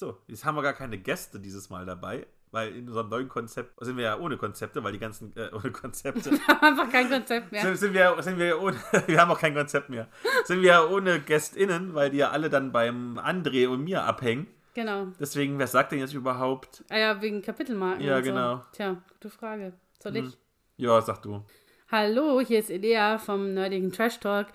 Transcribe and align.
So, 0.00 0.16
jetzt 0.28 0.46
haben 0.46 0.54
wir 0.54 0.62
gar 0.62 0.72
keine 0.72 0.96
Gäste 0.96 1.38
dieses 1.38 1.68
Mal 1.68 1.84
dabei, 1.84 2.26
weil 2.52 2.74
in 2.74 2.88
unserem 2.88 3.10
neuen 3.10 3.28
Konzept 3.28 3.74
sind 3.84 3.98
wir 3.98 4.04
ja 4.04 4.18
ohne 4.18 4.38
Konzepte, 4.38 4.82
weil 4.82 4.92
die 4.92 4.98
ganzen, 4.98 5.36
äh, 5.36 5.50
ohne 5.54 5.70
Konzepte. 5.72 6.30
Wir 6.30 6.46
haben 6.46 6.68
einfach 6.68 6.90
kein 6.90 7.10
Konzept 7.10 7.52
mehr. 7.52 7.60
sind, 7.60 7.76
sind, 7.76 7.92
wir, 7.92 8.16
sind 8.22 8.38
wir 8.38 8.62
ohne, 8.62 8.78
wir 9.06 9.20
haben 9.20 9.30
auch 9.30 9.38
kein 9.38 9.54
Konzept 9.54 9.90
mehr. 9.90 10.08
Sind 10.44 10.62
wir 10.62 10.68
ja 10.68 10.86
ohne 10.86 11.20
GästInnen, 11.20 11.92
weil 11.92 12.08
die 12.08 12.16
ja 12.16 12.30
alle 12.30 12.48
dann 12.48 12.72
beim 12.72 13.18
André 13.18 13.68
und 13.68 13.84
mir 13.84 14.02
abhängen. 14.02 14.46
Genau. 14.72 15.08
Deswegen, 15.20 15.58
wer 15.58 15.66
sagt 15.66 15.92
denn 15.92 15.98
jetzt 15.98 16.14
überhaupt? 16.14 16.82
Ah 16.88 16.96
ja, 16.96 17.20
wegen 17.20 17.42
Kapitelmarken. 17.42 18.02
Ja, 18.02 18.16
und 18.16 18.24
so. 18.24 18.30
genau. 18.30 18.64
Tja, 18.72 19.02
gute 19.12 19.28
Frage. 19.28 19.74
Soll 20.02 20.16
ich? 20.16 20.38
Ja, 20.78 20.98
sag 21.02 21.20
du. 21.20 21.44
Hallo, 21.90 22.40
hier 22.40 22.60
ist 22.60 22.70
Elea 22.70 23.18
vom 23.18 23.52
Nerdigen 23.52 23.92
Trash 23.92 24.18
Talk. 24.18 24.46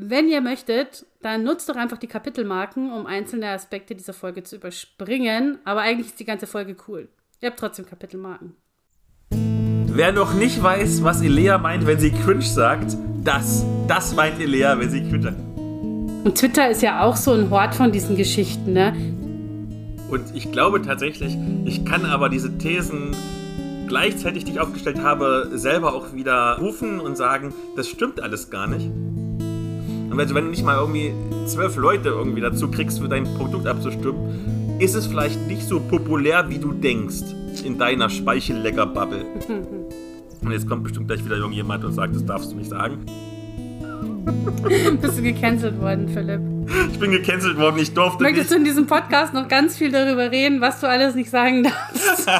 Wenn 0.00 0.28
ihr 0.28 0.40
möchtet, 0.40 1.06
dann 1.22 1.42
nutzt 1.42 1.68
doch 1.68 1.74
einfach 1.74 1.98
die 1.98 2.06
Kapitelmarken, 2.06 2.92
um 2.92 3.04
einzelne 3.04 3.48
Aspekte 3.48 3.96
dieser 3.96 4.12
Folge 4.12 4.44
zu 4.44 4.54
überspringen. 4.54 5.58
Aber 5.64 5.80
eigentlich 5.80 6.06
ist 6.06 6.20
die 6.20 6.24
ganze 6.24 6.46
Folge 6.46 6.76
cool. 6.86 7.08
Ihr 7.40 7.50
habt 7.50 7.58
trotzdem 7.58 7.84
Kapitelmarken. 7.84 8.54
Wer 9.32 10.12
noch 10.12 10.34
nicht 10.34 10.62
weiß, 10.62 11.02
was 11.02 11.20
Elea 11.20 11.58
meint, 11.58 11.84
wenn 11.84 11.98
sie 11.98 12.12
cringe 12.12 12.42
sagt, 12.42 12.96
das, 13.24 13.66
das 13.88 14.14
meint 14.14 14.38
Elea, 14.38 14.78
wenn 14.78 14.88
sie 14.88 15.00
cringe 15.00 15.22
sagt. 15.24 15.36
Und 16.24 16.38
Twitter 16.38 16.70
ist 16.70 16.80
ja 16.82 17.02
auch 17.02 17.16
so 17.16 17.32
ein 17.32 17.50
Hort 17.50 17.74
von 17.74 17.90
diesen 17.90 18.14
Geschichten, 18.14 18.74
ne? 18.74 18.94
Und 20.12 20.32
ich 20.32 20.52
glaube 20.52 20.80
tatsächlich, 20.80 21.36
ich 21.64 21.84
kann 21.84 22.06
aber 22.06 22.28
diese 22.28 22.56
Thesen 22.56 23.16
gleichzeitig, 23.88 24.44
die 24.44 24.52
ich 24.52 24.60
aufgestellt 24.60 25.02
habe, 25.02 25.50
selber 25.54 25.92
auch 25.92 26.12
wieder 26.12 26.58
rufen 26.60 27.00
und 27.00 27.16
sagen, 27.16 27.52
das 27.74 27.88
stimmt 27.88 28.20
alles 28.20 28.48
gar 28.48 28.68
nicht. 28.68 28.88
Und 30.18 30.34
wenn, 30.34 30.46
du 30.46 30.50
nicht 30.50 30.64
mal 30.64 30.76
irgendwie 30.78 31.12
zwölf 31.46 31.76
Leute 31.76 32.08
irgendwie 32.08 32.40
dazu 32.40 32.68
kriegst, 32.68 32.98
für 32.98 33.08
dein 33.08 33.22
Produkt 33.36 33.68
abzustimmen, 33.68 34.80
ist 34.80 34.96
es 34.96 35.06
vielleicht 35.06 35.46
nicht 35.46 35.62
so 35.62 35.78
populär, 35.78 36.48
wie 36.48 36.58
du 36.58 36.72
denkst 36.72 37.22
in 37.64 37.78
deiner 37.78 38.10
Speichellecker-Bubble. 38.10 39.24
Und 40.40 40.50
jetzt 40.50 40.68
kommt 40.68 40.82
bestimmt 40.82 41.06
gleich 41.06 41.24
wieder 41.24 41.36
irgendjemand 41.36 41.84
und 41.84 41.92
sagt, 41.92 42.16
das 42.16 42.24
darfst 42.24 42.50
du 42.50 42.56
nicht 42.56 42.68
sagen. 42.70 43.06
Bist 45.00 45.18
du 45.18 45.22
gecancelt 45.22 45.80
worden, 45.80 46.08
Philipp? 46.08 46.40
Ich 46.92 46.98
bin 46.98 47.12
gecancelt 47.12 47.56
worden, 47.56 47.78
ich 47.78 47.94
durfte 47.94 48.22
Möchtest 48.22 48.50
du 48.50 48.54
nicht. 48.54 48.60
in 48.60 48.64
diesem 48.64 48.86
Podcast 48.86 49.34
noch 49.34 49.46
ganz 49.46 49.76
viel 49.76 49.92
darüber 49.92 50.30
reden, 50.30 50.60
was 50.60 50.80
du 50.80 50.88
alles 50.88 51.14
nicht 51.14 51.30
sagen 51.30 51.64
darfst? 51.64 52.28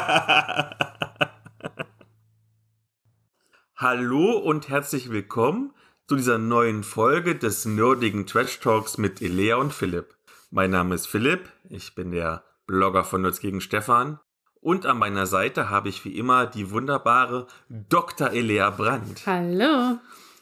Hallo 3.77 4.39
und 4.39 4.69
herzlich 4.69 5.11
willkommen 5.11 5.73
zu 6.09 6.17
dieser 6.17 6.39
neuen 6.39 6.85
Folge 6.85 7.35
des 7.35 7.67
nerdigen 7.67 8.27
Trash 8.27 8.61
Talks 8.61 8.97
mit 8.97 9.21
Elea 9.21 9.57
und 9.57 9.75
Philipp. 9.75 10.15
Mein 10.51 10.71
Name 10.71 10.95
ist 10.95 11.07
Philipp, 11.07 11.51
ich 11.69 11.95
bin 11.95 12.13
der 12.13 12.45
Blogger 12.67 13.05
von 13.05 13.21
Nerds 13.21 13.41
gegen 13.41 13.61
Stefan 13.61 14.19
und 14.63 14.87
an 14.87 14.99
meiner 14.99 15.27
Seite 15.27 15.69
habe 15.69 15.91
ich 15.91 16.07
wie 16.07 16.17
immer 16.17 16.47
die 16.47 16.71
wunderbare 16.71 17.47
Dr. 17.69 18.31
Elea 18.31 18.71
Brandt. 18.71 19.27
Hallo. 19.27 19.99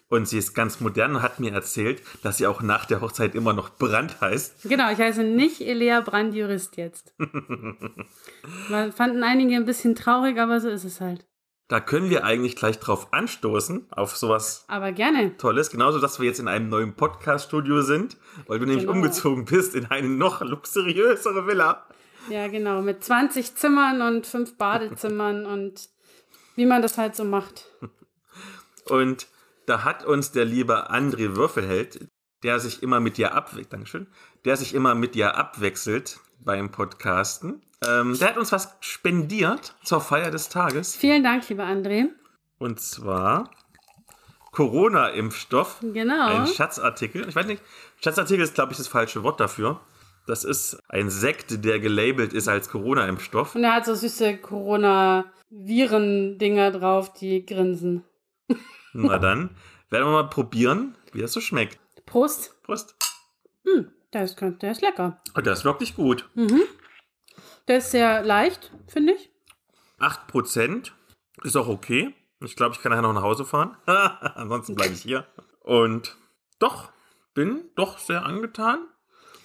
Und 0.09 0.29
sie 0.29 0.39
ist 0.39 0.55
ganz 0.55 0.79
modern 0.79 1.17
und 1.17 1.23
hat 1.23 1.41
mir 1.41 1.53
erzählt, 1.53 2.01
dass 2.23 2.39
sie 2.39 2.47
auch 2.47 2.63
nach 2.63 2.85
der 2.85 3.01
Hochzeit 3.01 3.35
immer 3.35 3.53
noch 3.53 3.71
Brandt 3.71 4.21
heißt. 4.21 4.69
Genau, 4.69 4.93
ich 4.93 5.01
heiße 5.01 5.25
nicht 5.25 5.61
Elea 5.61 6.01
Brand 6.01 6.33
Jurist 6.33 6.77
jetzt. 6.77 7.13
Weil 8.69 8.93
fanden 8.93 9.25
einige 9.25 9.57
ein 9.57 9.65
bisschen 9.65 9.97
traurig, 9.97 10.39
aber 10.39 10.61
so 10.61 10.69
ist 10.69 10.85
es 10.85 11.01
halt. 11.01 11.27
Da 11.69 11.81
können 11.81 12.11
wir 12.11 12.25
eigentlich 12.25 12.55
gleich 12.55 12.79
drauf 12.79 13.13
anstoßen, 13.13 13.87
auf 13.91 14.17
sowas 14.17 14.65
Aber 14.69 14.93
gerne. 14.93 15.37
Tolles. 15.37 15.71
Genauso, 15.71 15.99
dass 15.99 16.21
wir 16.21 16.27
jetzt 16.27 16.39
in 16.39 16.47
einem 16.47 16.69
neuen 16.69 16.95
Podcast-Studio 16.95 17.83
sind, 17.83 18.17
weil 18.47 18.61
du 18.61 18.67
nämlich 18.67 18.85
Genau. 18.87 18.97
umgezogen 18.97 19.45
bist 19.47 19.75
in 19.75 19.87
eine 19.87 20.09
noch 20.09 20.43
luxuriösere 20.43 21.47
Villa. 21.47 21.85
Ja, 22.31 22.47
genau. 22.47 22.83
Mit 22.83 23.03
20 23.03 23.57
Zimmern 23.57 24.01
und 24.01 24.27
fünf 24.27 24.57
Badezimmern 24.57 25.45
und 25.47 25.89
wie 26.55 26.67
man 26.67 26.83
das 26.83 26.99
halt 26.99 27.17
so 27.17 27.25
macht. 27.25 27.67
Und 28.89 29.27
da 29.67 29.83
hat 29.83 30.05
uns 30.05 30.31
der 30.31 30.45
liebe 30.45 30.91
André 30.93 31.35
Würfelheld, 31.35 32.09
der 32.45 32.61
sich 32.61 32.83
immer 32.83 33.01
mit 33.01 33.17
dir 33.17 33.35
abwechselt, 33.35 33.73
Dankeschön, 33.73 34.07
der 34.45 34.57
sich 34.57 34.73
immer 34.75 34.95
mit 34.95 35.17
dir 35.17 35.35
abwechselt 35.37 36.21
beim 36.39 36.71
Podcasten, 36.71 37.63
ähm, 37.85 38.19
der 38.19 38.29
hat 38.29 38.39
uns 38.39 38.53
was 38.53 38.75
spendiert 38.81 39.75
zur 39.83 40.01
Feier 40.01 40.31
des 40.31 40.49
Tages. 40.49 40.97
Vielen 40.97 41.23
Dank, 41.23 41.47
lieber 41.49 41.65
André. 41.65 42.07
Und 42.59 42.81
zwar 42.81 43.51
Corona-Impfstoff. 44.53 45.81
Genau. 45.83 46.41
Ein 46.41 46.47
Schatzartikel. 46.47 47.29
Ich 47.29 47.37
weiß 47.37 47.45
nicht, 47.47 47.63
Schatzartikel 48.03 48.43
ist, 48.43 48.55
glaube 48.55 48.73
ich, 48.73 48.79
das 48.79 48.89
falsche 48.89 49.23
Wort 49.23 49.39
dafür. 49.41 49.81
Das 50.27 50.45
ist 50.45 50.79
ein 50.89 51.11
Sekt, 51.11 51.63
der 51.65 51.79
gelabelt 51.79 52.33
ist 52.33 52.49
als 52.49 52.71
Corona-Impfstoff. 52.71 53.55
Und 53.55 53.65
er 53.65 53.75
hat 53.75 53.85
so 53.85 53.95
süße 53.95 54.39
Corona-Viren-Dinger 54.39 56.71
drauf, 56.73 57.13
die 57.13 57.45
grinsen. 57.45 58.05
Na 58.93 59.19
dann, 59.19 59.51
werden 59.91 60.07
wir 60.07 60.13
mal 60.13 60.31
probieren, 60.31 60.97
wie 61.13 61.21
das 61.21 61.33
so 61.33 61.41
schmeckt. 61.41 61.79
Prost. 62.07 62.55
Prost. 62.63 62.95
Der 64.13 64.23
ist, 64.25 64.41
der 64.41 64.71
ist 64.71 64.81
lecker. 64.81 65.21
Und 65.35 65.47
das 65.47 65.59
ist 65.59 65.65
wirklich 65.67 65.95
gut. 65.95 66.27
Der 67.69 67.79
ist 67.79 67.91
sehr 67.91 68.23
leicht, 68.23 68.73
finde 68.87 69.15
ich. 69.15 69.31
8% 69.99 70.91
ist 71.43 71.57
auch 71.57 71.69
okay. 71.69 72.15
Ich 72.45 72.55
glaube, 72.55 72.75
ich 72.75 72.83
kann 72.83 72.91
nachher 72.91 73.03
noch 73.03 73.13
nach 73.15 73.23
Hause 73.23 73.45
fahren. 73.45 73.77
Ansonsten 73.87 74.75
bleibe 74.75 74.93
ich 74.95 75.03
hier. 75.03 75.27
Und 75.61 76.17
doch, 76.59 76.91
bin 77.35 77.65
doch 77.75 77.99
sehr 77.99 78.25
angetan. 78.25 78.79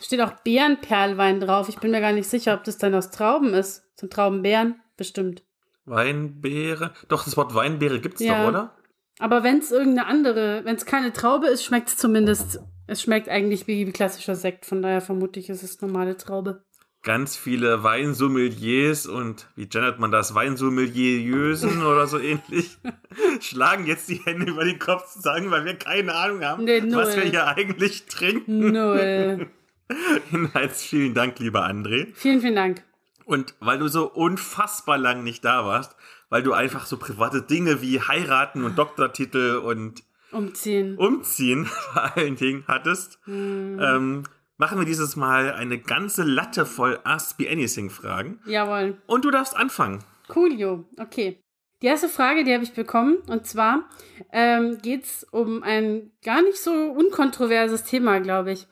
Steht 0.01 0.21
auch 0.21 0.31
Bärenperlwein 0.43 1.39
drauf. 1.39 1.69
Ich 1.69 1.77
bin 1.79 1.91
mir 1.91 2.01
gar 2.01 2.11
nicht 2.11 2.29
sicher, 2.29 2.53
ob 2.55 2.63
das 2.63 2.77
dann 2.77 2.95
aus 2.95 3.11
Trauben 3.11 3.53
ist. 3.53 3.83
Sind 3.95 4.11
Traubenbeeren? 4.13 4.81
Bestimmt. 4.97 5.43
Weinbeere. 5.85 6.93
Doch, 7.07 7.23
das 7.23 7.37
Wort 7.37 7.53
Weinbeere 7.55 7.99
gibt 7.99 8.15
es 8.15 8.21
Ja. 8.27 8.41
doch, 8.43 8.49
oder? 8.49 8.75
Aber 9.19 9.43
wenn 9.43 9.59
es 9.59 9.71
irgendeine 9.71 10.07
andere, 10.07 10.61
wenn 10.65 10.75
es 10.75 10.85
keine 10.85 11.13
Traube 11.13 11.47
ist, 11.47 11.63
schmeckt 11.63 11.89
es 11.89 11.97
zumindest, 11.97 12.59
es 12.87 13.01
schmeckt 13.01 13.29
eigentlich 13.29 13.67
wie, 13.67 13.85
wie 13.85 13.91
klassischer 13.91 14.35
Sekt. 14.35 14.65
Von 14.65 14.81
daher 14.81 15.01
vermute 15.01 15.39
ich, 15.39 15.49
es 15.49 15.63
ist 15.63 15.81
normale 15.81 16.17
Traube. 16.17 16.63
Ganz 17.03 17.35
viele 17.35 17.83
Weinsommeliers 17.83 19.07
und 19.07 19.47
wie 19.55 19.65
gendert 19.67 19.97
man 19.99 20.11
das? 20.11 20.35
Weinsommeliösen 20.35 21.83
oder 21.83 22.05
so 22.05 22.19
ähnlich 22.19 22.77
schlagen 23.41 23.87
jetzt 23.87 24.07
die 24.09 24.21
Hände 24.23 24.51
über 24.51 24.63
den 24.63 24.77
Kopf 24.77 25.11
zusammen, 25.11 25.49
weil 25.49 25.65
wir 25.65 25.75
keine 25.75 26.13
Ahnung 26.13 26.43
haben, 26.43 26.63
Nee, 26.63 26.83
was 26.91 27.15
wir 27.15 27.23
hier 27.23 27.47
eigentlich 27.47 28.05
trinken. 28.05 28.71
Null. 28.71 29.47
Jedenfalls 30.31 30.83
vielen 30.83 31.13
Dank, 31.15 31.39
lieber 31.39 31.65
André. 31.65 32.07
vielen, 32.13 32.39
vielen 32.41 32.55
Dank. 32.55 32.83
Und 33.25 33.55
weil 33.59 33.79
du 33.79 33.87
so 33.87 34.07
unfassbar 34.09 34.97
lang 34.97 35.23
nicht 35.23 35.43
da 35.43 35.65
warst, 35.65 35.95
weil 36.29 36.43
du 36.43 36.53
einfach 36.53 36.85
so 36.85 36.97
private 36.97 37.41
Dinge 37.41 37.81
wie 37.81 37.99
heiraten 37.99 38.63
und 38.63 38.77
Doktortitel 38.77 39.57
und 39.57 40.03
Umziehen. 40.31 40.97
umziehen 40.97 41.65
vor 41.93 42.15
allen 42.15 42.35
Dingen 42.35 42.63
hattest, 42.67 43.19
ähm, 43.27 44.23
machen 44.61 44.77
wir 44.77 44.85
dieses 44.85 45.15
Mal 45.15 45.53
eine 45.53 45.79
ganze 45.79 46.21
Latte 46.21 46.67
voll 46.67 46.99
Ask 47.03 47.39
Me 47.39 47.49
Anything 47.49 47.89
Fragen. 47.89 48.39
Jawohl. 48.45 49.01
Und 49.07 49.25
du 49.25 49.31
darfst 49.31 49.57
anfangen. 49.57 50.03
Coolio. 50.27 50.85
Okay. 50.99 51.41
Die 51.81 51.87
erste 51.87 52.07
Frage, 52.07 52.43
die 52.43 52.53
habe 52.53 52.63
ich 52.63 52.73
bekommen, 52.73 53.17
und 53.25 53.47
zwar 53.47 53.89
ähm, 54.31 54.77
geht 54.83 55.05
es 55.05 55.23
um 55.31 55.63
ein 55.63 56.11
gar 56.23 56.43
nicht 56.43 56.57
so 56.57 56.71
unkontroverses 56.71 57.85
Thema, 57.85 58.19
glaube 58.19 58.51
ich. 58.51 58.67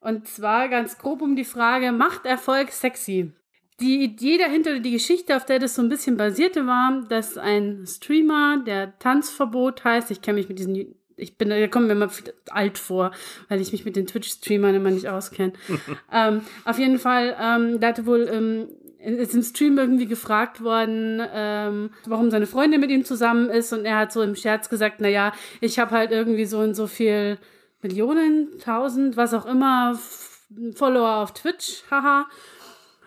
Und 0.00 0.28
zwar 0.28 0.68
ganz 0.68 0.98
grob 0.98 1.22
um 1.22 1.36
die 1.36 1.46
Frage, 1.46 1.90
macht 1.90 2.26
Erfolg 2.26 2.70
sexy? 2.70 3.32
Die 3.80 4.04
Idee 4.04 4.36
dahinter, 4.36 4.72
oder 4.72 4.80
die 4.80 4.90
Geschichte, 4.90 5.34
auf 5.34 5.46
der 5.46 5.58
das 5.58 5.74
so 5.74 5.80
ein 5.80 5.88
bisschen 5.88 6.18
basierte, 6.18 6.66
war, 6.66 7.00
dass 7.08 7.38
ein 7.38 7.86
Streamer, 7.86 8.62
der 8.62 8.98
Tanzverbot 8.98 9.84
heißt, 9.84 10.10
ich 10.10 10.20
kenne 10.20 10.38
mich 10.38 10.50
mit 10.50 10.58
diesen, 10.58 10.99
ich 11.20 11.36
bin, 11.36 11.50
da 11.50 11.66
kommen 11.68 11.86
mir 11.86 11.92
immer 11.92 12.10
alt 12.50 12.78
vor, 12.78 13.12
weil 13.48 13.60
ich 13.60 13.72
mich 13.72 13.84
mit 13.84 13.96
den 13.96 14.06
Twitch-Streamern 14.06 14.74
immer 14.74 14.90
nicht 14.90 15.08
auskenne. 15.08 15.52
ähm, 16.12 16.42
auf 16.64 16.78
jeden 16.78 16.98
Fall, 16.98 17.36
ähm, 17.40 17.80
da 17.80 17.88
hatte 17.88 18.06
wohl 18.06 18.28
ähm, 18.32 18.68
ist 19.02 19.34
im 19.34 19.42
Stream 19.42 19.78
irgendwie 19.78 20.06
gefragt 20.06 20.62
worden, 20.62 21.22
ähm, 21.32 21.90
warum 22.04 22.30
seine 22.30 22.46
Freundin 22.46 22.80
mit 22.80 22.90
ihm 22.90 23.04
zusammen 23.04 23.48
ist 23.48 23.72
und 23.72 23.86
er 23.86 23.96
hat 23.96 24.12
so 24.12 24.20
im 24.20 24.36
Scherz 24.36 24.68
gesagt, 24.68 25.00
naja, 25.00 25.32
ich 25.62 25.78
habe 25.78 25.92
halt 25.92 26.10
irgendwie 26.10 26.44
so 26.44 26.58
und 26.58 26.74
so 26.74 26.86
viel 26.86 27.38
Millionen, 27.80 28.58
tausend, 28.62 29.16
was 29.16 29.32
auch 29.32 29.46
immer, 29.46 29.92
F- 29.94 30.42
Follower 30.74 31.16
auf 31.22 31.32
Twitch, 31.32 31.82
haha. 31.90 32.26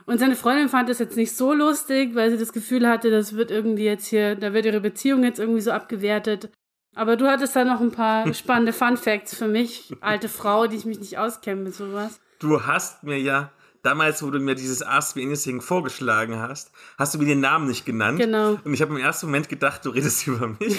Und 0.06 0.20
seine 0.20 0.36
Freundin 0.36 0.68
fand 0.68 0.90
das 0.90 0.98
jetzt 1.00 1.16
nicht 1.16 1.36
so 1.36 1.54
lustig, 1.54 2.16
weil 2.16 2.32
sie 2.32 2.38
das 2.40 2.54
Gefühl 2.54 2.88
hatte, 2.90 3.12
das 3.12 3.36
wird 3.36 3.52
irgendwie 3.52 3.86
jetzt 3.86 4.08
hier, 4.08 4.36
da 4.36 4.52
wird 4.54 4.66
ihre 4.66 4.82
Beziehung 4.82 5.24
jetzt 5.24 5.40
irgendwie 5.40 5.62
so 5.62 5.72
abgewertet. 5.72 6.50
Aber 6.96 7.16
du 7.16 7.28
hattest 7.28 7.56
da 7.56 7.64
noch 7.66 7.82
ein 7.82 7.92
paar 7.92 8.34
spannende 8.36 8.74
Fun 8.74 8.98
Facts 8.98 9.36
für 9.36 9.48
mich, 9.48 9.94
alte 10.02 10.30
Frau, 10.30 10.68
die 10.68 10.76
ich 10.78 10.86
mich 10.86 11.00
nicht 11.00 11.18
auskenne 11.18 11.62
mit 11.62 11.76
sowas. 11.76 12.20
Du 12.40 12.66
hast 12.66 13.04
mir 13.04 13.20
ja 13.20 13.52
damals, 13.82 14.22
wo 14.24 14.30
du 14.30 14.40
mir 14.40 14.56
dieses 14.56 14.82
Ask 14.86 15.16
Me 15.16 15.24
Anything 15.24 15.62
vorgeschlagen 15.62 16.40
hast, 16.40 16.72
hast 16.98 17.14
du 17.14 17.20
mir 17.20 17.26
den 17.26 17.40
Namen 17.40 17.68
nicht 17.68 17.86
genannt. 17.86 18.20
Genau. 18.20 18.60
Und 18.64 18.74
ich 18.74 18.82
habe 18.82 18.92
im 18.94 19.00
ersten 19.00 19.26
Moment 19.28 19.50
gedacht, 19.50 19.86
du 19.86 19.90
redest 19.90 20.28
über 20.28 20.48
mich. 20.60 20.78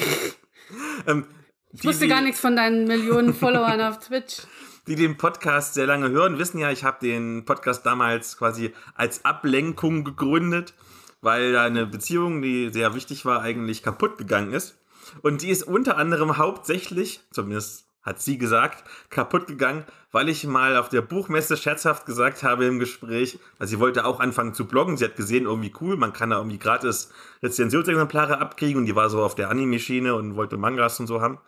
ähm, 1.07 1.27
Ich 1.73 1.85
wusste 1.85 2.07
gar 2.09 2.21
nichts 2.21 2.41
von 2.41 2.57
deinen 2.57 2.87
Millionen 2.87 3.35
Followern 3.35 3.81
auf 3.81 3.99
Twitch. 3.99 4.43
die 4.87 4.95
den 4.97 5.17
Podcast 5.17 5.75
sehr 5.75 5.87
lange 5.87 6.11
hören, 6.11 6.39
wissen 6.39 6.59
ja, 6.59 6.71
ich 6.71 6.85
habe 6.85 6.99
den 7.01 7.45
Podcast 7.45 7.85
damals 7.87 8.37
quasi 8.39 8.73
als 8.95 9.25
Ablenkung 9.25 10.05
gegründet, 10.05 10.75
weil 11.23 11.53
da 11.53 11.65
eine 11.65 11.87
Beziehung, 11.87 12.43
die 12.43 12.71
sehr 12.71 12.95
wichtig 12.95 13.25
war, 13.25 13.41
eigentlich 13.43 13.83
kaputt 13.83 14.19
gegangen 14.19 14.53
ist. 14.53 14.77
Und 15.23 15.43
die 15.43 15.51
ist 15.51 15.63
unter 15.63 15.97
anderem 15.97 16.37
hauptsächlich, 16.39 17.21
zumindest 17.31 17.87
hat 18.03 18.21
sie 18.21 18.37
gesagt, 18.37 18.85
kaputt 19.09 19.47
gegangen, 19.47 19.85
weil 20.13 20.29
ich 20.29 20.45
mal 20.45 20.77
auf 20.77 20.91
der 20.91 21.01
Buchmesse 21.01 21.57
scherzhaft 21.57 22.05
gesagt 22.05 22.43
habe 22.43 22.67
im 22.67 22.79
Gespräch, 22.79 23.39
weil 23.59 23.67
sie 23.67 23.81
wollte 23.81 24.05
auch 24.05 24.21
anfangen 24.21 24.53
zu 24.53 24.67
bloggen. 24.67 24.99
Sie 24.99 25.05
hat 25.05 25.17
gesehen, 25.17 25.47
irgendwie 25.47 25.73
cool, 25.81 25.97
man 25.97 26.13
kann 26.13 26.31
da 26.31 26.37
irgendwie 26.37 26.59
gratis 26.59 27.11
Rezensionsexemplare 27.43 28.39
abkriegen 28.39 28.81
und 28.81 28.87
die 28.87 28.95
war 28.95 29.09
so 29.09 29.23
auf 29.23 29.35
der 29.35 29.49
Anime-Schiene 29.49 30.15
und 30.15 30.37
wollte 30.37 30.59
Mangas 30.59 31.01
und 31.01 31.07
so 31.07 31.23
haben. 31.23 31.39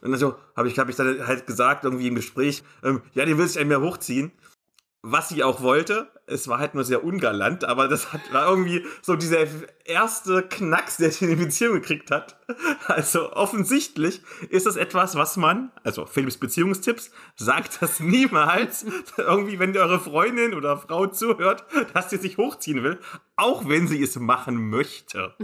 Und 0.00 0.12
dann 0.12 0.18
so 0.18 0.36
habe 0.56 0.68
ich, 0.68 0.78
habe 0.78 0.90
ich 0.90 0.96
dann 0.96 1.26
halt 1.26 1.46
gesagt, 1.46 1.84
irgendwie 1.84 2.08
im 2.08 2.14
Gespräch, 2.14 2.62
ähm, 2.82 3.02
ja, 3.12 3.26
die 3.26 3.36
will 3.36 3.46
sich 3.46 3.58
ein 3.58 3.68
mehr 3.68 3.82
hochziehen 3.82 4.32
was 5.02 5.28
sie 5.28 5.42
auch 5.44 5.62
wollte. 5.62 6.08
Es 6.28 6.48
war 6.48 6.58
halt 6.58 6.74
nur 6.74 6.84
sehr 6.84 7.04
ungalant, 7.04 7.64
aber 7.64 7.88
das 7.88 8.12
hat, 8.12 8.20
war 8.32 8.48
irgendwie 8.48 8.84
so 9.02 9.16
dieser 9.16 9.46
erste 9.84 10.42
Knacks, 10.42 10.98
der 10.98 11.08
die 11.08 11.34
Beziehung 11.34 11.74
gekriegt 11.74 12.10
hat. 12.10 12.38
Also 12.86 13.32
offensichtlich 13.32 14.22
ist 14.48 14.66
das 14.66 14.76
etwas, 14.76 15.14
was 15.14 15.36
man, 15.36 15.70
also 15.84 16.06
Philips 16.06 16.36
Beziehungstipps, 16.36 17.10
sagt 17.36 17.82
das 17.82 18.00
niemals, 18.00 18.86
irgendwie, 19.16 19.58
wenn 19.58 19.76
eure 19.76 20.00
Freundin 20.00 20.54
oder 20.54 20.76
Frau 20.76 21.06
zuhört, 21.06 21.64
dass 21.94 22.10
sie 22.10 22.16
sich 22.16 22.36
hochziehen 22.36 22.82
will, 22.82 22.98
auch 23.36 23.68
wenn 23.68 23.86
sie 23.86 24.02
es 24.02 24.16
machen 24.18 24.70
möchte. 24.70 25.34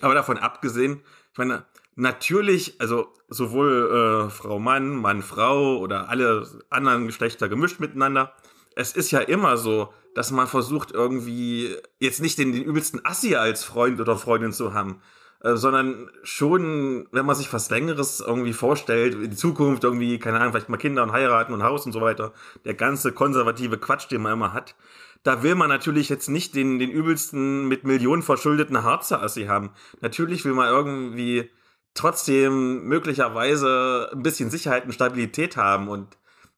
aber 0.00 0.14
davon 0.14 0.38
abgesehen, 0.38 1.02
ich 1.32 1.38
meine, 1.38 1.64
natürlich, 1.96 2.80
also 2.80 3.12
sowohl 3.28 4.26
äh, 4.26 4.30
Frau 4.30 4.58
Mann, 4.58 4.96
Mann 4.96 5.22
Frau 5.22 5.78
oder 5.78 6.08
alle 6.08 6.46
anderen 6.70 7.06
Geschlechter 7.06 7.48
gemischt 7.48 7.80
miteinander. 7.80 8.32
Es 8.76 8.92
ist 8.92 9.10
ja 9.10 9.18
immer 9.18 9.56
so, 9.56 9.92
dass 10.14 10.30
man 10.30 10.46
versucht 10.46 10.92
irgendwie 10.92 11.74
jetzt 11.98 12.20
nicht 12.20 12.38
den, 12.38 12.52
den 12.52 12.62
übelsten 12.62 13.04
Assi 13.04 13.34
als 13.34 13.64
Freund 13.64 14.00
oder 14.00 14.16
Freundin 14.16 14.52
zu 14.52 14.72
haben, 14.72 15.00
äh, 15.42 15.56
sondern 15.56 16.08
schon, 16.22 17.08
wenn 17.10 17.26
man 17.26 17.34
sich 17.34 17.52
was 17.52 17.70
Längeres 17.70 18.20
irgendwie 18.20 18.52
vorstellt, 18.52 19.14
in 19.14 19.30
die 19.30 19.36
Zukunft 19.36 19.82
irgendwie, 19.82 20.18
keine 20.18 20.38
Ahnung, 20.38 20.52
vielleicht 20.52 20.68
mal 20.68 20.76
Kinder 20.76 21.02
und 21.02 21.12
heiraten 21.12 21.52
und 21.52 21.64
Haus 21.64 21.84
und 21.86 21.92
so 21.92 22.00
weiter, 22.00 22.32
der 22.64 22.74
ganze 22.74 23.12
konservative 23.12 23.78
Quatsch, 23.78 24.10
den 24.10 24.22
man 24.22 24.34
immer 24.34 24.52
hat, 24.52 24.76
da 25.22 25.42
will 25.42 25.56
man 25.56 25.68
natürlich 25.68 26.08
jetzt 26.08 26.28
nicht 26.28 26.54
den, 26.54 26.78
den 26.78 26.90
übelsten 26.90 27.66
mit 27.66 27.82
Millionen 27.82 28.22
verschuldeten 28.22 28.84
Harzer 28.84 29.22
Assi 29.22 29.46
haben. 29.46 29.70
Natürlich 30.00 30.44
will 30.44 30.52
man 30.52 30.68
irgendwie 30.68 31.50
trotzdem 31.94 32.84
möglicherweise 32.84 34.10
ein 34.12 34.22
bisschen 34.22 34.50
Sicherheit 34.50 34.84
und 34.84 34.92
Stabilität 34.92 35.56
haben. 35.56 35.88
Und 35.88 36.16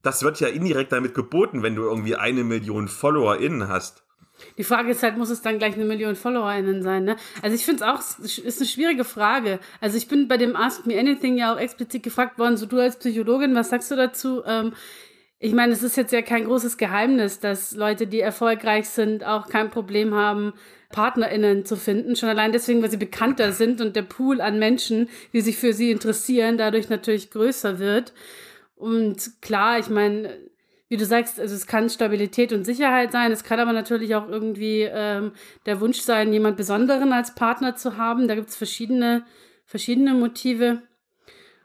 das 0.09 0.23
wird 0.23 0.41
ja 0.41 0.49
indirekt 0.49 0.93
damit 0.93 1.15
geboten, 1.15 1.63
wenn 1.63 1.77
du 1.77 1.83
irgendwie 1.83 2.17
eine 2.17 2.43
Million 2.43 2.89
FollowerInnen 2.89 3.69
hast. 3.69 4.03
Die 4.57 4.65
Frage 4.65 4.93
ist 4.93 5.03
halt, 5.03 5.19
muss 5.19 5.29
es 5.29 5.43
dann 5.43 5.59
gleich 5.59 5.75
eine 5.75 5.85
Million 5.85 6.17
FollowerInnen 6.17 6.83
sein, 6.83 7.05
ne? 7.05 7.17
Also 7.43 7.55
ich 7.55 7.65
finde 7.67 7.85
es 7.85 7.89
auch, 7.91 8.01
ist 8.25 8.61
eine 8.61 8.69
schwierige 8.69 9.05
Frage. 9.05 9.59
Also 9.83 9.99
ich 9.99 10.09
bin 10.09 10.29
bei 10.29 10.39
dem 10.39 10.57
Ask 10.57 10.87
Me 10.87 10.99
Anything 10.99 11.37
ja 11.37 11.53
auch 11.53 11.59
explizit 11.59 12.03
gefragt 12.05 12.39
worden, 12.39 12.57
so 12.57 12.65
du 12.65 12.79
als 12.79 12.99
Psychologin, 12.99 13.55
was 13.55 13.69
sagst 13.69 13.91
du 13.91 13.97
dazu? 13.97 14.43
Ähm, 14.47 14.73
ich 15.41 15.53
meine, 15.53 15.75
es 15.75 15.83
ist 15.83 15.99
jetzt 15.99 16.13
ja 16.13 16.23
kein 16.23 16.47
großes 16.47 16.79
Geheimnis, 16.79 17.39
dass 17.39 17.73
Leute, 17.73 18.07
die 18.07 18.21
erfolgreich 18.21 18.89
sind, 18.89 19.25
auch 19.25 19.49
kein 19.49 19.71
Problem 19.71 20.15
haben, 20.15 20.55
PartnerInnen 20.91 21.67
zu 21.67 21.77
finden. 21.77 22.17
Schon 22.17 22.31
allein 22.31 22.53
deswegen, 22.53 22.81
weil 22.81 22.91
sie 22.91 22.97
bekannter 22.97 23.53
sind 23.53 23.83
und 23.83 23.95
der 23.95 24.03
Pool 24.03 24.41
an 24.41 24.59
Menschen, 24.59 25.11
die 25.35 25.43
sich 25.43 25.59
für 25.59 25.75
sie 25.75 25.91
interessieren, 25.91 26.57
dadurch 26.57 26.89
natürlich 26.89 27.31
größer 27.31 27.79
wird. 27.79 28.15
Und 28.79 29.43
klar, 29.43 29.79
ich 29.81 29.91
meine, 29.91 30.39
wie 30.89 30.97
du 30.97 31.05
sagst, 31.05 31.39
also 31.41 31.55
es 31.55 31.67
kann 31.67 31.91
Stabilität 31.91 32.53
und 32.53 32.65
Sicherheit 32.65 33.13
sein. 33.13 33.33
Es 33.33 33.45
kann 33.45 33.61
aber 33.61 33.73
natürlich 33.73 34.15
auch 34.15 34.29
irgendwie 34.29 34.89
ähm, 34.91 35.33
der 35.67 35.81
Wunsch 35.81 36.01
sein, 36.01 36.33
jemand 36.33 36.57
Besonderen 36.57 37.13
als 37.13 37.35
Partner 37.35 37.75
zu 37.75 37.97
haben. 37.97 38.29
Da 38.29 38.37
gibt 38.37 38.49
es 38.49 38.57
verschiedene, 38.57 39.25
verschiedene 39.67 40.15
Motive. 40.15 40.83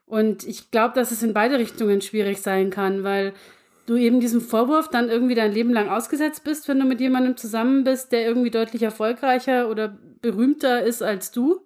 Und 0.06 0.44
ich 0.44 0.72
glaube, 0.72 0.96
dass 0.96 1.12
es 1.12 1.24
in 1.24 1.34
beide 1.34 1.60
Richtungen 1.60 2.02
schwierig 2.02 2.42
sein 2.42 2.72
kann, 2.72 3.04
weil 3.04 3.34
du 3.86 3.96
eben 3.96 4.20
diesem 4.20 4.42
Vorwurf 4.42 4.90
dann 4.90 5.10
irgendwie 5.10 5.36
dein 5.36 5.54
Leben 5.54 5.72
lang 5.72 5.90
ausgesetzt 5.90 6.44
bist, 6.44 6.68
wenn 6.68 6.80
du 6.80 6.86
mit 6.86 7.00
jemandem 7.00 7.38
zusammen 7.38 7.84
bist, 7.84 8.12
der 8.12 8.26
irgendwie 8.26 8.52
deutlich 8.52 8.82
erfolgreicher 8.82 9.70
oder 9.70 9.98
berühmter 10.22 10.84
ist 10.84 11.04
als 11.04 11.32
du 11.32 11.62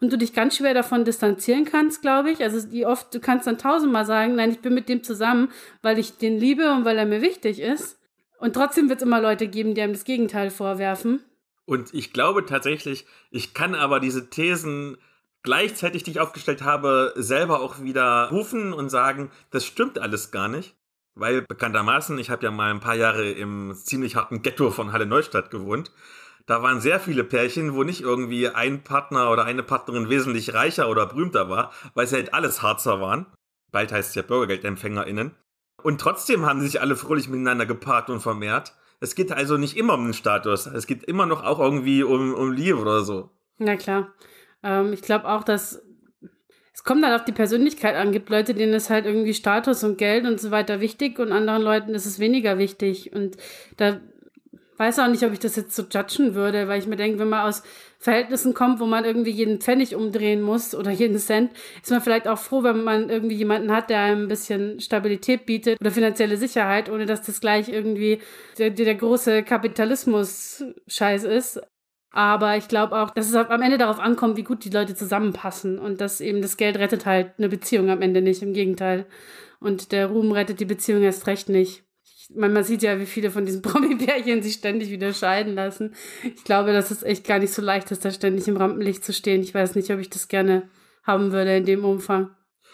und 0.00 0.12
du 0.12 0.18
dich 0.18 0.32
ganz 0.32 0.56
schwer 0.56 0.74
davon 0.74 1.04
distanzieren 1.04 1.64
kannst, 1.64 2.02
glaube 2.02 2.30
ich. 2.30 2.42
Also 2.42 2.66
die 2.66 2.86
oft, 2.86 3.12
du 3.14 3.20
kannst 3.20 3.46
dann 3.46 3.58
tausendmal 3.58 4.06
sagen, 4.06 4.36
nein, 4.36 4.50
ich 4.50 4.60
bin 4.60 4.74
mit 4.74 4.88
dem 4.88 5.02
zusammen, 5.02 5.50
weil 5.82 5.98
ich 5.98 6.18
den 6.18 6.38
liebe 6.38 6.72
und 6.72 6.84
weil 6.84 6.98
er 6.98 7.06
mir 7.06 7.22
wichtig 7.22 7.60
ist. 7.60 7.98
Und 8.38 8.54
trotzdem 8.54 8.88
wird 8.88 9.00
es 9.00 9.06
immer 9.06 9.20
Leute 9.20 9.48
geben, 9.48 9.74
die 9.74 9.82
einem 9.82 9.94
das 9.94 10.04
Gegenteil 10.04 10.50
vorwerfen. 10.50 11.24
Und 11.64 11.92
ich 11.92 12.12
glaube 12.12 12.46
tatsächlich, 12.46 13.06
ich 13.30 13.52
kann 13.52 13.74
aber 13.74 14.00
diese 14.00 14.30
Thesen 14.30 14.96
gleichzeitig, 15.42 16.02
die 16.02 16.12
ich 16.12 16.20
aufgestellt 16.20 16.62
habe, 16.62 17.12
selber 17.16 17.60
auch 17.60 17.82
wieder 17.82 18.28
rufen 18.30 18.72
und 18.72 18.88
sagen, 18.88 19.30
das 19.50 19.64
stimmt 19.64 19.98
alles 19.98 20.30
gar 20.30 20.48
nicht. 20.48 20.76
Weil 21.14 21.42
bekanntermaßen, 21.42 22.16
ich 22.18 22.30
habe 22.30 22.44
ja 22.44 22.52
mal 22.52 22.70
ein 22.70 22.80
paar 22.80 22.94
Jahre 22.94 23.28
im 23.30 23.74
ziemlich 23.74 24.14
harten 24.14 24.42
Ghetto 24.42 24.70
von 24.70 24.92
Halle 24.92 25.04
Neustadt 25.04 25.50
gewohnt. 25.50 25.90
Da 26.48 26.62
waren 26.62 26.80
sehr 26.80 26.98
viele 26.98 27.24
Pärchen, 27.24 27.74
wo 27.74 27.82
nicht 27.82 28.00
irgendwie 28.00 28.48
ein 28.48 28.82
Partner 28.82 29.30
oder 29.30 29.44
eine 29.44 29.62
Partnerin 29.62 30.08
wesentlich 30.08 30.54
reicher 30.54 30.88
oder 30.88 31.04
berühmter 31.04 31.50
war, 31.50 31.72
weil 31.92 32.06
sie 32.06 32.16
halt 32.16 32.32
alles 32.32 32.62
Harzer 32.62 33.02
waren. 33.02 33.26
Bald 33.70 33.92
heißt 33.92 34.08
es 34.08 34.14
ja 34.14 34.22
BürgergeldempfängerInnen. 34.22 35.32
Und 35.82 36.00
trotzdem 36.00 36.46
haben 36.46 36.62
sich 36.62 36.80
alle 36.80 36.96
fröhlich 36.96 37.28
miteinander 37.28 37.66
gepaart 37.66 38.08
und 38.08 38.20
vermehrt. 38.20 38.72
Es 38.98 39.14
geht 39.14 39.30
also 39.30 39.58
nicht 39.58 39.76
immer 39.76 39.92
um 39.92 40.04
den 40.04 40.14
Status. 40.14 40.66
Es 40.66 40.86
geht 40.86 41.04
immer 41.04 41.26
noch 41.26 41.44
auch 41.44 41.60
irgendwie 41.60 42.02
um, 42.02 42.32
um 42.32 42.50
Liebe 42.50 42.78
oder 42.78 43.02
so. 43.02 43.28
Na 43.58 43.76
klar. 43.76 44.14
Ähm, 44.62 44.94
ich 44.94 45.02
glaube 45.02 45.28
auch, 45.28 45.44
dass 45.44 45.82
es 46.72 46.82
kommt 46.82 47.04
dann 47.04 47.12
auf 47.12 47.26
die 47.26 47.32
Persönlichkeit 47.32 47.94
an. 47.94 48.10
Gibt 48.10 48.30
Leute, 48.30 48.54
denen 48.54 48.72
ist 48.72 48.88
halt 48.88 49.04
irgendwie 49.04 49.34
Status 49.34 49.84
und 49.84 49.98
Geld 49.98 50.24
und 50.24 50.40
so 50.40 50.50
weiter 50.50 50.80
wichtig 50.80 51.18
und 51.18 51.30
anderen 51.30 51.60
Leuten 51.60 51.94
ist 51.94 52.06
es 52.06 52.18
weniger 52.18 52.56
wichtig. 52.56 53.12
Und 53.12 53.36
da 53.76 54.00
weiß 54.78 54.98
auch 55.00 55.08
nicht, 55.08 55.24
ob 55.24 55.32
ich 55.32 55.38
das 55.38 55.56
jetzt 55.56 55.74
so 55.74 55.82
judgen 55.82 56.34
würde, 56.34 56.68
weil 56.68 56.78
ich 56.78 56.86
mir 56.86 56.96
denke, 56.96 57.18
wenn 57.18 57.28
man 57.28 57.46
aus 57.46 57.62
Verhältnissen 57.98 58.54
kommt, 58.54 58.78
wo 58.78 58.86
man 58.86 59.04
irgendwie 59.04 59.30
jeden 59.30 59.60
Pfennig 59.60 59.96
umdrehen 59.96 60.40
muss 60.40 60.74
oder 60.74 60.90
jeden 60.90 61.18
Cent, 61.18 61.50
ist 61.82 61.90
man 61.90 62.00
vielleicht 62.00 62.28
auch 62.28 62.38
froh, 62.38 62.62
wenn 62.62 62.84
man 62.84 63.10
irgendwie 63.10 63.34
jemanden 63.34 63.72
hat, 63.72 63.90
der 63.90 64.00
einem 64.00 64.22
ein 64.22 64.28
bisschen 64.28 64.78
Stabilität 64.80 65.46
bietet 65.46 65.80
oder 65.80 65.90
finanzielle 65.90 66.36
Sicherheit, 66.36 66.88
ohne 66.88 67.06
dass 67.06 67.22
das 67.22 67.40
gleich 67.40 67.68
irgendwie 67.68 68.20
der, 68.58 68.70
der 68.70 68.94
große 68.94 69.42
Kapitalismus-Scheiß 69.42 71.24
ist. 71.24 71.60
Aber 72.10 72.56
ich 72.56 72.68
glaube 72.68 72.96
auch, 72.96 73.10
dass 73.10 73.28
es 73.28 73.34
am 73.34 73.62
Ende 73.62 73.78
darauf 73.78 73.98
ankommt, 73.98 74.36
wie 74.36 74.44
gut 74.44 74.64
die 74.64 74.70
Leute 74.70 74.94
zusammenpassen 74.94 75.78
und 75.78 76.00
dass 76.00 76.20
eben 76.20 76.40
das 76.40 76.56
Geld 76.56 76.78
rettet 76.78 77.04
halt 77.04 77.32
eine 77.38 77.48
Beziehung 77.48 77.90
am 77.90 78.00
Ende 78.00 78.22
nicht, 78.22 78.42
im 78.42 78.54
Gegenteil. 78.54 79.06
Und 79.60 79.92
der 79.92 80.06
Ruhm 80.06 80.32
rettet 80.32 80.60
die 80.60 80.64
Beziehung 80.64 81.02
erst 81.02 81.26
recht 81.26 81.48
nicht. 81.48 81.84
Meine, 82.28 82.52
man 82.52 82.64
sieht 82.64 82.82
ja, 82.82 83.00
wie 83.00 83.06
viele 83.06 83.30
von 83.30 83.46
diesen 83.46 83.62
Promi-Pärchen 83.62 84.42
sich 84.42 84.54
ständig 84.54 84.90
wieder 84.90 85.12
scheiden 85.12 85.54
lassen. 85.54 85.94
Ich 86.22 86.44
glaube, 86.44 86.72
dass 86.72 86.90
es 86.90 87.02
echt 87.02 87.26
gar 87.26 87.38
nicht 87.38 87.52
so 87.52 87.62
leicht 87.62 87.90
ist, 87.90 88.04
da 88.04 88.10
ständig 88.10 88.48
im 88.48 88.56
Rampenlicht 88.56 89.04
zu 89.04 89.12
stehen. 89.12 89.42
Ich 89.42 89.54
weiß 89.54 89.74
nicht, 89.74 89.90
ob 89.90 89.98
ich 89.98 90.10
das 90.10 90.28
gerne 90.28 90.68
haben 91.04 91.32
würde 91.32 91.56
in 91.56 91.64
dem 91.64 91.84
Umfang. 91.84 92.30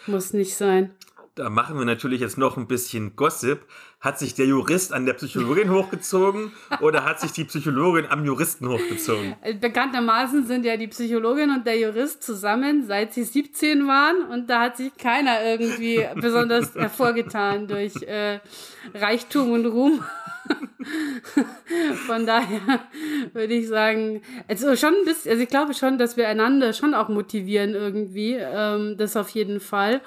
Muss 0.06 0.32
nicht 0.32 0.56
sein 0.56 0.90
da 1.34 1.50
machen 1.50 1.76
wir 1.76 1.84
natürlich 1.84 2.20
jetzt 2.20 2.38
noch 2.38 2.56
ein 2.56 2.68
bisschen 2.68 3.16
Gossip. 3.16 3.66
Hat 4.00 4.18
sich 4.18 4.34
der 4.34 4.46
Jurist 4.46 4.92
an 4.92 5.04
der 5.04 5.14
Psychologin 5.14 5.70
hochgezogen 5.70 6.52
oder 6.80 7.04
hat 7.04 7.20
sich 7.20 7.32
die 7.32 7.44
Psychologin 7.44 8.06
am 8.06 8.24
Juristen 8.24 8.68
hochgezogen? 8.68 9.34
Bekanntermaßen 9.60 10.46
sind 10.46 10.64
ja 10.64 10.76
die 10.76 10.86
Psychologin 10.88 11.50
und 11.50 11.66
der 11.66 11.78
Jurist 11.78 12.22
zusammen, 12.22 12.86
seit 12.86 13.14
sie 13.14 13.24
17 13.24 13.88
waren 13.88 14.24
und 14.30 14.48
da 14.48 14.60
hat 14.60 14.76
sich 14.76 14.96
keiner 14.96 15.42
irgendwie 15.44 16.06
besonders 16.20 16.74
hervorgetan 16.74 17.66
durch 17.66 18.00
äh, 18.02 18.38
Reichtum 18.94 19.50
und 19.50 19.66
Ruhm. 19.66 20.04
Von 22.06 22.26
daher 22.26 22.80
würde 23.32 23.54
ich 23.54 23.66
sagen, 23.66 24.22
also 24.46 24.76
schon 24.76 24.94
ein 24.94 25.04
bisschen, 25.06 25.30
also 25.32 25.42
ich 25.42 25.48
glaube 25.48 25.74
schon, 25.74 25.96
dass 25.98 26.16
wir 26.16 26.28
einander 26.28 26.74
schon 26.74 26.94
auch 26.94 27.08
motivieren 27.08 27.74
irgendwie, 27.74 28.34
ähm, 28.34 28.96
das 28.98 29.16
auf 29.16 29.30
jeden 29.30 29.60
Fall. 29.60 30.02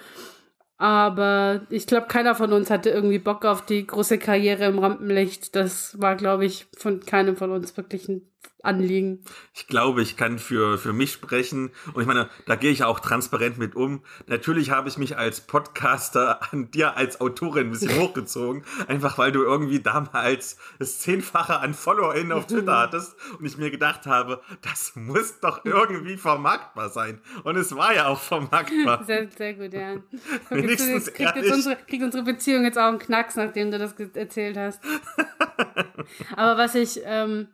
Aber 0.77 1.65
ich 1.69 1.87
glaube, 1.87 2.07
keiner 2.07 2.35
von 2.35 2.53
uns 2.53 2.69
hatte 2.69 2.91
irgendwie 2.91 3.17
Bock 3.17 3.45
auf 3.45 3.65
die 3.65 3.85
große 3.85 4.19
Karriere 4.19 4.65
im 4.65 4.77
Rampenlicht. 4.77 5.55
Das 5.55 5.99
war, 5.99 6.15
glaube 6.15 6.45
ich, 6.45 6.67
von 6.77 6.99
keinem 6.99 7.35
von 7.35 7.51
uns 7.51 7.75
wirklich 7.77 8.07
ein 8.07 8.21
Anliegen. 8.63 9.23
Ich 9.53 9.67
glaube, 9.67 10.01
ich 10.01 10.17
kann 10.17 10.39
für, 10.39 10.77
für 10.77 10.91
mich 10.91 11.13
sprechen. 11.13 11.71
Und 11.93 12.01
ich 12.01 12.07
meine, 12.07 12.29
da 12.47 12.55
gehe 12.55 12.71
ich 12.71 12.83
auch 12.83 12.99
transparent 12.99 13.57
mit 13.57 13.75
um. 13.75 14.03
Natürlich 14.25 14.71
habe 14.71 14.89
ich 14.89 14.97
mich 14.97 15.17
als 15.17 15.41
Podcaster 15.41 16.41
an 16.51 16.71
dir 16.71 16.97
als 16.97 17.21
Autorin 17.21 17.67
ein 17.67 17.71
bisschen 17.71 17.95
hochgezogen. 17.99 18.63
Einfach 18.87 19.17
weil 19.17 19.31
du 19.31 19.43
irgendwie 19.43 19.79
damals 19.79 20.57
das 20.79 20.99
Zehnfache 20.99 21.59
an 21.59 21.73
FollowerInnen 21.73 22.31
auf 22.31 22.47
Twitter 22.47 22.77
hattest. 22.79 23.15
Und 23.39 23.45
ich 23.45 23.57
mir 23.57 23.71
gedacht 23.71 24.05
habe, 24.05 24.41
das 24.61 24.93
muss 24.95 25.39
doch 25.39 25.63
irgendwie 25.63 26.17
vermarktbar 26.17 26.89
sein. 26.89 27.21
Und 27.43 27.55
es 27.55 27.75
war 27.75 27.93
ja 27.93 28.07
auch 28.07 28.19
vermarktbar. 28.19 29.03
Sehr, 29.05 29.29
sehr 29.31 29.53
gut, 29.53 29.71
ja. 29.71 29.97
Wenigstens 30.49 31.13
kriegt, 31.13 31.35
jetzt 31.35 31.51
unsere, 31.53 31.75
kriegt 31.75 32.03
unsere 32.03 32.23
Beziehung 32.23 32.65
jetzt 32.65 32.77
auch 32.77 32.87
einen 32.87 32.99
Knacks, 32.99 33.35
nachdem 33.35 33.71
du 33.71 33.79
das 33.79 33.93
erzählt 34.13 34.57
hast. 34.57 34.81
Aber 36.35 36.57
was 36.57 36.75
ich, 36.75 36.99
ähm, 37.03 37.47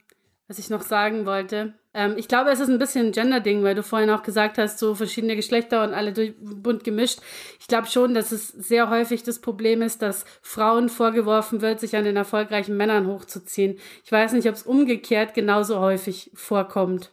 was 0.48 0.60
ich 0.60 0.70
noch 0.70 0.82
sagen 0.82 1.26
wollte, 1.26 1.74
ähm, 1.94 2.16
ich 2.18 2.28
glaube, 2.28 2.50
es 2.50 2.60
ist 2.60 2.70
ein 2.70 2.80
bisschen 2.80 3.08
ein 3.08 3.12
Gender-Ding, 3.12 3.64
weil 3.64 3.76
du 3.76 3.84
vorhin 3.84 4.10
auch 4.10 4.24
gesagt 4.24 4.58
hast, 4.58 4.80
so 4.80 4.96
verschiedene 4.96 5.36
Geschlechter 5.36 5.84
und 5.84 5.94
alle 5.94 6.12
durch, 6.12 6.34
bunt 6.40 6.84
gemischt. 6.84 7.20
Ich 7.60 7.68
glaube 7.68 7.88
schon, 7.88 8.14
dass 8.14 8.32
es 8.32 8.48
sehr 8.48 8.90
häufig 8.90 9.24
das 9.24 9.40
Problem 9.40 9.82
ist, 9.82 10.02
dass 10.02 10.26
Frauen 10.42 10.90
vorgeworfen 10.90 11.62
wird, 11.62 11.80
sich 11.80 11.96
an 11.96 12.04
den 12.04 12.16
erfolgreichen 12.16 12.76
Männern 12.76 13.08
hochzuziehen. 13.08 13.78
Ich 14.04 14.12
weiß 14.12 14.34
nicht, 14.34 14.48
ob 14.48 14.56
es 14.56 14.64
umgekehrt 14.64 15.34
genauso 15.34 15.80
häufig 15.80 16.32
vorkommt. 16.34 17.12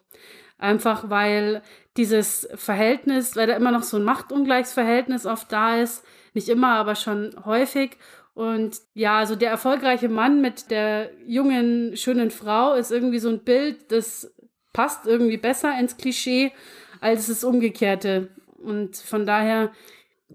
Einfach 0.59 1.09
weil 1.09 1.63
dieses 1.97 2.49
Verhältnis, 2.55 3.37
weil 3.37 3.47
da 3.47 3.57
immer 3.57 3.73
noch 3.73 3.83
so 3.83 3.97
ein 3.97 4.05
Machtungleichsverhältnis 4.05 5.27
oft 5.27 5.51
da 5.53 5.77
ist, 5.77 6.05
nicht 6.33 6.49
immer, 6.49 6.75
aber 6.75 6.95
schon 6.95 7.35
häufig. 7.45 7.97
Und 8.35 8.81
ja, 8.95 9.19
also 9.19 9.37
der 9.37 9.51
erfolgreiche 9.51 10.09
Mann 10.09 10.41
mit 10.41 10.71
der 10.71 11.11
jungen, 11.27 11.97
schönen 11.97 12.31
Frau 12.31 12.75
ist 12.75 12.91
irgendwie 12.91 13.19
so 13.19 13.29
ein 13.29 13.41
Bild, 13.41 13.91
das 13.93 14.33
passt 14.73 15.07
irgendwie 15.07 15.37
besser 15.37 15.79
ins 15.79 15.97
Klischee 15.97 16.53
als 17.01 17.27
das 17.27 17.45
Umgekehrte. 17.45 18.29
Und 18.57 18.97
von 18.97 19.27
daher. 19.27 19.73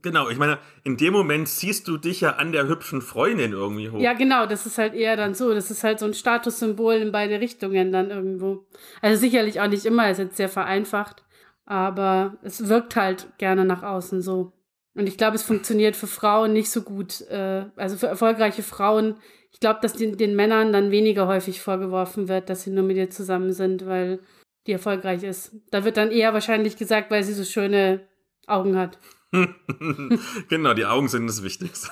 Genau, 0.02 0.30
ich 0.30 0.38
meine, 0.38 0.60
in 0.84 0.98
dem 0.98 1.14
Moment 1.14 1.48
ziehst 1.48 1.88
du 1.88 1.98
dich 1.98 2.22
ja 2.22 2.32
an 2.32 2.52
der 2.52 2.68
hübschen 2.68 3.02
Freundin 3.02 3.54
irgendwie 3.54 3.90
hoch. 3.90 4.00
Ja, 4.00 4.14
genau, 4.14 4.46
das 4.46 4.66
ist 4.66 4.78
halt 4.78 4.94
eher 4.94 5.16
dann 5.16 5.34
so. 5.34 5.54
Das 5.54 5.72
ist 5.72 5.84
halt 5.84 6.00
so 6.00 6.06
ein 6.06 6.14
Statussymbol 6.14 6.96
in 6.96 7.12
beide 7.14 7.40
Richtungen 7.40 7.94
dann 7.94 8.10
irgendwo. 8.10 8.66
Also 9.02 9.20
sicherlich 9.20 9.62
auch 9.62 9.68
nicht 9.68 9.86
immer, 9.86 10.10
ist 10.10 10.18
jetzt 10.18 10.36
sehr 10.38 10.50
vereinfacht, 10.50 11.24
aber 11.66 12.38
es 12.44 12.68
wirkt 12.68 12.98
halt 12.98 13.28
gerne 13.38 13.64
nach 13.64 13.84
außen 13.84 14.22
so. 14.22 14.52
Und 14.96 15.08
ich 15.08 15.18
glaube, 15.18 15.36
es 15.36 15.44
funktioniert 15.44 15.96
für 15.96 16.08
Frauen 16.08 16.54
nicht 16.54 16.72
so 16.72 16.82
gut. 16.82 17.22
Äh, 17.30 17.66
also 17.76 17.98
für 17.98 18.08
erfolgreiche 18.08 18.64
Frauen, 18.64 19.18
ich 19.52 19.60
glaube, 19.60 19.80
dass 19.82 19.94
den, 19.94 20.18
den 20.18 20.36
Männern 20.36 20.74
dann 20.74 20.92
weniger 20.92 21.28
häufig 21.28 21.62
vorgeworfen 21.62 22.28
wird, 22.28 22.50
dass 22.50 22.64
sie 22.64 22.72
nur 22.72 22.84
mit 22.84 22.98
ihr 22.98 23.10
zusammen 23.10 23.54
sind, 23.54 23.86
weil 23.86 24.20
die 24.68 24.72
erfolgreich 24.72 25.24
ist. 25.24 25.56
Da 25.70 25.84
wird 25.84 25.98
dann 25.98 26.12
eher 26.12 26.34
wahrscheinlich 26.34 26.78
gesagt, 26.78 27.12
weil 27.12 27.24
sie 27.24 27.34
so 27.34 27.44
schöne 27.44 28.08
Augen 28.48 28.78
hat. 28.78 28.98
genau, 30.50 30.74
die 30.74 30.86
Augen 30.86 31.08
sind 31.08 31.28
das 31.28 31.44
Wichtigste. 31.44 31.90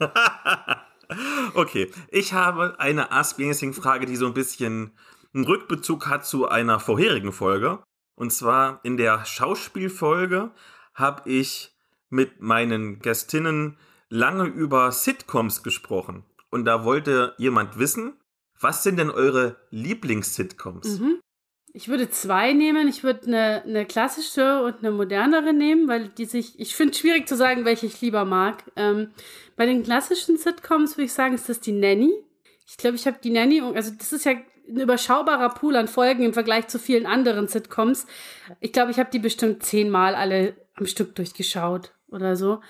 okay, 1.54 1.90
ich 2.08 2.32
habe 2.32 2.78
eine 2.80 3.12
Ask 3.12 3.38
Me 3.38 3.52
Frage, 3.72 4.06
die 4.06 4.16
so 4.16 4.26
ein 4.26 4.34
bisschen 4.34 4.92
einen 5.34 5.44
Rückbezug 5.44 6.08
hat 6.08 6.26
zu 6.26 6.48
einer 6.48 6.80
vorherigen 6.80 7.32
Folge. 7.32 7.82
Und 8.14 8.32
zwar 8.32 8.80
in 8.82 8.96
der 8.96 9.24
Schauspielfolge 9.26 10.50
habe 10.94 11.30
ich 11.30 11.75
mit 12.16 12.40
meinen 12.40 12.98
Gästinnen 12.98 13.76
lange 14.08 14.44
über 14.44 14.90
Sitcoms 14.90 15.62
gesprochen. 15.62 16.24
Und 16.50 16.64
da 16.64 16.84
wollte 16.84 17.34
jemand 17.38 17.78
wissen, 17.78 18.14
was 18.60 18.82
sind 18.82 18.98
denn 18.98 19.10
eure 19.10 19.56
Lieblings-Sitcoms? 19.70 21.00
Mhm. 21.00 21.20
Ich 21.72 21.88
würde 21.88 22.08
zwei 22.08 22.54
nehmen. 22.54 22.88
Ich 22.88 23.04
würde 23.04 23.26
eine, 23.26 23.62
eine 23.64 23.84
klassische 23.84 24.62
und 24.62 24.78
eine 24.78 24.90
modernere 24.90 25.52
nehmen, 25.52 25.88
weil 25.88 26.08
die 26.08 26.24
sich, 26.24 26.58
ich 26.58 26.74
finde 26.74 26.92
es 26.92 26.98
schwierig 26.98 27.28
zu 27.28 27.36
sagen, 27.36 27.66
welche 27.66 27.84
ich 27.84 28.00
lieber 28.00 28.24
mag. 28.24 28.64
Ähm, 28.76 29.10
bei 29.56 29.66
den 29.66 29.82
klassischen 29.82 30.38
Sitcoms 30.38 30.96
würde 30.96 31.04
ich 31.04 31.12
sagen, 31.12 31.34
ist 31.34 31.50
das 31.50 31.60
die 31.60 31.72
Nanny. 31.72 32.14
Ich 32.66 32.78
glaube, 32.78 32.96
ich 32.96 33.06
habe 33.06 33.18
die 33.22 33.30
Nanny, 33.30 33.60
also 33.60 33.92
das 33.96 34.12
ist 34.14 34.24
ja 34.24 34.32
ein 34.32 34.76
überschaubarer 34.80 35.50
Pool 35.50 35.76
an 35.76 35.86
Folgen 35.86 36.22
im 36.22 36.32
Vergleich 36.32 36.68
zu 36.68 36.78
vielen 36.78 37.04
anderen 37.04 37.46
Sitcoms. 37.46 38.06
Ich 38.60 38.72
glaube, 38.72 38.90
ich 38.90 38.98
habe 38.98 39.10
die 39.10 39.18
bestimmt 39.18 39.62
zehnmal 39.62 40.14
alle 40.14 40.56
am 40.74 40.86
Stück 40.86 41.14
durchgeschaut 41.14 41.92
oder 42.08 42.36
so. 42.36 42.60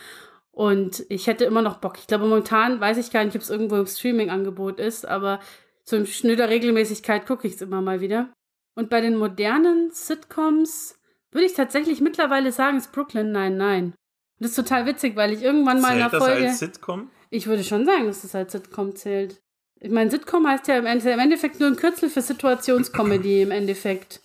Und 0.51 1.05
ich 1.11 1.27
hätte 1.27 1.45
immer 1.45 1.63
noch 1.63 1.79
Bock. 1.79 1.99
Ich 1.99 2.07
glaube, 2.07 2.25
momentan 2.25 2.81
weiß 2.81 2.97
ich 2.97 3.11
gar 3.11 3.25
nicht, 3.25 3.37
ob 3.37 3.43
es 3.43 3.51
irgendwo 3.51 3.77
im 3.77 3.87
Streaming-Angebot 3.87 4.81
ist, 4.81 5.07
aber 5.07 5.41
so 5.85 5.97
in 5.97 6.07
schnöder 6.07 6.49
Regelmäßigkeit 6.49 7.27
gucke 7.27 7.47
ich 7.47 7.55
es 7.55 7.63
immer 7.63 7.83
mal 7.83 8.01
wieder. 8.01 8.33
Und 8.75 8.91
bei 8.91 9.01
den 9.01 9.17
modernen 9.17 9.91
Sitcoms 9.91 10.99
würde 11.31 11.47
ich 11.47 11.55
tatsächlich 11.55 12.01
mittlerweile 12.01 12.53
sagen, 12.53 12.79
ist 12.79 12.93
Brooklyn 12.93 13.33
Nein, 13.33 13.57
nein. 13.57 13.95
Das 14.39 14.51
ist 14.51 14.57
total 14.57 14.87
witzig, 14.87 15.17
weil 15.17 15.33
ich 15.33 15.43
irgendwann 15.43 15.81
mal 15.81 15.97
in 15.97 16.03
einer 16.03 16.11
Folge. 16.11 16.43
Das 16.43 16.51
als 16.51 16.59
Sitcom? 16.59 17.11
Ich 17.31 17.47
würde 17.47 17.65
schon 17.65 17.87
sagen, 17.87 18.07
dass 18.07 18.23
das 18.23 18.35
als 18.35 18.53
Sitcom 18.53 18.95
zählt. 18.95 19.41
Ich 19.81 19.91
meine, 19.91 20.11
Sitcom 20.11 20.47
heißt 20.47 20.69
ja 20.69 20.79
im 20.79 20.87
Endeffekt 20.87 21.61
nur 21.61 21.69
ein 21.69 21.77
Kürzel 21.77 22.09
für 22.09 22.23
Situationscomedy 22.23 23.43
im 23.43 23.51
Endeffekt. 23.51 24.21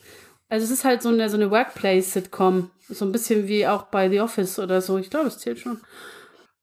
Also 0.51 0.65
es 0.65 0.71
ist 0.71 0.83
halt 0.83 1.01
so 1.01 1.07
eine, 1.07 1.29
so 1.29 1.37
eine 1.37 1.49
Workplace-Sitcom. 1.49 2.71
So 2.89 3.05
ein 3.05 3.13
bisschen 3.13 3.47
wie 3.47 3.65
auch 3.65 3.83
bei 3.83 4.09
The 4.09 4.19
Office 4.19 4.59
oder 4.59 4.81
so. 4.81 4.97
Ich 4.97 5.09
glaube, 5.09 5.27
es 5.27 5.37
zählt 5.37 5.59
schon. 5.59 5.79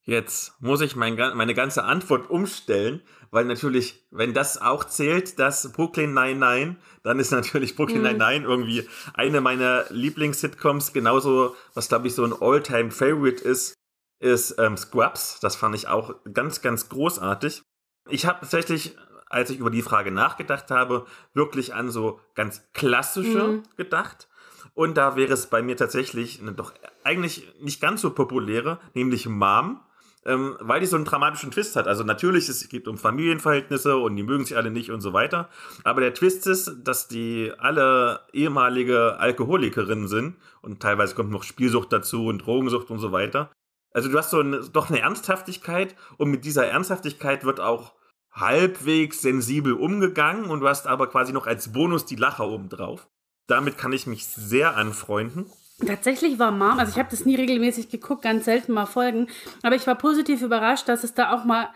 Jetzt 0.04 0.52
muss 0.60 0.82
ich 0.82 0.94
mein, 0.94 1.16
meine 1.16 1.54
ganze 1.54 1.84
Antwort 1.84 2.28
umstellen, 2.28 3.00
weil 3.30 3.46
natürlich, 3.46 4.06
wenn 4.10 4.34
das 4.34 4.60
auch 4.60 4.84
zählt, 4.84 5.38
das 5.38 5.72
Brooklyn 5.72 6.12
Nine-Nine, 6.12 6.76
dann 7.02 7.18
ist 7.18 7.30
natürlich 7.30 7.76
Brooklyn 7.76 8.02
mhm. 8.02 8.18
Nine-Nine 8.18 8.44
irgendwie 8.44 8.86
eine 9.14 9.40
meiner 9.40 9.86
Lieblings-Sitcoms. 9.88 10.92
Genauso, 10.92 11.56
was 11.72 11.88
glaube 11.88 12.08
ich 12.08 12.14
so 12.14 12.24
ein 12.24 12.34
All-Time-Favorite 12.38 13.42
ist, 13.42 13.72
ist 14.20 14.54
ähm, 14.58 14.76
Scrubs. 14.76 15.40
Das 15.40 15.56
fand 15.56 15.74
ich 15.74 15.88
auch 15.88 16.14
ganz, 16.34 16.60
ganz 16.60 16.90
großartig. 16.90 17.62
Ich 18.10 18.26
habe 18.26 18.40
tatsächlich 18.40 18.96
als 19.30 19.50
ich 19.50 19.58
über 19.58 19.70
die 19.70 19.82
Frage 19.82 20.10
nachgedacht 20.10 20.70
habe, 20.70 21.06
wirklich 21.34 21.74
an 21.74 21.90
so 21.90 22.20
ganz 22.34 22.62
klassische 22.72 23.48
mhm. 23.48 23.62
gedacht. 23.76 24.28
Und 24.74 24.96
da 24.96 25.16
wäre 25.16 25.32
es 25.32 25.46
bei 25.46 25.62
mir 25.62 25.76
tatsächlich 25.76 26.40
eine 26.40 26.52
doch 26.52 26.72
eigentlich 27.04 27.46
nicht 27.60 27.80
ganz 27.80 28.00
so 28.00 28.10
populäre, 28.10 28.78
nämlich 28.94 29.28
Mom, 29.28 29.80
ähm, 30.24 30.56
weil 30.60 30.80
die 30.80 30.86
so 30.86 30.96
einen 30.96 31.04
dramatischen 31.04 31.50
Twist 31.50 31.74
hat. 31.74 31.88
Also 31.88 32.04
natürlich, 32.04 32.48
es 32.48 32.68
geht 32.68 32.86
um 32.86 32.98
Familienverhältnisse 32.98 33.96
und 33.96 34.14
die 34.16 34.22
mögen 34.22 34.44
sich 34.44 34.56
alle 34.56 34.70
nicht 34.70 34.90
und 34.90 35.00
so 35.00 35.12
weiter. 35.12 35.48
Aber 35.84 36.00
der 36.00 36.14
Twist 36.14 36.46
ist, 36.46 36.76
dass 36.84 37.08
die 37.08 37.52
alle 37.58 38.20
ehemalige 38.32 39.18
Alkoholikerinnen 39.18 40.06
sind 40.06 40.36
und 40.62 40.80
teilweise 40.80 41.14
kommt 41.14 41.30
noch 41.30 41.42
Spielsucht 41.42 41.92
dazu 41.92 42.26
und 42.26 42.46
Drogensucht 42.46 42.90
und 42.90 42.98
so 42.98 43.10
weiter. 43.10 43.50
Also 43.92 44.10
du 44.10 44.18
hast 44.18 44.30
so 44.30 44.40
eine, 44.40 44.60
doch 44.60 44.90
eine 44.90 45.00
Ernsthaftigkeit 45.00 45.96
und 46.18 46.30
mit 46.30 46.44
dieser 46.44 46.66
Ernsthaftigkeit 46.66 47.44
wird 47.44 47.58
auch 47.58 47.94
halbwegs 48.40 49.22
sensibel 49.22 49.72
umgegangen 49.72 50.46
und 50.46 50.60
du 50.60 50.68
hast 50.68 50.86
aber 50.86 51.08
quasi 51.08 51.32
noch 51.32 51.46
als 51.46 51.72
Bonus 51.72 52.04
die 52.04 52.16
Lacher 52.16 52.48
obendrauf. 52.48 53.08
Damit 53.46 53.78
kann 53.78 53.92
ich 53.92 54.06
mich 54.06 54.26
sehr 54.26 54.76
anfreunden. 54.76 55.46
Tatsächlich 55.86 56.38
war 56.38 56.50
Mom, 56.50 56.78
also 56.78 56.90
ich 56.90 56.98
habe 56.98 57.10
das 57.10 57.24
nie 57.24 57.36
regelmäßig 57.36 57.88
geguckt, 57.88 58.22
ganz 58.22 58.44
selten 58.44 58.72
mal 58.72 58.86
Folgen, 58.86 59.28
aber 59.62 59.76
ich 59.76 59.86
war 59.86 59.94
positiv 59.94 60.42
überrascht, 60.42 60.88
dass 60.88 61.04
es 61.04 61.14
da 61.14 61.32
auch 61.32 61.44
mal 61.44 61.68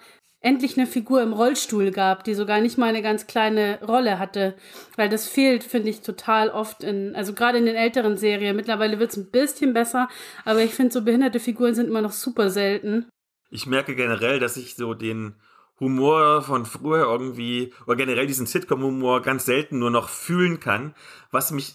endlich 0.42 0.76
eine 0.76 0.88
Figur 0.88 1.22
im 1.22 1.32
Rollstuhl 1.32 1.92
gab, 1.92 2.24
die 2.24 2.34
sogar 2.34 2.60
nicht 2.60 2.76
mal 2.76 2.88
eine 2.88 3.00
ganz 3.00 3.26
kleine 3.26 3.78
Rolle 3.86 4.18
hatte. 4.18 4.54
Weil 4.96 5.08
das 5.08 5.28
fehlt, 5.28 5.64
finde 5.64 5.88
ich, 5.90 6.00
total 6.00 6.50
oft 6.50 6.82
in, 6.82 7.14
also 7.14 7.32
gerade 7.32 7.58
in 7.58 7.66
den 7.66 7.76
älteren 7.76 8.16
Serien. 8.16 8.56
Mittlerweile 8.56 8.98
wird 8.98 9.12
es 9.12 9.16
ein 9.16 9.30
bisschen 9.30 9.72
besser, 9.72 10.08
aber 10.44 10.60
ich 10.60 10.74
finde, 10.74 10.92
so 10.92 11.02
behinderte 11.02 11.40
Figuren 11.40 11.74
sind 11.74 11.86
immer 11.86 12.02
noch 12.02 12.12
super 12.12 12.50
selten. 12.50 13.06
Ich 13.50 13.66
merke 13.66 13.94
generell, 13.94 14.40
dass 14.40 14.56
ich 14.56 14.74
so 14.74 14.94
den 14.94 15.36
Humor 15.82 16.42
von 16.42 16.64
früher 16.64 17.02
irgendwie, 17.02 17.74
oder 17.86 17.96
generell 17.96 18.26
diesen 18.26 18.46
Sitcom-Humor 18.46 19.20
ganz 19.20 19.44
selten 19.44 19.78
nur 19.80 19.90
noch 19.90 20.08
fühlen 20.08 20.60
kann. 20.60 20.94
Was 21.30 21.50
mich 21.50 21.74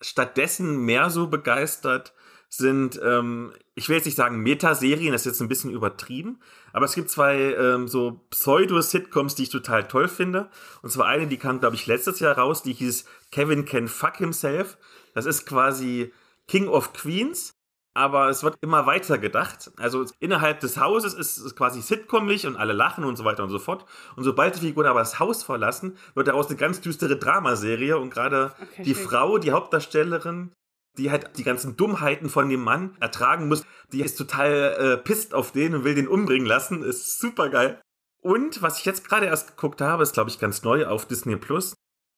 stattdessen 0.00 0.84
mehr 0.84 1.10
so 1.10 1.26
begeistert, 1.26 2.12
sind, 2.50 2.98
ähm, 3.04 3.52
ich 3.74 3.88
will 3.88 3.96
jetzt 3.96 4.06
nicht 4.06 4.16
sagen 4.16 4.40
Metaserien, 4.40 5.12
das 5.12 5.22
ist 5.22 5.32
jetzt 5.32 5.40
ein 5.42 5.48
bisschen 5.48 5.70
übertrieben, 5.70 6.40
aber 6.72 6.86
es 6.86 6.94
gibt 6.94 7.10
zwei 7.10 7.36
ähm, 7.54 7.88
so 7.88 8.24
Pseudo-Sitcoms, 8.30 9.34
die 9.34 9.44
ich 9.44 9.50
total 9.50 9.86
toll 9.86 10.08
finde. 10.08 10.48
Und 10.82 10.90
zwar 10.90 11.06
eine, 11.06 11.26
die 11.26 11.36
kam, 11.36 11.60
glaube 11.60 11.76
ich, 11.76 11.86
letztes 11.86 12.20
Jahr 12.20 12.38
raus, 12.38 12.62
die 12.62 12.72
hieß 12.72 13.04
Kevin 13.32 13.64
Can 13.64 13.88
Fuck 13.88 14.16
Himself. 14.16 14.78
Das 15.14 15.26
ist 15.26 15.44
quasi 15.44 16.12
King 16.46 16.68
of 16.68 16.92
Queens 16.94 17.57
aber 17.98 18.28
es 18.28 18.44
wird 18.44 18.56
immer 18.60 18.86
weiter 18.86 19.18
gedacht. 19.18 19.72
Also 19.76 20.04
innerhalb 20.20 20.60
des 20.60 20.78
Hauses 20.78 21.14
ist 21.14 21.36
es 21.36 21.56
quasi 21.56 21.82
sitcomig 21.82 22.46
und 22.46 22.56
alle 22.56 22.72
lachen 22.72 23.02
und 23.02 23.16
so 23.16 23.24
weiter 23.24 23.42
und 23.42 23.50
so 23.50 23.58
fort. 23.58 23.86
Und 24.14 24.22
sobald 24.22 24.54
die 24.54 24.60
Figuren 24.60 24.86
aber 24.86 25.00
das 25.00 25.18
Haus 25.18 25.42
verlassen, 25.42 25.98
wird 26.14 26.28
daraus 26.28 26.46
eine 26.46 26.56
ganz 26.56 26.80
düstere 26.80 27.16
Dramaserie 27.16 27.98
und 27.98 28.10
gerade 28.10 28.52
okay, 28.62 28.84
die 28.84 28.94
schön. 28.94 29.04
Frau, 29.04 29.38
die 29.38 29.50
Hauptdarstellerin, 29.50 30.52
die 30.96 31.10
halt 31.10 31.36
die 31.38 31.42
ganzen 31.42 31.76
Dummheiten 31.76 32.28
von 32.28 32.48
dem 32.48 32.62
Mann 32.62 32.96
ertragen 33.00 33.48
muss, 33.48 33.64
die 33.92 34.02
ist 34.02 34.16
total 34.16 34.76
äh, 34.78 34.96
pisst 34.96 35.34
auf 35.34 35.50
den 35.50 35.74
und 35.74 35.82
will 35.82 35.96
den 35.96 36.06
umbringen 36.06 36.46
lassen. 36.46 36.84
Ist 36.84 37.18
super 37.18 37.48
geil. 37.48 37.80
Und 38.22 38.62
was 38.62 38.78
ich 38.78 38.84
jetzt 38.84 39.08
gerade 39.08 39.26
erst 39.26 39.56
geguckt 39.56 39.80
habe, 39.80 40.04
ist 40.04 40.12
glaube 40.14 40.30
ich 40.30 40.38
ganz 40.38 40.62
neu 40.62 40.86
auf 40.86 41.06
Disney 41.06 41.36
Plus. 41.36 41.74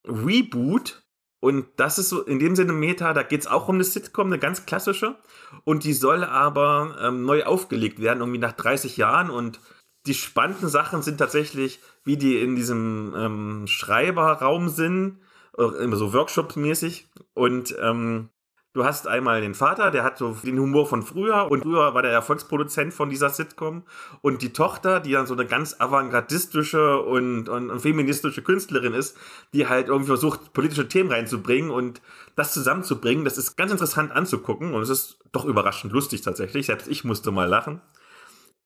Reboot. 0.06 1.02
Und 1.40 1.66
das 1.76 1.98
ist 1.98 2.10
so 2.10 2.22
in 2.22 2.38
dem 2.38 2.54
Sinne 2.54 2.74
Meta, 2.74 3.14
da 3.14 3.22
geht 3.22 3.40
es 3.40 3.46
auch 3.46 3.68
um 3.68 3.76
eine 3.76 3.84
Sitcom, 3.84 4.26
eine 4.26 4.38
ganz 4.38 4.66
klassische. 4.66 5.16
Und 5.64 5.84
die 5.84 5.94
soll 5.94 6.22
aber 6.22 6.96
ähm, 7.00 7.24
neu 7.24 7.44
aufgelegt 7.44 8.00
werden, 8.00 8.20
irgendwie 8.20 8.38
nach 8.38 8.52
30 8.52 8.98
Jahren. 8.98 9.30
Und 9.30 9.58
die 10.06 10.14
spannenden 10.14 10.68
Sachen 10.68 11.02
sind 11.02 11.18
tatsächlich, 11.18 11.80
wie 12.04 12.18
die 12.18 12.40
in 12.40 12.56
diesem 12.56 13.14
ähm, 13.16 13.66
Schreiberraum 13.66 14.68
sind, 14.68 15.18
äh, 15.56 15.64
immer 15.82 15.96
so 15.96 16.12
Workshop-mäßig. 16.12 17.08
Und 17.32 17.74
ähm, 17.80 18.28
Du 18.72 18.84
hast 18.84 19.08
einmal 19.08 19.40
den 19.40 19.54
Vater, 19.54 19.90
der 19.90 20.04
hat 20.04 20.16
so 20.16 20.30
den 20.44 20.60
Humor 20.60 20.86
von 20.86 21.02
früher 21.02 21.50
und 21.50 21.62
früher 21.62 21.92
war 21.92 22.02
der 22.02 22.12
Erfolgsproduzent 22.12 22.94
von 22.94 23.10
dieser 23.10 23.28
Sitcom 23.28 23.82
und 24.22 24.42
die 24.42 24.52
Tochter, 24.52 25.00
die 25.00 25.10
dann 25.10 25.26
so 25.26 25.34
eine 25.34 25.44
ganz 25.44 25.80
avantgardistische 25.80 27.00
und, 27.00 27.48
und, 27.48 27.68
und 27.68 27.80
feministische 27.80 28.42
Künstlerin 28.42 28.94
ist, 28.94 29.16
die 29.54 29.66
halt 29.66 29.88
irgendwie 29.88 30.10
versucht, 30.10 30.52
politische 30.52 30.86
Themen 30.86 31.10
reinzubringen 31.10 31.72
und 31.72 32.00
das 32.36 32.54
zusammenzubringen, 32.54 33.24
das 33.24 33.38
ist 33.38 33.56
ganz 33.56 33.72
interessant 33.72 34.12
anzugucken 34.12 34.72
und 34.72 34.82
es 34.82 34.88
ist 34.88 35.18
doch 35.32 35.46
überraschend 35.46 35.92
lustig 35.92 36.20
tatsächlich. 36.20 36.66
Selbst 36.66 36.86
ich 36.86 37.02
musste 37.02 37.32
mal 37.32 37.48
lachen. 37.48 37.80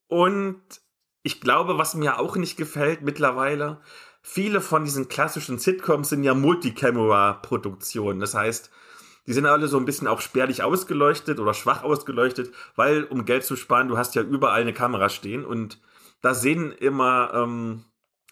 Und 0.09 0.61
ich 1.23 1.41
glaube, 1.41 1.79
was 1.79 1.95
mir 1.95 2.21
auch 2.21 2.37
nicht 2.37 2.59
gefällt 2.59 3.01
mittlerweile, 3.01 3.81
viele 4.21 4.61
von 4.61 4.85
diesen 4.85 5.09
klassischen 5.09 5.59
Sitcoms 5.59 6.11
sind 6.11 6.25
ja 6.25 6.35
Multicamera-Produktionen. 6.35 8.21
Das 8.21 8.35
heißt, 8.35 8.71
die 9.27 9.33
sind 9.33 9.47
alle 9.47 9.69
so 9.69 9.79
ein 9.79 9.85
bisschen 9.85 10.09
auch 10.09 10.21
spärlich 10.21 10.63
ausgeleuchtet 10.63 11.41
oder 11.41 11.55
schwach 11.55 11.83
ausgeleuchtet, 11.83 12.53
weil, 12.77 13.05
um 13.05 13.25
Geld 13.25 13.45
zu 13.45 13.57
sparen, 13.57 13.89
du 13.89 13.97
hast 13.97 14.15
ja 14.15 14.23
überall 14.23 14.61
eine 14.61 14.73
Kamera 14.73 15.09
stehen 15.09 15.45
und 15.45 15.81
da 16.21 16.35
sehen 16.35 16.73
immer 16.73 17.33
ähm, 17.35 17.85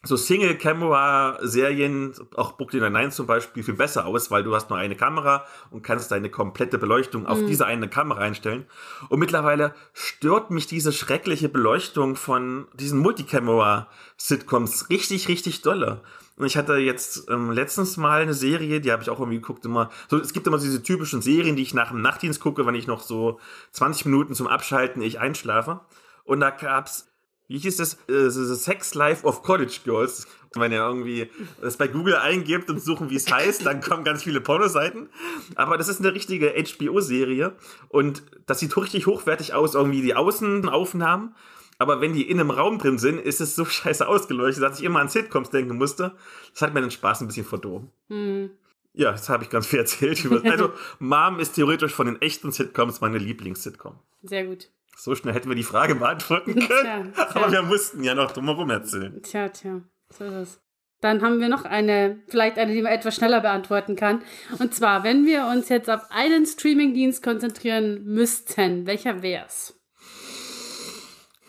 so 0.05 0.17
Single-Camera-Serien, 0.17 2.15
auch 2.35 2.57
Brooklyn 2.57 2.83
Nine-Nine 2.83 3.11
zum 3.11 3.27
Beispiel, 3.27 3.63
viel 3.63 3.75
besser 3.75 4.07
aus, 4.07 4.33
weil 4.33 4.43
du 4.43 4.55
hast 4.55 4.69
nur 4.69 4.79
eine 4.79 4.97
Kamera 4.97 5.45
und 5.71 5.83
kannst 5.83 6.11
deine 6.11 6.29
komplette 6.29 6.79
Beleuchtung 6.79 7.27
auf 7.27 7.39
mhm. 7.39 7.47
diese 7.47 7.67
eine 7.67 7.89
Kamera 7.89 8.21
einstellen. 8.21 8.67
Und 9.11 9.21
mittlerweile 9.21 9.75
stört 9.93 10.51
mich 10.51 10.67
diese 10.67 10.93
schreckliche 10.93 11.49
Beleuchtung 11.49 12.17
von 12.17 12.67
diesen 12.75 12.99
Multicamera-Sitcoms 12.99 14.91
richtig, 14.91 15.29
richtig 15.29 15.63
dolle. 15.63 16.03
Und 16.37 16.47
ich 16.47 16.57
hatte 16.57 16.77
jetzt 16.77 17.29
ähm, 17.29 17.51
letztens 17.51 17.97
mal 17.97 18.23
eine 18.23 18.35
Serie, 18.35 18.81
die 18.81 18.91
habe 18.91 19.03
ich 19.03 19.11
auch 19.11 19.21
irgendwie 19.21 19.39
geguckt, 19.39 19.65
immer. 19.65 19.91
So, 20.09 20.19
es 20.19 20.33
gibt 20.33 20.47
immer 20.47 20.59
diese 20.59 20.83
typischen 20.83 21.21
Serien, 21.21 21.57
die 21.57 21.63
ich 21.63 21.75
nach 21.75 21.91
dem 21.91 22.01
Nachtdienst 22.01 22.41
gucke, 22.41 22.67
wenn 22.67 22.75
ich 22.75 22.87
noch 22.87 23.03
so 23.03 23.39
20 23.73 24.07
Minuten 24.07 24.35
zum 24.35 24.47
Abschalten 24.47 25.03
ich 25.03 25.21
einschlafe. 25.21 25.81
Und 26.25 26.41
da 26.41 26.51
gab's, 26.51 27.09
wie 27.49 27.59
hieß 27.59 27.77
das, 27.77 27.95
äh, 28.09 28.31
The 28.31 28.55
Sex 28.55 28.95
Life 28.95 29.27
of 29.27 29.43
College 29.43 29.81
Girls. 29.85 30.27
Wenn 30.55 30.73
ihr 30.73 30.79
irgendwie 30.79 31.31
das 31.61 31.77
bei 31.77 31.89
Google 31.89 32.17
eingibt 32.17 32.69
und 32.69 32.81
suchen, 32.81 33.09
wie 33.11 33.17
es 33.17 33.31
heißt, 33.31 33.65
dann 33.65 33.81
kommen 33.81 34.05
ganz 34.05 34.23
viele 34.23 34.41
Pornoseiten. 34.41 35.09
Aber 35.55 35.79
das 35.79 35.89
ist 35.89 36.01
eine 36.01 36.15
richtige 36.15 36.53
HBO-Serie 36.53 37.57
und 37.89 38.23
das 38.47 38.59
sieht 38.59 38.77
richtig 38.77 39.07
hochwertig 39.07 39.55
aus, 39.55 39.75
irgendwie 39.75 40.03
die 40.03 40.15
Außenaufnahmen 40.15 41.35
aber 41.83 42.01
wenn 42.01 42.13
die 42.13 42.29
in 42.29 42.41
einem 42.41 42.51
Raum 42.51 42.79
drin 42.79 42.99
sind, 42.99 43.21
ist 43.21 43.41
es 43.41 43.55
so 43.55 43.65
scheiße 43.67 44.07
ausgeleuchtet, 44.07 44.63
dass 44.63 44.79
ich 44.79 44.85
immer 44.85 45.01
an 45.01 45.09
Sitcoms 45.09 45.51
denken 45.51 45.77
musste. 45.77 46.13
Das 46.53 46.63
hat 46.63 46.75
mir 46.75 46.81
den 46.81 46.91
Spaß 46.91 47.21
ein 47.21 47.27
bisschen 47.27 47.45
verdorben. 47.45 47.91
Hm. 48.09 48.51
Ja, 48.95 49.13
das 49.13 49.29
habe 49.29 49.45
ich 49.45 49.51
ganz 49.51 49.67
viel 49.67 49.79
erzählt. 49.79 50.25
also, 50.45 50.73
Mom 50.99 51.39
ist 51.39 51.55
theoretisch 51.55 51.93
von 51.93 52.07
den 52.07 52.21
echten 52.21 52.53
Sitcoms 52.53 53.01
meine 53.01 53.19
Lieblings-Sitcom. 53.19 53.99
Sehr 54.23 54.47
gut. 54.47 54.71
So 54.97 55.15
schnell 55.15 55.35
hätten 55.35 55.49
wir 55.49 55.57
die 55.57 55.63
Frage 55.63 55.95
beantworten 55.95 56.55
können. 56.69 57.13
Tja, 57.13 57.27
tja. 57.27 57.29
Aber 57.35 57.53
wir 57.53 57.63
mussten 57.63 58.05
ja 58.05 58.15
noch 58.15 58.33
drumherum 58.33 58.71
erzählen. 58.71 59.21
Tja, 59.23 59.49
tja. 59.49 59.81
So 60.11 60.25
ist 60.25 60.33
es. 60.33 60.61
Dann 61.01 61.21
haben 61.21 61.41
wir 61.41 61.49
noch 61.49 61.65
eine, 61.65 62.23
vielleicht 62.29 62.59
eine, 62.59 62.73
die 62.73 62.83
man 62.83 62.93
etwas 62.93 63.17
schneller 63.17 63.41
beantworten 63.41 63.97
kann. 63.97 64.23
Und 64.61 64.73
zwar, 64.73 65.03
wenn 65.03 65.27
wir 65.27 65.47
uns 65.47 65.69
jetzt 65.69 65.91
auf 65.91 66.03
einen 66.11 66.47
Streamingdienst 66.47 67.25
konzentrieren 67.25 68.05
müssten, 68.05 68.87
welcher 68.87 69.21
wäre 69.21 69.47
es? 69.47 69.82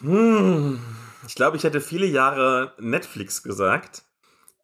Hm, 0.04 0.80
ich 1.26 1.36
glaube, 1.36 1.56
ich 1.56 1.64
hätte 1.64 1.80
viele 1.80 2.06
Jahre 2.06 2.74
Netflix 2.78 3.42
gesagt. 3.42 4.04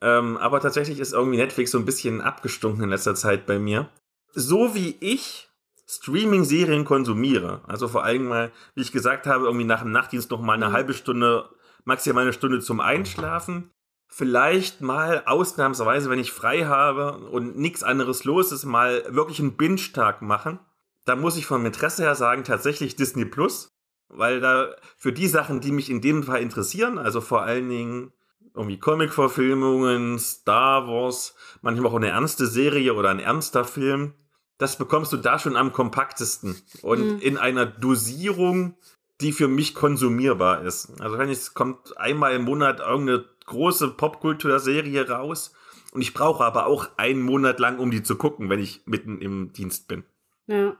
Ähm, 0.02 0.38
aber 0.38 0.60
tatsächlich 0.60 1.00
ist 1.00 1.14
irgendwie 1.14 1.38
Netflix 1.38 1.72
so 1.72 1.78
ein 1.78 1.86
bisschen 1.86 2.22
abgestunken 2.22 2.84
in 2.84 2.90
letzter 2.90 3.16
Zeit 3.16 3.46
bei 3.46 3.58
mir. 3.58 3.90
So 4.34 4.76
wie 4.76 4.96
ich 5.00 5.50
Streaming-Serien 5.88 6.86
konsumiere, 6.86 7.62
also 7.68 7.88
vor 7.88 8.04
allem 8.04 8.28
mal, 8.28 8.52
wie 8.76 8.82
ich 8.82 8.92
gesagt 8.92 9.26
habe, 9.26 9.46
irgendwie 9.46 9.66
nach 9.66 9.82
dem 9.82 9.92
Nachtdienst 9.92 10.30
noch 10.30 10.42
mal 10.42 10.54
eine 10.54 10.70
mhm. 10.70 10.74
halbe 10.74 10.94
Stunde, 10.94 11.50
maximal 11.84 12.24
eine 12.24 12.34
Stunde 12.34 12.60
zum 12.60 12.80
Einschlafen. 12.80 13.72
Vielleicht 14.08 14.82
mal 14.82 15.24
ausnahmsweise, 15.26 16.10
wenn 16.10 16.20
ich 16.20 16.32
frei 16.32 16.66
habe 16.66 17.18
und 17.30 17.58
nichts 17.58 17.84
anderes 17.84 18.24
los 18.24 18.52
ist, 18.52 18.66
mal 18.66 19.04
wirklich 19.10 19.40
einen 19.40 19.58
Binge-Tag 19.58 20.22
machen. 20.22 20.60
Da 21.06 21.16
muss 21.16 21.38
ich 21.38 21.46
vom 21.46 21.66
Interesse 21.66 22.04
her 22.04 22.16
sagen, 22.16 22.44
tatsächlich 22.44 22.96
Disney 22.96 23.26
Plus 23.26 23.70
weil 24.10 24.40
da 24.42 24.76
für 24.98 25.14
die 25.14 25.28
Sachen, 25.28 25.62
die 25.62 25.72
mich 25.72 25.90
in 25.90 26.02
dem 26.02 26.24
Fall 26.24 26.42
interessieren, 26.42 26.98
also 26.98 27.22
vor 27.22 27.44
allen 27.44 27.70
Dingen 27.70 28.12
irgendwie 28.56 28.80
Comic-Verfilmungen, 28.80 30.20
Star 30.20 30.88
Wars, 30.88 31.36
manchmal 31.62 31.92
auch 31.92 31.96
eine 31.96 32.10
ernste 32.10 32.48
Serie 32.48 32.94
oder 32.94 33.10
ein 33.10 33.20
ernster 33.20 33.64
Film, 33.64 34.14
das 34.58 34.78
bekommst 34.78 35.14
du 35.14 35.18
da 35.18 35.40
schon 35.40 35.56
am 35.56 35.72
kompaktesten 35.72 36.62
und 36.82 37.14
mhm. 37.14 37.20
in 37.20 37.38
einer 37.38 37.66
Dosierung, 37.66 38.76
die 39.22 39.32
für 39.32 39.48
mich 39.48 39.74
konsumierbar 39.74 40.64
ist. 40.64 41.00
Also 41.00 41.18
wenn 41.18 41.30
es 41.30 41.54
kommt 41.54 41.98
einmal 41.98 42.36
im 42.36 42.44
Monat 42.44 42.80
irgendeine 42.80 43.26
große 43.46 43.90
Popkulturserie 43.90 45.08
raus 45.08 45.54
und 45.92 46.02
ich 46.02 46.14
brauche 46.14 46.44
aber 46.44 46.68
auch 46.68 46.90
einen 46.98 47.22
Monat 47.22 47.60
lang, 47.60 47.80
um 47.80 47.92
die 47.92 48.04
zu 48.04 48.16
gucken, 48.16 48.50
wenn 48.50 48.60
ich 48.60 48.82
mitten 48.86 49.22
im 49.22 49.54
Dienst 49.54 49.88
bin. 49.88 50.04
Ja. 50.50 50.76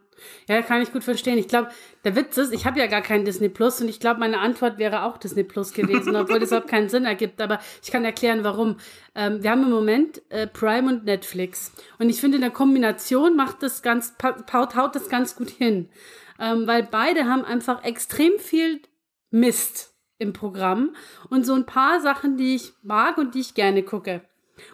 Ja, 0.50 0.62
kann 0.62 0.82
ich 0.82 0.92
gut 0.92 1.04
verstehen. 1.04 1.38
Ich 1.38 1.48
glaube, 1.48 1.70
der 2.04 2.16
Witz 2.16 2.38
ist, 2.38 2.52
ich 2.52 2.66
habe 2.66 2.80
ja 2.80 2.88
gar 2.88 3.02
keinen 3.02 3.24
Disney 3.24 3.48
Plus 3.48 3.80
und 3.80 3.88
ich 3.88 4.02
glaube, 4.02 4.20
meine 4.20 4.40
Antwort 4.40 4.78
wäre 4.78 5.04
auch 5.04 5.18
Disney 5.18 5.44
Plus 5.44 5.72
gewesen, 5.72 6.16
obwohl 6.16 6.40
das 6.40 6.50
überhaupt 6.52 6.70
keinen 6.70 6.90
Sinn 6.90 7.06
ergibt. 7.06 7.40
Aber 7.40 7.60
ich 7.82 7.92
kann 7.92 8.04
erklären, 8.04 8.44
warum. 8.44 8.78
Ähm, 9.16 9.42
wir 9.42 9.52
haben 9.52 9.64
im 9.64 9.70
Moment 9.70 10.22
äh, 10.30 10.48
Prime 10.48 10.90
und 10.90 11.06
Netflix. 11.06 11.72
Und 12.00 12.10
ich 12.10 12.20
finde, 12.20 12.36
in 12.36 12.42
der 12.42 12.52
Kombination 12.52 13.38
macht 13.38 13.64
das 13.64 13.82
ganz, 13.82 14.16
haut, 14.52 14.96
das 14.96 15.08
ganz 15.08 15.36
gut 15.36 15.52
hin. 15.52 15.88
Ähm, 16.40 16.68
weil 16.68 16.84
beide 16.84 17.26
haben 17.26 17.46
einfach 17.46 17.84
extrem 17.84 18.40
viel 18.40 18.82
Mist 19.32 19.94
im 20.18 20.34
Programm 20.34 20.96
und 21.30 21.46
so 21.46 21.54
ein 21.54 21.66
paar 21.66 22.02
Sachen, 22.02 22.36
die 22.36 22.56
ich 22.56 22.74
mag 22.82 23.18
und 23.18 23.36
die 23.36 23.40
ich 23.40 23.54
gerne 23.54 23.84
gucke. 23.84 24.22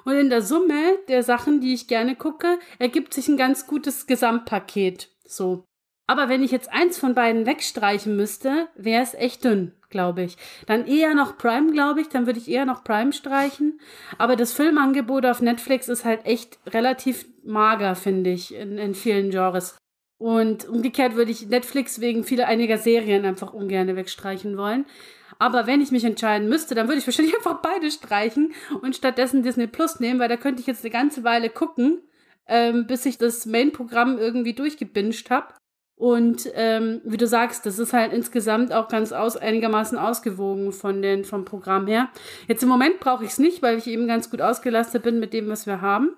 Und 0.03 0.13
in 0.15 0.29
der 0.29 0.41
Summe 0.41 0.97
der 1.07 1.23
Sachen, 1.23 1.61
die 1.61 1.73
ich 1.73 1.87
gerne 1.87 2.15
gucke, 2.15 2.59
ergibt 2.79 3.13
sich 3.13 3.27
ein 3.27 3.37
ganz 3.37 3.67
gutes 3.67 4.07
Gesamtpaket. 4.07 5.09
So. 5.25 5.65
Aber 6.07 6.29
wenn 6.29 6.43
ich 6.43 6.51
jetzt 6.51 6.71
eins 6.71 6.97
von 6.99 7.15
beiden 7.15 7.45
wegstreichen 7.45 8.15
müsste, 8.15 8.67
wäre 8.75 9.01
es 9.01 9.15
echt 9.15 9.43
dünn, 9.43 9.71
glaube 9.89 10.21
ich. 10.23 10.37
Dann 10.67 10.85
eher 10.85 11.15
noch 11.15 11.37
Prime, 11.37 11.71
glaube 11.71 12.01
ich. 12.01 12.09
Dann 12.09 12.27
würde 12.27 12.39
ich 12.39 12.49
eher 12.49 12.65
noch 12.65 12.83
Prime 12.83 13.11
streichen. 13.11 13.79
Aber 14.17 14.35
das 14.35 14.53
Filmangebot 14.53 15.25
auf 15.25 15.41
Netflix 15.41 15.89
ist 15.89 16.05
halt 16.05 16.25
echt 16.25 16.59
relativ 16.67 17.25
mager, 17.43 17.95
finde 17.95 18.29
ich, 18.29 18.53
in, 18.53 18.77
in 18.77 18.93
vielen 18.93 19.31
Genres. 19.31 19.77
Und 20.17 20.67
umgekehrt 20.69 21.15
würde 21.15 21.31
ich 21.31 21.47
Netflix 21.47 21.99
wegen 21.99 22.23
vieler 22.23 22.47
einiger 22.47 22.77
Serien 22.77 23.25
einfach 23.25 23.53
ungern 23.53 23.95
wegstreichen 23.95 24.57
wollen. 24.57 24.85
Aber 25.39 25.67
wenn 25.67 25.81
ich 25.81 25.91
mich 25.91 26.03
entscheiden 26.03 26.49
müsste, 26.49 26.75
dann 26.75 26.87
würde 26.87 26.99
ich 26.99 27.07
wahrscheinlich 27.07 27.35
einfach 27.37 27.61
beide 27.61 27.91
streichen 27.91 28.53
und 28.81 28.95
stattdessen 28.95 29.43
Disney 29.43 29.67
Plus 29.67 29.99
nehmen, 29.99 30.19
weil 30.19 30.29
da 30.29 30.37
könnte 30.37 30.61
ich 30.61 30.67
jetzt 30.67 30.83
eine 30.83 30.91
ganze 30.91 31.23
Weile 31.23 31.49
gucken, 31.49 32.01
ähm, 32.47 32.87
bis 32.87 33.05
ich 33.05 33.17
das 33.17 33.45
Main-Programm 33.45 34.17
irgendwie 34.17 34.53
durchgebinged 34.53 35.29
habe. 35.29 35.53
Und 35.97 36.49
ähm, 36.55 37.01
wie 37.05 37.15
du 37.15 37.25
sagst, 37.25 37.65
das 37.65 37.79
ist 37.79 37.93
halt 37.93 38.11
insgesamt 38.11 38.73
auch 38.73 38.89
ganz 38.89 39.13
aus, 39.13 39.37
einigermaßen 39.37 39.97
ausgewogen 39.97 40.73
von 40.73 41.01
den, 41.01 41.23
vom 41.23 41.45
Programm 41.45 41.87
her. 41.87 42.09
Jetzt 42.47 42.63
im 42.63 42.69
Moment 42.69 42.99
brauche 42.99 43.23
ich 43.23 43.31
es 43.31 43.39
nicht, 43.39 43.61
weil 43.61 43.77
ich 43.77 43.87
eben 43.87 44.05
ganz 44.05 44.29
gut 44.29 44.41
ausgelastet 44.41 45.03
bin 45.03 45.21
mit 45.21 45.31
dem, 45.31 45.47
was 45.47 45.65
wir 45.65 45.79
haben. 45.79 46.13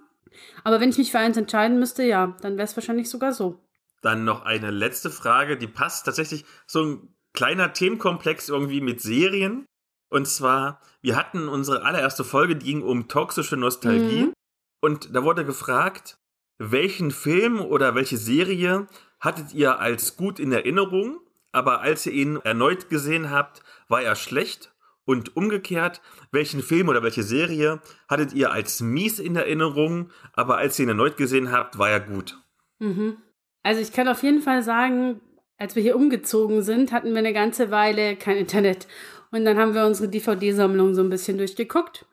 Aber 0.64 0.80
wenn 0.80 0.90
ich 0.90 0.98
mich 0.98 1.12
für 1.12 1.20
eins 1.20 1.38
entscheiden 1.38 1.80
müsste, 1.80 2.04
ja, 2.04 2.36
dann 2.42 2.54
wäre 2.58 2.66
es 2.66 2.76
wahrscheinlich 2.76 3.10
sogar 3.10 3.34
so. 3.34 3.60
Dann 4.02 4.26
noch 4.26 4.44
eine 4.44 4.72
letzte 4.72 5.12
Frage, 5.12 5.58
die 5.58 5.68
passt 5.68 6.06
tatsächlich 6.06 6.46
so 6.66 6.84
ein 6.84 7.16
kleiner 7.38 7.72
Themenkomplex 7.72 8.50
irgendwie 8.50 8.82
mit 8.82 9.00
Serien. 9.00 9.68
Und 10.10 10.28
zwar, 10.28 10.82
wir 11.04 11.16
hatten 11.16 11.48
unsere 11.48 11.84
allererste 11.84 12.24
Folge, 12.24 12.56
die 12.56 12.66
ging 12.66 12.82
um 12.82 13.08
toxische 13.10 13.56
Nostalgie. 13.56 14.24
Mhm. 14.24 14.34
Und 14.82 15.16
da 15.16 15.24
wurde 15.24 15.46
gefragt, 15.46 16.18
welchen 16.58 17.12
Film 17.12 17.62
oder 17.62 17.94
welche 17.94 18.18
Serie 18.18 18.88
hattet 19.20 19.54
ihr 19.54 19.80
als 19.80 20.18
gut 20.18 20.40
in 20.40 20.52
Erinnerung, 20.52 21.20
aber 21.52 21.82
als 21.82 22.08
ihr 22.08 22.14
ihn 22.14 22.38
erneut 22.38 22.90
gesehen 22.90 23.30
habt, 23.30 23.62
war 23.88 24.02
er 24.02 24.16
schlecht? 24.16 24.74
Und 25.06 25.38
umgekehrt, 25.38 26.02
welchen 26.32 26.64
Film 26.64 26.90
oder 26.90 27.04
welche 27.04 27.24
Serie 27.24 27.82
hattet 28.10 28.34
ihr 28.34 28.52
als 28.52 28.82
mies 28.82 29.20
in 29.20 29.36
Erinnerung, 29.36 30.10
aber 30.34 30.58
als 30.58 30.80
ihr 30.80 30.84
ihn 30.84 30.90
erneut 30.90 31.18
gesehen 31.18 31.52
habt, 31.52 31.78
war 31.78 31.90
er 31.92 32.00
gut? 32.00 32.42
Mhm. 32.80 33.18
Also 33.62 33.80
ich 33.80 33.94
kann 33.94 34.08
auf 34.08 34.24
jeden 34.24 34.42
Fall 34.42 34.64
sagen, 34.64 35.22
als 35.58 35.76
wir 35.76 35.84
hier 35.84 35.96
umgezogen 35.96 36.62
sind, 36.62 36.92
hatten 36.92 37.12
wir 37.12 37.20
eine 37.20 37.34
ganze 37.34 37.72
Weile 37.72 38.16
kein 38.16 38.38
Internet. 38.38 38.88
Und 39.32 39.46
dann 39.46 39.58
haben 39.58 39.74
wir 39.74 39.86
unsere 39.86 40.10
DVD-Sammlung 40.10 40.94
so 40.94 41.02
ein 41.02 41.10
bisschen 41.10 41.38
durchgeguckt. 41.38 42.06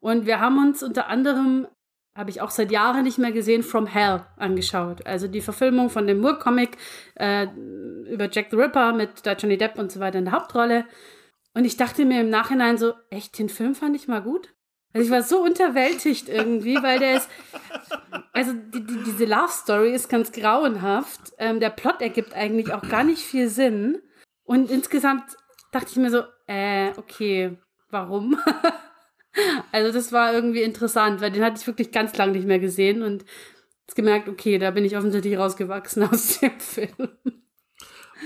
Und 0.00 0.26
wir 0.26 0.40
haben 0.40 0.58
uns 0.58 0.82
unter 0.82 1.08
anderem 1.08 1.66
habe 2.14 2.30
ich 2.30 2.40
auch 2.40 2.50
seit 2.50 2.70
Jahren 2.70 3.04
nicht 3.04 3.18
mehr 3.18 3.32
gesehen, 3.32 3.62
From 3.62 3.86
Hell 3.86 4.22
angeschaut. 4.36 5.06
Also 5.06 5.28
die 5.28 5.40
Verfilmung 5.40 5.88
von 5.88 6.06
dem 6.06 6.20
Moore-Comic 6.20 6.76
äh, 7.14 7.46
über 8.10 8.28
Jack 8.30 8.48
the 8.50 8.56
Ripper 8.56 8.92
mit 8.92 9.22
Johnny 9.38 9.56
Depp 9.56 9.78
und 9.78 9.90
so 9.90 9.98
weiter 9.98 10.18
in 10.18 10.26
der 10.26 10.34
Hauptrolle. 10.34 10.84
Und 11.54 11.64
ich 11.64 11.76
dachte 11.76 12.04
mir 12.04 12.20
im 12.20 12.30
Nachhinein 12.30 12.76
so, 12.76 12.92
echt, 13.10 13.38
den 13.38 13.48
Film 13.48 13.74
fand 13.74 13.96
ich 13.96 14.08
mal 14.08 14.22
gut. 14.22 14.54
Also 14.92 15.06
ich 15.06 15.10
war 15.10 15.22
so 15.22 15.42
unterwältigt 15.42 16.28
irgendwie, 16.28 16.76
weil 16.82 16.98
der 16.98 17.16
ist, 17.16 17.28
also 18.32 18.52
die, 18.52 18.84
die, 18.84 19.02
diese 19.04 19.24
Love 19.24 19.50
Story 19.50 19.94
ist 19.94 20.08
ganz 20.08 20.32
grauenhaft. 20.32 21.32
Ähm, 21.38 21.60
der 21.60 21.70
Plot 21.70 22.02
ergibt 22.02 22.34
eigentlich 22.34 22.72
auch 22.72 22.86
gar 22.88 23.04
nicht 23.04 23.22
viel 23.22 23.48
Sinn. 23.48 24.02
Und 24.44 24.70
insgesamt 24.70 25.24
dachte 25.70 25.88
ich 25.90 25.96
mir 25.96 26.10
so, 26.10 26.24
äh, 26.46 26.90
okay, 26.98 27.56
warum? 27.90 28.38
also 29.72 29.92
das 29.92 30.12
war 30.12 30.34
irgendwie 30.34 30.62
interessant, 30.62 31.20
weil 31.20 31.30
den 31.30 31.42
hatte 31.42 31.58
ich 31.58 31.66
wirklich 31.66 31.90
ganz 31.90 32.16
lange 32.16 32.32
nicht 32.32 32.46
mehr 32.46 32.58
gesehen 32.58 33.02
und 33.02 33.24
jetzt 33.86 33.96
gemerkt, 33.96 34.28
okay, 34.28 34.58
da 34.58 34.70
bin 34.70 34.84
ich 34.84 34.96
offensichtlich 34.96 35.38
rausgewachsen 35.38 36.02
aus 36.10 36.38
dem 36.40 36.60
Film. 36.60 37.08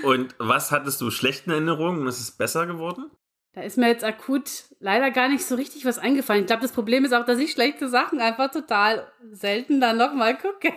Und 0.02 0.34
was 0.38 0.72
hattest 0.72 1.00
du 1.00 1.10
schlechten 1.10 1.50
Erinnerungen 1.50 2.02
und 2.02 2.08
ist 2.08 2.20
es 2.20 2.32
besser 2.32 2.66
geworden? 2.66 3.10
Da 3.56 3.62
ist 3.62 3.78
mir 3.78 3.88
jetzt 3.88 4.04
akut 4.04 4.64
leider 4.80 5.10
gar 5.10 5.30
nicht 5.30 5.46
so 5.46 5.54
richtig 5.54 5.86
was 5.86 5.98
eingefallen. 5.98 6.42
Ich 6.42 6.46
glaube, 6.46 6.60
das 6.60 6.72
Problem 6.72 7.06
ist 7.06 7.14
auch, 7.14 7.24
dass 7.24 7.38
ich 7.38 7.52
schlechte 7.52 7.88
Sachen 7.88 8.20
einfach 8.20 8.50
total 8.50 9.10
selten 9.32 9.80
dann 9.80 9.96
nochmal 9.96 10.36
gucke. 10.36 10.74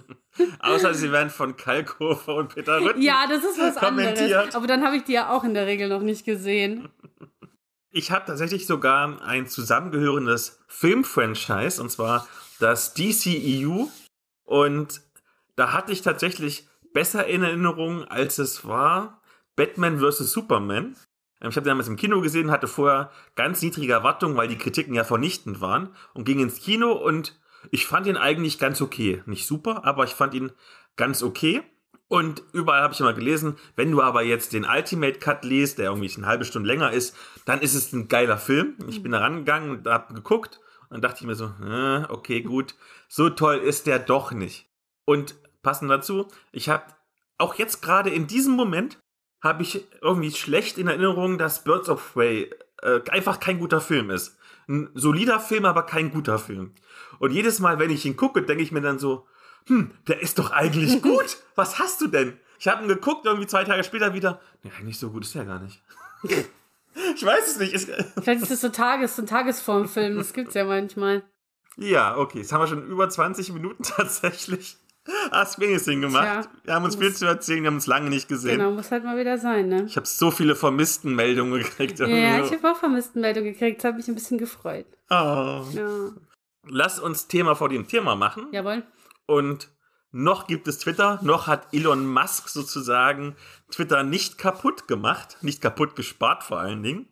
Außer 0.60 0.94
sie 0.94 1.12
werden 1.12 1.28
von 1.28 1.58
Kalkofer 1.58 2.36
und 2.36 2.54
Peter 2.54 2.80
Rütten 2.80 3.02
Ja, 3.02 3.26
das 3.28 3.44
ist 3.44 3.58
was 3.58 3.76
anderes. 3.76 4.54
Aber 4.54 4.66
dann 4.66 4.82
habe 4.82 4.96
ich 4.96 5.04
die 5.04 5.12
ja 5.12 5.28
auch 5.28 5.44
in 5.44 5.52
der 5.52 5.66
Regel 5.66 5.90
noch 5.90 6.00
nicht 6.00 6.24
gesehen. 6.24 6.88
Ich 7.94 8.10
habe 8.10 8.24
tatsächlich 8.24 8.66
sogar 8.66 9.20
ein 9.20 9.46
zusammengehörendes 9.46 10.60
Filmfranchise, 10.66 11.82
und 11.82 11.90
zwar 11.90 12.26
das 12.58 12.94
DCEU. 12.94 13.88
Und 14.44 15.02
da 15.56 15.74
hatte 15.74 15.92
ich 15.92 16.00
tatsächlich 16.00 16.66
besser 16.94 17.26
in 17.26 17.42
Erinnerung, 17.42 18.04
als 18.04 18.38
es 18.38 18.66
war 18.66 19.20
Batman 19.56 20.00
vs. 20.00 20.32
Superman. 20.32 20.96
Ähm, 21.42 21.50
ich 21.50 21.56
habe 21.56 21.64
den 21.64 21.70
damals 21.70 21.88
im 21.88 21.96
Kino 21.96 22.20
gesehen, 22.20 22.50
hatte 22.50 22.68
vorher 22.68 23.10
ganz 23.34 23.60
niedrige 23.60 23.92
Erwartungen, 23.92 24.36
weil 24.36 24.48
die 24.48 24.58
Kritiken 24.58 24.94
ja 24.94 25.04
vernichtend 25.04 25.60
waren 25.60 25.94
und 26.14 26.24
ging 26.24 26.38
ins 26.38 26.60
Kino 26.60 26.92
und 26.92 27.38
ich 27.70 27.86
fand 27.86 28.06
ihn 28.06 28.16
eigentlich 28.16 28.58
ganz 28.58 28.80
okay. 28.80 29.22
Nicht 29.26 29.46
super, 29.46 29.84
aber 29.84 30.04
ich 30.04 30.14
fand 30.14 30.34
ihn 30.34 30.52
ganz 30.96 31.22
okay. 31.22 31.62
Und 32.08 32.42
überall 32.52 32.82
habe 32.82 32.92
ich 32.92 33.00
immer 33.00 33.14
gelesen, 33.14 33.56
wenn 33.74 33.90
du 33.90 34.02
aber 34.02 34.22
jetzt 34.22 34.52
den 34.52 34.66
Ultimate 34.66 35.18
Cut 35.18 35.44
liest, 35.44 35.78
der 35.78 35.86
irgendwie 35.86 36.14
eine 36.14 36.26
halbe 36.26 36.44
Stunde 36.44 36.66
länger 36.66 36.92
ist, 36.92 37.16
dann 37.46 37.60
ist 37.60 37.74
es 37.74 37.92
ein 37.92 38.08
geiler 38.08 38.36
Film. 38.36 38.76
Ich 38.88 39.02
bin 39.02 39.12
da 39.12 39.20
rangegangen 39.20 39.70
und 39.70 39.86
habe 39.86 40.12
geguckt 40.12 40.60
und 40.90 41.02
dachte 41.02 41.20
ich 41.20 41.26
mir 41.26 41.36
so, 41.36 41.46
äh, 41.64 42.04
okay, 42.10 42.42
gut, 42.42 42.74
so 43.08 43.30
toll 43.30 43.56
ist 43.56 43.86
der 43.86 43.98
doch 43.98 44.32
nicht. 44.32 44.68
Und 45.06 45.36
passend 45.62 45.90
dazu, 45.90 46.28
ich 46.50 46.68
habe 46.68 46.84
auch 47.38 47.54
jetzt 47.54 47.80
gerade 47.80 48.10
in 48.10 48.26
diesem 48.26 48.54
Moment 48.54 48.98
habe 49.42 49.62
ich 49.62 49.84
irgendwie 50.00 50.30
schlecht 50.30 50.78
in 50.78 50.88
Erinnerung, 50.88 51.36
dass 51.36 51.64
Birds 51.64 51.88
of 51.88 52.12
Prey 52.14 52.50
äh, 52.82 53.00
einfach 53.10 53.40
kein 53.40 53.58
guter 53.58 53.80
Film 53.80 54.10
ist. 54.10 54.38
Ein 54.68 54.90
solider 54.94 55.40
Film, 55.40 55.64
aber 55.64 55.82
kein 55.82 56.12
guter 56.12 56.38
Film. 56.38 56.72
Und 57.18 57.32
jedes 57.32 57.58
Mal, 57.58 57.78
wenn 57.78 57.90
ich 57.90 58.06
ihn 58.06 58.16
gucke, 58.16 58.42
denke 58.42 58.62
ich 58.62 58.72
mir 58.72 58.80
dann 58.80 58.98
so, 58.98 59.26
hm, 59.66 59.90
der 60.06 60.22
ist 60.22 60.38
doch 60.38 60.52
eigentlich 60.52 61.02
gut. 61.02 61.38
Was 61.56 61.78
hast 61.78 62.00
du 62.00 62.06
denn? 62.06 62.38
Ich 62.58 62.68
habe 62.68 62.82
ihn 62.82 62.88
geguckt, 62.88 63.26
irgendwie 63.26 63.48
zwei 63.48 63.64
Tage 63.64 63.82
später 63.82 64.14
wieder. 64.14 64.40
Nee, 64.62 64.70
eigentlich 64.78 64.98
so 64.98 65.10
gut 65.10 65.24
ist 65.24 65.34
der 65.34 65.44
gar 65.44 65.58
nicht. 65.58 65.82
ich 66.22 67.24
weiß 67.24 67.56
es 67.56 67.58
nicht. 67.58 67.90
Vielleicht 68.22 68.42
ist 68.42 68.52
es 68.52 68.60
so 68.60 68.68
Tages-, 68.68 69.18
ein 69.18 69.26
Tagesformfilm. 69.26 70.16
Das 70.16 70.32
gibt's 70.32 70.54
ja 70.54 70.64
manchmal. 70.64 71.24
Ja, 71.76 72.16
okay. 72.16 72.38
Jetzt 72.38 72.52
haben 72.52 72.60
wir 72.60 72.68
schon 72.68 72.86
über 72.86 73.08
20 73.08 73.52
Minuten 73.52 73.82
tatsächlich. 73.82 74.76
Hast 75.32 75.58
wenigstens 75.58 76.00
gemacht. 76.00 76.48
Tja, 76.48 76.50
wir 76.64 76.74
haben 76.74 76.84
uns 76.84 76.96
viel 76.96 77.12
zu 77.12 77.26
erzählen, 77.26 77.62
wir 77.62 77.68
haben 77.68 77.76
uns 77.76 77.86
lange 77.86 78.08
nicht 78.08 78.28
gesehen. 78.28 78.58
Genau, 78.58 78.70
muss 78.70 78.90
halt 78.92 79.02
mal 79.02 79.18
wieder 79.18 79.36
sein, 79.36 79.68
ne? 79.68 79.84
Ich 79.86 79.96
habe 79.96 80.06
so 80.06 80.30
viele 80.30 80.54
Vermisstenmeldungen 80.54 81.58
gekriegt. 81.62 81.98
Ja, 81.98 82.44
ich 82.44 82.52
habe 82.52 82.70
auch 82.70 82.76
Vermisstenmeldungen 82.76 83.52
gekriegt. 83.52 83.78
Das 83.78 83.88
hat 83.88 83.96
mich 83.96 84.06
ein 84.06 84.14
bisschen 84.14 84.38
gefreut. 84.38 84.86
Oh. 85.10 85.64
Ja. 85.72 86.10
Lass 86.68 87.00
uns 87.00 87.26
Thema 87.26 87.56
vor 87.56 87.68
dem 87.68 87.88
Thema 87.88 88.14
machen. 88.14 88.46
Jawohl. 88.52 88.84
Und 89.26 89.70
noch 90.12 90.46
gibt 90.46 90.68
es 90.68 90.78
Twitter, 90.78 91.18
noch 91.22 91.46
hat 91.46 91.72
Elon 91.72 92.06
Musk 92.06 92.48
sozusagen 92.48 93.34
Twitter 93.70 94.02
nicht 94.02 94.38
kaputt 94.38 94.86
gemacht, 94.86 95.38
nicht 95.40 95.62
kaputt 95.62 95.96
gespart 95.96 96.44
vor 96.44 96.60
allen 96.60 96.82
Dingen. 96.82 97.08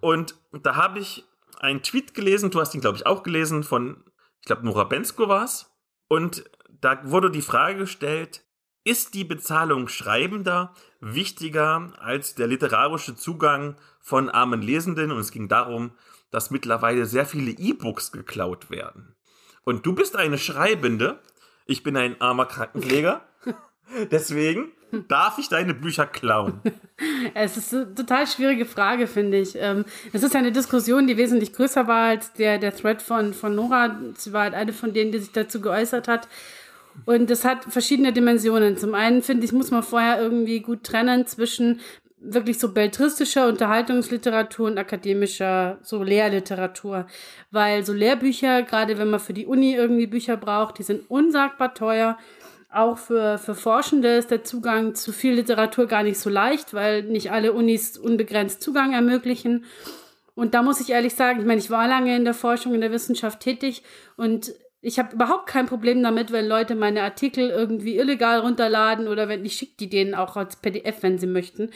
Und 0.00 0.36
da 0.52 0.76
habe 0.76 0.98
ich 0.98 1.24
einen 1.58 1.82
Tweet 1.82 2.14
gelesen, 2.14 2.50
du 2.50 2.60
hast 2.60 2.74
ihn, 2.74 2.80
glaube 2.80 2.98
ich, 2.98 3.06
auch 3.06 3.22
gelesen, 3.22 3.64
von, 3.64 4.04
ich 4.40 4.46
glaube, 4.46 4.64
Nora 4.64 4.84
Bensko 4.84 5.28
war 5.28 5.44
es. 5.44 5.70
Und 6.08 6.44
da 6.80 7.00
wurde 7.04 7.30
die 7.30 7.42
Frage 7.42 7.78
gestellt, 7.78 8.44
ist 8.84 9.14
die 9.14 9.24
Bezahlung 9.24 9.88
Schreibender 9.88 10.74
wichtiger 11.00 11.92
als 11.98 12.34
der 12.34 12.46
literarische 12.46 13.14
Zugang 13.14 13.76
von 14.00 14.30
armen 14.30 14.62
Lesenden? 14.62 15.12
Und 15.12 15.18
es 15.18 15.32
ging 15.32 15.48
darum, 15.48 15.92
dass 16.30 16.50
mittlerweile 16.50 17.06
sehr 17.06 17.26
viele 17.26 17.50
E-Books 17.50 18.12
geklaut 18.12 18.70
werden. 18.70 19.14
Und 19.64 19.84
du 19.84 19.94
bist 19.94 20.16
eine 20.16 20.38
Schreibende. 20.38 21.20
Ich 21.66 21.82
bin 21.82 21.96
ein 21.96 22.20
armer 22.20 22.46
Krankenpfleger. 22.46 23.20
Deswegen 24.10 24.72
darf 25.08 25.38
ich 25.38 25.48
deine 25.48 25.74
Bücher 25.74 26.06
klauen? 26.06 26.60
Es 27.32 27.56
ist 27.56 27.72
eine 27.72 27.94
total 27.94 28.26
schwierige 28.26 28.66
Frage, 28.66 29.06
finde 29.06 29.38
ich. 29.38 29.54
Ähm, 29.56 29.84
es 30.12 30.22
ist 30.22 30.36
eine 30.36 30.52
Diskussion, 30.52 31.06
die 31.06 31.16
wesentlich 31.16 31.52
größer 31.54 31.86
war 31.86 32.08
als 32.08 32.32
der, 32.34 32.58
der 32.58 32.74
Thread 32.74 33.00
von, 33.00 33.32
von 33.32 33.54
Nora. 33.54 33.98
Sie 34.16 34.32
war 34.32 34.42
halt 34.42 34.54
eine 34.54 34.72
von 34.72 34.92
denen, 34.92 35.12
die 35.12 35.18
sich 35.18 35.32
dazu 35.32 35.60
geäußert 35.60 36.08
hat. 36.08 36.28
Und 37.06 37.30
das 37.30 37.44
hat 37.44 37.64
verschiedene 37.64 38.12
Dimensionen. 38.12 38.76
Zum 38.76 38.94
einen 38.94 39.22
finde 39.22 39.44
ich, 39.44 39.52
muss 39.52 39.70
man 39.70 39.82
vorher 39.82 40.20
irgendwie 40.20 40.60
gut 40.60 40.84
trennen 40.84 41.26
zwischen 41.26 41.80
wirklich 42.20 42.58
so 42.58 42.72
beltristischer 42.72 43.48
Unterhaltungsliteratur 43.48 44.66
und 44.66 44.78
akademischer 44.78 45.78
so 45.82 46.02
Lehrliteratur. 46.02 47.06
Weil 47.50 47.84
so 47.84 47.92
Lehrbücher, 47.92 48.62
gerade 48.62 48.98
wenn 48.98 49.10
man 49.10 49.20
für 49.20 49.32
die 49.32 49.46
Uni 49.46 49.74
irgendwie 49.74 50.06
Bücher 50.06 50.36
braucht, 50.36 50.78
die 50.78 50.82
sind 50.82 51.08
unsagbar 51.10 51.74
teuer. 51.74 52.18
Auch 52.72 52.98
für, 52.98 53.38
für 53.38 53.54
Forschende 53.54 54.16
ist 54.16 54.30
der 54.30 54.44
Zugang 54.44 54.94
zu 54.94 55.12
viel 55.12 55.32
Literatur 55.32 55.86
gar 55.86 56.02
nicht 56.02 56.18
so 56.18 56.30
leicht, 56.30 56.72
weil 56.74 57.02
nicht 57.02 57.32
alle 57.32 57.52
Unis 57.52 57.96
unbegrenzt 57.96 58.62
Zugang 58.62 58.92
ermöglichen. 58.92 59.64
Und 60.34 60.54
da 60.54 60.62
muss 60.62 60.80
ich 60.80 60.90
ehrlich 60.90 61.14
sagen, 61.14 61.40
ich 61.40 61.46
meine, 61.46 61.60
ich 61.60 61.70
war 61.70 61.88
lange 61.88 62.14
in 62.14 62.24
der 62.24 62.34
Forschung, 62.34 62.74
in 62.74 62.80
der 62.80 62.92
Wissenschaft 62.92 63.40
tätig 63.40 63.82
und 64.16 64.54
ich 64.82 64.98
habe 64.98 65.14
überhaupt 65.14 65.46
kein 65.46 65.66
Problem 65.66 66.02
damit, 66.02 66.32
wenn 66.32 66.46
Leute 66.46 66.74
meine 66.74 67.02
Artikel 67.02 67.50
irgendwie 67.50 67.98
illegal 67.98 68.40
runterladen 68.40 69.08
oder 69.08 69.28
wenn 69.28 69.44
ich 69.44 69.54
schicke 69.54 69.74
die 69.78 69.90
denen 69.90 70.14
auch 70.14 70.36
als 70.36 70.56
PDF, 70.56 71.02
wenn 71.02 71.18
sie 71.18 71.26
möchten. 71.26 71.70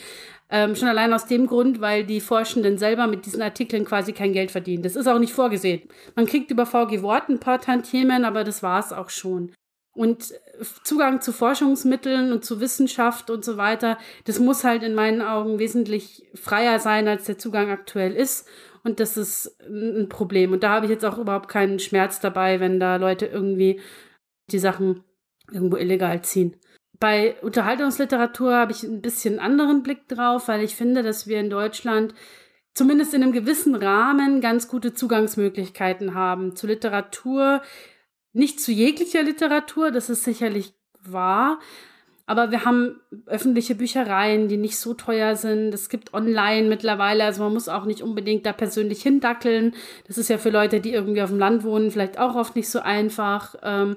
Ähm, 0.48 0.74
schon 0.74 0.88
allein 0.88 1.12
aus 1.12 1.26
dem 1.26 1.46
Grund, 1.46 1.80
weil 1.80 2.04
die 2.04 2.20
Forschenden 2.20 2.78
selber 2.78 3.06
mit 3.06 3.26
diesen 3.26 3.42
Artikeln 3.42 3.84
quasi 3.84 4.12
kein 4.12 4.32
Geld 4.32 4.50
verdienen. 4.50 4.82
Das 4.82 4.96
ist 4.96 5.06
auch 5.06 5.18
nicht 5.18 5.34
vorgesehen. 5.34 5.82
Man 6.14 6.26
kriegt 6.26 6.50
über 6.50 6.64
VG 6.64 7.02
Wort 7.02 7.28
ein 7.28 7.40
paar 7.40 7.60
Tantiemen, 7.60 8.24
aber 8.24 8.42
das 8.42 8.62
war 8.62 8.80
es 8.80 8.92
auch 8.92 9.10
schon. 9.10 9.52
Und 9.94 10.34
Zugang 10.82 11.20
zu 11.20 11.32
Forschungsmitteln 11.32 12.32
und 12.32 12.44
zu 12.44 12.58
Wissenschaft 12.60 13.30
und 13.30 13.44
so 13.44 13.56
weiter, 13.56 13.98
das 14.24 14.40
muss 14.40 14.64
halt 14.64 14.82
in 14.82 14.94
meinen 14.94 15.22
Augen 15.22 15.58
wesentlich 15.58 16.24
freier 16.34 16.80
sein, 16.80 17.06
als 17.06 17.24
der 17.24 17.38
Zugang 17.38 17.70
aktuell 17.70 18.12
ist. 18.12 18.48
Und 18.84 19.00
das 19.00 19.16
ist 19.16 19.58
ein 19.62 20.08
Problem. 20.08 20.52
Und 20.52 20.62
da 20.62 20.70
habe 20.70 20.86
ich 20.86 20.90
jetzt 20.90 21.04
auch 21.04 21.18
überhaupt 21.18 21.48
keinen 21.48 21.78
Schmerz 21.78 22.20
dabei, 22.20 22.60
wenn 22.60 22.78
da 22.78 22.96
Leute 22.96 23.26
irgendwie 23.26 23.80
die 24.50 24.58
Sachen 24.58 25.02
irgendwo 25.50 25.76
illegal 25.76 26.22
ziehen. 26.22 26.56
Bei 27.00 27.34
Unterhaltungsliteratur 27.42 28.54
habe 28.54 28.72
ich 28.72 28.82
ein 28.82 29.00
bisschen 29.00 29.38
anderen 29.38 29.82
Blick 29.82 30.06
drauf, 30.08 30.48
weil 30.48 30.62
ich 30.62 30.76
finde, 30.76 31.02
dass 31.02 31.26
wir 31.26 31.40
in 31.40 31.50
Deutschland 31.50 32.14
zumindest 32.74 33.14
in 33.14 33.22
einem 33.22 33.32
gewissen 33.32 33.74
Rahmen 33.74 34.40
ganz 34.40 34.68
gute 34.68 34.92
Zugangsmöglichkeiten 34.92 36.14
haben 36.14 36.54
zu 36.54 36.66
Literatur. 36.66 37.62
Nicht 38.32 38.60
zu 38.60 38.70
jeglicher 38.72 39.22
Literatur, 39.22 39.90
das 39.90 40.10
ist 40.10 40.24
sicherlich 40.24 40.74
wahr, 41.00 41.58
aber 42.26 42.50
wir 42.50 42.64
haben 42.64 43.00
öffentliche 43.26 43.74
Büchereien, 43.74 44.48
die 44.48 44.56
nicht 44.56 44.78
so 44.78 44.94
teuer 44.94 45.36
sind. 45.36 45.74
Es 45.74 45.88
gibt 45.88 46.14
online 46.14 46.68
mittlerweile, 46.68 47.24
also 47.24 47.42
man 47.42 47.52
muss 47.52 47.68
auch 47.68 47.84
nicht 47.84 48.02
unbedingt 48.02 48.46
da 48.46 48.52
persönlich 48.52 49.02
hindackeln. 49.02 49.74
Das 50.06 50.16
ist 50.16 50.28
ja 50.28 50.38
für 50.38 50.50
Leute, 50.50 50.80
die 50.80 50.92
irgendwie 50.92 51.22
auf 51.22 51.30
dem 51.30 51.38
Land 51.38 51.64
wohnen, 51.64 51.90
vielleicht 51.90 52.18
auch 52.18 52.34
oft 52.34 52.56
nicht 52.56 52.70
so 52.70 52.80
einfach. 52.80 53.56
Ähm, 53.62 53.96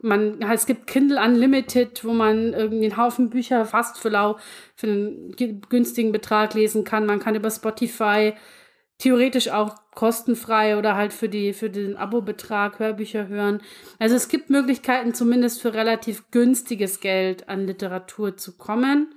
man, 0.00 0.40
es 0.42 0.66
gibt 0.66 0.86
Kindle 0.86 1.20
Unlimited, 1.20 2.04
wo 2.04 2.12
man 2.12 2.52
irgendwie 2.52 2.86
einen 2.86 2.96
Haufen 2.96 3.30
Bücher 3.30 3.64
fast 3.64 3.98
für 3.98 4.10
lau, 4.10 4.36
für 4.76 4.86
einen 4.86 5.34
günstigen 5.68 6.12
Betrag 6.12 6.54
lesen 6.54 6.84
kann. 6.84 7.06
Man 7.06 7.18
kann 7.18 7.34
über 7.34 7.50
Spotify 7.50 8.34
theoretisch 8.98 9.48
auch 9.50 9.74
kostenfrei 9.94 10.76
oder 10.76 10.96
halt 10.96 11.12
für 11.12 11.28
die 11.28 11.52
für 11.52 11.70
den 11.70 11.96
Abo-Betrag 11.96 12.78
Hörbücher 12.78 13.28
hören. 13.28 13.60
Also 13.98 14.14
es 14.14 14.28
gibt 14.28 14.50
Möglichkeiten 14.50 15.14
zumindest 15.14 15.60
für 15.60 15.74
relativ 15.74 16.30
günstiges 16.30 17.00
Geld 17.00 17.48
an 17.48 17.66
Literatur 17.66 18.36
zu 18.36 18.56
kommen. 18.56 19.14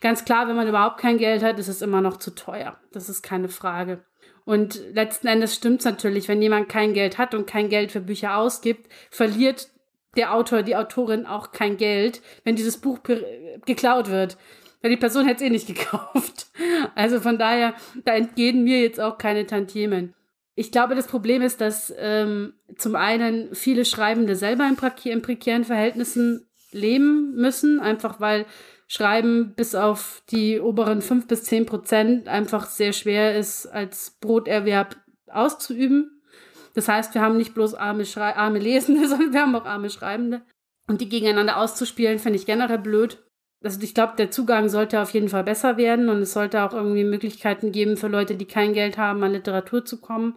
Ganz 0.00 0.24
klar, 0.24 0.48
wenn 0.48 0.56
man 0.56 0.68
überhaupt 0.68 0.98
kein 0.98 1.18
Geld 1.18 1.42
hat, 1.42 1.58
ist 1.58 1.68
es 1.68 1.82
immer 1.82 2.00
noch 2.00 2.16
zu 2.16 2.34
teuer. 2.34 2.78
Das 2.92 3.08
ist 3.08 3.22
keine 3.22 3.48
Frage. 3.48 4.02
Und 4.44 4.80
letzten 4.94 5.26
Endes 5.26 5.54
stimmt 5.54 5.80
es 5.80 5.84
natürlich, 5.84 6.26
wenn 6.26 6.42
jemand 6.42 6.68
kein 6.68 6.94
Geld 6.94 7.18
hat 7.18 7.34
und 7.34 7.46
kein 7.46 7.68
Geld 7.68 7.92
für 7.92 8.00
Bücher 8.00 8.36
ausgibt, 8.36 8.90
verliert 9.10 9.68
der 10.16 10.34
Autor, 10.34 10.62
die 10.62 10.74
Autorin 10.74 11.26
auch 11.26 11.52
kein 11.52 11.76
Geld, 11.76 12.20
wenn 12.42 12.56
dieses 12.56 12.78
Buch 12.78 13.00
geklaut 13.64 14.10
wird. 14.10 14.38
Weil 14.82 14.90
die 14.90 14.96
Person 14.96 15.26
hätte 15.26 15.44
es 15.44 15.48
eh 15.48 15.52
nicht 15.52 15.66
gekauft. 15.74 16.48
Also 16.94 17.20
von 17.20 17.38
daher, 17.38 17.74
da 18.04 18.14
entgehen 18.14 18.64
mir 18.64 18.80
jetzt 18.80 19.00
auch 19.00 19.18
keine 19.18 19.46
Tantiemen. 19.46 20.14
Ich 20.54 20.72
glaube, 20.72 20.94
das 20.94 21.06
Problem 21.06 21.42
ist, 21.42 21.60
dass 21.60 21.92
ähm, 21.96 22.54
zum 22.76 22.96
einen 22.96 23.54
viele 23.54 23.84
Schreibende 23.84 24.36
selber 24.36 24.68
in, 24.68 24.76
in 25.10 25.22
prekären 25.22 25.64
Verhältnissen 25.64 26.46
leben 26.72 27.34
müssen, 27.34 27.80
einfach 27.80 28.20
weil 28.20 28.46
Schreiben 28.86 29.54
bis 29.54 29.74
auf 29.74 30.22
die 30.30 30.60
oberen 30.60 31.00
fünf 31.00 31.28
bis 31.28 31.44
zehn 31.44 31.64
Prozent 31.64 32.28
einfach 32.28 32.66
sehr 32.66 32.92
schwer 32.92 33.38
ist, 33.38 33.66
als 33.66 34.18
Broterwerb 34.20 34.96
auszuüben. 35.28 36.20
Das 36.74 36.88
heißt, 36.88 37.14
wir 37.14 37.20
haben 37.20 37.36
nicht 37.36 37.54
bloß 37.54 37.74
arme, 37.74 38.04
arme 38.16 38.58
Lesende, 38.58 39.08
sondern 39.08 39.32
wir 39.32 39.42
haben 39.42 39.54
auch 39.54 39.64
arme 39.64 39.90
Schreibende. 39.90 40.42
Und 40.88 41.00
die 41.00 41.08
gegeneinander 41.08 41.56
auszuspielen, 41.56 42.18
finde 42.18 42.38
ich 42.38 42.46
generell 42.46 42.78
blöd. 42.78 43.22
Also 43.62 43.80
ich 43.82 43.94
glaube, 43.94 44.14
der 44.16 44.30
Zugang 44.30 44.68
sollte 44.68 45.00
auf 45.00 45.10
jeden 45.10 45.28
Fall 45.28 45.44
besser 45.44 45.76
werden 45.76 46.08
und 46.08 46.22
es 46.22 46.32
sollte 46.32 46.62
auch 46.62 46.72
irgendwie 46.72 47.04
Möglichkeiten 47.04 47.72
geben 47.72 47.96
für 47.96 48.08
Leute, 48.08 48.34
die 48.34 48.46
kein 48.46 48.72
Geld 48.72 48.96
haben, 48.96 49.22
an 49.22 49.32
Literatur 49.32 49.84
zu 49.84 50.00
kommen 50.00 50.36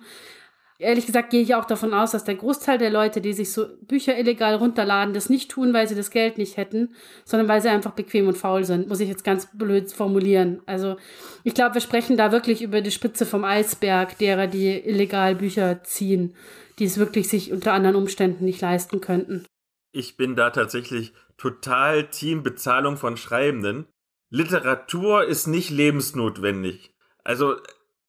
ehrlich 0.83 1.05
gesagt 1.05 1.29
gehe 1.29 1.41
ich 1.41 1.55
auch 1.55 1.65
davon 1.65 1.93
aus, 1.93 2.11
dass 2.11 2.23
der 2.23 2.35
Großteil 2.35 2.77
der 2.77 2.89
Leute, 2.89 3.21
die 3.21 3.33
sich 3.33 3.51
so 3.51 3.67
Bücher 3.81 4.17
illegal 4.17 4.55
runterladen, 4.55 5.13
das 5.13 5.29
nicht 5.29 5.49
tun, 5.49 5.73
weil 5.73 5.87
sie 5.87 5.95
das 5.95 6.11
Geld 6.11 6.37
nicht 6.37 6.57
hätten, 6.57 6.93
sondern 7.25 7.47
weil 7.47 7.61
sie 7.61 7.69
einfach 7.69 7.91
bequem 7.91 8.27
und 8.27 8.37
faul 8.37 8.63
sind, 8.63 8.87
muss 8.89 8.99
ich 8.99 9.09
jetzt 9.09 9.23
ganz 9.23 9.47
blöd 9.53 9.91
formulieren. 9.91 10.61
Also 10.65 10.97
ich 11.43 11.53
glaube, 11.53 11.75
wir 11.75 11.81
sprechen 11.81 12.17
da 12.17 12.31
wirklich 12.31 12.61
über 12.61 12.81
die 12.81 12.91
Spitze 12.91 13.25
vom 13.25 13.43
Eisberg 13.43 14.17
derer, 14.17 14.47
die 14.47 14.69
illegal 14.69 15.35
Bücher 15.35 15.83
ziehen, 15.83 16.35
die 16.79 16.85
es 16.85 16.97
wirklich 16.97 17.29
sich 17.29 17.51
unter 17.51 17.73
anderen 17.73 17.95
Umständen 17.95 18.45
nicht 18.45 18.61
leisten 18.61 19.01
könnten. 19.01 19.45
Ich 19.91 20.17
bin 20.17 20.35
da 20.35 20.49
tatsächlich 20.49 21.13
total 21.37 22.09
Team 22.09 22.43
Bezahlung 22.43 22.97
von 22.97 23.17
Schreibenden. 23.17 23.87
Literatur 24.29 25.25
ist 25.25 25.47
nicht 25.47 25.69
lebensnotwendig. 25.69 26.93
Also 27.23 27.55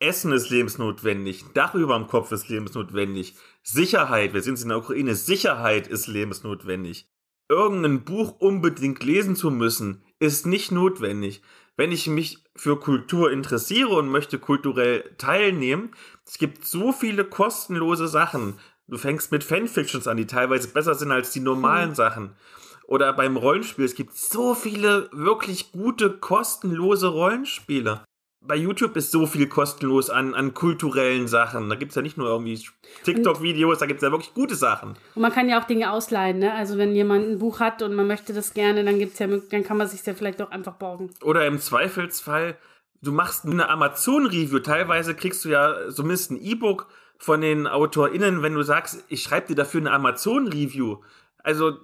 Essen 0.01 0.33
ist 0.33 0.51
lebensnotwendig, 0.51 1.45
Dach 1.55 1.75
über 1.75 1.97
dem 1.97 2.09
Kopf 2.09 2.33
ist 2.33 2.49
lebensnotwendig, 2.49 3.37
Sicherheit, 3.63 4.35
wir 4.35 4.43
sind 4.43 4.61
in 4.61 4.69
der 4.69 4.79
Ukraine, 4.79 5.15
Sicherheit 5.15 5.87
ist 5.87 6.07
lebensnotwendig. 6.09 7.09
Irgendein 7.49 8.05
Buch 8.05 8.39
unbedingt 8.39 9.05
lesen 9.05 9.37
zu 9.37 9.51
müssen, 9.51 10.03
ist 10.19 10.47
nicht 10.47 10.73
notwendig. 10.73 11.43
Wenn 11.77 11.93
ich 11.93 12.07
mich 12.07 12.45
für 12.57 12.79
Kultur 12.79 13.31
interessiere 13.33 13.91
und 13.91 14.09
möchte 14.09 14.39
kulturell 14.39 15.15
teilnehmen, 15.19 15.91
es 16.27 16.39
gibt 16.39 16.67
so 16.67 16.93
viele 16.93 17.25
kostenlose 17.25 18.09
Sachen. 18.09 18.59
Du 18.87 18.97
fängst 18.97 19.33
mit 19.33 19.45
Fanfictions 19.45 20.07
an, 20.07 20.17
die 20.17 20.27
teilweise 20.27 20.69
besser 20.69 20.95
sind 20.95 21.11
als 21.11 21.31
die 21.33 21.41
normalen 21.41 21.91
mhm. 21.91 21.95
Sachen. 21.95 22.37
Oder 22.87 23.13
beim 23.13 23.37
Rollenspiel, 23.37 23.85
es 23.85 23.95
gibt 23.95 24.17
so 24.17 24.55
viele 24.55 25.09
wirklich 25.13 25.73
gute, 25.73 26.11
kostenlose 26.11 27.09
Rollenspiele 27.09 28.05
bei 28.47 28.57
YouTube 28.57 28.97
ist 28.97 29.11
so 29.11 29.27
viel 29.27 29.49
kostenlos 29.49 30.11
an, 30.11 30.35
an 30.35 30.55
kulturellen 30.55 31.29
Sachen. 31.29 31.69
Da 31.69 31.77
gibt 31.77 31.91
es 31.91 31.97
ja 31.97 32.03
nicht 32.03 32.19
nur 32.19 32.29
irgendwie 32.29 32.61
TikTok-Videos, 33.05 33.79
da 33.79 33.87
gibt 33.87 34.03
es 34.03 34.07
ja 34.07 34.11
wirklich 34.11 34.35
gute 34.35 34.55
Sachen. 34.55 34.97
Und 35.15 35.23
man 35.23 35.33
kann 35.33 35.49
ja 35.49 35.61
auch 35.61 35.65
Dinge 35.65 35.91
ausleihen, 35.91 36.39
ne? 36.39 36.53
Also 36.53 36.77
wenn 36.77 36.95
jemand 36.95 37.27
ein 37.27 37.39
Buch 37.39 37.61
hat 37.61 37.83
und 37.83 37.95
man 37.95 38.07
möchte 38.07 38.33
das 38.33 38.55
gerne, 38.55 38.85
dann 38.85 38.99
gibt's 38.99 39.19
ja, 39.19 39.27
dann 39.27 39.65
kann 39.65 39.77
man 39.77 39.89
sich 39.89 40.05
ja 40.05 40.15
vielleicht 40.15 40.43
auch 40.43 40.51
einfach 40.51 40.75
borgen. 40.75 41.11
Oder 41.23 41.47
im 41.47 41.59
Zweifelsfall, 41.59 42.57
du 43.03 43.13
machst 43.13 43.47
eine 43.47 43.69
Amazon-Review. 43.69 44.59
Teilweise 44.59 45.15
kriegst 45.15 45.45
du 45.45 45.49
ja 45.49 45.91
zumindest 45.91 46.33
ein 46.33 46.41
E-Book 46.41 46.89
von 47.19 47.41
den 47.41 47.67
AutorInnen, 47.67 48.43
wenn 48.43 48.55
du 48.55 48.63
sagst, 48.63 49.05
ich 49.09 49.23
schreibe 49.23 49.49
dir 49.49 49.55
dafür 49.55 49.81
eine 49.81 49.93
Amazon-Review. 49.93 50.99
Also 51.43 51.79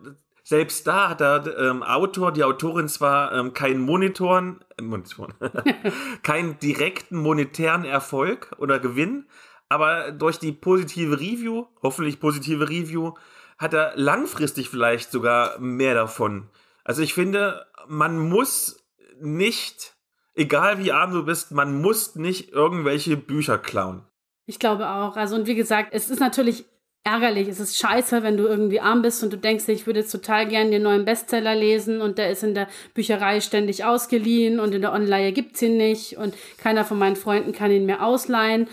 selbst 0.51 0.89
da 0.89 1.11
hat 1.11 1.21
der 1.21 1.57
ähm, 1.59 1.85
Autor, 1.85 2.33
die 2.33 2.43
Autorin 2.43 2.89
zwar 2.89 3.33
ähm, 3.33 3.55
keinen 3.55 3.81
Monitoren, 3.83 4.59
äh, 4.77 4.83
Monitoren 4.83 5.33
keinen 6.25 6.59
direkten 6.59 7.17
monetären 7.19 7.85
Erfolg 7.85 8.51
oder 8.59 8.81
Gewinn, 8.81 9.29
aber 9.69 10.11
durch 10.11 10.41
die 10.41 10.51
positive 10.51 11.21
Review, 11.21 11.67
hoffentlich 11.85 12.19
positive 12.19 12.69
Review, 12.69 13.13
hat 13.59 13.75
er 13.75 13.93
langfristig 13.95 14.69
vielleicht 14.69 15.13
sogar 15.13 15.57
mehr 15.61 15.95
davon. 15.95 16.49
Also 16.83 17.03
ich 17.03 17.15
finde, 17.15 17.65
man 17.87 18.19
muss 18.19 18.85
nicht, 19.21 19.95
egal 20.35 20.79
wie 20.81 20.91
arm 20.91 21.13
du 21.13 21.25
bist, 21.25 21.53
man 21.53 21.81
muss 21.81 22.17
nicht 22.17 22.51
irgendwelche 22.51 23.17
Bücher 23.17 23.57
klauen. 23.57 24.03
Ich 24.47 24.59
glaube 24.59 24.89
auch. 24.89 25.17
Also 25.17 25.37
und 25.37 25.47
wie 25.47 25.55
gesagt, 25.55 25.91
es 25.93 26.11
ist 26.11 26.19
natürlich 26.19 26.65
ärgerlich. 27.05 27.49
Es 27.49 27.61
ist 27.61 27.79
scheiße, 27.79 28.23
wenn 28.23 28.37
du 28.37 28.47
irgendwie 28.47 28.81
arm 28.81 29.03
bist 29.03 29.23
und 29.23 29.33
du 29.33 29.37
denkst, 29.37 29.69
ich 29.69 29.87
würde 29.87 30.01
jetzt 30.01 30.13
total 30.13 30.47
gerne 30.47 30.71
den 30.71 30.83
neuen 30.83 31.05
Bestseller 31.05 31.55
lesen 31.55 32.01
und 32.01 32.19
der 32.19 32.31
ist 32.31 32.43
in 32.43 32.55
der 32.55 32.69
Bücherei 32.95 33.41
ständig 33.41 33.85
ausgeliehen 33.85 34.61
und 34.61 34.75
in 34.75 34.83
der 34.83 34.93
Online 34.93 35.33
gibt's 35.33 35.63
ihn 35.63 35.77
nicht 35.77 36.19
und 36.19 36.35
keiner 36.59 36.85
von 36.85 36.99
meinen 36.99 37.17
Freunden 37.17 37.53
kann 37.53 37.71
ihn 37.71 37.87
mehr 37.87 38.05
ausleihen. 38.05 38.69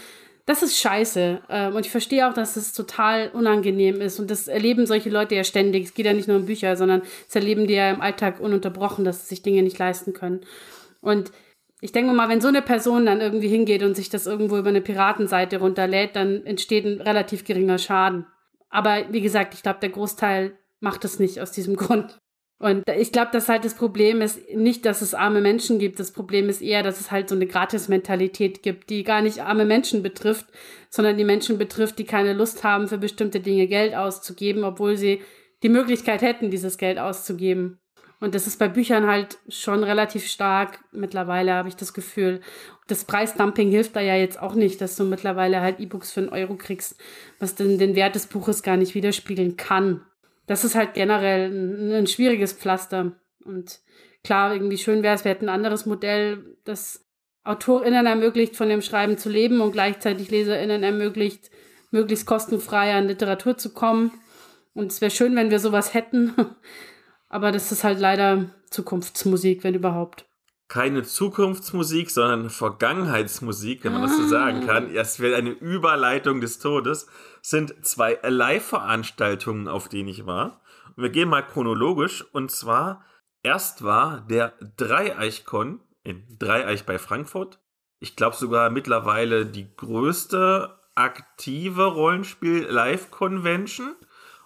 Das 0.46 0.64
ist 0.64 0.78
scheiße. 0.80 1.42
Ähm, 1.50 1.76
und 1.76 1.86
ich 1.86 1.92
verstehe 1.92 2.28
auch, 2.28 2.34
dass 2.34 2.56
es 2.56 2.72
total 2.72 3.30
unangenehm 3.34 4.00
ist. 4.00 4.18
Und 4.18 4.32
das 4.32 4.48
erleben 4.48 4.86
solche 4.86 5.10
Leute 5.10 5.36
ja 5.36 5.44
ständig. 5.44 5.84
Es 5.84 5.94
geht 5.94 6.06
ja 6.06 6.14
nicht 6.14 6.30
nur 6.30 6.38
um 6.38 6.46
Bücher, 6.46 6.78
sondern 6.78 7.02
es 7.28 7.36
erleben 7.36 7.68
die 7.68 7.74
ja 7.74 7.92
im 7.92 8.00
Alltag 8.00 8.40
ununterbrochen, 8.40 9.04
dass 9.04 9.24
sie 9.24 9.28
sich 9.36 9.42
Dinge 9.42 9.62
nicht 9.62 9.78
leisten 9.78 10.14
können. 10.14 10.40
Und 11.02 11.34
ich 11.82 11.92
denke 11.92 12.14
mal, 12.14 12.30
wenn 12.30 12.42
so 12.42 12.48
eine 12.48 12.62
Person 12.62 13.06
dann 13.06 13.22
irgendwie 13.22 13.50
hingeht 13.50 13.84
und 13.84 13.96
sich 13.96 14.10
das 14.10 14.26
irgendwo 14.26 14.58
über 14.58 14.70
eine 14.70 14.82
Piratenseite 14.82 15.60
runterlädt, 15.60 16.16
dann 16.16 16.46
entsteht 16.46 16.86
ein 16.86 17.02
relativ 17.02 17.44
geringer 17.44 17.78
Schaden. 17.78 18.26
Aber 18.70 19.06
wie 19.12 19.22
gesagt, 19.22 19.54
ich 19.54 19.64
glaube, 19.64 19.80
der 19.82 19.90
Großteil 19.90 20.58
macht 20.80 21.06
es 21.06 21.20
nicht 21.20 21.40
aus 21.40 21.52
diesem 21.52 21.76
Grund. 21.78 22.20
Und 22.60 22.90
ich 22.90 23.12
glaube, 23.12 23.30
dass 23.32 23.50
halt 23.50 23.66
das 23.66 23.76
Problem 23.76 24.20
ist 24.20 24.50
nicht, 24.56 24.84
dass 24.88 25.04
es 25.04 25.14
arme 25.14 25.42
Menschen 25.42 25.78
gibt. 25.78 26.00
Das 26.00 26.12
Problem 26.12 26.50
ist 26.50 26.64
eher, 26.64 26.82
dass 26.82 27.00
es 27.00 27.12
halt 27.12 27.30
so 27.30 27.36
eine 27.36 27.46
Gratis-Mentalität 27.46 28.64
gibt, 28.64 28.90
die 28.90 29.04
gar 29.04 29.22
nicht 29.22 29.44
arme 29.44 29.64
Menschen 29.64 30.02
betrifft, 30.02 30.48
sondern 30.90 31.18
die 31.18 31.24
Menschen 31.24 31.60
betrifft, 31.60 32.00
die 32.00 32.06
keine 32.06 32.34
Lust 32.34 32.64
haben, 32.64 32.88
für 32.88 32.98
bestimmte 32.98 33.42
Dinge 33.42 33.68
Geld 33.68 33.94
auszugeben, 33.94 34.64
obwohl 34.64 34.98
sie 34.98 35.22
die 35.62 35.70
Möglichkeit 35.70 36.24
hätten, 36.24 36.50
dieses 36.50 36.80
Geld 36.80 36.98
auszugeben. 36.98 37.80
Und 38.20 38.34
das 38.34 38.48
ist 38.48 38.58
bei 38.58 38.68
Büchern 38.68 39.06
halt 39.08 39.38
schon 39.48 39.84
relativ 39.84 40.26
stark. 40.26 40.80
Mittlerweile 40.92 41.54
habe 41.54 41.70
ich 41.70 41.76
das 41.76 41.94
Gefühl. 41.94 42.42
Das 42.88 43.04
Preisdumping 43.04 43.70
hilft 43.70 43.96
da 43.96 44.02
ja 44.02 44.16
jetzt 44.16 44.42
auch 44.42 44.56
nicht, 44.56 44.82
dass 44.82 44.96
du 44.96 45.04
mittlerweile 45.04 45.62
halt 45.62 45.80
E-Books 45.80 46.12
für 46.12 46.22
einen 46.22 46.30
Euro 46.30 46.56
kriegst, 46.56 47.00
was 47.40 47.54
denn 47.54 47.78
den 47.78 47.96
Wert 47.96 48.16
des 48.16 48.26
Buches 48.26 48.64
gar 48.64 48.78
nicht 48.78 48.96
widerspiegeln 48.96 49.56
kann. 49.56 50.02
Das 50.48 50.64
ist 50.64 50.76
halt 50.76 50.96
generell 50.96 51.52
ein, 51.52 51.92
ein 51.92 52.08
schwieriges 52.08 52.54
Pflaster. 52.54 53.12
Und 53.46 53.82
klar, 54.24 54.54
irgendwie 54.54 54.78
schön 54.78 55.04
wäre 55.04 55.16
es, 55.16 55.24
wir 55.24 55.32
hätten 55.32 55.50
ein 55.50 55.56
anderes 55.56 55.86
Modell, 55.86 56.58
das 56.64 57.06
AutorInnen 57.44 58.06
ermöglicht, 58.06 58.56
von 58.56 58.68
dem 58.68 58.82
Schreiben 58.82 59.18
zu 59.18 59.30
leben 59.30 59.62
und 59.62 59.74
gleichzeitig 59.74 60.32
LeserInnen 60.32 60.84
ermöglicht, 60.84 61.52
möglichst 61.92 62.26
kostenfrei 62.26 62.94
an 62.94 63.08
Literatur 63.08 63.58
zu 63.58 63.74
kommen. 63.74 64.12
Und 64.74 64.92
es 64.92 65.02
wäre 65.02 65.12
schön, 65.12 65.36
wenn 65.36 65.52
wir 65.52 65.60
sowas 65.60 65.94
hätten. 65.94 66.34
Aber 67.30 67.52
das 67.52 67.72
ist 67.72 67.84
halt 67.84 68.00
leider 68.00 68.46
Zukunftsmusik, 68.70 69.64
wenn 69.64 69.76
überhaupt. 69.76 70.26
Keine 70.70 71.04
Zukunftsmusik, 71.04 72.12
sondern 72.12 72.50
Vergangenheitsmusik, 72.50 73.84
wenn 73.84 73.94
man 73.94 74.04
ah. 74.04 74.08
das 74.08 74.18
so 74.18 74.24
ah. 74.24 74.28
sagen 74.28 74.66
kann. 74.66 74.94
Es 74.94 75.20
wird 75.20 75.36
eine 75.36 75.52
Überleitung 75.52 76.42
des 76.42 76.60
Todes. 76.60 77.08
Es 77.42 77.50
sind 77.50 77.86
zwei 77.86 78.20
Live-Veranstaltungen, 78.22 79.68
auf 79.68 79.88
denen 79.88 80.10
ich 80.10 80.26
war. 80.26 80.62
Und 80.96 81.04
wir 81.04 81.10
gehen 81.10 81.30
mal 81.30 81.44
chronologisch. 81.44 82.26
Und 82.34 82.52
zwar, 82.52 83.06
erst 83.44 83.84
war 83.84 84.26
der 84.30 84.54
Dreieichkon 84.78 85.82
in 86.04 86.24
Dreieich 86.38 86.86
bei 86.86 87.00
Frankfurt. 87.00 87.60
Ich 88.00 88.16
glaube 88.16 88.36
sogar 88.36 88.70
mittlerweile 88.70 89.46
die 89.46 89.76
größte 89.76 90.78
aktive 90.96 91.86
Rollenspiel-Live-Convention. 91.86 93.96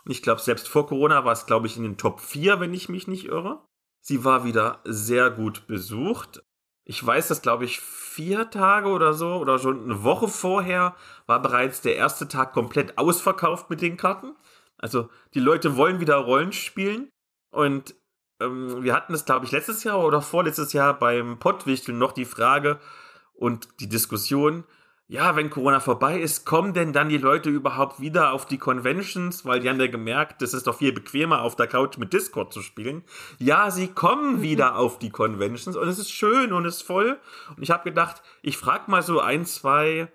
Und 0.06 0.12
ich 0.12 0.22
glaube, 0.22 0.42
selbst 0.42 0.68
vor 0.68 0.88
Corona 0.88 1.26
war 1.26 1.34
es, 1.34 1.46
glaube 1.46 1.68
ich, 1.68 1.78
in 1.78 1.84
den 1.84 1.98
Top 1.98 2.20
4, 2.20 2.60
wenn 2.60 2.74
ich 2.74 2.90
mich 2.90 3.08
nicht 3.08 3.26
irre. 3.26 3.64
Sie 4.02 4.24
war 4.24 4.44
wieder 4.44 4.80
sehr 4.84 5.30
gut 5.30 5.68
besucht. 5.68 6.44
Ich 6.84 7.06
weiß, 7.06 7.28
dass, 7.28 7.42
glaube 7.42 7.66
ich, 7.66 7.80
vier 7.80 8.50
Tage 8.50 8.90
oder 8.90 9.14
so 9.14 9.36
oder 9.36 9.60
schon 9.60 9.84
eine 9.84 10.04
Woche 10.04 10.28
vorher 10.28 10.96
war 11.28 11.42
bereits 11.42 11.82
der 11.82 11.96
erste 11.96 12.28
Tag 12.28 12.54
komplett 12.54 12.98
ausverkauft 12.98 13.70
mit 13.70 13.82
den 13.82 13.98
Karten. 13.98 14.36
Also 14.78 15.10
die 15.36 15.40
Leute 15.40 15.78
wollen 15.78 16.00
wieder 16.00 16.18
Rollen 16.18 16.52
spielen. 16.52 17.10
Und 17.52 17.96
ähm, 18.42 18.84
wir 18.84 18.96
hatten 18.96 19.14
es, 19.14 19.26
glaube 19.26 19.46
ich, 19.46 19.52
letztes 19.52 19.84
Jahr 19.84 20.04
oder 20.04 20.22
vorletztes 20.22 20.74
Jahr 20.74 20.98
beim 20.98 21.38
Pottwichteln 21.38 22.00
noch 22.00 22.12
die 22.12 22.26
Frage 22.26 22.80
und 23.34 23.68
die 23.80 23.90
Diskussion, 23.90 24.64
ja, 25.08 25.36
wenn 25.36 25.50
Corona 25.50 25.82
vorbei 25.82 26.20
ist, 26.20 26.46
kommen 26.46 26.74
denn 26.74 26.94
dann 26.94 27.10
die 27.10 27.18
Leute 27.18 27.50
überhaupt 27.50 28.00
wieder 28.00 28.32
auf 28.32 28.46
die 28.46 28.58
Conventions? 28.58 29.46
Weil 29.46 29.60
die 29.60 29.70
haben 29.70 29.80
ja 29.80 29.88
gemerkt, 29.88 30.42
das 30.42 30.54
ist 30.54 30.68
doch 30.68 30.78
viel 30.78 30.94
bequemer, 30.94 31.42
auf 31.42 31.58
der 31.58 31.68
Couch 31.68 31.98
mit 31.98 32.14
Discord 32.14 32.54
zu 32.54 32.62
spielen. 32.62 33.04
Ja, 33.38 33.72
sie 33.72 33.90
kommen 33.90 34.38
mhm. 34.38 34.42
wieder 34.42 34.78
auf 34.78 35.00
die 35.00 35.10
Conventions 35.10 35.76
und 35.76 35.88
es 35.88 36.00
ist 36.00 36.12
schön 36.12 36.54
und 36.54 36.66
es 36.66 36.78
ist 36.78 36.84
voll. 36.84 37.20
Und 37.58 37.62
ich 37.62 37.72
habe 37.72 37.84
gedacht, 37.84 38.22
ich 38.42 38.58
frage 38.58 38.90
mal 38.90 39.02
so 39.02 39.20
ein, 39.20 39.46
zwei 39.46 40.10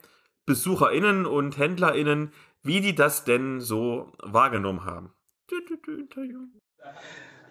BesucherInnen 0.46 1.26
und 1.26 1.58
HändlerInnen, 1.58 2.32
wie 2.62 2.80
die 2.80 2.94
das 2.94 3.24
denn 3.24 3.60
so 3.60 4.12
wahrgenommen 4.22 4.84
haben. 4.84 5.12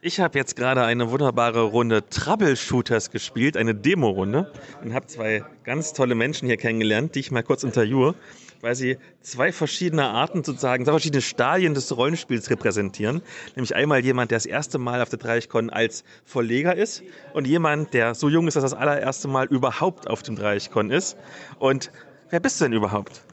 Ich 0.08 0.20
habe 0.20 0.38
jetzt 0.38 0.56
gerade 0.56 0.84
eine 0.84 1.10
wunderbare 1.10 1.64
Runde 1.64 2.08
Troubleshooters 2.08 3.10
gespielt, 3.10 3.58
eine 3.58 3.74
Demo-Runde 3.74 4.52
und 4.84 4.94
habe 4.94 5.08
zwei 5.08 5.44
ganz 5.64 5.94
tolle 5.94 6.14
Menschen 6.14 6.48
hier 6.48 6.58
kennengelernt, 6.58 7.16
die 7.16 7.22
ich 7.22 7.32
mal 7.32 7.42
kurz 7.42 7.64
interviewe, 7.64 8.14
weil 8.62 8.76
sie 8.76 9.00
zwei 9.22 9.52
verschiedene 9.52 10.04
Arten 10.04 10.44
sozusagen, 10.44 10.86
zwei 10.86 10.92
verschiedene 10.92 11.24
Stadien 11.24 11.74
des 11.74 11.98
Rollenspiels 11.98 12.52
repräsentieren. 12.52 13.24
Nämlich 13.56 13.76
einmal 13.76 14.06
jemand, 14.06 14.30
der 14.30 14.36
das 14.36 14.46
erste 14.46 14.78
Mal 14.78 15.02
auf 15.02 15.10
der 15.10 15.18
Dreichcon 15.18 15.72
als 15.72 16.04
Verleger 16.24 16.76
ist 16.76 17.02
und 17.34 17.48
jemand, 17.48 17.96
der 17.96 18.14
so 18.14 18.30
jung 18.30 18.48
ist, 18.48 18.54
dass 18.54 18.64
das 18.64 18.76
allererste 18.76 19.28
Mal 19.28 19.48
überhaupt 19.48 20.08
auf 20.08 20.22
dem 20.22 20.36
Dreichcon 20.36 20.92
ist. 20.92 21.18
Und 21.58 21.90
wer 22.30 22.40
bist 22.40 22.62
du 22.62 22.66
denn 22.66 22.74
überhaupt? 22.74 23.24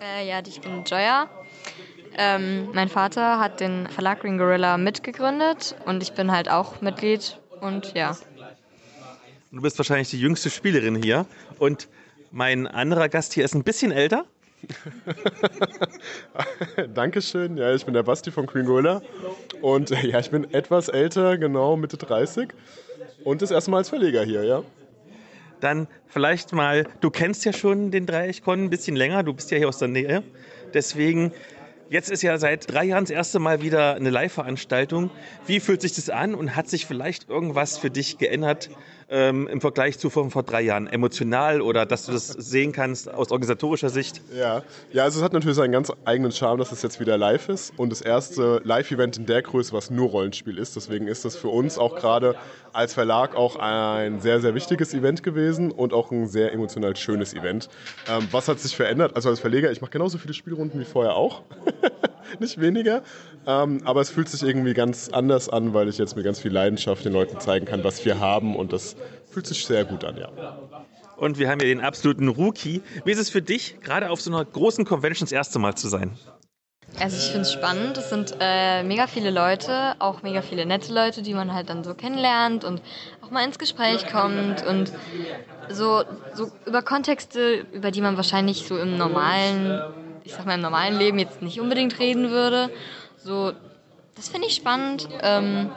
Äh, 0.00 0.26
ja, 0.26 0.40
ich 0.46 0.62
bin 0.62 0.82
Joya. 0.84 1.28
Ähm, 2.16 2.68
mein 2.72 2.88
Vater 2.88 3.38
hat 3.38 3.60
den 3.60 3.86
Verlag 3.86 4.20
Green 4.20 4.38
Gorilla 4.38 4.76
mitgegründet 4.76 5.74
und 5.86 6.02
ich 6.02 6.12
bin 6.12 6.30
halt 6.30 6.50
auch 6.50 6.80
Mitglied 6.80 7.38
und 7.60 7.94
ja. 7.94 8.16
Du 9.50 9.60
bist 9.60 9.78
wahrscheinlich 9.78 10.10
die 10.10 10.20
jüngste 10.20 10.50
Spielerin 10.50 11.02
hier 11.02 11.26
und 11.58 11.88
mein 12.30 12.66
anderer 12.66 13.08
Gast 13.08 13.34
hier 13.34 13.44
ist 13.44 13.54
ein 13.54 13.64
bisschen 13.64 13.92
älter. 13.92 14.24
Dankeschön. 16.94 17.56
Ja, 17.56 17.74
ich 17.74 17.84
bin 17.84 17.94
der 17.94 18.02
Basti 18.02 18.30
von 18.30 18.46
Green 18.46 18.66
Gorilla 18.66 19.02
und 19.60 19.90
ja, 19.90 20.20
ich 20.20 20.30
bin 20.30 20.52
etwas 20.52 20.88
älter, 20.88 21.36
genau 21.36 21.76
Mitte 21.76 21.96
30 21.96 22.48
und 23.24 23.42
das 23.42 23.50
erste 23.50 23.70
Mal 23.70 23.78
als 23.78 23.88
Verleger 23.88 24.24
hier, 24.24 24.44
ja. 24.44 24.62
Dann 25.60 25.86
vielleicht 26.08 26.52
mal, 26.52 26.86
du 27.00 27.10
kennst 27.10 27.44
ja 27.44 27.52
schon 27.52 27.90
den 27.90 28.06
Dreieckkon 28.06 28.64
ein 28.64 28.70
bisschen 28.70 28.96
länger, 28.96 29.22
du 29.22 29.32
bist 29.32 29.50
ja 29.50 29.58
hier 29.58 29.68
aus 29.68 29.78
der 29.78 29.88
Nähe. 29.88 30.22
Deswegen 30.74 31.32
Jetzt 31.92 32.10
ist 32.10 32.22
ja 32.22 32.38
seit 32.38 32.72
drei 32.72 32.84
Jahren 32.84 33.04
das 33.04 33.10
erste 33.10 33.38
Mal 33.38 33.60
wieder 33.60 33.96
eine 33.96 34.08
Live-Veranstaltung. 34.08 35.10
Wie 35.46 35.60
fühlt 35.60 35.82
sich 35.82 35.92
das 35.92 36.08
an 36.08 36.34
und 36.34 36.56
hat 36.56 36.66
sich 36.66 36.86
vielleicht 36.86 37.28
irgendwas 37.28 37.76
für 37.76 37.90
dich 37.90 38.16
geändert 38.16 38.70
ähm, 39.12 39.46
im 39.46 39.60
Vergleich 39.60 39.98
zu 39.98 40.10
vor, 40.10 40.30
vor 40.30 40.42
drei 40.42 40.62
Jahren? 40.62 40.86
Emotional 40.86 41.60
oder 41.60 41.86
dass 41.86 42.06
du 42.06 42.12
das 42.12 42.28
sehen 42.28 42.72
kannst 42.72 43.12
aus 43.12 43.30
organisatorischer 43.30 43.90
Sicht? 43.90 44.22
Ja, 44.36 44.62
ja 44.92 45.04
also 45.04 45.18
es 45.18 45.24
hat 45.24 45.32
natürlich 45.32 45.56
seinen 45.56 45.72
ganz 45.72 45.92
eigenen 46.04 46.32
Charme, 46.32 46.58
dass 46.58 46.72
es 46.72 46.82
jetzt 46.82 46.98
wieder 46.98 47.18
live 47.18 47.48
ist 47.48 47.72
und 47.76 47.90
das 47.90 48.00
erste 48.00 48.60
Live-Event 48.64 49.18
in 49.18 49.26
der 49.26 49.42
Größe, 49.42 49.72
was 49.72 49.90
nur 49.90 50.08
Rollenspiel 50.08 50.58
ist. 50.58 50.74
Deswegen 50.74 51.06
ist 51.06 51.24
das 51.24 51.36
für 51.36 51.48
uns 51.48 51.78
auch 51.78 51.96
gerade 51.96 52.34
als 52.72 52.94
Verlag 52.94 53.36
auch 53.36 53.56
ein 53.56 54.20
sehr, 54.20 54.40
sehr 54.40 54.54
wichtiges 54.54 54.94
Event 54.94 55.22
gewesen 55.22 55.70
und 55.70 55.92
auch 55.92 56.10
ein 56.10 56.26
sehr 56.26 56.52
emotional 56.52 56.96
schönes 56.96 57.34
Event. 57.34 57.68
Ähm, 58.08 58.26
was 58.30 58.48
hat 58.48 58.58
sich 58.58 58.74
verändert? 58.74 59.14
Also 59.14 59.28
als 59.28 59.40
Verleger, 59.40 59.70
ich 59.70 59.80
mache 59.80 59.90
genauso 59.90 60.18
viele 60.18 60.34
Spielrunden 60.34 60.80
wie 60.80 60.84
vorher 60.84 61.14
auch. 61.14 61.42
nicht 62.38 62.60
weniger. 62.60 63.02
Ähm, 63.46 63.80
aber 63.84 64.00
es 64.00 64.10
fühlt 64.10 64.28
sich 64.28 64.42
irgendwie 64.42 64.74
ganz 64.74 65.08
anders 65.08 65.48
an, 65.48 65.74
weil 65.74 65.88
ich 65.88 65.98
jetzt 65.98 66.16
mit 66.16 66.24
ganz 66.24 66.40
viel 66.40 66.52
Leidenschaft 66.52 67.04
den 67.04 67.12
Leuten 67.12 67.40
zeigen 67.40 67.66
kann, 67.66 67.84
was 67.84 68.04
wir 68.04 68.20
haben. 68.20 68.56
Und 68.56 68.72
das 68.72 68.96
fühlt 69.30 69.46
sich 69.46 69.64
sehr 69.64 69.84
gut 69.84 70.04
an, 70.04 70.16
ja. 70.16 70.30
Und 71.16 71.38
wir 71.38 71.48
haben 71.48 71.60
hier 71.60 71.68
den 71.68 71.80
absoluten 71.80 72.28
Rookie. 72.28 72.82
Wie 73.04 73.12
ist 73.12 73.18
es 73.18 73.30
für 73.30 73.42
dich, 73.42 73.80
gerade 73.80 74.10
auf 74.10 74.20
so 74.20 74.30
einer 74.30 74.44
großen 74.44 74.84
Convention 74.84 75.26
das 75.26 75.32
erste 75.32 75.58
Mal 75.58 75.74
zu 75.74 75.88
sein? 75.88 76.18
Also 77.00 77.16
ich 77.16 77.24
finde 77.24 77.42
es 77.42 77.52
spannend. 77.52 77.96
Es 77.96 78.10
sind 78.10 78.36
äh, 78.40 78.82
mega 78.82 79.06
viele 79.06 79.30
Leute, 79.30 79.94
auch 79.98 80.22
mega 80.22 80.42
viele 80.42 80.66
nette 80.66 80.92
Leute, 80.92 81.22
die 81.22 81.34
man 81.34 81.54
halt 81.54 81.70
dann 81.70 81.84
so 81.84 81.94
kennenlernt 81.94 82.64
und 82.64 82.82
auch 83.22 83.30
mal 83.30 83.44
ins 83.44 83.58
Gespräch 83.58 84.06
kommt 84.06 84.64
und 84.66 84.92
so, 85.70 86.02
so 86.34 86.50
über 86.66 86.82
Kontexte, 86.82 87.66
über 87.72 87.90
die 87.90 88.00
man 88.00 88.16
wahrscheinlich 88.16 88.66
so 88.66 88.78
im 88.78 88.98
normalen 88.98 89.80
ich 90.24 90.32
sag 90.32 90.46
mal, 90.46 90.54
im 90.54 90.60
normalen 90.60 90.98
Leben 90.98 91.18
jetzt 91.18 91.42
nicht 91.42 91.60
unbedingt 91.60 91.98
reden 91.98 92.30
würde. 92.30 92.70
So, 93.16 93.52
das 94.14 94.28
finde 94.28 94.48
ich 94.48 94.54
spannend. 94.54 95.08
Ähm, 95.22 95.70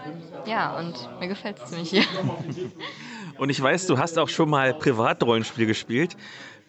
ja, 0.45 0.77
und 0.77 0.93
mir 1.19 1.27
gefällt 1.27 1.57
es 1.57 1.69
ziemlich 1.69 1.89
hier. 1.89 2.03
Und 3.37 3.49
ich 3.49 3.61
weiß, 3.61 3.87
du 3.87 3.97
hast 3.97 4.17
auch 4.17 4.29
schon 4.29 4.49
mal 4.49 4.73
Privatrollenspiel 4.73 5.65
gespielt. 5.65 6.15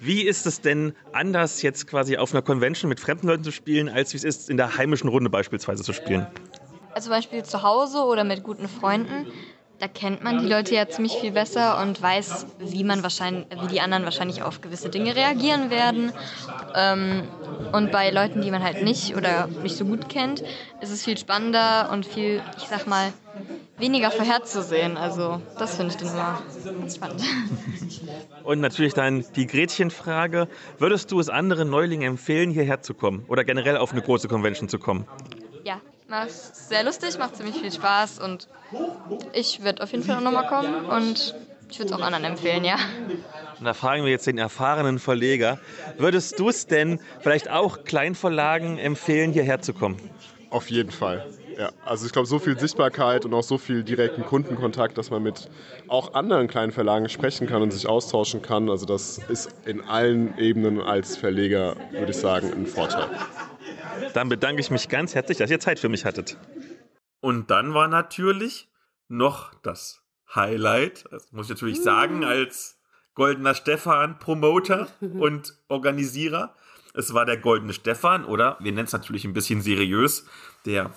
Wie 0.00 0.22
ist 0.22 0.46
es 0.46 0.60
denn 0.60 0.94
anders, 1.12 1.62
jetzt 1.62 1.86
quasi 1.86 2.16
auf 2.16 2.32
einer 2.32 2.42
Convention 2.42 2.88
mit 2.88 2.98
fremden 2.98 3.28
Leuten 3.28 3.44
zu 3.44 3.52
spielen, 3.52 3.88
als 3.88 4.12
wie 4.12 4.16
es 4.16 4.24
ist, 4.24 4.50
in 4.50 4.56
der 4.56 4.76
heimischen 4.76 5.08
Runde 5.08 5.30
beispielsweise 5.30 5.84
zu 5.84 5.92
spielen? 5.92 6.26
Also 6.92 7.08
zum 7.08 7.16
Beispiel 7.16 7.44
zu 7.44 7.62
Hause 7.62 7.98
oder 7.98 8.24
mit 8.24 8.42
guten 8.42 8.68
Freunden 8.68 9.26
da 9.78 9.88
kennt 9.88 10.22
man 10.22 10.38
die 10.38 10.46
Leute 10.46 10.74
ja 10.74 10.88
ziemlich 10.88 11.16
viel 11.16 11.32
besser 11.32 11.80
und 11.82 12.00
weiß, 12.00 12.46
wie 12.58 12.84
man 12.84 13.02
wahrscheinlich, 13.02 13.46
wie 13.60 13.66
die 13.66 13.80
anderen 13.80 14.04
wahrscheinlich 14.04 14.42
auf 14.42 14.60
gewisse 14.60 14.88
Dinge 14.88 15.14
reagieren 15.14 15.70
werden. 15.70 16.12
Ähm, 16.74 17.24
und 17.72 17.92
bei 17.92 18.10
Leuten, 18.10 18.40
die 18.40 18.50
man 18.50 18.62
halt 18.62 18.82
nicht 18.82 19.16
oder 19.16 19.48
nicht 19.62 19.76
so 19.76 19.84
gut 19.84 20.08
kennt, 20.08 20.42
ist 20.80 20.90
es 20.90 21.04
viel 21.04 21.18
spannender 21.18 21.90
und 21.92 22.06
viel, 22.06 22.40
ich 22.56 22.68
sag 22.68 22.86
mal, 22.86 23.12
weniger 23.78 24.10
vorherzusehen. 24.10 24.96
Also 24.96 25.40
das 25.58 25.76
finde 25.76 25.92
ich 25.92 25.98
dann 25.98 26.08
immer 26.08 26.42
ganz 26.80 26.96
spannend. 26.96 27.22
Und 28.44 28.60
natürlich 28.60 28.94
dann 28.94 29.24
die 29.34 29.48
Gretchenfrage. 29.48 30.46
Würdest 30.78 31.10
du 31.10 31.18
es 31.18 31.28
anderen 31.28 31.68
Neulingen 31.68 32.10
empfehlen, 32.10 32.52
hierher 32.52 32.80
zu 32.80 32.94
kommen 32.94 33.24
oder 33.26 33.42
generell 33.42 33.76
auf 33.76 33.90
eine 33.90 34.02
große 34.02 34.28
Convention 34.28 34.68
zu 34.68 34.78
kommen? 34.78 35.04
Ja, 35.64 35.80
macht 36.08 36.30
sehr 36.30 36.84
lustig, 36.84 37.18
macht 37.18 37.36
ziemlich 37.36 37.56
viel 37.56 37.72
Spaß 37.72 38.18
und 38.20 38.48
ich 39.32 39.62
würde 39.62 39.82
auf 39.82 39.92
jeden 39.92 40.04
Fall 40.04 40.16
auch 40.16 40.20
nochmal 40.20 40.46
kommen 40.46 40.86
und 40.86 41.34
ich 41.70 41.78
würde 41.78 41.92
es 41.92 41.98
auch 41.98 42.04
anderen 42.04 42.24
empfehlen, 42.24 42.64
ja. 42.64 42.76
Und 43.58 43.64
da 43.64 43.74
fragen 43.74 44.04
wir 44.04 44.10
jetzt 44.10 44.26
den 44.26 44.38
erfahrenen 44.38 44.98
Verleger, 44.98 45.58
würdest 45.98 46.38
du 46.38 46.48
es 46.48 46.66
denn 46.66 47.00
vielleicht 47.20 47.50
auch 47.50 47.84
Kleinverlagen 47.84 48.78
empfehlen, 48.78 49.32
hierher 49.32 49.60
zu 49.60 49.72
kommen? 49.72 49.98
Auf 50.50 50.70
jeden 50.70 50.90
Fall. 50.92 51.26
Ja, 51.58 51.72
also 51.86 52.04
ich 52.04 52.12
glaube, 52.12 52.26
so 52.26 52.38
viel 52.38 52.58
Sichtbarkeit 52.58 53.24
und 53.24 53.32
auch 53.32 53.42
so 53.42 53.56
viel 53.56 53.82
direkten 53.82 54.24
Kundenkontakt, 54.26 54.98
dass 54.98 55.10
man 55.10 55.22
mit 55.22 55.48
auch 55.88 56.12
anderen 56.12 56.48
kleinen 56.48 56.70
Verlagen 56.70 57.08
sprechen 57.08 57.46
kann 57.46 57.62
und 57.62 57.70
sich 57.72 57.86
austauschen 57.86 58.42
kann. 58.42 58.68
Also 58.68 58.84
das 58.84 59.18
ist 59.28 59.54
in 59.64 59.80
allen 59.80 60.36
Ebenen 60.36 60.80
als 60.82 61.16
Verleger, 61.16 61.76
würde 61.92 62.10
ich 62.10 62.18
sagen, 62.18 62.52
ein 62.52 62.66
Vorteil. 62.66 63.08
Dann 64.12 64.28
bedanke 64.28 64.60
ich 64.60 64.70
mich 64.70 64.88
ganz 64.90 65.14
herzlich, 65.14 65.38
dass 65.38 65.50
ihr 65.50 65.60
Zeit 65.60 65.78
für 65.78 65.88
mich 65.88 66.04
hattet. 66.04 66.36
Und 67.20 67.50
dann 67.50 67.72
war 67.72 67.88
natürlich 67.88 68.68
noch 69.08 69.54
das 69.62 70.02
Highlight, 70.34 71.04
das 71.10 71.32
muss 71.32 71.46
ich 71.46 71.50
natürlich 71.50 71.82
sagen, 71.82 72.24
als 72.24 72.78
goldener 73.14 73.54
Stefan, 73.54 74.18
Promoter 74.18 74.88
und 75.00 75.54
Organisierer. 75.68 76.54
Es 76.92 77.14
war 77.14 77.24
der 77.24 77.36
goldene 77.36 77.72
Stefan 77.72 78.24
oder 78.24 78.58
wir 78.60 78.72
nennen 78.72 78.86
es 78.86 78.92
natürlich 78.92 79.24
ein 79.24 79.32
bisschen 79.32 79.62
seriös, 79.62 80.26
der 80.64 80.92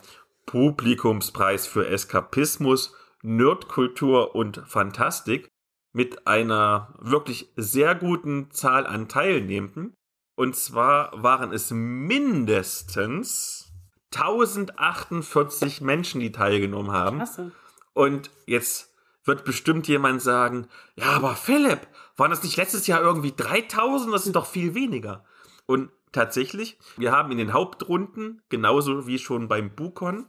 Publikumspreis 0.49 1.67
für 1.67 1.87
Eskapismus, 1.87 2.95
Nerdkultur 3.21 4.33
und 4.33 4.63
Fantastik 4.65 5.47
mit 5.93 6.25
einer 6.25 6.95
wirklich 6.97 7.53
sehr 7.55 7.93
guten 7.93 8.49
Zahl 8.49 8.87
an 8.87 9.07
Teilnehmenden. 9.07 9.93
Und 10.35 10.55
zwar 10.55 11.11
waren 11.21 11.53
es 11.53 11.69
mindestens 11.69 13.71
1048 14.15 15.81
Menschen, 15.81 16.19
die 16.19 16.31
teilgenommen 16.31 16.93
haben. 16.93 17.17
Klasse. 17.17 17.51
Und 17.93 18.31
jetzt 18.47 18.91
wird 19.25 19.45
bestimmt 19.45 19.87
jemand 19.87 20.23
sagen, 20.23 20.67
ja, 20.95 21.11
aber 21.11 21.35
Philipp, 21.35 21.85
waren 22.17 22.31
das 22.31 22.41
nicht 22.41 22.57
letztes 22.57 22.87
Jahr 22.87 23.01
irgendwie 23.01 23.35
3000? 23.35 24.11
Das 24.11 24.23
sind 24.23 24.35
doch 24.35 24.47
viel 24.47 24.73
weniger. 24.73 25.23
Und 25.67 25.91
tatsächlich, 26.11 26.79
wir 26.97 27.11
haben 27.11 27.31
in 27.31 27.37
den 27.37 27.53
Hauptrunden, 27.53 28.41
genauso 28.49 29.05
wie 29.05 29.19
schon 29.19 29.47
beim 29.47 29.75
Bukon, 29.75 30.25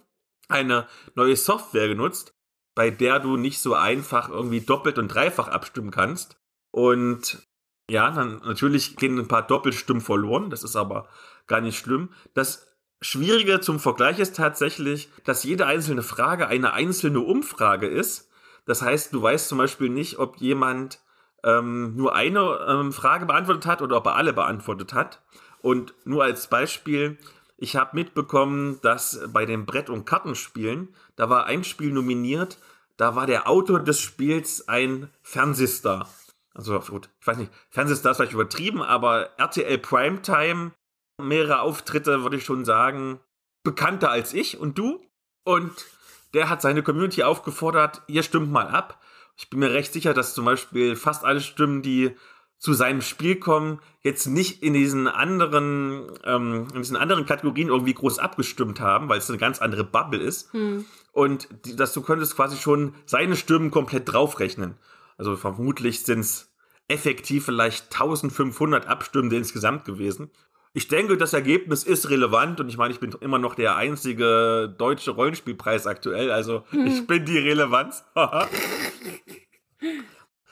eine 0.50 0.86
neue 1.14 1.36
Software 1.36 1.88
genutzt, 1.88 2.34
bei 2.74 2.90
der 2.90 3.18
du 3.18 3.36
nicht 3.36 3.60
so 3.60 3.74
einfach 3.74 4.28
irgendwie 4.28 4.60
doppelt 4.60 4.98
und 4.98 5.08
dreifach 5.08 5.48
abstimmen 5.48 5.90
kannst. 5.90 6.40
Und 6.70 7.46
ja, 7.90 8.10
dann 8.10 8.40
natürlich 8.44 8.96
gehen 8.96 9.18
ein 9.18 9.28
paar 9.28 9.46
Doppelstimmen 9.46 10.00
verloren, 10.00 10.50
das 10.50 10.62
ist 10.62 10.76
aber 10.76 11.08
gar 11.46 11.60
nicht 11.60 11.76
schlimm. 11.78 12.10
Das 12.34 12.70
Schwierige 13.02 13.60
zum 13.60 13.80
Vergleich 13.80 14.18
ist 14.18 14.36
tatsächlich, 14.36 15.10
dass 15.24 15.42
jede 15.42 15.66
einzelne 15.66 16.02
Frage 16.02 16.46
eine 16.46 16.72
einzelne 16.72 17.20
Umfrage 17.20 17.86
ist. 17.86 18.30
Das 18.66 18.82
heißt, 18.82 19.12
du 19.12 19.22
weißt 19.22 19.48
zum 19.48 19.58
Beispiel 19.58 19.88
nicht, 19.88 20.18
ob 20.18 20.36
jemand 20.36 21.00
ähm, 21.42 21.96
nur 21.96 22.14
eine 22.14 22.60
ähm, 22.68 22.92
Frage 22.92 23.26
beantwortet 23.26 23.66
hat 23.66 23.82
oder 23.82 23.96
ob 23.96 24.06
er 24.06 24.16
alle 24.16 24.32
beantwortet 24.32 24.92
hat. 24.92 25.22
Und 25.62 25.94
nur 26.04 26.24
als 26.24 26.48
Beispiel, 26.48 27.18
ich 27.61 27.77
habe 27.77 27.94
mitbekommen, 27.94 28.81
dass 28.81 29.20
bei 29.33 29.44
den 29.44 29.66
Brett- 29.66 29.90
und 29.90 30.07
Kartenspielen, 30.07 30.88
da 31.16 31.29
war 31.29 31.44
ein 31.44 31.62
Spiel 31.62 31.92
nominiert, 31.92 32.59
da 32.96 33.14
war 33.14 33.27
der 33.27 33.49
Autor 33.49 33.81
des 33.81 34.01
Spiels 34.01 34.66
ein 34.66 35.11
Fernsehstar. 35.23 36.09
Also 36.55 36.81
gut, 36.81 37.11
ich 37.20 37.27
weiß 37.27 37.37
nicht, 37.37 37.53
Fernsehstar 37.68 38.12
ist 38.12 38.16
vielleicht 38.16 38.32
übertrieben, 38.32 38.82
aber 38.82 39.39
RTL 39.39 39.78
Primetime, 39.78 40.72
mehrere 41.18 41.61
Auftritte, 41.61 42.22
würde 42.22 42.39
ich 42.39 42.45
schon 42.45 42.64
sagen, 42.64 43.20
bekannter 43.62 44.11
als 44.11 44.32
ich 44.32 44.59
und 44.59 44.78
du. 44.78 45.05
Und 45.45 45.87
der 46.32 46.49
hat 46.49 46.62
seine 46.62 46.82
Community 46.82 47.22
aufgefordert, 47.22 48.03
ihr 48.07 48.22
stimmt 48.22 48.51
mal 48.51 48.68
ab. 48.68 49.03
Ich 49.37 49.51
bin 49.51 49.61
mir 49.61 49.72
recht 49.72 49.93
sicher, 49.93 50.14
dass 50.14 50.34
zum 50.34 50.47
Beispiel 50.47 50.97
fast 50.97 51.24
alle 51.24 51.41
Stimmen, 51.41 51.82
die 51.82 52.16
zu 52.61 52.74
seinem 52.74 53.00
Spiel 53.00 53.36
kommen, 53.36 53.80
jetzt 54.02 54.26
nicht 54.26 54.62
in 54.62 54.74
diesen 54.74 55.08
anderen, 55.08 56.12
ähm, 56.24 56.68
in 56.74 56.82
diesen 56.82 56.96
anderen 56.96 57.24
Kategorien 57.24 57.68
irgendwie 57.68 57.94
groß 57.94 58.18
abgestimmt 58.18 58.80
haben, 58.80 59.08
weil 59.08 59.18
es 59.18 59.30
eine 59.30 59.38
ganz 59.38 59.61
andere 59.61 59.82
Bubble 59.82 60.20
ist. 60.20 60.52
Hm. 60.52 60.84
Und 61.12 61.48
die, 61.64 61.74
dass 61.74 61.94
du 61.94 62.02
könntest 62.02 62.36
quasi 62.36 62.58
schon 62.58 62.94
seine 63.06 63.34
Stimmen 63.36 63.70
komplett 63.70 64.12
draufrechnen. 64.12 64.74
Also 65.16 65.36
vermutlich 65.36 66.02
sind 66.02 66.20
es 66.20 66.52
effektiv 66.86 67.46
vielleicht 67.46 67.94
1500 67.94 68.86
Abstimmende 68.86 69.36
insgesamt 69.36 69.86
gewesen. 69.86 70.30
Ich 70.74 70.86
denke, 70.86 71.16
das 71.16 71.32
Ergebnis 71.32 71.82
ist 71.82 72.11
relevant 72.11 72.61
und 72.61 72.68
ich 72.68 72.76
meine, 72.76 72.92
ich 72.92 73.00
bin 73.00 73.12
immer 73.20 73.38
noch 73.38 73.54
der 73.54 73.76
einzige 73.76 74.72
deutsche 74.76 75.12
Rollenspielpreis 75.12 75.86
aktuell, 75.86 76.30
also 76.30 76.64
ich 76.72 77.06
bin 77.06 77.24
die 77.24 77.38
Relevanz. 77.38 78.04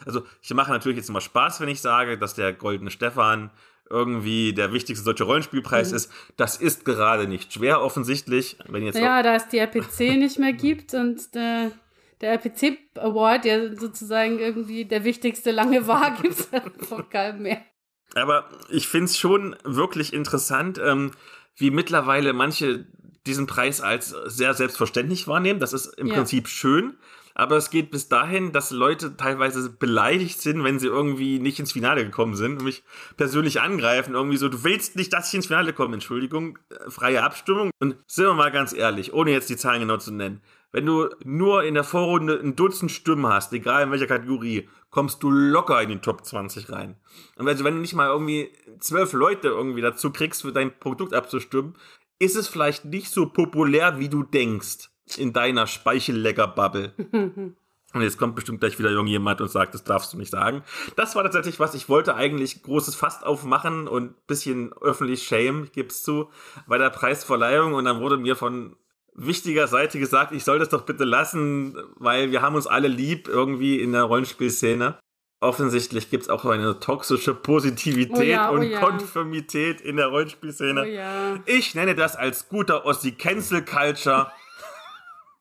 also 0.09 0.24
ich 0.42 0.52
mache 0.54 0.70
natürlich 0.72 0.96
jetzt 0.98 1.09
immer 1.09 1.20
Spaß, 1.20 1.61
wenn 1.61 1.68
ich 1.68 1.80
sage, 1.80 2.18
dass 2.18 2.34
der 2.34 2.52
Goldene 2.52 2.90
Stefan 2.90 3.50
irgendwie 3.90 4.52
der 4.52 4.72
wichtigste 4.72 5.04
deutsche 5.04 5.24
Rollenspielpreis 5.24 5.90
Mhm. 5.90 5.96
ist. 5.96 6.12
Das 6.36 6.56
ist 6.56 6.84
gerade 6.84 7.26
nicht 7.28 7.52
schwer 7.52 7.80
offensichtlich. 7.82 8.59
Wenn 8.68 8.82
jetzt 8.82 8.98
Ja, 8.98 9.22
da 9.22 9.34
es 9.36 9.48
die 9.48 9.59
RPC 9.59 10.00
nicht 10.18 10.38
mehr 10.38 10.52
gibt 10.52 10.92
und 10.94 11.34
der, 11.34 11.70
der 12.20 12.32
RPC 12.32 12.76
Award, 12.96 13.44
der 13.44 13.76
sozusagen 13.76 14.38
irgendwie 14.40 14.84
der 14.84 15.04
wichtigste 15.04 15.52
lange 15.52 15.86
war, 15.86 16.16
gibt 16.20 16.38
es 16.38 16.52
einfach 16.52 17.09
keinen 17.09 17.42
mehr. 17.42 17.62
Aber 18.14 18.48
ich 18.70 18.88
finde 18.88 19.06
es 19.06 19.18
schon 19.18 19.56
wirklich 19.64 20.12
interessant, 20.12 20.78
ähm, 20.82 21.12
wie 21.56 21.70
mittlerweile 21.70 22.32
manche 22.32 22.86
diesen 23.26 23.46
Preis 23.46 23.80
als 23.80 24.14
sehr 24.26 24.54
selbstverständlich 24.54 25.28
wahrnehmen. 25.28 25.61
Das 25.61 25.72
ist 25.72 25.86
im 25.98 26.06
Ja. 26.09 26.14
Prinzip 26.14 26.48
schön. 26.48 26.96
Aber 27.39 27.57
es 27.57 27.70
geht 27.70 27.93
bis 27.93 28.09
dahin, 28.09 28.51
dass 28.51 28.72
Leute 28.72 29.16
teilweise 29.16 29.70
beleidigt 29.70 30.41
sind, 30.41 30.64
wenn 30.64 30.80
sie 30.80 30.89
irgendwie 30.89 31.39
nicht 31.39 31.61
ins 31.61 31.70
Finale 31.70 32.05
gekommen 32.05 32.34
sind 32.34 32.59
und 32.59 32.64
mich 32.64 32.82
persönlich 33.16 33.61
angreifen. 33.61 34.14
Irgendwie 34.14 34.36
so, 34.36 34.49
du 34.49 34.64
willst 34.64 34.97
nicht, 34.97 35.12
dass 35.12 35.28
ich 35.28 35.34
ins 35.34 35.47
Finale 35.47 35.72
komme. 35.72 35.95
Entschuldigung, 35.95 36.59
äh, 36.68 36.91
freie 36.91 37.22
Abstimmung. 37.22 37.70
Und 37.78 37.95
sind 38.09 38.24
wir 38.24 38.34
mal 38.34 38.51
ganz 38.51 38.72
ehrlich, 38.72 39.12
ohne 39.12 39.30
jetzt 39.30 39.49
die 39.51 39.57
Zahlen 39.57 39.82
genau 39.82 39.99
zu 39.99 40.12
nennen. 40.12 40.43
Wenn 40.72 40.84
du 40.84 41.11
nur 41.22 41.62
in 41.62 41.74
der 41.74 41.84
Vorrunde 41.84 42.41
ein 42.43 42.57
Dutzend 42.57 42.91
Stimmen 42.91 43.28
hast, 43.28 43.53
egal 43.53 43.84
in 43.84 43.93
welcher 43.93 44.09
Kategorie, 44.09 44.68
kommst 44.91 45.22
du 45.22 45.30
locker 45.30 45.80
in 45.80 45.91
die 45.91 45.99
Top 46.01 46.26
20 46.26 46.72
rein. 46.72 46.97
Und 47.36 47.47
also 47.47 47.62
wenn 47.62 47.74
du 47.74 47.80
nicht 47.80 47.95
mal 47.95 48.09
irgendwie 48.09 48.53
zwölf 48.80 49.12
Leute 49.12 49.47
irgendwie 49.47 49.80
dazu 49.80 50.11
kriegst, 50.11 50.43
für 50.43 50.53
dein 50.53 50.76
Produkt 50.76 51.14
abzustimmen, 51.14 51.76
ist 52.18 52.34
es 52.34 52.49
vielleicht 52.49 52.84
nicht 52.84 53.12
so 53.12 53.26
populär, 53.26 54.01
wie 54.01 54.09
du 54.09 54.24
denkst 54.24 54.91
in 55.16 55.32
deiner 55.32 55.66
Speichellecker-Bubble. 55.66 56.92
Und 57.94 58.02
jetzt 58.02 58.18
kommt 58.18 58.34
bestimmt 58.34 58.61
gleich 58.61 58.78
wieder 58.78 58.90
irgendjemand 58.90 59.40
und 59.40 59.50
sagt, 59.50 59.72
das 59.72 59.82
darfst 59.82 60.12
du 60.12 60.18
nicht 60.18 60.30
sagen. 60.30 60.62
Das 60.96 61.16
war 61.16 61.22
tatsächlich 61.22 61.59
was, 61.59 61.74
ich 61.74 61.88
wollte 61.88 62.14
eigentlich 62.14 62.62
großes 62.62 62.94
Fast 62.94 63.24
aufmachen 63.24 63.88
und 63.88 64.26
bisschen 64.26 64.74
öffentlich 64.74 65.22
shame, 65.22 65.70
es 65.74 66.02
zu, 66.02 66.28
bei 66.66 66.76
der 66.76 66.90
Preisverleihung 66.90 67.72
und 67.72 67.86
dann 67.86 68.00
wurde 68.00 68.18
mir 68.18 68.36
von 68.36 68.76
wichtiger 69.14 69.66
Seite 69.68 69.98
gesagt, 69.98 70.32
ich 70.32 70.44
soll 70.44 70.59
das 70.59 70.68
doch 70.68 70.82
bitte 70.82 71.04
lassen, 71.04 71.76
weil 71.96 72.30
wir 72.30 72.42
haben 72.42 72.56
uns 72.56 72.66
alle 72.66 72.88
lieb 72.88 73.26
irgendwie 73.26 73.80
in 73.80 73.92
der 73.92 74.02
Rollenspielszene. 74.02 74.98
Offensichtlich 75.40 76.11
gibt 76.11 76.24
es 76.24 76.28
auch 76.28 76.44
eine 76.44 76.80
toxische 76.80 77.32
Positivität 77.32 78.18
Oh 78.18 78.22
ja, 78.22 78.50
oh 78.50 78.54
und 78.54 78.64
ja. 78.64 78.80
Konformität 78.80 79.80
in 79.80 79.96
der 79.96 80.09
Rollenspielszene. 80.09 80.82
Oh 80.82 80.84
ja. 80.84 81.36
Ich 81.46 81.74
nenne 81.74 81.94
das 81.94 82.16
als 82.16 82.48
guter 82.48 82.84
Ossi 82.84 83.12
Cancel 83.12 83.64
Culture. 83.64 84.32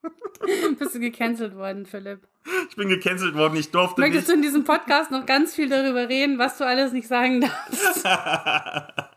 Bist 0.78 0.94
du 0.94 1.00
gecancelt 1.00 1.54
worden, 1.56 1.86
Philipp? 1.86 2.26
Ich 2.70 2.76
bin 2.76 2.88
gecancelt 2.88 3.34
worden, 3.34 3.56
ich 3.56 3.70
durfte 3.70 4.00
Möchtest 4.00 4.28
nicht. 4.28 4.30
du 4.30 4.34
in 4.34 4.42
diesem 4.42 4.64
Podcast 4.64 5.10
noch 5.10 5.26
ganz 5.26 5.54
viel 5.54 5.68
darüber 5.68 6.08
reden, 6.08 6.38
was 6.38 6.58
du 6.58 6.64
alles 6.64 6.92
nicht 6.92 7.08
sagen 7.08 7.40
darfst? 7.40 8.04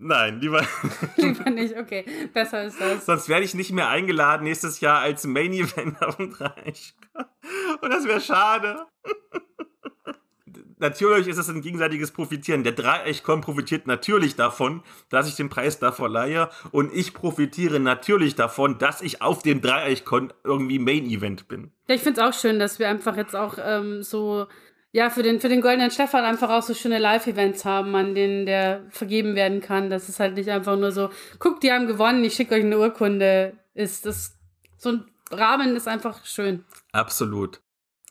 Nein, 0.00 0.40
lieber. 0.40 0.64
Lieber 1.16 1.50
nicht, 1.50 1.76
okay. 1.76 2.04
Besser 2.32 2.64
ist 2.64 2.80
das. 2.80 3.04
Sonst 3.04 3.28
werde 3.28 3.44
ich 3.44 3.54
nicht 3.54 3.72
mehr 3.72 3.88
eingeladen 3.88 4.44
nächstes 4.44 4.80
Jahr 4.80 5.00
als 5.00 5.24
Main 5.26 5.52
Event 5.52 6.00
auf 6.00 6.16
dem 6.16 6.32
Dreieck. 6.32 6.94
Und 7.82 7.90
das 7.92 8.06
wäre 8.06 8.20
schade. 8.20 8.86
Natürlich 10.78 11.26
ist 11.26 11.38
es 11.38 11.48
ein 11.48 11.60
gegenseitiges 11.60 12.12
Profitieren. 12.12 12.62
Der 12.62 12.72
Dreieichkon 12.72 13.40
profitiert 13.40 13.86
natürlich 13.86 14.36
davon, 14.36 14.82
dass 15.10 15.28
ich 15.28 15.34
den 15.34 15.48
Preis 15.48 15.78
da 15.78 15.92
verleihe. 15.92 16.48
Und 16.70 16.94
ich 16.94 17.14
profitiere 17.14 17.80
natürlich 17.80 18.34
davon, 18.34 18.78
dass 18.78 19.02
ich 19.02 19.20
auf 19.22 19.42
dem 19.42 19.60
Dreieichkon 19.60 20.32
irgendwie 20.44 20.78
Main 20.78 21.06
Event 21.06 21.48
bin. 21.48 21.72
Ja, 21.88 21.94
ich 21.94 22.02
finde 22.02 22.20
es 22.20 22.26
auch 22.26 22.38
schön, 22.38 22.58
dass 22.58 22.78
wir 22.78 22.88
einfach 22.88 23.16
jetzt 23.16 23.34
auch 23.34 23.58
ähm, 23.60 24.02
so, 24.02 24.46
ja, 24.92 25.10
für 25.10 25.22
den, 25.22 25.40
für 25.40 25.48
den 25.48 25.60
Goldenen 25.60 25.90
Stefan 25.90 26.24
einfach 26.24 26.50
auch 26.50 26.62
so 26.62 26.74
schöne 26.74 26.98
Live-Events 26.98 27.64
haben, 27.64 27.94
an 27.94 28.14
denen 28.14 28.46
der 28.46 28.86
vergeben 28.90 29.34
werden 29.34 29.60
kann. 29.60 29.90
Das 29.90 30.08
ist 30.08 30.20
halt 30.20 30.34
nicht 30.34 30.50
einfach 30.50 30.76
nur 30.76 30.92
so, 30.92 31.10
guckt, 31.38 31.62
die 31.62 31.72
haben 31.72 31.86
gewonnen, 31.86 32.24
ich 32.24 32.34
schicke 32.34 32.54
euch 32.54 32.64
eine 32.64 32.78
Urkunde. 32.78 33.54
Ist 33.74 34.06
das, 34.06 34.36
so 34.76 34.90
ein 34.90 35.04
Rahmen 35.30 35.76
ist 35.76 35.88
einfach 35.88 36.24
schön. 36.24 36.64
Absolut. 36.92 37.60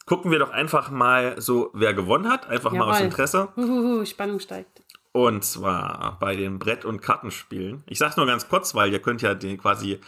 Gucken 0.08 0.32
wir 0.32 0.40
doch 0.40 0.52
einfach 0.52 0.90
mal 0.90 1.40
so, 1.40 1.70
wer 1.74 1.94
gewonnen 1.94 2.30
hat. 2.32 2.48
Einfach 2.48 2.72
mal 2.72 2.86
aus 2.86 2.96
Jawohl. 2.96 3.06
Interesse. 3.06 3.50
Huhuhu, 3.58 4.06
Spannung 4.06 4.40
steigt. 4.40 4.82
Und 5.12 5.44
zwar 5.44 6.18
bei 6.20 6.38
den 6.38 6.60
Brett- 6.60 6.86
und 6.86 7.02
Kartenspielen. 7.02 7.84
Ich 7.88 8.00
sag's 8.00 8.16
nur 8.16 8.26
ganz 8.26 8.48
kurz, 8.48 8.74
weil 8.74 8.92
ihr 8.92 9.02
könnt 9.02 9.22
ja 9.22 9.36
den 9.36 9.58
quasi 9.58 10.00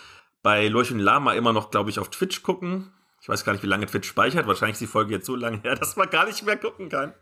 bei 0.42 0.70
Lurch 0.70 0.92
und 0.94 1.00
Lama 1.00 1.34
immer 1.34 1.52
noch, 1.52 1.70
glaube 1.70 1.90
ich, 1.90 2.00
auf 2.00 2.10
Twitch 2.10 2.44
gucken. 2.44 2.94
Ich 3.22 3.28
weiß 3.28 3.44
gar 3.44 3.52
nicht, 3.52 3.62
wie 3.62 3.68
lange 3.68 3.88
Twitch 3.88 4.08
speichert. 4.08 4.48
Wahrscheinlich 4.48 4.76
ist 4.76 4.82
die 4.82 4.88
Folge 4.88 5.16
jetzt 5.16 5.26
so 5.26 5.36
lange 5.36 5.60
her, 5.64 5.76
dass 5.80 5.98
man 5.98 6.10
gar 6.10 6.26
nicht 6.26 6.46
mehr 6.46 6.56
gucken 6.56 6.88
kann. 6.88 7.14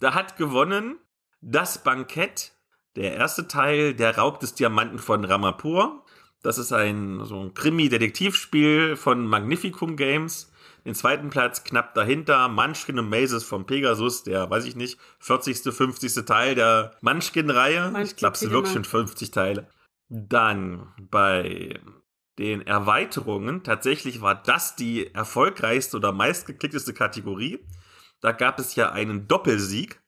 Da 0.00 0.12
hat 0.12 0.36
gewonnen 0.36 0.98
das 1.40 1.82
Bankett, 1.82 2.52
der 2.94 3.14
erste 3.14 3.48
Teil, 3.48 3.94
der 3.94 4.18
Raub 4.18 4.38
des 4.38 4.54
Diamanten 4.54 4.98
von 4.98 5.24
Ramapur. 5.24 6.04
Das 6.42 6.58
ist 6.58 6.72
ein 6.72 7.24
so 7.24 7.40
ein 7.40 7.54
Krimi-Detektivspiel 7.54 8.96
von 8.96 9.26
Magnificum 9.26 9.96
Games. 9.96 10.51
Den 10.84 10.94
zweiten 10.94 11.30
Platz 11.30 11.64
knapp 11.64 11.94
dahinter 11.94 12.48
Munchkin 12.48 12.98
und 12.98 13.08
Mazes 13.08 13.44
von 13.44 13.66
Pegasus, 13.66 14.24
der, 14.24 14.50
weiß 14.50 14.64
ich 14.64 14.76
nicht, 14.76 14.98
40., 15.20 15.72
50. 15.72 16.24
Teil 16.24 16.54
der 16.54 16.92
Munchkin-Reihe. 17.00 17.92
Ich 18.02 18.16
glaube, 18.16 18.34
es 18.34 18.40
sind 18.40 18.50
wirklich 18.50 18.72
schon 18.72 18.84
Cinema. 18.84 19.06
50 19.06 19.30
Teile. 19.30 19.68
Dann 20.08 20.92
bei 21.10 21.80
den 22.38 22.66
Erweiterungen, 22.66 23.62
tatsächlich 23.62 24.20
war 24.22 24.34
das 24.34 24.74
die 24.74 25.14
erfolgreichste 25.14 25.96
oder 25.96 26.12
meistgeklickteste 26.12 26.94
Kategorie. 26.94 27.60
Da 28.20 28.32
gab 28.32 28.58
es 28.58 28.74
ja 28.74 28.90
einen 28.90 29.28
Doppelsieg, 29.28 30.00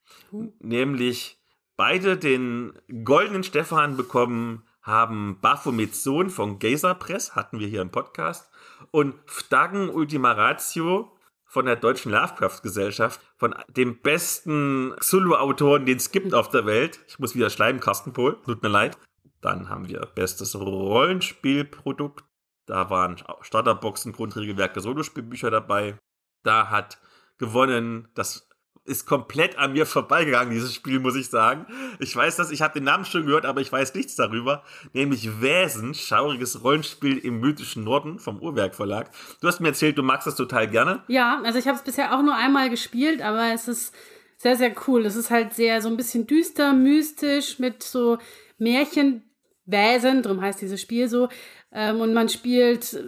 nämlich 0.58 1.38
beide 1.76 2.16
den 2.16 2.72
goldenen 3.04 3.44
Stefan 3.44 3.96
bekommen 3.96 4.64
haben 4.82 5.38
Baphomets 5.40 6.04
Sohn 6.04 6.28
von 6.28 6.58
Gazer 6.58 6.94
Press, 6.94 7.34
hatten 7.34 7.58
wir 7.58 7.66
hier 7.66 7.80
im 7.80 7.90
Podcast, 7.90 8.50
und 8.94 9.16
Ftagen 9.26 9.90
Ultima 9.90 10.30
Ratio 10.30 11.10
von 11.42 11.66
der 11.66 11.74
Deutschen 11.74 12.12
Lovecraft 12.12 12.60
Gesellschaft, 12.62 13.20
von 13.36 13.52
dem 13.66 14.00
besten 14.00 14.94
Zulu-Autoren, 15.00 15.84
den 15.84 15.96
es 15.96 16.12
gibt 16.12 16.32
auf 16.32 16.48
der 16.48 16.64
Welt. 16.64 17.00
Ich 17.08 17.18
muss 17.18 17.34
wieder 17.34 17.50
schreiben, 17.50 17.80
Carsten 17.80 18.12
Pohl, 18.12 18.40
tut 18.44 18.62
mir 18.62 18.68
leid. 18.68 18.96
Dann 19.40 19.68
haben 19.68 19.88
wir 19.88 19.98
bestes 20.14 20.54
Rollenspielprodukt. 20.54 22.24
Da 22.66 22.88
waren 22.88 23.16
Starterboxen, 23.40 24.12
Grundregelwerke, 24.12 24.80
Solospielbücher 24.80 25.50
dabei. 25.50 25.98
Da 26.44 26.70
hat 26.70 27.00
gewonnen, 27.38 28.06
das 28.14 28.48
ist 28.86 29.06
komplett 29.06 29.56
an 29.56 29.72
mir 29.72 29.86
vorbeigegangen, 29.86 30.52
dieses 30.52 30.74
Spiel, 30.74 31.00
muss 31.00 31.16
ich 31.16 31.30
sagen. 31.30 31.66
Ich 32.00 32.14
weiß 32.14 32.36
das, 32.36 32.50
ich 32.50 32.60
habe 32.60 32.74
den 32.74 32.84
Namen 32.84 33.04
schon 33.04 33.24
gehört, 33.24 33.46
aber 33.46 33.60
ich 33.60 33.72
weiß 33.72 33.94
nichts 33.94 34.14
darüber. 34.14 34.62
Nämlich 34.92 35.40
Wäsen, 35.40 35.94
schauriges 35.94 36.62
Rollenspiel 36.62 37.18
im 37.18 37.40
mythischen 37.40 37.84
Norden 37.84 38.18
vom 38.18 38.40
Uhrwerk 38.40 38.74
Verlag. 38.74 39.10
Du 39.40 39.48
hast 39.48 39.60
mir 39.60 39.68
erzählt, 39.68 39.96
du 39.96 40.02
magst 40.02 40.26
das 40.26 40.36
total 40.36 40.68
gerne. 40.68 41.02
Ja, 41.08 41.40
also 41.44 41.58
ich 41.58 41.66
habe 41.66 41.78
es 41.78 41.84
bisher 41.84 42.14
auch 42.14 42.22
nur 42.22 42.34
einmal 42.34 42.68
gespielt, 42.68 43.22
aber 43.22 43.52
es 43.54 43.68
ist 43.68 43.94
sehr, 44.36 44.56
sehr 44.56 44.74
cool. 44.86 45.06
Es 45.06 45.16
ist 45.16 45.30
halt 45.30 45.54
sehr 45.54 45.80
so 45.80 45.88
ein 45.88 45.96
bisschen 45.96 46.26
düster, 46.26 46.74
mystisch 46.74 47.58
mit 47.58 47.82
so 47.82 48.18
Märchenwesen, 48.58 50.22
darum 50.22 50.42
heißt 50.42 50.60
dieses 50.60 50.80
Spiel 50.80 51.08
so. 51.08 51.30
Ähm, 51.72 52.02
und 52.02 52.12
man 52.12 52.28
spielt 52.28 52.92
äh, 52.92 53.02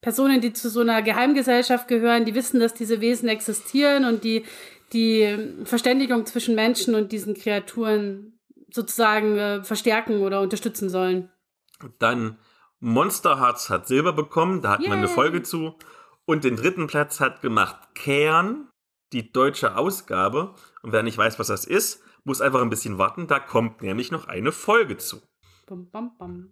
Personen, 0.00 0.40
die 0.40 0.54
zu 0.54 0.70
so 0.70 0.80
einer 0.80 1.02
Geheimgesellschaft 1.02 1.88
gehören, 1.88 2.24
die 2.24 2.34
wissen, 2.34 2.58
dass 2.58 2.72
diese 2.72 3.02
Wesen 3.02 3.28
existieren 3.28 4.06
und 4.06 4.24
die 4.24 4.44
die 4.92 5.54
Verständigung 5.64 6.26
zwischen 6.26 6.54
Menschen 6.54 6.94
und 6.94 7.12
diesen 7.12 7.34
Kreaturen 7.34 8.38
sozusagen 8.72 9.36
äh, 9.38 9.64
verstärken 9.64 10.20
oder 10.20 10.40
unterstützen 10.40 10.90
sollen. 10.90 11.30
Dann 11.98 12.38
Monster 12.80 13.38
Hearts 13.40 13.68
hat 13.70 13.86
Silber 13.86 14.12
bekommen, 14.12 14.62
da 14.62 14.70
hat 14.70 14.80
man 14.80 14.98
eine. 14.98 15.08
Folge 15.08 15.42
zu. 15.42 15.76
Und 16.24 16.44
den 16.44 16.56
dritten 16.56 16.86
Platz 16.86 17.20
hat 17.20 17.42
gemacht 17.42 17.94
Kern, 17.94 18.68
die 19.12 19.32
deutsche 19.32 19.76
Ausgabe. 19.76 20.54
Und 20.82 20.92
wer 20.92 21.02
nicht 21.02 21.18
weiß, 21.18 21.38
was 21.38 21.48
das 21.48 21.64
ist, 21.64 22.02
muss 22.24 22.40
einfach 22.40 22.62
ein 22.62 22.70
bisschen 22.70 22.98
warten. 22.98 23.26
Da 23.26 23.38
kommt 23.38 23.82
nämlich 23.82 24.10
noch 24.10 24.28
eine 24.28 24.52
Folge 24.52 24.96
zu. 24.96 25.20
Bum, 25.70 25.88
bum, 25.88 26.10
bum. 26.18 26.50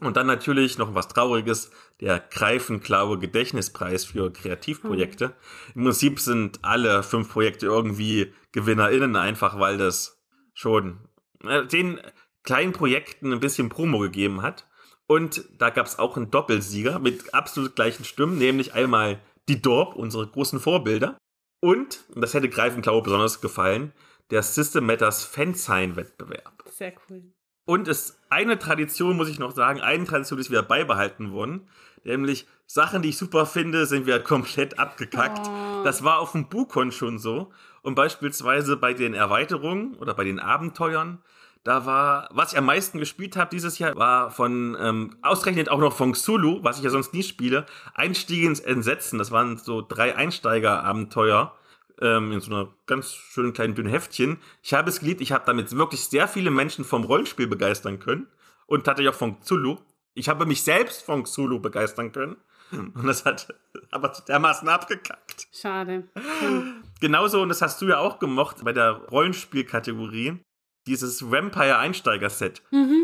Und 0.00 0.16
dann 0.16 0.28
natürlich 0.28 0.78
noch 0.78 0.94
was 0.94 1.08
Trauriges, 1.08 1.72
der 2.00 2.20
Greifenklaue 2.20 3.18
Gedächtnispreis 3.18 4.04
für 4.04 4.32
Kreativprojekte. 4.32 5.34
Im 5.74 5.82
Prinzip 5.82 6.20
sind 6.20 6.60
alle 6.62 7.02
fünf 7.02 7.32
Projekte 7.32 7.66
irgendwie 7.66 8.32
GewinnerInnen, 8.52 9.16
einfach 9.16 9.58
weil 9.58 9.76
das 9.76 10.22
schon 10.52 11.00
äh, 11.42 11.66
den 11.66 12.00
kleinen 12.44 12.72
Projekten 12.72 13.32
ein 13.32 13.40
bisschen 13.40 13.70
Promo 13.70 13.98
gegeben 13.98 14.42
hat. 14.42 14.68
Und 15.08 15.44
da 15.58 15.70
gab 15.70 15.86
es 15.86 15.98
auch 15.98 16.16
einen 16.16 16.30
Doppelsieger 16.30 17.00
mit 17.00 17.34
absolut 17.34 17.74
gleichen 17.74 18.04
Stimmen, 18.04 18.38
nämlich 18.38 18.72
einmal 18.72 19.20
die 19.48 19.60
Dorp, 19.60 19.96
unsere 19.96 20.28
großen 20.28 20.60
Vorbilder. 20.60 21.18
Und, 21.58 22.04
und 22.14 22.20
das 22.20 22.34
hätte 22.34 22.48
Greifenklaue 22.48 23.02
besonders 23.02 23.40
gefallen, 23.40 23.92
der 24.30 24.44
System 24.44 24.86
Matters 24.86 25.24
Fansign-Wettbewerb. 25.24 26.62
Sehr 26.70 26.94
cool. 27.10 27.33
Und 27.66 27.88
es 27.88 28.18
eine 28.28 28.58
Tradition, 28.58 29.16
muss 29.16 29.28
ich 29.28 29.38
noch 29.38 29.52
sagen, 29.52 29.80
eine 29.80 30.04
Tradition 30.04 30.38
ist 30.38 30.50
wieder 30.50 30.62
beibehalten 30.62 31.32
worden. 31.32 31.66
Nämlich 32.04 32.46
Sachen, 32.66 33.02
die 33.02 33.10
ich 33.10 33.18
super 33.18 33.46
finde, 33.46 33.86
sind 33.86 34.06
wieder 34.06 34.20
komplett 34.20 34.78
abgekackt. 34.78 35.46
Oh. 35.46 35.84
Das 35.84 36.04
war 36.04 36.18
auf 36.18 36.32
dem 36.32 36.48
Bukon 36.48 36.92
schon 36.92 37.18
so. 37.18 37.50
Und 37.82 37.94
beispielsweise 37.94 38.76
bei 38.76 38.92
den 38.92 39.14
Erweiterungen 39.14 39.94
oder 39.94 40.14
bei 40.14 40.24
den 40.24 40.40
Abenteuern, 40.40 41.22
da 41.62 41.86
war, 41.86 42.28
was 42.30 42.52
ich 42.52 42.58
am 42.58 42.66
meisten 42.66 42.98
gespielt 42.98 43.36
habe 43.36 43.50
dieses 43.50 43.78
Jahr, 43.78 43.96
war 43.96 44.30
von, 44.30 44.76
ähm, 44.78 45.16
ausgerechnet 45.22 45.70
auch 45.70 45.78
noch 45.78 45.94
von 45.94 46.12
Xulu, 46.12 46.62
was 46.62 46.76
ich 46.76 46.84
ja 46.84 46.90
sonst 46.90 47.14
nie 47.14 47.22
spiele, 47.22 47.64
Einstieg 47.94 48.44
ins 48.44 48.60
Entsetzen. 48.60 49.18
Das 49.18 49.30
waren 49.30 49.56
so 49.56 49.80
drei 49.80 50.14
Einsteiger-Abenteuer 50.14 51.54
ähm, 52.00 52.32
in 52.32 52.40
so 52.40 52.50
einer 52.54 52.74
ganz 52.86 53.12
schönen 53.12 53.52
kleinen 53.52 53.74
dünnen 53.74 53.90
Heftchen. 53.90 54.38
Ich 54.62 54.74
habe 54.74 54.88
es 54.90 55.00
geliebt, 55.00 55.20
ich 55.20 55.32
habe 55.32 55.44
damit 55.46 55.76
wirklich 55.76 56.04
sehr 56.04 56.28
viele 56.28 56.50
Menschen 56.50 56.84
vom 56.84 57.04
Rollenspiel 57.04 57.46
begeistern 57.46 57.98
können 58.00 58.26
und 58.66 58.84
tatsächlich 58.84 59.14
auch 59.14 59.18
von 59.18 59.40
Xulu. 59.40 59.76
Ich 60.14 60.28
habe 60.28 60.46
mich 60.46 60.62
selbst 60.62 61.02
von 61.02 61.24
Xulu 61.24 61.60
begeistern 61.60 62.12
können. 62.12 62.36
Und 62.72 63.06
das 63.06 63.24
hat 63.24 63.54
aber 63.90 64.12
dermaßen 64.26 64.68
abgekackt. 64.68 65.46
Schade. 65.52 66.08
Genauso, 67.00 67.42
und 67.42 67.48
das 67.48 67.62
hast 67.62 67.80
du 67.82 67.86
ja 67.86 67.98
auch 67.98 68.18
gemocht 68.18 68.64
bei 68.64 68.72
der 68.72 68.92
Rollenspielkategorie, 69.10 70.38
dieses 70.86 71.30
Vampire-Einsteiger-Set. 71.30 72.62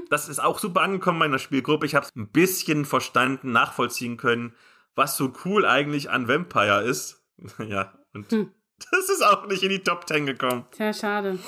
Das 0.08 0.28
ist 0.28 0.38
auch 0.38 0.58
super 0.58 0.82
angekommen 0.82 1.16
in 1.16 1.30
meiner 1.30 1.38
Spielgruppe. 1.38 1.86
Ich 1.86 1.94
habe 1.94 2.06
es 2.06 2.14
ein 2.16 2.28
bisschen 2.28 2.84
verstanden, 2.84 3.52
nachvollziehen 3.52 4.16
können, 4.16 4.54
was 4.94 5.16
so 5.16 5.32
cool 5.44 5.64
eigentlich 5.64 6.10
an 6.10 6.28
Vampire 6.28 6.82
ist. 6.82 7.24
ja, 7.58 7.92
und 8.12 8.30
Hm. 8.32 8.50
Das 8.90 9.08
ist 9.10 9.22
auch 9.24 9.46
nicht 9.46 9.62
in 9.62 9.70
die 9.70 9.80
Top 9.80 10.06
10 10.08 10.26
gekommen. 10.26 10.64
Sehr 10.72 10.92
schade. 10.92 11.38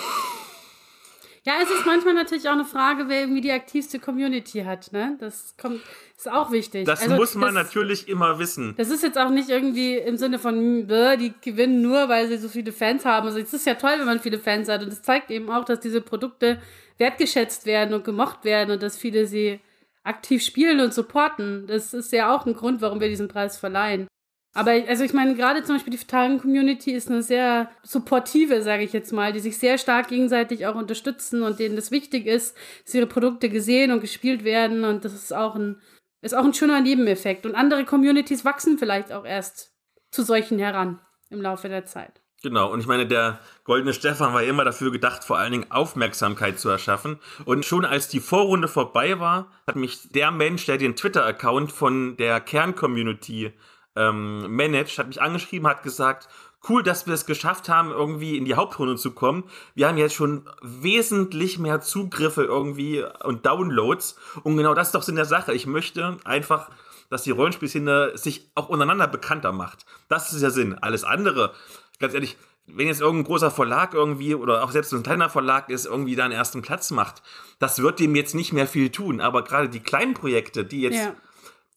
Ja, 1.44 1.54
es 1.60 1.68
ist 1.70 1.84
manchmal 1.86 2.14
natürlich 2.14 2.46
auch 2.48 2.52
eine 2.52 2.64
Frage, 2.64 3.08
wer 3.08 3.22
irgendwie 3.22 3.40
die 3.40 3.50
aktivste 3.50 3.98
Community 3.98 4.62
hat, 4.62 4.92
ne? 4.92 5.16
Das 5.18 5.56
kommt, 5.60 5.80
ist 6.16 6.30
auch 6.30 6.52
wichtig. 6.52 6.84
Das 6.86 7.02
Also, 7.02 7.16
muss 7.16 7.34
man 7.34 7.52
das- 7.56 7.64
natürlich 7.66 8.06
immer 8.06 8.38
wissen. 8.38 8.74
Das 8.76 8.90
ist 8.90 9.02
jetzt 9.02 9.18
auch 9.18 9.28
nicht 9.30 9.48
irgendwie 9.48 9.96
im 9.96 10.16
Sinne 10.16 10.38
von, 10.38 10.86
die 10.86 11.34
gewinnen 11.40 11.82
nur, 11.82 12.08
weil 12.08 12.28
sie 12.28 12.36
so 12.38 12.48
viele 12.48 12.70
Fans 12.70 13.04
haben. 13.04 13.26
Also 13.26 13.40
es 13.40 13.52
ist 13.52 13.66
ja 13.66 13.74
toll, 13.74 13.94
wenn 13.98 14.06
man 14.06 14.20
viele 14.20 14.38
Fans 14.38 14.68
hat. 14.68 14.82
Und 14.84 14.92
es 14.92 15.02
zeigt 15.02 15.32
eben 15.32 15.50
auch, 15.50 15.64
dass 15.64 15.80
diese 15.80 16.00
Produkte 16.00 16.62
wertgeschätzt 16.98 17.66
werden 17.66 17.92
und 17.92 18.04
gemocht 18.04 18.44
werden 18.44 18.70
und 18.70 18.80
dass 18.80 18.96
viele 18.96 19.26
sie 19.26 19.58
aktiv 20.04 20.44
spielen 20.44 20.78
und 20.78 20.94
supporten. 20.94 21.66
Das 21.66 21.92
ist 21.92 22.12
ja 22.12 22.32
auch 22.32 22.46
ein 22.46 22.54
Grund, 22.54 22.80
warum 22.82 23.00
wir 23.00 23.08
diesen 23.08 23.26
Preis 23.26 23.56
verleihen. 23.58 24.06
Aber 24.54 24.72
also 24.72 25.02
ich 25.02 25.14
meine, 25.14 25.34
gerade 25.34 25.62
zum 25.62 25.76
Beispiel 25.76 25.96
die 25.96 26.04
Tagen-Community 26.04 26.92
ist 26.92 27.08
eine 27.08 27.22
sehr 27.22 27.70
supportive, 27.82 28.62
sage 28.62 28.82
ich 28.82 28.92
jetzt 28.92 29.12
mal, 29.12 29.32
die 29.32 29.40
sich 29.40 29.56
sehr 29.56 29.78
stark 29.78 30.08
gegenseitig 30.08 30.66
auch 30.66 30.74
unterstützen 30.74 31.42
und 31.42 31.58
denen 31.58 31.76
das 31.76 31.90
wichtig 31.90 32.26
ist, 32.26 32.54
dass 32.84 32.94
ihre 32.94 33.06
Produkte 33.06 33.48
gesehen 33.48 33.92
und 33.92 34.00
gespielt 34.00 34.44
werden. 34.44 34.84
Und 34.84 35.04
das 35.04 35.14
ist 35.14 35.32
auch 35.32 35.54
ein 35.54 35.80
ist 36.22 36.34
auch 36.34 36.44
ein 36.44 36.54
schöner 36.54 36.80
Nebeneffekt. 36.80 37.44
Und 37.44 37.54
andere 37.54 37.84
Communities 37.84 38.44
wachsen 38.44 38.78
vielleicht 38.78 39.12
auch 39.12 39.24
erst 39.24 39.72
zu 40.10 40.22
solchen 40.22 40.58
heran 40.58 41.00
im 41.30 41.42
Laufe 41.42 41.68
der 41.68 41.84
Zeit. 41.84 42.22
Genau, 42.42 42.72
und 42.72 42.80
ich 42.80 42.86
meine, 42.86 43.06
der 43.06 43.38
Goldene 43.64 43.92
Stefan 43.92 44.34
war 44.34 44.42
immer 44.42 44.64
dafür 44.64 44.90
gedacht, 44.90 45.22
vor 45.22 45.38
allen 45.38 45.52
Dingen 45.52 45.70
Aufmerksamkeit 45.70 46.58
zu 46.58 46.68
erschaffen. 46.68 47.20
Und 47.44 47.64
schon 47.64 47.84
als 47.84 48.08
die 48.08 48.20
Vorrunde 48.20 48.66
vorbei 48.66 49.20
war, 49.20 49.50
hat 49.66 49.76
mich 49.76 50.08
der 50.10 50.32
Mensch, 50.32 50.66
der 50.66 50.76
den 50.76 50.96
Twitter-Account 50.96 51.70
von 51.70 52.16
der 52.16 52.40
Kern-Community 52.40 53.52
ähm, 53.96 54.54
managt, 54.54 54.98
hat 54.98 55.08
mich 55.08 55.20
angeschrieben, 55.20 55.68
hat 55.68 55.82
gesagt, 55.82 56.28
cool, 56.68 56.82
dass 56.82 57.06
wir 57.06 57.14
es 57.14 57.26
geschafft 57.26 57.68
haben, 57.68 57.90
irgendwie 57.90 58.36
in 58.38 58.44
die 58.44 58.54
Hauptrunde 58.54 58.96
zu 58.96 59.12
kommen. 59.12 59.44
Wir 59.74 59.88
haben 59.88 59.98
jetzt 59.98 60.14
schon 60.14 60.48
wesentlich 60.62 61.58
mehr 61.58 61.80
Zugriffe 61.80 62.44
irgendwie 62.44 63.04
und 63.24 63.44
Downloads. 63.46 64.16
Und 64.44 64.56
genau 64.56 64.74
das 64.74 64.88
ist 64.88 64.94
doch 64.94 65.02
Sinn 65.02 65.16
der 65.16 65.24
Sache. 65.24 65.52
Ich 65.52 65.66
möchte 65.66 66.16
einfach, 66.24 66.70
dass 67.10 67.24
die 67.24 67.30
Rollenspielszene 67.30 68.12
sich 68.16 68.50
auch 68.54 68.68
untereinander 68.68 69.08
bekannter 69.08 69.52
macht. 69.52 69.84
Das 70.08 70.32
ist 70.32 70.42
der 70.42 70.50
Sinn. 70.50 70.78
Alles 70.80 71.04
andere, 71.04 71.52
ganz 71.98 72.14
ehrlich, 72.14 72.36
wenn 72.66 72.86
jetzt 72.86 73.00
irgendein 73.00 73.24
großer 73.24 73.50
Verlag 73.50 73.92
irgendwie 73.92 74.34
oder 74.36 74.62
auch 74.62 74.70
selbst 74.70 74.92
ein 74.94 75.02
kleiner 75.02 75.28
Verlag 75.28 75.68
ist, 75.68 75.84
irgendwie 75.84 76.14
da 76.14 76.24
einen 76.24 76.32
ersten 76.32 76.62
Platz 76.62 76.92
macht, 76.92 77.22
das 77.58 77.82
wird 77.82 77.98
dem 77.98 78.14
jetzt 78.14 78.34
nicht 78.34 78.52
mehr 78.52 78.68
viel 78.68 78.90
tun. 78.90 79.20
Aber 79.20 79.42
gerade 79.42 79.68
die 79.68 79.80
kleinen 79.80 80.14
Projekte, 80.14 80.64
die 80.64 80.82
jetzt 80.82 80.96
Ja. 80.96 81.14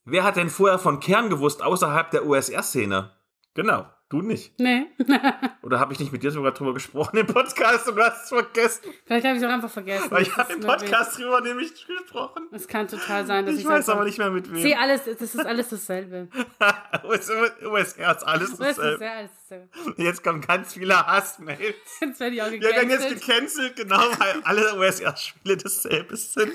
Wer 0.05 0.23
hat 0.23 0.35
denn 0.35 0.49
vorher 0.49 0.77
von 0.79 0.99
Kern 0.99 1.29
gewusst, 1.29 1.63
außerhalb 1.63 2.11
der 2.11 2.25
USR-Szene? 2.27 3.11
Genau, 3.55 3.87
du 4.09 4.21
nicht. 4.21 4.59
Nee. 4.59 4.85
Oder 5.63 5.79
habe 5.79 5.93
ich 5.93 5.99
nicht 5.99 6.11
mit 6.11 6.21
dir 6.21 6.29
sogar 6.29 6.51
drüber 6.51 6.75
gesprochen 6.75 7.17
im 7.17 7.25
Podcast 7.25 7.87
und 7.89 7.95
du 7.95 8.03
hast 8.03 8.23
es 8.23 8.29
vergessen? 8.29 8.83
Vielleicht 9.05 9.25
habe 9.25 9.37
ich 9.37 9.41
es 9.41 9.49
auch 9.49 9.53
einfach 9.53 9.69
vergessen. 9.71 10.11
Weil 10.11 10.21
ich 10.21 10.37
habe 10.37 10.53
im. 10.53 10.59
Podcast 10.59 11.17
drüber 11.17 11.41
nämlich 11.41 11.71
gesprochen. 11.87 12.47
Es 12.51 12.67
kann 12.67 12.87
total 12.87 13.25
sein, 13.25 13.47
dass 13.47 13.55
Ich 13.55 13.61
ich 13.61 13.67
weiß 13.67 13.89
aber 13.89 14.03
nicht 14.03 14.19
mehr 14.19 14.29
mit 14.29 14.45
Ich 14.45 14.53
wem. 14.53 14.61
sehe 14.61 14.77
alles, 14.77 15.05
das 15.05 15.21
ist 15.33 15.43
alles 15.45 15.69
dasselbe. 15.69 16.27
USR 17.03 18.15
ist 18.15 18.23
alles 18.27 18.57
dasselbe. 18.57 18.97
sehr 18.99 19.11
alles 19.11 19.31
dasselbe. 19.49 19.69
Jetzt 20.03 20.23
kommen 20.23 20.41
ganz 20.41 20.73
viele 20.73 21.03
Hassmails. 21.07 21.75
Jetzt 22.01 22.19
werde 22.19 22.35
ich 22.35 22.41
auch 22.43 22.51
Wir 22.51 22.61
werden 22.61 22.89
jetzt 22.91 23.09
gecancelt. 23.09 23.75
gecancelt, 23.75 23.75
genau, 23.75 24.01
weil 24.19 24.41
alle 24.43 24.75
USR-Spiele 24.77 25.57
dasselbe 25.57 26.15
sind. 26.15 26.51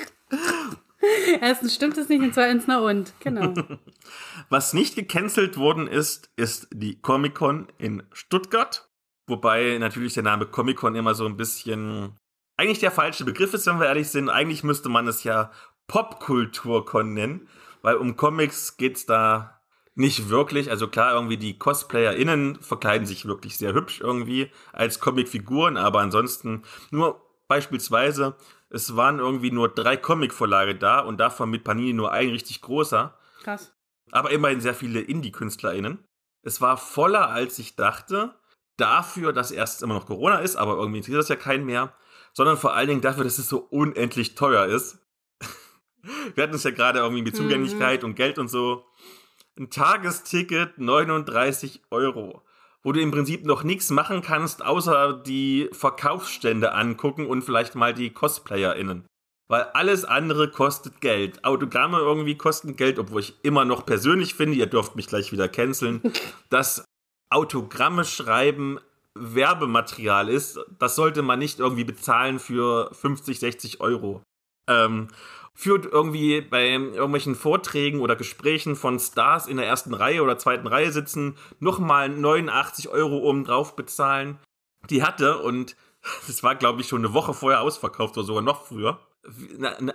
Erstens 1.40 1.74
stimmt 1.74 1.96
es 1.98 2.09
nicht 2.09 2.22
und 2.22 2.34
zweitens 2.34 2.64
na 2.66 2.80
und. 2.80 3.12
Genau. 3.20 3.55
Was 4.48 4.72
nicht 4.72 4.96
gecancelt 4.96 5.57
worden 5.57 5.86
ist, 5.86 6.30
ist 6.36 6.68
die 6.72 7.01
Comic-Con 7.01 7.68
in 7.78 8.03
Stuttgart. 8.12 8.88
Wobei 9.26 9.78
natürlich 9.78 10.14
der 10.14 10.22
Name 10.22 10.46
Comic-Con 10.46 10.94
immer 10.96 11.14
so 11.14 11.26
ein 11.26 11.36
bisschen 11.36 12.16
eigentlich 12.57 12.80
der 12.80 12.90
falsche 12.90 13.24
Begriff 13.24 13.55
ist, 13.55 13.66
wenn 13.66 13.80
wir 13.80 13.86
ehrlich 13.86 14.09
sind. 14.09 14.28
Eigentlich 14.28 14.64
müsste 14.64 14.90
man 14.90 15.09
es 15.09 15.24
ja 15.24 15.51
Popkultur-Con 15.86 17.14
nennen, 17.14 17.48
weil 17.82 17.96
um 17.96 18.16
Comics 18.16 18.76
geht's 18.76 19.07
da 19.07 19.61
nicht 19.94 20.28
wirklich. 20.28 20.70
Also 20.70 20.88
klar, 20.88 21.14
irgendwie 21.14 21.36
die 21.36 21.59
CosplayerInnen 21.59 22.57
verkleiden 22.57 23.07
sich 23.07 23.24
wirklich 23.26 23.57
sehr 23.57 23.72
hübsch 23.72 24.01
irgendwie 24.01 24.51
als 24.72 25.01
Comicfiguren, 25.01 25.76
aber 25.76 26.01
ansonsten 26.01 26.62
nur 26.90 27.22
beispielsweise, 27.48 28.36
es 28.71 28.97
waren 28.97 29.18
irgendwie 29.18 29.51
nur 29.51 29.68
drei 29.68 29.97
Comic-Vorlage 29.97 30.75
da 30.77 31.01
und 31.01 31.18
davon 31.18 31.51
mit 31.51 31.64
Panini 31.64 31.93
nur 31.93 32.12
ein 32.12 32.31
richtig 32.31 32.61
großer 32.62 33.18
Krass. 33.43 33.75
aber 34.11 34.31
immerhin 34.31 34.61
sehr 34.61 34.75
viele 34.75 35.01
Indie-KünstlerInnen. 35.01 36.05
Es 36.43 36.61
war 36.61 36.77
voller, 36.79 37.29
als 37.31 37.59
ich 37.59 37.77
dachte. 37.77 38.35
Dafür, 38.77 39.35
dass 39.35 39.51
erst 39.51 39.83
immer 39.83 39.93
noch 39.95 40.07
Corona 40.07 40.39
ist, 40.39 40.57
aber 40.57 40.73
irgendwie 40.77 40.99
interessiert 40.99 41.21
das 41.21 41.29
ja 41.29 41.37
keinen 41.37 41.66
mehr. 41.66 41.93
Sondern 42.33 42.57
vor 42.57 42.73
allen 42.75 42.89
Dingen 42.89 43.01
dafür, 43.03 43.25
dass 43.25 43.39
es 43.39 43.49
so 43.49 43.59
unendlich 43.59 44.37
teuer 44.37 44.64
ist. 44.66 44.99
Wir 46.35 46.45
hatten 46.45 46.55
es 46.55 46.64
ja 46.64 46.71
gerade 46.71 47.01
irgendwie 47.01 47.23
mit 47.23 47.35
Mhm. 47.35 47.39
Zugänglichkeit 47.39 48.05
und 48.05 48.14
Geld 48.14 48.39
und 48.39 48.49
so. 48.49 48.87
Ein 49.59 49.68
Tagesticket 49.68 50.79
39 50.79 51.83
Euro. 51.91 52.43
Wo 52.83 52.93
du 52.93 53.01
im 53.01 53.11
Prinzip 53.11 53.45
noch 53.45 53.62
nichts 53.62 53.91
machen 53.91 54.22
kannst, 54.22 54.64
außer 54.64 55.12
die 55.12 55.68
Verkaufsstände 55.72 56.72
angucken 56.72 57.26
und 57.26 57.43
vielleicht 57.43 57.74
mal 57.74 57.93
die 57.93 58.11
CosplayerInnen. 58.11 59.05
Weil 59.51 59.64
alles 59.74 60.05
andere 60.05 60.49
kostet 60.49 61.01
Geld. 61.01 61.45
Autogramme 61.45 61.99
irgendwie 61.99 62.37
kosten 62.37 62.76
Geld, 62.76 63.01
obwohl 63.01 63.20
ich 63.20 63.35
immer 63.43 63.64
noch 63.64 63.85
persönlich 63.85 64.35
finde, 64.35 64.57
ihr 64.57 64.66
dürft 64.66 64.95
mich 64.95 65.09
gleich 65.09 65.33
wieder 65.33 65.49
canceln, 65.49 66.01
dass 66.51 66.85
Autogramme 67.31 68.05
schreiben 68.05 68.78
Werbematerial 69.14 70.28
ist. 70.28 70.61
Das 70.78 70.95
sollte 70.95 71.22
man 71.22 71.41
nicht 71.41 71.59
irgendwie 71.59 71.83
bezahlen 71.83 72.39
für 72.39 72.95
50, 72.95 73.41
60 73.41 73.81
Euro. 73.81 74.22
Ähm, 74.68 75.09
führt 75.61 75.85
irgendwie 75.85 76.41
bei 76.41 76.69
irgendwelchen 76.69 77.35
Vorträgen 77.35 78.01
oder 78.01 78.17
Gesprächen 78.17 78.77
von 78.77 78.99
Stars 78.99 79.47
in 79.47 79.59
der 79.59 79.67
ersten 79.67 79.93
Reihe 79.93 80.23
oder 80.23 80.39
zweiten 80.39 80.67
Reihe 80.67 80.91
sitzen, 80.91 81.37
nochmal 81.59 82.09
89 82.09 82.89
Euro 82.89 83.19
oben 83.19 83.45
drauf 83.45 83.77
bezahlen. 83.77 84.39
Die 84.89 85.03
hatte 85.03 85.39
und 85.39 85.77
das 86.27 86.43
war, 86.43 86.55
glaube 86.55 86.81
ich, 86.81 86.89
schon 86.89 87.05
eine 87.05 87.13
Woche 87.13 87.35
vorher 87.35 87.61
ausverkauft 87.61 88.17
oder 88.17 88.27
sogar 88.27 88.43
noch 88.43 88.65
früher. 88.65 89.01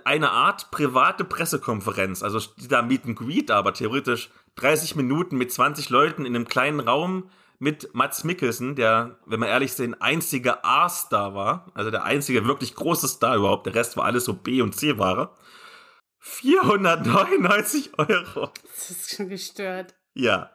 Eine 0.04 0.30
Art 0.30 0.70
private 0.70 1.24
Pressekonferenz, 1.24 2.22
also 2.22 2.40
da 2.68 2.82
Meet 2.82 3.06
and 3.06 3.18
Greet, 3.18 3.50
aber 3.50 3.74
theoretisch 3.74 4.30
30 4.54 4.94
Minuten 4.94 5.36
mit 5.36 5.52
20 5.52 5.90
Leuten 5.90 6.24
in 6.24 6.36
einem 6.36 6.46
kleinen 6.46 6.78
Raum 6.78 7.28
mit 7.58 7.92
Mats 7.92 8.22
Mikkelsen, 8.22 8.76
der, 8.76 9.18
wenn 9.26 9.40
wir 9.40 9.48
ehrlich 9.48 9.72
sind, 9.72 10.00
einzige 10.00 10.62
A-Star 10.64 11.34
war, 11.34 11.66
also 11.74 11.90
der 11.90 12.04
einzige 12.04 12.46
wirklich 12.46 12.76
große 12.76 13.08
Star 13.08 13.34
überhaupt, 13.34 13.66
der 13.66 13.74
Rest 13.74 13.96
war 13.96 14.04
alles 14.04 14.26
so 14.26 14.34
B- 14.34 14.62
und 14.62 14.76
C-Ware. 14.76 15.30
499 16.26 17.98
Euro. 17.98 18.50
Das 18.64 18.90
ist 18.90 19.16
schon 19.16 19.28
gestört. 19.28 19.94
Ja, 20.14 20.50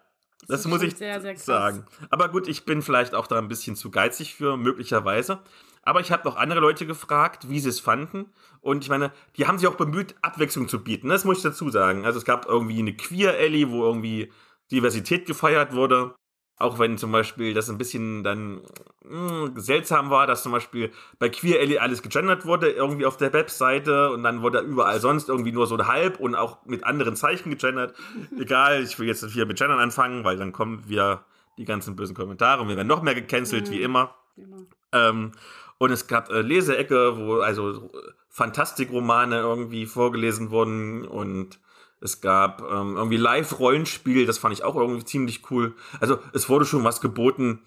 das, 0.47 0.61
ist 0.61 0.67
muss 0.67 0.81
ich 0.81 0.95
sehr, 0.97 1.21
sehr 1.21 1.37
sagen. 1.37 1.85
Aber 2.09 2.29
gut, 2.29 2.47
ich 2.47 2.65
bin 2.65 2.81
vielleicht 2.81 3.15
auch 3.15 3.25
da 3.25 3.37
ein 3.37 3.47
bisschen 3.47 3.75
zu 3.75 3.89
geizig 3.89 4.35
für, 4.35 4.57
möglicherweise. 4.57 5.39
Aber 5.83 6.01
ich 6.01 6.11
habe 6.11 6.27
noch 6.27 6.35
andere 6.35 6.59
Leute 6.59 6.85
gefragt, 6.85 7.49
wie 7.49 7.59
sie 7.59 7.69
es 7.69 7.79
fanden. 7.79 8.31
Und 8.59 8.83
ich 8.83 8.89
meine, 8.89 9.11
die 9.37 9.47
haben 9.47 9.57
sich 9.57 9.67
auch 9.67 9.75
bemüht, 9.75 10.15
Abwechslung 10.21 10.67
zu 10.67 10.83
bieten. 10.83 11.09
Das 11.09 11.25
muss 11.25 11.37
ich 11.37 11.43
dazu 11.43 11.69
sagen. 11.69 12.05
Also 12.05 12.19
es 12.19 12.25
gab 12.25 12.45
irgendwie 12.45 12.79
eine 12.79 12.95
Queer-Alley, 12.95 13.71
wo 13.71 13.83
irgendwie 13.83 14.31
Diversität 14.71 15.25
gefeiert 15.25 15.73
wurde. 15.73 16.13
Auch 16.61 16.79
wenn 16.79 16.97
zum 16.97 17.11
Beispiel 17.11 17.53
das 17.53 17.69
ein 17.69 17.77
bisschen 17.77 18.23
dann 18.23 18.61
mh, 19.09 19.51
seltsam 19.55 20.09
war, 20.09 20.27
dass 20.27 20.43
zum 20.43 20.51
Beispiel 20.51 20.91
bei 21.19 21.29
Queer 21.29 21.59
Alley 21.59 21.77
alles 21.79 22.01
gegendert 22.01 22.45
wurde, 22.45 22.69
irgendwie 22.69 23.05
auf 23.05 23.17
der 23.17 23.33
Webseite 23.33 24.11
und 24.11 24.23
dann 24.23 24.41
wurde 24.41 24.59
überall 24.59 24.99
sonst 24.99 25.29
irgendwie 25.29 25.51
nur 25.51 25.67
so 25.67 25.77
halb 25.87 26.19
und 26.19 26.35
auch 26.35 26.65
mit 26.65 26.83
anderen 26.83 27.15
Zeichen 27.15 27.49
gegendert. 27.49 27.95
Egal, 28.39 28.83
ich 28.83 28.97
will 28.99 29.07
jetzt 29.07 29.23
nicht 29.23 29.35
wieder 29.35 29.45
mit 29.45 29.57
Gendern 29.57 29.79
anfangen, 29.79 30.23
weil 30.23 30.37
dann 30.37 30.51
kommen 30.51 30.87
wieder 30.87 31.25
die 31.57 31.65
ganzen 31.65 31.95
bösen 31.95 32.15
Kommentare 32.15 32.61
und 32.61 32.69
wir 32.69 32.75
werden 32.77 32.87
noch 32.87 33.01
mehr 33.01 33.15
gecancelt, 33.15 33.69
wie 33.71 33.81
immer. 33.81 34.15
Immer. 34.37 34.65
Ähm, 34.93 35.31
und 35.77 35.91
es 35.91 36.07
gab 36.07 36.29
äh, 36.29 36.41
Leseecke, 36.41 37.17
wo 37.17 37.39
also 37.39 37.89
Fantastikromane 38.29 39.39
irgendwie 39.39 39.85
vorgelesen 39.85 40.51
wurden 40.51 41.05
und 41.07 41.59
es 42.01 42.19
gab 42.19 42.61
ähm, 42.61 42.97
irgendwie 42.97 43.17
Live-Rollenspiel, 43.17 44.25
das 44.25 44.39
fand 44.39 44.53
ich 44.53 44.63
auch 44.63 44.75
irgendwie 44.75 45.05
ziemlich 45.05 45.49
cool. 45.51 45.75
Also 45.99 46.17
es 46.33 46.49
wurde 46.49 46.65
schon 46.65 46.83
was 46.83 46.99
geboten, 46.99 47.61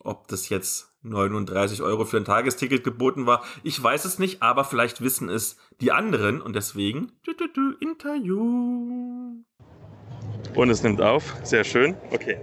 ob 0.00 0.28
das 0.28 0.50
jetzt 0.50 0.94
39 1.02 1.82
Euro 1.82 2.04
für 2.04 2.18
ein 2.18 2.24
Tagesticket 2.24 2.84
geboten 2.84 3.26
war. 3.26 3.42
Ich 3.62 3.82
weiß 3.82 4.04
es 4.04 4.18
nicht, 4.18 4.42
aber 4.42 4.64
vielleicht 4.64 5.00
wissen 5.00 5.28
es 5.28 5.56
die 5.80 5.90
anderen 5.90 6.42
und 6.42 6.54
deswegen 6.54 7.12
du, 7.24 7.32
du, 7.32 7.48
du, 7.48 7.72
Interview. 7.80 9.42
Und 10.54 10.70
es 10.70 10.82
nimmt 10.82 11.00
auf. 11.00 11.34
Sehr 11.42 11.64
schön. 11.64 11.96
Okay. 12.10 12.38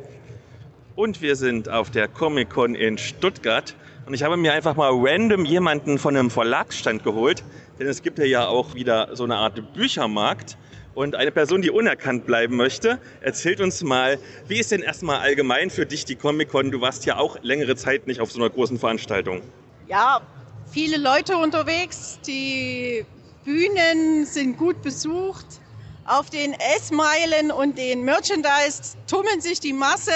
Und 0.95 1.21
wir 1.21 1.35
sind 1.35 1.69
auf 1.69 1.91
der 1.91 2.07
Comic-Con 2.07 2.73
in 2.73 2.97
Stuttgart. 2.97 3.75
Und 4.05 4.13
ich 4.13 4.23
habe 4.23 4.37
mir 4.37 4.53
einfach 4.53 4.75
mal 4.75 4.91
random 4.93 5.45
jemanden 5.45 5.97
von 5.97 6.15
einem 6.15 6.29
Verlagsstand 6.29 7.03
geholt. 7.03 7.43
Denn 7.79 7.87
es 7.87 8.01
gibt 8.01 8.17
ja 8.19 8.47
auch 8.47 8.73
wieder 8.75 9.15
so 9.15 9.25
eine 9.25 9.35
Art 9.35 9.73
Büchermarkt. 9.73 10.57
Und 10.95 11.15
eine 11.15 11.31
Person, 11.31 11.61
die 11.61 11.69
unerkannt 11.69 12.25
bleiben 12.25 12.55
möchte, 12.55 12.99
erzählt 13.19 13.59
uns 13.59 13.83
mal, 13.83 14.17
wie 14.47 14.59
ist 14.59 14.71
denn 14.71 14.81
erstmal 14.81 15.19
allgemein 15.19 15.69
für 15.69 15.85
dich 15.85 16.05
die 16.05 16.15
Comic-Con? 16.15 16.71
Du 16.71 16.79
warst 16.79 17.05
ja 17.05 17.17
auch 17.17 17.37
längere 17.41 17.75
Zeit 17.75 18.07
nicht 18.07 18.21
auf 18.21 18.31
so 18.31 18.39
einer 18.39 18.49
großen 18.49 18.79
Veranstaltung. 18.79 19.41
ja, 19.87 20.21
viele 20.71 20.97
Leute 20.97 21.35
unterwegs. 21.37 22.19
Die 22.25 23.05
Bühnen 23.43 24.25
sind 24.25 24.57
gut 24.57 24.81
besucht. 24.81 25.45
Auf 26.05 26.29
den 26.29 26.53
S-Meilen 26.77 27.51
und 27.51 27.77
den 27.77 28.03
Merchandise 28.03 28.95
tummeln 29.05 29.41
sich 29.41 29.59
die 29.59 29.73
Massen. 29.73 30.13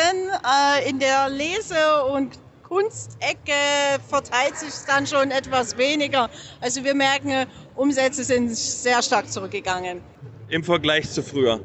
Äh, 0.77 0.89
in 0.89 0.99
der 0.99 1.29
Lese- 1.29 2.05
und 2.13 2.39
Kunstecke 2.63 3.99
verteilt 4.07 4.55
sich 4.55 4.73
dann 4.87 5.05
schon 5.07 5.31
etwas 5.31 5.77
weniger. 5.77 6.29
Also 6.61 6.83
wir 6.83 6.93
merken, 6.93 7.47
Umsätze 7.75 8.23
sind 8.23 8.55
sehr 8.55 9.01
stark 9.01 9.29
zurückgegangen. 9.31 10.01
Im 10.49 10.63
Vergleich 10.63 11.09
zu 11.11 11.21
früher. 11.21 11.59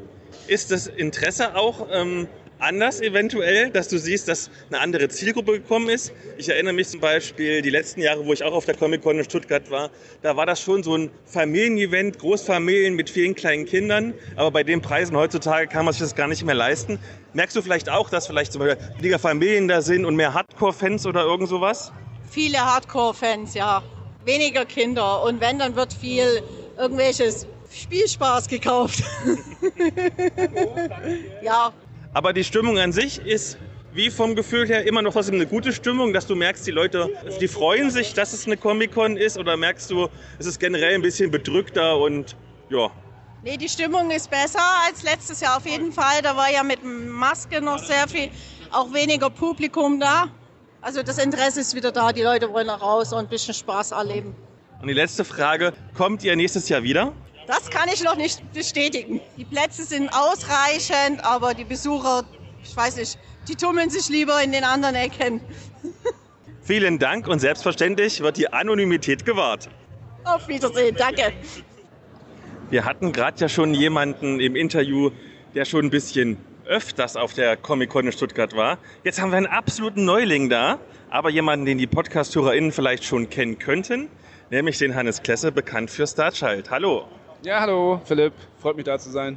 Ist 0.47 0.71
das 0.71 0.87
Interesse 0.87 1.57
auch 1.57 1.87
ähm, 1.91 2.29
anders 2.59 3.01
eventuell, 3.01 3.71
dass 3.71 3.89
du 3.89 3.99
siehst, 3.99 4.29
dass 4.29 4.51
eine 4.69 4.81
andere 4.81 5.09
Zielgruppe 5.09 5.53
gekommen 5.53 5.89
ist? 5.89 6.13
Ich 6.37 6.51
erinnere 6.51 6.75
mich 6.75 6.89
zum 6.89 7.01
Beispiel 7.01 7.63
die 7.63 7.71
letzten 7.71 8.03
Jahre, 8.03 8.27
wo 8.27 8.33
ich 8.35 8.43
auch 8.43 8.53
auf 8.53 8.67
der 8.67 8.77
Comic-Con 8.77 9.19
in 9.19 9.25
Stuttgart 9.25 9.71
war, 9.71 9.91
da 10.21 10.37
war 10.37 10.45
das 10.45 10.61
schon 10.61 10.83
so 10.83 10.99
ein 10.99 11.11
Familienevent, 11.25 12.19
Großfamilien 12.19 12.95
mit 12.95 13.09
vielen 13.09 13.35
kleinen 13.35 13.65
Kindern, 13.65 14.13
aber 14.37 14.51
bei 14.51 14.63
den 14.63 14.83
Preisen 14.83 15.17
heutzutage 15.17 15.67
kann 15.67 15.87
man 15.87 15.95
sich 15.95 16.03
das 16.03 16.15
gar 16.15 16.29
nicht 16.29 16.45
mehr 16.45 16.55
leisten. 16.55 16.99
Merkst 17.33 17.57
du 17.57 17.63
vielleicht 17.63 17.89
auch, 17.89 18.11
dass 18.11 18.27
vielleicht 18.27 18.53
zum 18.53 18.61
Beispiel 18.61 18.85
weniger 18.99 19.19
Familien 19.19 19.67
da 19.67 19.81
sind 19.81 20.05
und 20.05 20.15
mehr 20.15 20.35
Hardcore-Fans 20.35 21.07
oder 21.07 21.23
irgend 21.23 21.49
sowas? 21.49 21.91
Viele 22.31 22.59
Hardcore-Fans, 22.59 23.55
ja. 23.55 23.83
Weniger 24.27 24.67
Kinder. 24.67 25.23
Und 25.23 25.41
wenn, 25.41 25.59
dann 25.59 25.75
wird 25.75 25.93
viel 25.93 26.43
irgendwelches 26.79 27.47
Spielspaß 27.75 28.49
gekauft. 28.49 29.03
ja, 31.43 31.73
Aber 32.13 32.33
die 32.33 32.45
Stimmung 32.45 32.79
an 32.79 32.93
sich 32.93 33.19
ist 33.19 33.59
wie 33.93 34.11
vom 34.11 34.35
Gefühl 34.35 34.67
her 34.67 34.87
immer 34.87 35.03
noch 35.03 35.13
trotzdem 35.13 35.37
eine 35.37 35.47
gute 35.47 35.73
Stimmung, 35.73 36.13
dass 36.13 36.27
du 36.27 36.35
merkst, 36.35 36.67
die 36.67 36.73
Leute, 36.73 37.11
die 37.41 37.49
freuen 37.49 37.91
sich, 37.91 38.13
dass 38.13 38.33
es 38.33 38.47
eine 38.47 38.57
Comic-Con 38.57 39.17
ist 39.17 39.39
oder 39.39 39.57
merkst 39.57 39.91
du, 39.91 40.09
es 40.39 40.47
ist 40.47 40.59
generell 40.59 40.95
ein 40.95 41.03
bisschen 41.03 41.31
bedrückter 41.31 41.99
und 41.99 42.37
ja. 42.71 42.91
Nee, 43.45 43.57
die 43.57 43.69
Stimmung 43.69 44.11
ist 44.11 44.31
besser 44.31 44.63
als 44.87 45.03
letztes 45.03 45.41
Jahr 45.41 45.59
auf 45.59 45.67
jeden 45.67 45.93
Fall. 45.93 46.23
Da 46.23 46.37
war 46.37 46.51
ja 46.51 46.63
mit 46.63 46.83
Maske 46.83 47.61
noch 47.61 47.79
sehr 47.79 48.09
viel, 48.09 48.31
auch 48.73 48.93
weniger 48.93 49.31
Publikum 49.31 50.01
da. 50.01 50.29
Also 50.81 51.03
das 51.03 51.19
Interesse 51.19 51.61
ist 51.61 51.75
wieder 51.75 51.93
da. 51.93 52.13
Die 52.13 52.23
Leute 52.23 52.53
wollen 52.53 52.67
nach 52.67 52.81
raus 52.81 53.13
und 53.13 53.21
ein 53.21 53.29
bisschen 53.29 53.55
Spaß 53.55 53.93
erleben. 53.93 54.35
Und 54.81 54.89
die 54.89 54.95
letzte 54.95 55.25
Frage, 55.25 55.73
kommt 55.95 56.25
ihr 56.25 56.35
nächstes 56.37 56.69
Jahr 56.69 56.83
wieder? 56.83 57.13
Das 57.47 57.71
kann 57.71 57.89
ich 57.93 58.03
noch 58.03 58.17
nicht 58.17 58.53
bestätigen. 58.53 59.21
Die 59.37 59.45
Plätze 59.45 59.85
sind 59.85 60.09
ausreichend, 60.09 61.25
aber 61.25 61.55
die 61.55 61.65
Besucher, 61.65 62.25
ich 62.63 62.75
weiß 62.75 62.97
nicht, 62.97 63.19
die 63.49 63.55
tummeln 63.55 63.91
sich 63.91 64.09
lieber 64.09 64.43
in 64.43 64.53
den 64.53 64.65
anderen 64.65 64.95
Ecken. 64.95 65.41
Vielen 66.63 66.99
Dank 66.99 67.29
und 67.29 67.41
selbstverständlich 67.41 68.23
wird 68.23 68.39
die 68.39 68.51
Anonymität 68.51 69.27
gewahrt. 69.27 69.69
Auf 70.25 70.49
Wiedersehen, 70.49 70.97
danke. 70.97 71.33
Wir 72.71 72.87
hatten 72.87 73.13
gerade 73.13 73.39
ja 73.39 73.49
schon 73.51 73.75
jemanden 73.75 74.41
im 74.41 74.57
Interview, 74.57 75.11
der 75.55 75.67
schon 75.67 75.85
ein 75.85 75.91
bisschen 75.91 76.39
öfters 76.65 77.17
auf 77.17 77.35
der 77.35 77.59
Comic-Con 77.59 78.07
in 78.07 78.13
Stuttgart 78.13 78.57
war. 78.57 78.79
Jetzt 79.05 79.21
haben 79.21 79.31
wir 79.31 79.37
einen 79.37 79.47
absoluten 79.47 80.07
Neuling 80.07 80.49
da, 80.49 80.79
aber 81.11 81.29
jemanden, 81.29 81.67
den 81.67 81.77
die 81.77 81.87
Podcast-HörerInnen 81.87 82.73
vielleicht 82.73 83.05
schon 83.05 83.29
kennen 83.29 83.59
könnten, 83.59 84.09
nämlich 84.51 84.79
den 84.79 84.95
Hannes 84.95 85.23
Klesse, 85.23 85.53
bekannt 85.53 85.91
für 85.91 86.07
Starchild. 86.07 86.71
Hallo. 86.71 87.07
Ja, 87.45 87.61
hallo, 87.61 88.01
Philipp. 88.07 88.33
Freut 88.59 88.75
mich 88.75 88.87
da 88.87 88.99
zu 88.99 89.11
sein. 89.11 89.37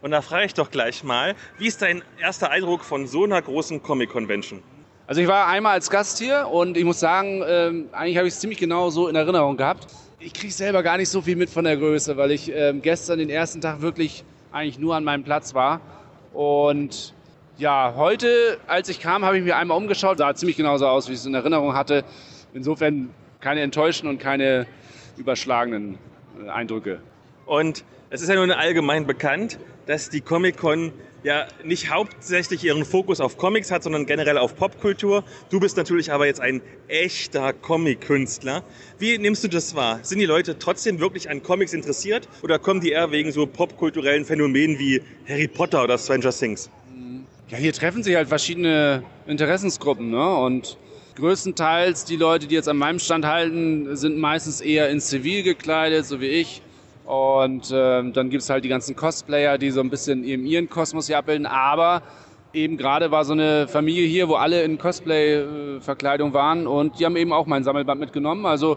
Und 0.00 0.12
da 0.12 0.22
frage 0.22 0.46
ich 0.46 0.54
doch 0.54 0.70
gleich 0.70 1.02
mal, 1.02 1.34
wie 1.58 1.66
ist 1.66 1.82
dein 1.82 2.04
erster 2.20 2.52
Eindruck 2.52 2.84
von 2.84 3.08
so 3.08 3.24
einer 3.24 3.42
großen 3.42 3.82
Comic-Convention? 3.82 4.62
Also 5.08 5.20
ich 5.20 5.26
war 5.26 5.48
einmal 5.48 5.72
als 5.72 5.90
Gast 5.90 6.18
hier 6.18 6.46
und 6.46 6.76
ich 6.76 6.84
muss 6.84 7.00
sagen, 7.00 7.42
ähm, 7.44 7.88
eigentlich 7.90 8.16
habe 8.16 8.28
ich 8.28 8.34
es 8.34 8.38
ziemlich 8.38 8.60
genau 8.60 8.90
so 8.90 9.08
in 9.08 9.16
Erinnerung 9.16 9.56
gehabt. 9.56 9.88
Ich 10.20 10.34
kriege 10.34 10.52
selber 10.52 10.84
gar 10.84 10.98
nicht 10.98 11.08
so 11.08 11.20
viel 11.20 11.34
mit 11.34 11.50
von 11.50 11.64
der 11.64 11.76
Größe, 11.76 12.16
weil 12.16 12.30
ich 12.30 12.48
ähm, 12.54 12.80
gestern 12.80 13.18
den 13.18 13.28
ersten 13.28 13.60
Tag 13.60 13.80
wirklich 13.80 14.22
eigentlich 14.52 14.78
nur 14.78 14.94
an 14.94 15.02
meinem 15.02 15.24
Platz 15.24 15.52
war. 15.52 15.80
Und 16.32 17.12
ja, 17.56 17.94
heute, 17.96 18.60
als 18.68 18.88
ich 18.88 19.00
kam, 19.00 19.24
habe 19.24 19.36
ich 19.36 19.42
mir 19.42 19.56
einmal 19.56 19.76
umgeschaut, 19.78 20.18
sah 20.18 20.32
ziemlich 20.32 20.56
genauso 20.56 20.86
aus, 20.86 21.08
wie 21.08 21.14
ich 21.14 21.18
es 21.18 21.26
in 21.26 21.34
Erinnerung 21.34 21.74
hatte. 21.74 22.04
Insofern 22.54 23.10
keine 23.40 23.62
enttäuschenden 23.62 24.16
und 24.16 24.22
keine 24.22 24.68
überschlagenen 25.16 25.98
äh, 26.40 26.50
Eindrücke. 26.50 27.00
Und 27.48 27.82
es 28.10 28.20
ist 28.20 28.28
ja 28.28 28.34
nun 28.34 28.50
allgemein 28.50 29.06
bekannt, 29.06 29.58
dass 29.86 30.10
die 30.10 30.20
Comic-Con 30.20 30.92
ja 31.22 31.46
nicht 31.64 31.90
hauptsächlich 31.90 32.62
ihren 32.62 32.84
Fokus 32.84 33.20
auf 33.20 33.38
Comics 33.38 33.70
hat, 33.70 33.82
sondern 33.82 34.04
generell 34.04 34.36
auf 34.36 34.54
Popkultur. 34.54 35.24
Du 35.48 35.58
bist 35.58 35.78
natürlich 35.78 36.12
aber 36.12 36.26
jetzt 36.26 36.40
ein 36.40 36.60
echter 36.88 37.54
Comic-Künstler. 37.54 38.62
Wie 38.98 39.16
nimmst 39.16 39.44
du 39.44 39.48
das 39.48 39.74
wahr? 39.74 40.00
Sind 40.02 40.18
die 40.18 40.26
Leute 40.26 40.58
trotzdem 40.58 41.00
wirklich 41.00 41.30
an 41.30 41.42
Comics 41.42 41.72
interessiert 41.72 42.28
oder 42.42 42.58
kommen 42.58 42.82
die 42.82 42.90
eher 42.90 43.12
wegen 43.12 43.32
so 43.32 43.46
popkulturellen 43.46 44.26
Phänomenen 44.26 44.78
wie 44.78 45.02
Harry 45.26 45.48
Potter 45.48 45.84
oder 45.84 45.96
Stranger 45.96 46.30
Things? 46.30 46.70
Ja, 47.48 47.56
hier 47.56 47.72
treffen 47.72 48.02
sich 48.02 48.14
halt 48.14 48.28
verschiedene 48.28 49.02
Interessensgruppen, 49.26 50.10
ne? 50.10 50.36
Und 50.36 50.76
größtenteils 51.16 52.04
die 52.04 52.16
Leute, 52.16 52.46
die 52.46 52.54
jetzt 52.54 52.68
an 52.68 52.76
meinem 52.76 52.98
Stand 52.98 53.24
halten, 53.24 53.96
sind 53.96 54.18
meistens 54.18 54.60
eher 54.60 54.90
in 54.90 55.00
Zivil 55.00 55.42
gekleidet, 55.42 56.04
so 56.04 56.20
wie 56.20 56.26
ich. 56.26 56.60
Und 57.08 57.72
ähm, 57.74 58.12
dann 58.12 58.28
gibt's 58.28 58.50
halt 58.50 58.64
die 58.64 58.68
ganzen 58.68 58.94
Cosplayer, 58.94 59.56
die 59.56 59.70
so 59.70 59.80
ein 59.80 59.88
bisschen 59.88 60.24
eben 60.24 60.44
ihren 60.44 60.68
Kosmos 60.68 61.06
hier 61.06 61.16
abbilden. 61.16 61.46
Aber 61.46 62.02
eben 62.52 62.76
gerade 62.76 63.10
war 63.10 63.24
so 63.24 63.32
eine 63.32 63.66
Familie 63.66 64.06
hier, 64.06 64.28
wo 64.28 64.34
alle 64.34 64.62
in 64.62 64.76
Cosplay-Verkleidung 64.76 66.34
waren 66.34 66.66
und 66.66 67.00
die 67.00 67.06
haben 67.06 67.16
eben 67.16 67.32
auch 67.32 67.46
mein 67.46 67.64
Sammelband 67.64 67.98
mitgenommen. 67.98 68.44
Also 68.44 68.76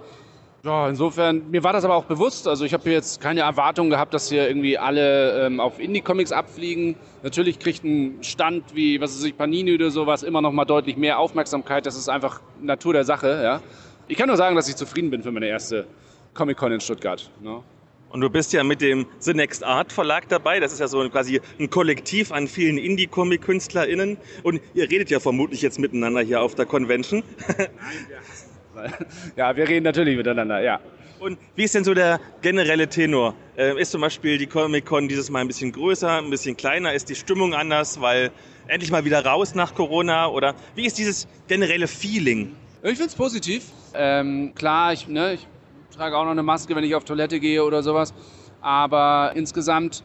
ja, 0.63 0.88
insofern, 0.88 1.51
mir 1.51 1.61
war 1.65 1.73
das 1.73 1.84
aber 1.84 1.95
auch 1.95 2.05
bewusst. 2.05 2.47
Also 2.47 2.63
ich 2.63 2.73
habe 2.73 2.89
jetzt 2.89 3.19
keine 3.19 3.41
Erwartung 3.41 3.89
gehabt, 3.89 4.13
dass 4.13 4.29
hier 4.29 4.47
irgendwie 4.47 4.77
alle 4.77 5.47
ähm, 5.47 5.59
auf 5.59 5.77
Indie-Comics 5.77 6.32
abfliegen. 6.32 6.95
Natürlich 7.23 7.59
kriegt 7.59 7.84
ein 7.84 8.23
Stand 8.23 8.73
wie, 8.73 9.01
was 9.01 9.13
weiß 9.17 9.25
ich, 9.25 9.38
Panini 9.38 9.75
oder 9.75 9.91
sowas 9.91 10.23
immer 10.23 10.41
noch 10.41 10.53
mal 10.53 10.63
deutlich 10.63 10.95
mehr 10.95 11.19
Aufmerksamkeit. 11.19 11.86
Das 11.86 11.97
ist 11.97 12.07
einfach 12.07 12.39
Natur 12.61 12.93
der 12.93 13.03
Sache, 13.03 13.41
ja. 13.43 13.61
Ich 14.07 14.15
kann 14.15 14.27
nur 14.27 14.38
sagen, 14.38 14.55
dass 14.55 14.69
ich 14.69 14.77
zufrieden 14.77 15.09
bin 15.09 15.21
für 15.21 15.32
meine 15.32 15.47
erste 15.47 15.86
Comic-Con 16.34 16.71
in 16.71 16.79
Stuttgart. 16.79 17.29
Ne? 17.41 17.61
Und 18.12 18.22
du 18.22 18.30
bist 18.30 18.51
ja 18.51 18.64
mit 18.64 18.82
dem 18.82 19.05
The 19.20 19.34
Next 19.34 19.64
Art 19.64 19.91
Verlag 19.91 20.28
dabei. 20.28 20.59
Das 20.59 20.74
ist 20.74 20.80
ja 20.80 20.88
so 20.88 21.07
quasi 21.09 21.39
ein 21.59 21.70
Kollektiv 21.70 22.32
an 22.32 22.47
vielen 22.47 22.78
Indie-Comic-KünstlerInnen. 22.78 24.18
Und 24.43 24.62
ihr 24.74 24.89
redet 24.89 25.09
ja 25.09 25.20
vermutlich 25.20 25.62
jetzt 25.62 25.80
miteinander 25.80 26.22
hier 26.22 26.41
auf 26.41 26.55
der 26.55 26.66
Convention. 26.66 27.24
Ja, 29.36 29.55
wir 29.55 29.68
reden 29.68 29.84
natürlich 29.84 30.16
miteinander, 30.16 30.62
ja. 30.62 30.80
Und 31.20 31.38
wie 31.55 31.66
ist 31.66 31.76
denn 31.76 31.84
so 31.84 31.93
der 31.93 32.20
generelle 32.41 32.88
Tenor? 32.88 33.36
Äh, 33.55 33.80
ist 33.80 33.91
zum 33.91 34.01
Beispiel 34.01 34.38
die 34.38 34.47
Comic-Con 34.47 35.07
dieses 35.07 35.30
Mal 35.30 35.41
ein 35.41 35.47
bisschen 35.47 35.72
größer, 35.72 36.18
ein 36.18 36.30
bisschen 36.30 36.57
kleiner? 36.57 36.93
Ist 36.93 37.09
die 37.09 37.16
Stimmung 37.16 37.53
anders, 37.53 38.01
weil 38.01 38.32
endlich 38.68 38.89
mal 38.89 39.05
wieder 39.05 39.24
raus 39.24 39.53
nach 39.55 39.76
Corona? 39.76 40.28
Oder 40.28 40.55
wie 40.74 40.86
ist 40.86 40.97
dieses 40.97 41.28
generelle 41.47 41.88
Feeling? 41.88 42.55
Ich 42.82 42.91
finde 42.91 43.07
es 43.07 43.16
positiv. 43.16 43.66
Ähm, 43.93 44.53
klar, 44.55 44.93
ich, 44.93 45.07
ne, 45.07 45.34
ich 45.34 45.45
trage 46.01 46.17
auch 46.17 46.23
noch 46.23 46.31
eine 46.31 46.41
Maske, 46.41 46.75
wenn 46.75 46.83
ich 46.83 46.95
auf 46.95 47.03
Toilette 47.03 47.39
gehe 47.39 47.63
oder 47.63 47.83
sowas. 47.83 48.11
Aber 48.59 49.33
insgesamt, 49.35 50.03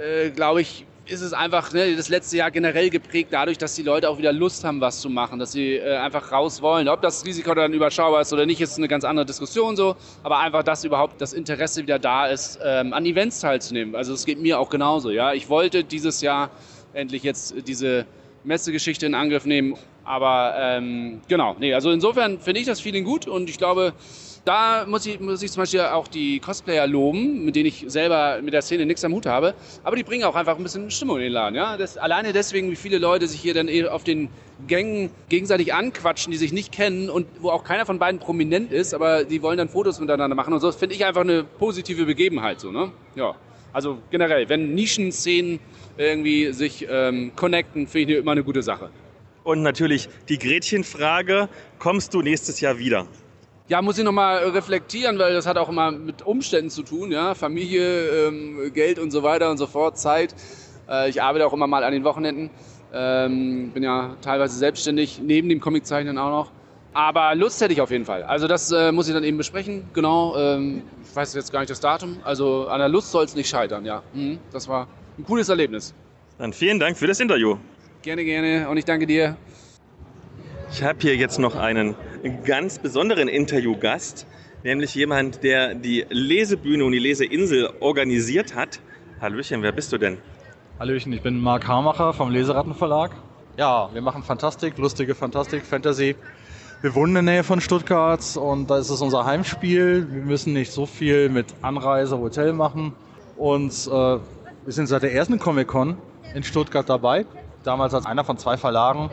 äh, 0.00 0.30
glaube 0.30 0.60
ich, 0.60 0.86
ist 1.04 1.20
es 1.20 1.32
einfach 1.32 1.72
ne, 1.72 1.96
das 1.96 2.08
letzte 2.08 2.36
Jahr 2.36 2.52
generell 2.52 2.90
geprägt 2.90 3.30
dadurch, 3.32 3.58
dass 3.58 3.74
die 3.74 3.82
Leute 3.82 4.08
auch 4.08 4.18
wieder 4.18 4.32
Lust 4.32 4.62
haben, 4.62 4.80
was 4.80 5.00
zu 5.00 5.10
machen, 5.10 5.40
dass 5.40 5.50
sie 5.50 5.74
äh, 5.74 5.96
einfach 5.96 6.30
raus 6.30 6.62
wollen. 6.62 6.88
Ob 6.88 7.02
das 7.02 7.26
Risiko 7.26 7.54
dann 7.54 7.72
überschaubar 7.72 8.20
ist 8.20 8.32
oder 8.32 8.46
nicht, 8.46 8.60
ist 8.60 8.78
eine 8.78 8.86
ganz 8.86 9.02
andere 9.02 9.26
Diskussion 9.26 9.74
so. 9.74 9.96
Aber 10.22 10.38
einfach, 10.38 10.62
dass 10.62 10.84
überhaupt 10.84 11.20
das 11.20 11.32
Interesse 11.32 11.82
wieder 11.82 11.98
da 11.98 12.28
ist, 12.28 12.60
ähm, 12.64 12.92
an 12.92 13.04
Events 13.04 13.40
teilzunehmen. 13.40 13.96
Also 13.96 14.14
es 14.14 14.24
geht 14.24 14.40
mir 14.40 14.60
auch 14.60 14.70
genauso. 14.70 15.10
Ja, 15.10 15.32
ich 15.32 15.48
wollte 15.48 15.82
dieses 15.82 16.20
Jahr 16.20 16.50
endlich 16.92 17.24
jetzt 17.24 17.66
diese 17.66 18.06
Messegeschichte 18.44 19.06
in 19.06 19.16
Angriff 19.16 19.44
nehmen. 19.44 19.74
Aber 20.04 20.54
ähm, 20.56 21.20
genau, 21.26 21.56
nee, 21.58 21.74
also 21.74 21.90
insofern 21.90 22.38
finde 22.38 22.60
ich 22.60 22.66
das 22.66 22.80
Feeling 22.80 23.04
gut 23.04 23.26
und 23.26 23.48
ich 23.48 23.58
glaube, 23.58 23.92
da 24.44 24.84
muss 24.86 25.06
ich, 25.06 25.20
muss 25.20 25.42
ich 25.42 25.52
zum 25.52 25.62
Beispiel 25.62 25.80
auch 25.80 26.08
die 26.08 26.40
Cosplayer 26.40 26.86
loben, 26.86 27.44
mit 27.44 27.54
denen 27.54 27.66
ich 27.66 27.84
selber 27.86 28.40
mit 28.42 28.52
der 28.52 28.62
Szene 28.62 28.86
nichts 28.86 29.04
am 29.04 29.12
Hut 29.12 29.26
habe. 29.26 29.54
Aber 29.84 29.94
die 29.94 30.02
bringen 30.02 30.24
auch 30.24 30.34
einfach 30.34 30.56
ein 30.56 30.62
bisschen 30.62 30.90
Stimmung 30.90 31.18
in 31.18 31.24
den 31.24 31.32
Laden. 31.32 31.54
Ja? 31.54 31.76
Das, 31.76 31.96
alleine 31.96 32.32
deswegen, 32.32 32.70
wie 32.70 32.76
viele 32.76 32.98
Leute 32.98 33.28
sich 33.28 33.40
hier 33.40 33.54
dann 33.54 33.68
auf 33.88 34.02
den 34.02 34.30
Gängen 34.66 35.10
gegenseitig 35.28 35.72
anquatschen, 35.74 36.32
die 36.32 36.38
sich 36.38 36.52
nicht 36.52 36.72
kennen 36.72 37.08
und 37.08 37.26
wo 37.40 37.50
auch 37.50 37.64
keiner 37.64 37.86
von 37.86 37.98
beiden 37.98 38.18
prominent 38.20 38.72
ist, 38.72 38.94
aber 38.94 39.24
die 39.24 39.42
wollen 39.42 39.58
dann 39.58 39.68
Fotos 39.68 40.00
miteinander 40.00 40.34
machen 40.34 40.52
und 40.52 40.60
so. 40.60 40.66
Das 40.66 40.76
finde 40.76 40.96
ich 40.96 41.04
einfach 41.04 41.22
eine 41.22 41.44
positive 41.44 42.04
Begebenheit. 42.04 42.60
So, 42.60 42.72
ne? 42.72 42.90
ja. 43.14 43.34
Also 43.72 43.98
generell, 44.10 44.48
wenn 44.48 44.74
Nischenszenen 44.74 45.58
irgendwie 45.96 46.52
sich 46.52 46.86
ähm, 46.90 47.32
connecten, 47.36 47.86
finde 47.86 48.14
ich 48.14 48.18
immer 48.18 48.32
eine 48.32 48.44
gute 48.44 48.62
Sache. 48.62 48.90
Und 49.44 49.62
natürlich 49.62 50.08
die 50.28 50.38
Gretchenfrage, 50.38 51.48
kommst 51.78 52.12
du 52.14 52.22
nächstes 52.22 52.60
Jahr 52.60 52.78
wieder? 52.78 53.06
Ja, 53.72 53.80
muss 53.80 53.96
ich 53.96 54.04
nochmal 54.04 54.50
reflektieren, 54.50 55.18
weil 55.18 55.32
das 55.32 55.46
hat 55.46 55.56
auch 55.56 55.70
immer 55.70 55.92
mit 55.92 56.20
Umständen 56.20 56.68
zu 56.68 56.82
tun, 56.82 57.10
ja, 57.10 57.34
Familie, 57.34 58.26
ähm, 58.26 58.70
Geld 58.74 58.98
und 58.98 59.10
so 59.10 59.22
weiter 59.22 59.50
und 59.50 59.56
so 59.56 59.66
fort, 59.66 59.96
Zeit. 59.96 60.34
Äh, 60.90 61.08
ich 61.08 61.22
arbeite 61.22 61.46
auch 61.46 61.54
immer 61.54 61.66
mal 61.66 61.82
an 61.82 61.94
den 61.94 62.04
Wochenenden, 62.04 62.50
ähm, 62.92 63.70
bin 63.72 63.82
ja 63.82 64.14
teilweise 64.20 64.58
selbstständig, 64.58 65.22
neben 65.24 65.48
dem 65.48 65.58
Comiczeichnen 65.58 66.18
auch 66.18 66.28
noch. 66.28 66.52
Aber 66.92 67.34
Lust 67.34 67.62
hätte 67.62 67.72
ich 67.72 67.80
auf 67.80 67.90
jeden 67.90 68.04
Fall. 68.04 68.24
Also 68.24 68.46
das 68.46 68.70
äh, 68.72 68.92
muss 68.92 69.08
ich 69.08 69.14
dann 69.14 69.24
eben 69.24 69.38
besprechen, 69.38 69.88
genau. 69.94 70.36
Ähm, 70.36 70.82
ich 71.02 71.16
weiß 71.16 71.32
jetzt 71.32 71.50
gar 71.50 71.60
nicht 71.60 71.70
das 71.70 71.80
Datum. 71.80 72.18
Also 72.24 72.66
an 72.66 72.78
der 72.78 72.90
Lust 72.90 73.10
soll 73.10 73.24
es 73.24 73.34
nicht 73.34 73.48
scheitern, 73.48 73.86
ja. 73.86 74.02
Mhm, 74.12 74.38
das 74.52 74.68
war 74.68 74.86
ein 75.16 75.24
cooles 75.24 75.48
Erlebnis. 75.48 75.94
Dann 76.36 76.52
vielen 76.52 76.78
Dank 76.78 76.98
für 76.98 77.06
das 77.06 77.20
Interview. 77.20 77.56
Gerne, 78.02 78.22
gerne 78.22 78.68
und 78.68 78.76
ich 78.76 78.84
danke 78.84 79.06
dir. 79.06 79.38
Ich 80.70 80.82
habe 80.82 80.98
hier 81.00 81.16
jetzt 81.16 81.38
noch 81.38 81.54
einen 81.54 81.94
ganz 82.44 82.78
besonderen 82.78 83.28
Interviewgast, 83.28 84.26
nämlich 84.62 84.94
jemand, 84.94 85.42
der 85.42 85.74
die 85.74 86.06
Lesebühne 86.08 86.84
und 86.84 86.92
die 86.92 86.98
Leseinsel 86.98 87.70
organisiert 87.80 88.54
hat. 88.54 88.80
Hallöchen, 89.20 89.62
wer 89.62 89.72
bist 89.72 89.92
du 89.92 89.98
denn? 89.98 90.18
Hallöchen, 90.78 91.12
ich 91.12 91.22
bin 91.22 91.40
Marc 91.40 91.66
Hamacher 91.66 92.12
vom 92.12 92.30
Leserattenverlag. 92.30 93.12
Ja, 93.56 93.90
wir 93.92 94.02
machen 94.02 94.22
Fantastik, 94.22 94.78
lustige 94.78 95.14
Fantastik, 95.14 95.64
Fantasy. 95.64 96.16
Wir 96.80 96.94
wohnen 96.94 97.16
in 97.16 97.26
der 97.26 97.34
Nähe 97.34 97.44
von 97.44 97.60
Stuttgart 97.60 98.36
und 98.36 98.68
da 98.70 98.78
ist 98.78 98.90
es 98.90 99.00
unser 99.00 99.24
Heimspiel. 99.24 100.08
Wir 100.10 100.22
müssen 100.22 100.52
nicht 100.52 100.72
so 100.72 100.86
viel 100.86 101.28
mit 101.28 101.46
Anreise, 101.62 102.18
Hotel 102.18 102.52
machen. 102.52 102.94
Und 103.36 103.72
äh, 103.86 103.90
wir 103.90 104.22
sind 104.66 104.86
seit 104.86 105.02
der 105.02 105.12
ersten 105.12 105.38
Comic-Con 105.38 105.96
in 106.34 106.42
Stuttgart 106.42 106.88
dabei. 106.88 107.26
Damals 107.62 107.94
als 107.94 108.06
einer 108.06 108.24
von 108.24 108.38
zwei 108.38 108.56
Verlagen 108.56 109.10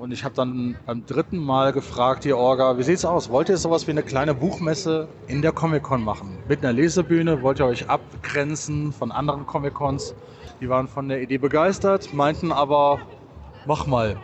und 0.00 0.12
ich 0.12 0.24
habe 0.24 0.34
dann 0.34 0.78
beim 0.86 1.04
dritten 1.04 1.36
Mal 1.36 1.74
gefragt, 1.74 2.24
die 2.24 2.32
Orga, 2.32 2.78
wie 2.78 2.82
sieht's 2.82 3.04
aus? 3.04 3.28
Wollt 3.28 3.50
ihr 3.50 3.58
sowas 3.58 3.86
wie 3.86 3.90
eine 3.90 4.02
kleine 4.02 4.32
Buchmesse 4.32 5.08
in 5.26 5.42
der 5.42 5.52
Comic-Con 5.52 6.02
machen? 6.02 6.38
Mit 6.48 6.64
einer 6.64 6.72
Lesebühne? 6.72 7.42
Wollt 7.42 7.60
ihr 7.60 7.66
euch 7.66 7.90
abgrenzen 7.90 8.94
von 8.94 9.12
anderen 9.12 9.46
Comic-Cons? 9.46 10.14
Die 10.62 10.70
waren 10.70 10.88
von 10.88 11.10
der 11.10 11.20
Idee 11.20 11.36
begeistert, 11.36 12.14
meinten 12.14 12.50
aber, 12.50 12.98
mach 13.66 13.86
mal. 13.86 14.16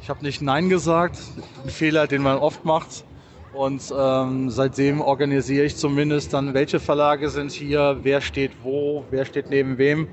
Ich 0.00 0.08
habe 0.08 0.24
nicht 0.24 0.40
Nein 0.40 0.70
gesagt, 0.70 1.18
ein 1.64 1.68
Fehler, 1.68 2.06
den 2.06 2.22
man 2.22 2.38
oft 2.38 2.64
macht. 2.64 3.04
Und 3.52 3.92
ähm, 3.94 4.48
seitdem 4.48 5.02
organisiere 5.02 5.66
ich 5.66 5.76
zumindest 5.76 6.32
dann, 6.32 6.54
welche 6.54 6.80
Verlage 6.80 7.28
sind 7.28 7.52
hier, 7.52 7.98
wer 8.04 8.22
steht 8.22 8.52
wo, 8.62 9.04
wer 9.10 9.26
steht 9.26 9.50
neben 9.50 9.76
wem, 9.76 10.08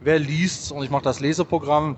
wer 0.00 0.20
liest. 0.20 0.70
Und 0.70 0.84
ich 0.84 0.90
mache 0.90 1.02
das 1.02 1.18
Leseprogramm 1.18 1.96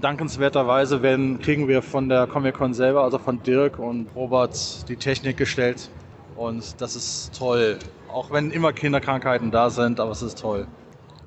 Dankenswerterweise 0.00 1.02
werden, 1.02 1.38
kriegen 1.38 1.68
wir 1.68 1.80
von 1.80 2.08
der 2.08 2.26
Comic-Con 2.26 2.74
selber, 2.74 3.04
also 3.04 3.18
von 3.18 3.42
Dirk 3.42 3.78
und 3.78 4.08
Robert, 4.16 4.88
die 4.88 4.96
Technik 4.96 5.36
gestellt. 5.36 5.88
Und 6.36 6.80
das 6.80 6.96
ist 6.96 7.36
toll. 7.38 7.78
Auch 8.08 8.32
wenn 8.32 8.50
immer 8.50 8.72
Kinderkrankheiten 8.72 9.50
da 9.50 9.70
sind, 9.70 10.00
aber 10.00 10.10
es 10.10 10.22
ist 10.22 10.38
toll. 10.40 10.66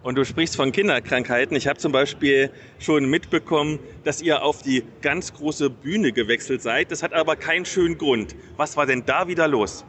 Und 0.03 0.15
du 0.15 0.26
sprichst 0.26 0.55
von 0.55 0.72
Kinderkrankheiten. 0.72 1.55
Ich 1.55 1.68
habe 1.68 1.80
zum 1.80 1.91
Beispiel 1.91 2.51
schon 2.80 3.09
mitbekommen, 3.09 3.80
dass 4.03 4.22
ihr 4.22 4.43
auf 4.43 4.61
die 4.61 4.84
ganz 5.01 5.34
große 5.34 5.70
Bühne 5.70 6.11
gewechselt 6.11 6.61
seid. 6.61 6.91
Das 6.91 7.03
hat 7.03 7.13
aber 7.13 7.36
keinen 7.36 7.65
schönen 7.65 7.97
Grund. 7.97 8.36
Was 8.57 8.78
war 8.78 8.86
denn 8.86 9.03
da 9.05 9.28
wieder 9.28 9.47
los? 9.47 9.86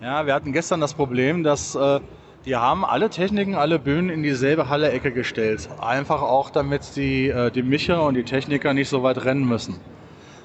Ja, 0.00 0.26
wir 0.26 0.34
hatten 0.34 0.52
gestern 0.52 0.80
das 0.80 0.94
Problem, 0.94 1.42
dass 1.42 1.74
äh, 1.74 2.00
die 2.44 2.56
haben 2.56 2.84
alle 2.84 3.08
Techniken, 3.08 3.54
alle 3.54 3.78
Bühnen 3.78 4.10
in 4.10 4.22
dieselbe 4.22 4.68
Halle-Ecke 4.68 5.12
gestellt. 5.12 5.68
Einfach 5.80 6.22
auch, 6.22 6.50
damit 6.50 6.96
die, 6.96 7.28
äh, 7.28 7.50
die 7.50 7.62
Mischer 7.62 8.02
und 8.02 8.14
die 8.14 8.24
Techniker 8.24 8.74
nicht 8.74 8.88
so 8.88 9.02
weit 9.02 9.24
rennen 9.24 9.46
müssen. 9.46 9.78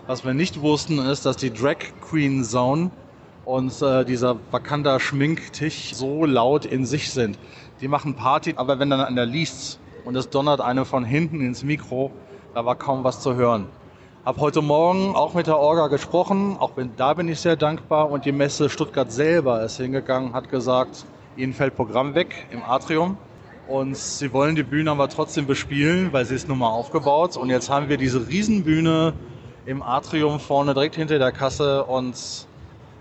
Was 0.05 0.23
wir 0.23 0.33
nicht 0.33 0.61
wussten, 0.61 0.99
ist, 0.99 1.25
dass 1.25 1.37
die 1.37 1.51
Drag 1.51 1.77
Queen 2.01 2.43
Zone 2.43 2.91
und 3.45 3.81
äh, 3.81 4.05
dieser 4.05 4.37
Wakanda 4.51 4.99
Schminktisch 4.99 5.95
so 5.95 6.25
laut 6.25 6.65
in 6.65 6.85
sich 6.85 7.11
sind. 7.11 7.39
Die 7.81 7.87
machen 7.87 8.15
Party, 8.15 8.53
aber 8.57 8.77
wenn 8.79 8.89
dann 8.89 9.01
einer 9.01 9.25
liest 9.25 9.79
und 10.05 10.15
es 10.15 10.29
donnert 10.29 10.61
einem 10.61 10.85
von 10.85 11.03
hinten 11.03 11.41
ins 11.41 11.63
Mikro, 11.63 12.11
da 12.53 12.63
war 12.63 12.75
kaum 12.75 13.03
was 13.03 13.21
zu 13.21 13.35
hören. 13.35 13.65
Hab 14.23 14.39
heute 14.39 14.61
Morgen 14.61 15.15
auch 15.15 15.33
mit 15.33 15.47
der 15.47 15.57
Orga 15.57 15.87
gesprochen, 15.87 16.57
auch 16.59 16.71
wenn, 16.75 16.95
da 16.95 17.13
bin 17.13 17.27
ich 17.27 17.39
sehr 17.39 17.55
dankbar 17.55 18.11
und 18.11 18.25
die 18.25 18.31
Messe 18.31 18.69
Stuttgart 18.69 19.11
selber 19.11 19.63
ist 19.63 19.77
hingegangen, 19.77 20.33
hat 20.33 20.49
gesagt, 20.49 21.05
Ihnen 21.37 21.53
fällt 21.53 21.75
Programm 21.75 22.15
weg 22.15 22.47
im 22.51 22.63
Atrium. 22.63 23.17
Und 23.67 23.95
sie 23.97 24.31
wollen 24.33 24.55
die 24.55 24.63
Bühne 24.63 24.91
aber 24.91 25.09
trotzdem 25.09 25.45
bespielen, 25.45 26.13
weil 26.13 26.25
sie 26.25 26.35
ist 26.35 26.47
nun 26.47 26.57
mal 26.57 26.69
aufgebaut. 26.69 27.37
Und 27.37 27.49
jetzt 27.49 27.69
haben 27.69 27.89
wir 27.89 27.97
diese 27.97 28.27
Riesenbühne 28.27 29.13
im 29.65 29.83
Atrium 29.83 30.39
vorne 30.39 30.73
direkt 30.73 30.95
hinter 30.95 31.19
der 31.19 31.31
Kasse. 31.31 31.83
Und 31.83 32.47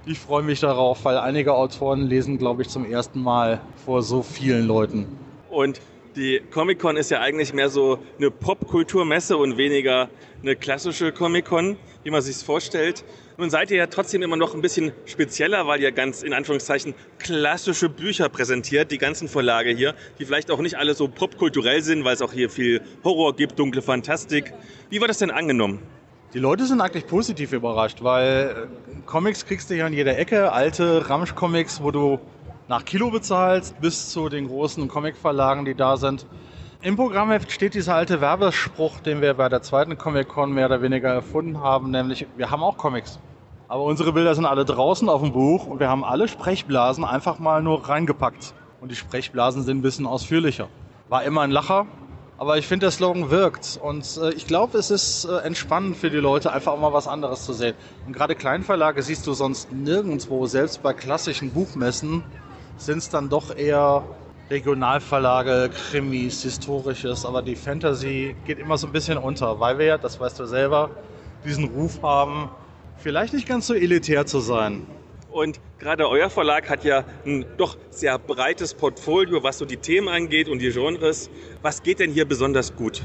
ich 0.04 0.18
freue 0.18 0.42
mich 0.42 0.60
darauf, 0.60 1.04
weil 1.04 1.18
einige 1.18 1.54
Autoren 1.54 2.02
lesen, 2.02 2.36
glaube 2.36 2.62
ich, 2.62 2.68
zum 2.68 2.84
ersten 2.84 3.22
Mal 3.22 3.60
vor 3.84 4.02
so 4.02 4.22
vielen 4.22 4.66
Leuten. 4.66 5.06
Und 5.48 5.80
die 6.16 6.40
Comic-Con 6.50 6.96
ist 6.96 7.10
ja 7.10 7.20
eigentlich 7.20 7.52
mehr 7.52 7.68
so 7.68 7.98
eine 8.18 8.30
Popkulturmesse 8.30 9.36
und 9.36 9.56
weniger 9.56 10.08
eine 10.42 10.56
klassische 10.56 11.12
Comic-Con, 11.12 11.76
wie 12.02 12.10
man 12.10 12.22
sich 12.22 12.36
vorstellt. 12.38 13.04
Nun 13.38 13.50
seid 13.50 13.70
ihr 13.70 13.76
ja 13.76 13.86
trotzdem 13.86 14.22
immer 14.22 14.36
noch 14.36 14.54
ein 14.54 14.62
bisschen 14.62 14.92
spezieller, 15.04 15.66
weil 15.66 15.82
ihr 15.82 15.92
ganz 15.92 16.22
in 16.22 16.32
Anführungszeichen 16.32 16.94
klassische 17.18 17.90
Bücher 17.90 18.30
präsentiert, 18.30 18.90
die 18.90 18.96
ganzen 18.96 19.28
Verlage 19.28 19.70
hier, 19.70 19.94
die 20.18 20.24
vielleicht 20.24 20.50
auch 20.50 20.60
nicht 20.60 20.78
alle 20.78 20.94
so 20.94 21.06
popkulturell 21.06 21.82
sind, 21.82 22.02
weil 22.02 22.14
es 22.14 22.22
auch 22.22 22.32
hier 22.32 22.48
viel 22.48 22.80
Horror 23.04 23.36
gibt, 23.36 23.58
dunkle 23.58 23.82
Fantastik. 23.82 24.54
Wie 24.88 25.02
war 25.02 25.08
das 25.08 25.18
denn 25.18 25.30
angenommen? 25.30 25.82
Die 26.32 26.38
Leute 26.38 26.64
sind 26.64 26.80
eigentlich 26.80 27.06
positiv 27.06 27.52
überrascht, 27.52 27.98
weil 28.02 28.68
äh, 28.68 29.04
Comics 29.04 29.44
kriegst 29.44 29.68
du 29.68 29.76
ja 29.76 29.86
in 29.86 29.92
jeder 29.92 30.18
Ecke, 30.18 30.52
alte 30.52 31.08
Ramsch-Comics, 31.08 31.82
wo 31.82 31.90
du 31.90 32.18
nach 32.68 32.86
Kilo 32.86 33.10
bezahlst, 33.10 33.78
bis 33.82 34.10
zu 34.10 34.30
den 34.30 34.48
großen 34.48 34.88
Comic-Verlagen, 34.88 35.66
die 35.66 35.74
da 35.74 35.98
sind. 35.98 36.26
Im 36.86 36.94
Programmheft 36.94 37.50
steht 37.50 37.74
dieser 37.74 37.96
alte 37.96 38.20
Werbespruch, 38.20 39.00
den 39.00 39.20
wir 39.20 39.34
bei 39.34 39.48
der 39.48 39.60
zweiten 39.60 39.98
Comic-Con 39.98 40.52
mehr 40.52 40.66
oder 40.66 40.82
weniger 40.82 41.08
erfunden 41.08 41.58
haben, 41.58 41.90
nämlich 41.90 42.28
wir 42.36 42.52
haben 42.52 42.62
auch 42.62 42.76
Comics. 42.76 43.18
Aber 43.66 43.82
unsere 43.82 44.12
Bilder 44.12 44.36
sind 44.36 44.46
alle 44.46 44.64
draußen 44.64 45.08
auf 45.08 45.20
dem 45.20 45.32
Buch 45.32 45.66
und 45.66 45.80
wir 45.80 45.88
haben 45.88 46.04
alle 46.04 46.28
Sprechblasen 46.28 47.02
einfach 47.02 47.40
mal 47.40 47.60
nur 47.60 47.88
reingepackt. 47.88 48.54
Und 48.80 48.92
die 48.92 48.94
Sprechblasen 48.94 49.64
sind 49.64 49.78
ein 49.78 49.82
bisschen 49.82 50.06
ausführlicher. 50.06 50.68
War 51.08 51.24
immer 51.24 51.40
ein 51.40 51.50
Lacher, 51.50 51.86
aber 52.38 52.56
ich 52.56 52.68
finde, 52.68 52.86
der 52.86 52.92
Slogan 52.92 53.32
wirkt. 53.32 53.80
Und 53.82 54.16
äh, 54.22 54.30
ich 54.34 54.46
glaube, 54.46 54.78
es 54.78 54.92
ist 54.92 55.24
äh, 55.24 55.38
entspannend 55.38 55.96
für 55.96 56.10
die 56.10 56.18
Leute, 56.18 56.52
einfach 56.52 56.70
auch 56.70 56.80
mal 56.80 56.92
was 56.92 57.08
anderes 57.08 57.44
zu 57.44 57.52
sehen. 57.52 57.74
Und 58.06 58.12
gerade 58.12 58.36
Kleinverlage 58.36 59.02
siehst 59.02 59.26
du 59.26 59.32
sonst 59.32 59.72
nirgendwo, 59.72 60.46
selbst 60.46 60.84
bei 60.84 60.92
klassischen 60.92 61.50
Buchmessen 61.50 62.22
sind 62.76 62.98
es 62.98 63.08
dann 63.08 63.28
doch 63.28 63.56
eher 63.56 64.04
Regionalverlage, 64.48 65.70
Krimis, 65.70 66.42
Historisches, 66.42 67.24
aber 67.24 67.42
die 67.42 67.56
Fantasy 67.56 68.36
geht 68.44 68.58
immer 68.60 68.78
so 68.78 68.86
ein 68.86 68.92
bisschen 68.92 69.18
unter, 69.18 69.58
weil 69.58 69.78
wir 69.78 69.86
ja, 69.86 69.98
das 69.98 70.20
weißt 70.20 70.38
du 70.38 70.46
selber, 70.46 70.90
diesen 71.44 71.64
Ruf 71.64 72.00
haben, 72.02 72.50
vielleicht 72.96 73.34
nicht 73.34 73.48
ganz 73.48 73.66
so 73.66 73.74
elitär 73.74 74.24
zu 74.24 74.38
sein. 74.38 74.86
Und 75.28 75.60
gerade 75.78 76.08
euer 76.08 76.30
Verlag 76.30 76.70
hat 76.70 76.84
ja 76.84 77.04
ein 77.26 77.44
doch 77.56 77.76
sehr 77.90 78.18
breites 78.18 78.72
Portfolio, 78.72 79.42
was 79.42 79.58
so 79.58 79.64
die 79.64 79.78
Themen 79.78 80.08
angeht 80.08 80.48
und 80.48 80.60
die 80.60 80.70
Genres. 80.70 81.28
Was 81.60 81.82
geht 81.82 81.98
denn 81.98 82.12
hier 82.12 82.24
besonders 82.24 82.74
gut? 82.76 83.02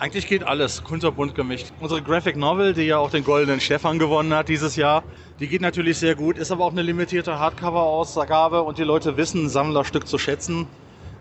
Eigentlich 0.00 0.26
geht 0.26 0.44
alles 0.44 0.82
kunterbunt 0.82 1.34
gemischt. 1.34 1.66
Unsere 1.78 2.00
Graphic 2.00 2.34
Novel, 2.34 2.72
die 2.72 2.84
ja 2.84 2.96
auch 2.96 3.10
den 3.10 3.22
Goldenen 3.22 3.60
Stefan 3.60 3.98
gewonnen 3.98 4.32
hat 4.32 4.48
dieses 4.48 4.74
Jahr, 4.76 5.02
die 5.40 5.46
geht 5.46 5.60
natürlich 5.60 5.98
sehr 5.98 6.14
gut, 6.14 6.38
ist 6.38 6.50
aber 6.50 6.64
auch 6.64 6.72
eine 6.72 6.80
limitierte 6.80 7.38
Hardcover-Ausgabe 7.38 8.62
und 8.62 8.78
die 8.78 8.82
Leute 8.82 9.18
wissen, 9.18 9.50
Sammlerstück 9.50 10.08
zu 10.08 10.16
schätzen. 10.16 10.66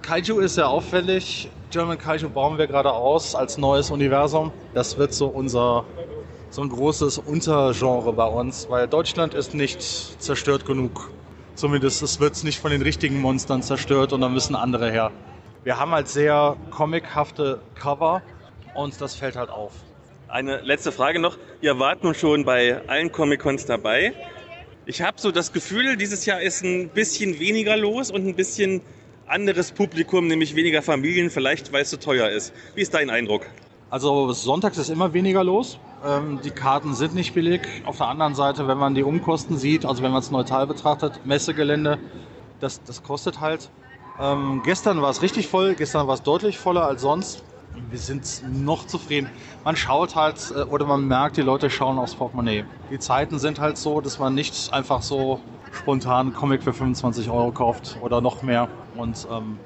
Kaiju 0.01 0.39
ist 0.39 0.55
sehr 0.55 0.69
auffällig. 0.69 1.49
German 1.71 1.97
Kaiju 1.97 2.29
bauen 2.29 2.57
wir 2.57 2.67
gerade 2.67 2.93
aus 2.93 3.35
als 3.35 3.57
neues 3.57 3.91
Universum. 3.91 4.53
Das 4.73 4.97
wird 4.97 5.13
so 5.13 5.27
unser 5.27 5.83
so 6.49 6.61
ein 6.61 6.69
großes 6.69 7.17
Untergenre 7.17 8.13
bei 8.13 8.27
uns, 8.27 8.69
weil 8.69 8.87
Deutschland 8.87 9.33
ist 9.33 9.53
nicht 9.53 9.81
zerstört 9.81 10.65
genug. 10.65 11.11
Zumindest 11.53 12.01
es 12.01 12.21
wird 12.21 12.41
nicht 12.45 12.59
von 12.59 12.71
den 12.71 12.81
richtigen 12.81 13.19
Monstern 13.19 13.61
zerstört 13.61 14.13
und 14.13 14.21
dann 14.21 14.33
müssen 14.33 14.55
andere 14.55 14.89
her. 14.89 15.11
Wir 15.65 15.77
haben 15.77 15.91
halt 15.91 16.07
sehr 16.07 16.55
comichafte 16.71 17.59
Cover 17.75 18.21
und 18.73 18.99
das 19.01 19.15
fällt 19.15 19.35
halt 19.35 19.49
auf. 19.49 19.71
Eine 20.27 20.61
letzte 20.61 20.91
Frage 20.91 21.19
noch. 21.19 21.37
Ihr 21.61 21.79
wart 21.79 22.03
nun 22.03 22.13
schon 22.13 22.45
bei 22.45 22.81
allen 22.87 23.11
Comic-Cons 23.11 23.65
dabei. 23.65 24.13
Ich 24.85 25.01
habe 25.01 25.19
so 25.19 25.31
das 25.31 25.53
Gefühl, 25.53 25.97
dieses 25.97 26.25
Jahr 26.25 26.41
ist 26.41 26.63
ein 26.63 26.89
bisschen 26.89 27.39
weniger 27.39 27.77
los 27.77 28.11
und 28.11 28.27
ein 28.27 28.35
bisschen 28.35 28.81
anderes 29.27 29.71
Publikum, 29.71 30.27
nämlich 30.27 30.55
weniger 30.55 30.81
Familien, 30.81 31.29
vielleicht 31.29 31.71
weil 31.73 31.83
es 31.83 31.89
so 31.89 31.97
teuer 31.97 32.29
ist. 32.29 32.53
Wie 32.75 32.81
ist 32.81 32.93
dein 32.93 33.09
Eindruck? 33.09 33.45
Also 33.91 34.31
sonntags 34.33 34.77
ist 34.77 34.89
immer 34.89 35.13
weniger 35.13 35.43
los. 35.43 35.79
Ähm, 36.05 36.39
die 36.43 36.51
Karten 36.51 36.93
sind 36.93 37.15
nicht 37.15 37.33
billig. 37.33 37.61
Auf 37.85 37.97
der 37.97 38.07
anderen 38.07 38.35
Seite, 38.35 38.67
wenn 38.67 38.77
man 38.77 38.93
die 38.93 39.03
Umkosten 39.03 39.57
sieht, 39.57 39.85
also 39.85 40.03
wenn 40.03 40.11
man 40.11 40.21
es 40.21 40.31
neutral 40.31 40.67
betrachtet, 40.67 41.25
Messegelände, 41.25 41.97
das, 42.59 42.83
das 42.83 43.01
kostet 43.01 43.39
halt. 43.39 43.69
Ähm, 44.19 44.61
gestern 44.63 45.01
war 45.01 45.09
es 45.09 45.21
richtig 45.21 45.47
voll, 45.47 45.75
gestern 45.75 46.07
war 46.07 46.13
es 46.13 46.23
deutlich 46.23 46.59
voller 46.59 46.85
als 46.85 47.01
sonst. 47.01 47.43
Wir 47.89 47.99
sind 47.99 48.43
noch 48.51 48.87
zufrieden. 48.87 49.29
Man 49.63 49.75
schaut 49.75 50.15
halt 50.15 50.53
äh, 50.55 50.61
oder 50.61 50.85
man 50.85 51.07
merkt, 51.07 51.37
die 51.37 51.41
Leute 51.41 51.69
schauen 51.69 51.97
aufs 51.97 52.15
Portemonnaie. 52.15 52.65
Die 52.91 52.99
Zeiten 52.99 53.39
sind 53.39 53.59
halt 53.59 53.77
so, 53.77 54.01
dass 54.01 54.19
man 54.19 54.35
nicht 54.35 54.73
einfach 54.73 55.01
so 55.01 55.39
spontan 55.71 56.27
einen 56.27 56.35
Comic 56.35 56.63
für 56.63 56.73
25 56.73 57.29
Euro 57.29 57.51
kauft 57.51 57.97
oder 58.01 58.21
noch 58.21 58.43
mehr. 58.43 58.67
Und 58.95 59.27
ähm, 59.31 59.57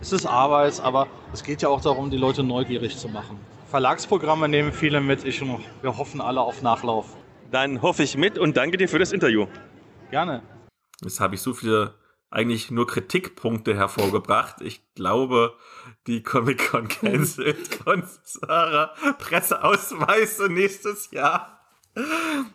es 0.00 0.12
ist 0.12 0.26
Arbeit, 0.26 0.80
aber 0.80 1.06
es 1.32 1.42
geht 1.42 1.62
ja 1.62 1.68
auch 1.68 1.80
darum, 1.80 2.10
die 2.10 2.16
Leute 2.16 2.42
neugierig 2.42 2.96
zu 2.96 3.08
machen. 3.08 3.38
Verlagsprogramme 3.68 4.48
nehmen 4.48 4.72
viele 4.72 5.00
mit. 5.00 5.24
Ich, 5.24 5.40
wir 5.40 5.96
hoffen 5.96 6.20
alle 6.20 6.40
auf 6.40 6.62
Nachlauf. 6.62 7.16
Dann 7.50 7.82
hoffe 7.82 8.02
ich 8.02 8.16
mit 8.16 8.38
und 8.38 8.56
danke 8.56 8.76
dir 8.76 8.88
für 8.88 8.98
das 8.98 9.12
Interview. 9.12 9.46
Gerne. 10.10 10.42
Jetzt 11.02 11.20
habe 11.20 11.34
ich 11.34 11.42
so 11.42 11.52
viele 11.52 11.94
eigentlich 12.30 12.70
nur 12.70 12.86
Kritikpunkte 12.86 13.76
hervorgebracht. 13.76 14.60
Ich 14.60 14.82
glaube, 14.94 15.54
die 16.06 16.22
Comic-Con 16.22 16.88
cancelt 16.88 17.74
von 17.84 18.04
Sarah 18.22 18.94
Presseausweise 19.18 20.48
nächstes 20.48 21.10
Jahr. 21.10 21.60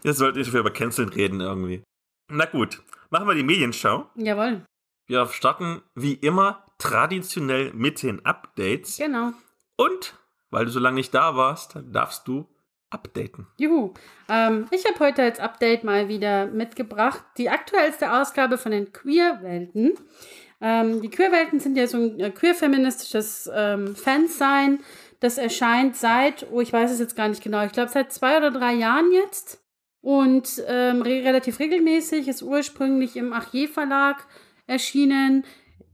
Jetzt 0.03 0.17
sollten 0.17 0.37
wir 0.37 0.45
schon 0.45 0.59
über 0.59 0.71
Canceln 0.71 1.09
reden 1.09 1.41
irgendwie. 1.41 1.83
Na 2.29 2.45
gut, 2.45 2.81
machen 3.09 3.27
wir 3.27 3.35
die 3.35 3.43
Medienschau. 3.43 4.09
Jawohl. 4.15 4.65
Wir 5.07 5.25
starten 5.27 5.81
wie 5.95 6.13
immer 6.13 6.65
traditionell 6.77 7.73
mit 7.73 8.01
den 8.01 8.25
Updates. 8.25 8.97
Genau. 8.97 9.33
Und 9.75 10.15
weil 10.51 10.65
du 10.65 10.71
so 10.71 10.79
lange 10.79 10.95
nicht 10.95 11.13
da 11.13 11.35
warst, 11.35 11.77
darfst 11.91 12.27
du 12.27 12.47
updaten. 12.89 13.47
Juhu. 13.57 13.93
Ähm, 14.29 14.67
ich 14.71 14.85
habe 14.85 14.99
heute 14.99 15.23
als 15.23 15.39
Update 15.39 15.83
mal 15.83 16.07
wieder 16.07 16.47
mitgebracht 16.47 17.23
die 17.37 17.49
aktuellste 17.49 18.11
Ausgabe 18.13 18.57
von 18.57 18.71
den 18.71 18.91
Queer-Welten. 18.91 19.93
Ähm, 20.61 21.01
die 21.01 21.09
Queer-Welten 21.09 21.59
sind 21.59 21.77
ja 21.77 21.87
so 21.87 21.97
ein 21.97 22.19
äh, 22.19 22.29
queer-feministisches 22.29 23.49
ähm, 23.53 23.95
Fansein. 23.95 24.79
Das 25.19 25.37
erscheint 25.37 25.95
seit, 25.95 26.47
oh, 26.51 26.61
ich 26.61 26.71
weiß 26.71 26.91
es 26.91 26.99
jetzt 26.99 27.15
gar 27.15 27.27
nicht 27.27 27.43
genau, 27.43 27.63
ich 27.65 27.71
glaube 27.71 27.91
seit 27.91 28.11
zwei 28.11 28.37
oder 28.37 28.51
drei 28.51 28.73
Jahren 28.73 29.11
jetzt. 29.11 29.59
Und 30.01 30.63
ähm, 30.67 31.01
re 31.03 31.23
relativ 31.23 31.59
regelmäßig, 31.59 32.27
ist 32.27 32.41
ursprünglich 32.41 33.15
im 33.15 33.33
Achier 33.33 33.69
Verlag 33.69 34.25
erschienen, 34.65 35.43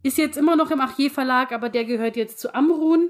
ist 0.03 0.17
jetzt 0.17 0.37
immer 0.37 0.55
noch 0.55 0.71
im 0.71 0.79
Achier 0.79 1.11
Verlag, 1.11 1.51
aber 1.51 1.67
der 1.67 1.83
gehört 1.83 2.15
jetzt 2.15 2.39
zu 2.39 2.53
Amrun 2.53 3.09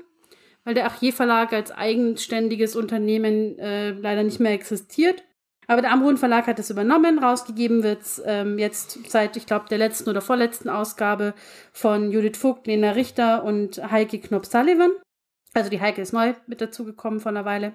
weil 0.67 0.73
der 0.73 0.85
Achier 0.85 1.13
Verlag 1.13 1.53
als 1.53 1.71
eigenständiges 1.71 2.75
Unternehmen 2.75 3.57
äh, 3.57 3.91
leider 3.91 4.23
nicht 4.23 4.41
mehr 4.41 4.51
existiert. 4.51 5.23
Aber 5.67 5.81
der 5.81 5.91
Amrun 5.91 6.17
Verlag 6.17 6.47
hat 6.47 6.59
es 6.59 6.69
übernommen. 6.69 7.19
Rausgegeben 7.19 7.83
wird 7.83 8.01
es 8.01 8.21
ähm, 8.25 8.57
jetzt 8.57 9.09
seit, 9.09 9.35
ich 9.35 9.45
glaube, 9.45 9.65
der 9.69 9.77
letzten 9.77 10.09
oder 10.09 10.21
vorletzten 10.21 10.69
Ausgabe 10.69 11.33
von 11.73 12.11
Judith 12.11 12.37
Vogt, 12.37 12.67
Lena 12.67 12.91
Richter 12.91 13.43
und 13.43 13.81
Heike 13.91 14.19
Knopf-Sullivan. 14.19 14.91
Also 15.53 15.69
die 15.69 15.81
Heike 15.81 16.01
ist 16.01 16.13
neu 16.13 16.33
mit 16.47 16.61
dazugekommen 16.61 17.19
vor 17.19 17.31
einer 17.31 17.45
Weile. 17.45 17.73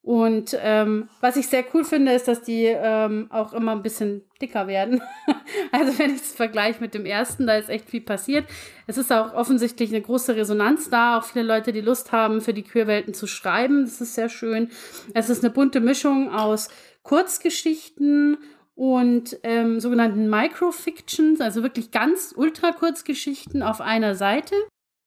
Und 0.00 0.56
ähm, 0.62 1.10
was 1.20 1.36
ich 1.36 1.48
sehr 1.48 1.64
cool 1.74 1.84
finde, 1.84 2.12
ist, 2.12 2.28
dass 2.28 2.40
die 2.40 2.64
ähm, 2.64 3.26
auch 3.30 3.52
immer 3.52 3.72
ein 3.72 3.82
bisschen 3.82 4.22
dicker 4.40 4.66
werden. 4.66 5.02
also 5.72 5.98
wenn 5.98 6.14
ich 6.14 6.22
es 6.22 6.32
vergleiche 6.32 6.80
mit 6.80 6.94
dem 6.94 7.04
ersten, 7.04 7.46
da 7.46 7.56
ist 7.56 7.68
echt 7.68 7.90
viel 7.90 8.00
passiert. 8.00 8.46
Es 8.86 8.96
ist 8.96 9.12
auch 9.12 9.34
offensichtlich 9.34 9.90
eine 9.90 10.00
große 10.00 10.34
Resonanz 10.34 10.88
da, 10.88 11.18
auch 11.18 11.24
viele 11.24 11.44
Leute, 11.44 11.72
die 11.72 11.82
Lust 11.82 12.10
haben, 12.10 12.40
für 12.40 12.54
die 12.54 12.62
Queerwelten 12.62 13.12
zu 13.12 13.26
schreiben. 13.26 13.84
Das 13.84 14.00
ist 14.00 14.14
sehr 14.14 14.30
schön. 14.30 14.70
Es 15.12 15.28
ist 15.28 15.44
eine 15.44 15.52
bunte 15.52 15.80
Mischung 15.80 16.32
aus 16.32 16.68
Kurzgeschichten 17.08 18.36
und 18.74 19.38
ähm, 19.42 19.80
sogenannten 19.80 20.28
Microfictions, 20.28 21.40
also 21.40 21.62
wirklich 21.62 21.90
ganz 21.90 22.34
ultra 22.36 22.72
Kurzgeschichten 22.72 23.62
auf 23.62 23.80
einer 23.80 24.14
Seite 24.14 24.54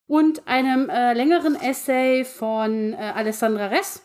und 0.08 0.48
einem 0.48 0.90
äh, 0.90 1.14
längeren 1.14 1.56
Essay 1.56 2.26
von 2.26 2.94
äh, 2.94 2.96
Alessandra 2.98 3.68
Ress 3.68 4.02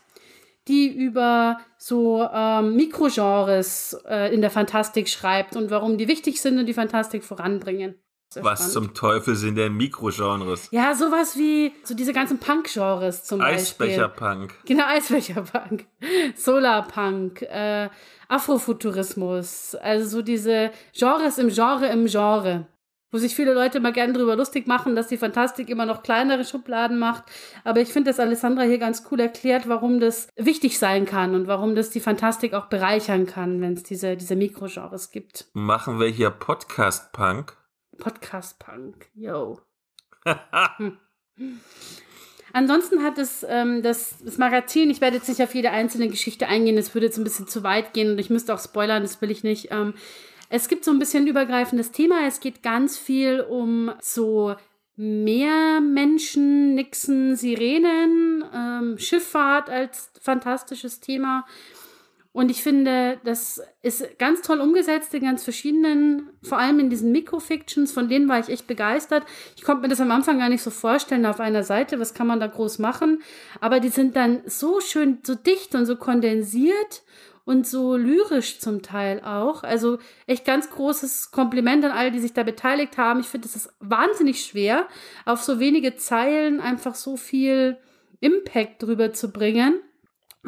die 0.69 0.89
über 0.89 1.61
so 1.79 2.27
ähm, 2.33 2.75
Mikrogenres 2.75 3.97
äh, 4.09 4.35
in 4.35 4.41
der 4.41 4.51
Fantastik 4.51 5.09
schreibt 5.09 5.55
und 5.55 5.71
warum 5.71 5.97
die 5.97 6.09
wichtig 6.09 6.41
sind 6.41 6.59
und 6.59 6.67
die 6.67 6.75
Fantastik 6.75 7.23
voranbringen. 7.23 7.95
Was 8.35 8.59
spannend. 8.59 8.73
zum 8.73 8.95
Teufel 8.95 9.35
sind 9.37 9.57
denn 9.57 9.75
Mikrogenres? 9.75 10.69
Ja, 10.71 10.95
sowas 10.95 11.37
wie 11.37 11.73
so 11.85 11.95
diese 11.95 12.13
ganzen 12.13 12.39
Punk-Genres 12.39 13.25
zum 13.25 13.41
Eisbecher-Punk. 13.41 14.53
Genau, 14.67 14.85
Eisbecher-Punk. 14.89 15.87
Solarpunk, 16.35 17.43
äh, 17.43 17.89
Afrofuturismus. 18.29 19.75
Also 19.77 20.09
so 20.09 20.23
diese 20.23 20.71
Genres 20.93 21.39
im 21.39 21.49
Genre 21.49 21.87
im 21.87 22.07
Genre 22.07 22.67
wo 23.13 23.19
sich 23.19 23.35
viele 23.35 23.55
Leute 23.55 23.81
mal 23.81 23.93
gerne 23.93 24.13
drüber 24.13 24.37
lustig 24.37 24.67
machen, 24.67 24.97
dass 24.97 25.07
die 25.07 25.17
Fantastik 25.17 25.71
immer 25.71 25.87
noch 25.87 26.03
kleinere 26.03 26.45
Schubladen 26.45 26.99
macht. 26.99 27.25
Aber 27.65 27.81
ich 27.81 27.89
finde, 27.89 28.11
dass 28.11 28.21
Alessandra 28.21 28.65
hier 28.65 28.79
ganz 28.79 29.05
cool 29.11 29.21
erklärt, 29.21 29.69
warum 29.69 30.01
das 30.01 30.29
wichtig 30.37 30.79
sein 30.79 31.07
kann 31.07 31.35
und 31.35 31.47
warum 31.47 31.75
das 31.75 31.89
die 31.89 32.01
Fantastik 32.01 32.53
auch 32.53 32.67
bereichern 32.67 33.25
kann, 33.27 33.61
wenn 33.63 33.75
es 33.75 33.85
diese, 33.85 34.17
diese 34.17 34.37
Mikrogenres 34.37 35.11
gibt. 35.13 35.47
Machen 35.55 36.01
wir 36.01 36.09
hier 36.09 36.31
Podcast-Punk? 36.31 37.57
Podcast-Punk, 37.99 39.09
yo. 39.15 39.61
hm. 40.77 40.99
Ansonsten 42.53 43.03
hat 43.03 43.19
es 43.19 43.45
ähm, 43.49 43.83
das, 43.83 44.17
das 44.25 44.39
Magazin, 44.39 44.89
ich 44.89 45.01
werde 45.01 45.17
jetzt 45.17 45.29
nicht 45.29 45.43
auf 45.43 45.55
jede 45.55 45.71
einzelne 45.71 46.09
Geschichte 46.09 46.49
eingehen, 46.49 46.77
das 46.77 46.95
würde 46.95 47.07
jetzt 47.07 47.19
ein 47.19 47.25
bisschen 47.25 47.47
zu 47.47 47.63
weit 47.63 47.93
gehen 47.93 48.13
und 48.13 48.19
ich 48.19 48.31
müsste 48.31 48.55
auch 48.55 48.61
spoilern, 48.61 49.03
das 49.03 49.21
will 49.21 49.31
ich 49.31 49.45
nicht. 49.45 49.69
Ähm, 49.71 49.95
es 50.49 50.69
gibt 50.69 50.85
so 50.85 50.91
ein 50.91 50.99
bisschen 50.99 51.25
ein 51.25 51.29
übergreifendes 51.29 51.93
Thema. 51.93 52.27
Es 52.27 52.41
geht 52.41 52.63
ganz 52.63 52.97
viel 52.97 53.41
um 53.41 53.93
so 54.01 54.55
Meermenschen, 54.97 56.75
Nixen, 56.75 57.37
Sirenen, 57.37 58.45
ähm, 58.55 58.99
Schifffahrt 58.99 59.69
als 59.69 60.11
fantastisches 60.21 61.01
Thema. 61.01 61.45
Und 62.37 62.51
ich 62.51 62.63
finde, 62.63 63.19
das 63.25 63.63
ist 63.81 64.19
ganz 64.19 64.43
toll 64.43 64.61
umgesetzt 64.61 65.15
in 65.15 65.23
ganz 65.23 65.43
verschiedenen, 65.43 66.29
vor 66.43 66.59
allem 66.59 66.79
in 66.81 66.91
diesen 66.91 67.11
Microfictions, 67.11 67.93
von 67.93 68.11
denen 68.11 68.29
war 68.29 68.39
ich 68.39 68.51
echt 68.51 68.67
begeistert. 68.67 69.25
Ich 69.57 69.63
konnte 69.63 69.81
mir 69.81 69.89
das 69.89 70.03
am 70.03 70.11
Anfang 70.11 70.39
gar 70.39 70.51
nicht 70.51 70.61
so 70.61 70.69
vorstellen 70.69 71.25
auf 71.25 71.41
einer 71.41 71.63
Seite, 71.63 71.99
was 71.99 72.13
kann 72.13 72.27
man 72.27 72.39
da 72.39 72.47
groß 72.47 72.79
machen. 72.79 73.23
Aber 73.63 73.81
die 73.81 73.89
sind 73.89 74.17
dann 74.17 74.43
so 74.45 74.83
schön, 74.83 75.21
so 75.27 75.35
dicht 75.35 75.75
und 75.75 75.87
so 75.87 75.97
kondensiert 75.97 77.05
und 77.47 77.67
so 77.67 77.97
lyrisch 77.97 78.61
zum 78.61 78.83
Teil 78.83 79.23
auch. 79.25 79.63
Also 79.63 79.97
echt 80.27 80.45
ganz 80.45 80.69
großes 80.69 81.31
Kompliment 81.31 81.87
an 81.87 81.93
alle, 81.93 82.11
die 82.11 82.21
sich 82.21 82.35
da 82.35 82.43
beteiligt 82.43 82.99
haben. 82.99 83.21
Ich 83.21 83.29
finde, 83.29 83.49
es 83.49 83.57
ist 83.57 83.73
wahnsinnig 83.81 84.45
schwer, 84.45 84.89
auf 85.25 85.41
so 85.41 85.59
wenige 85.59 85.97
Zeilen 85.97 86.61
einfach 86.61 86.97
so 86.97 87.17
viel 87.17 87.79
Impact 88.21 88.83
drüber 88.83 89.15
zu 89.15 89.33
bringen. 89.33 89.81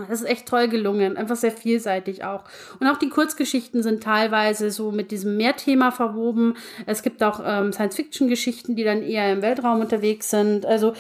Das 0.07 0.21
ist 0.21 0.29
echt 0.29 0.47
toll 0.47 0.69
gelungen, 0.69 1.17
einfach 1.17 1.37
sehr 1.37 1.51
vielseitig 1.51 2.25
auch. 2.25 2.45
Und 2.79 2.87
auch 2.87 2.99
die 2.99 3.09
Kurzgeschichten 3.09 3.83
sind 3.83 4.03
teilweise 4.03 4.71
so 4.71 4.93
mit 4.93 5.11
diesem 5.11 5.37
Mehrthema 5.37 5.91
verwoben. 5.91 6.55
Es 6.87 7.03
gibt 7.03 7.23
auch 7.23 7.41
ähm, 7.45 7.73
Science-Fiction-Geschichten, 7.73 8.77
die 8.77 8.85
dann 8.85 9.03
eher 9.03 9.33
im 9.33 9.43
Weltraum 9.43 9.81
unterwegs 9.81 10.31
sind. 10.31 10.65
Also 10.67 10.95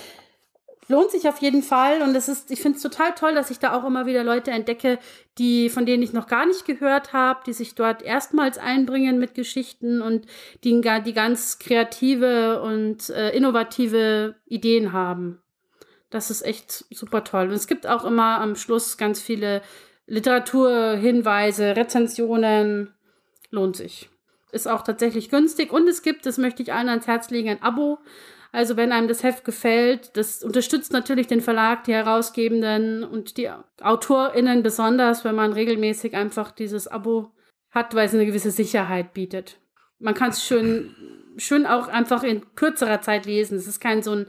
lohnt 0.88 1.10
sich 1.10 1.28
auf 1.28 1.38
jeden 1.38 1.62
Fall 1.62 2.02
und 2.02 2.14
es 2.16 2.28
ist, 2.28 2.50
ich 2.50 2.60
finde 2.60 2.76
es 2.76 2.82
total 2.82 3.14
toll, 3.14 3.34
dass 3.34 3.50
ich 3.50 3.58
da 3.58 3.78
auch 3.78 3.84
immer 3.84 4.06
wieder 4.06 4.24
Leute 4.24 4.50
entdecke, 4.50 4.98
die, 5.36 5.68
von 5.68 5.86
denen 5.86 6.02
ich 6.02 6.12
noch 6.12 6.26
gar 6.26 6.46
nicht 6.46 6.64
gehört 6.64 7.12
habe, 7.12 7.40
die 7.46 7.52
sich 7.52 7.74
dort 7.74 8.02
erstmals 8.02 8.58
einbringen 8.58 9.18
mit 9.18 9.34
Geschichten 9.34 10.00
und 10.00 10.26
die, 10.64 10.80
die 11.04 11.12
ganz 11.12 11.58
kreative 11.58 12.62
und 12.62 13.10
äh, 13.10 13.36
innovative 13.36 14.36
Ideen 14.46 14.92
haben. 14.92 15.42
Das 16.10 16.30
ist 16.30 16.42
echt 16.42 16.84
super 16.90 17.24
toll. 17.24 17.48
Und 17.48 17.54
es 17.54 17.66
gibt 17.66 17.86
auch 17.86 18.04
immer 18.04 18.40
am 18.40 18.56
Schluss 18.56 18.96
ganz 18.96 19.20
viele 19.20 19.62
Literaturhinweise, 20.06 21.76
Rezensionen. 21.76 22.94
Lohnt 23.50 23.76
sich. 23.76 24.08
Ist 24.52 24.68
auch 24.68 24.82
tatsächlich 24.82 25.28
günstig 25.28 25.72
und 25.72 25.86
es 25.88 26.02
gibt, 26.02 26.24
das 26.24 26.38
möchte 26.38 26.62
ich 26.62 26.72
allen 26.72 26.88
ans 26.88 27.06
Herz 27.06 27.30
legen, 27.30 27.50
ein 27.50 27.62
Abo 27.62 27.98
also 28.50 28.76
wenn 28.76 28.92
einem 28.92 29.08
das 29.08 29.22
Heft 29.22 29.44
gefällt, 29.44 30.16
das 30.16 30.42
unterstützt 30.42 30.92
natürlich 30.92 31.26
den 31.26 31.42
Verlag, 31.42 31.84
die 31.84 31.92
Herausgebenden 31.92 33.04
und 33.04 33.36
die 33.36 33.50
AutorInnen 33.80 34.62
besonders, 34.62 35.24
wenn 35.24 35.34
man 35.34 35.52
regelmäßig 35.52 36.14
einfach 36.14 36.50
dieses 36.50 36.88
Abo 36.88 37.30
hat, 37.70 37.94
weil 37.94 38.06
es 38.06 38.14
eine 38.14 38.24
gewisse 38.24 38.50
Sicherheit 38.50 39.12
bietet. 39.12 39.58
Man 39.98 40.14
kann 40.14 40.30
es 40.30 40.42
schön, 40.42 40.94
schön 41.36 41.66
auch 41.66 41.88
einfach 41.88 42.22
in 42.22 42.54
kürzerer 42.54 43.02
Zeit 43.02 43.26
lesen. 43.26 43.58
Es 43.58 43.66
ist 43.66 43.80
kein 43.80 44.02
so 44.02 44.12
ein, 44.12 44.26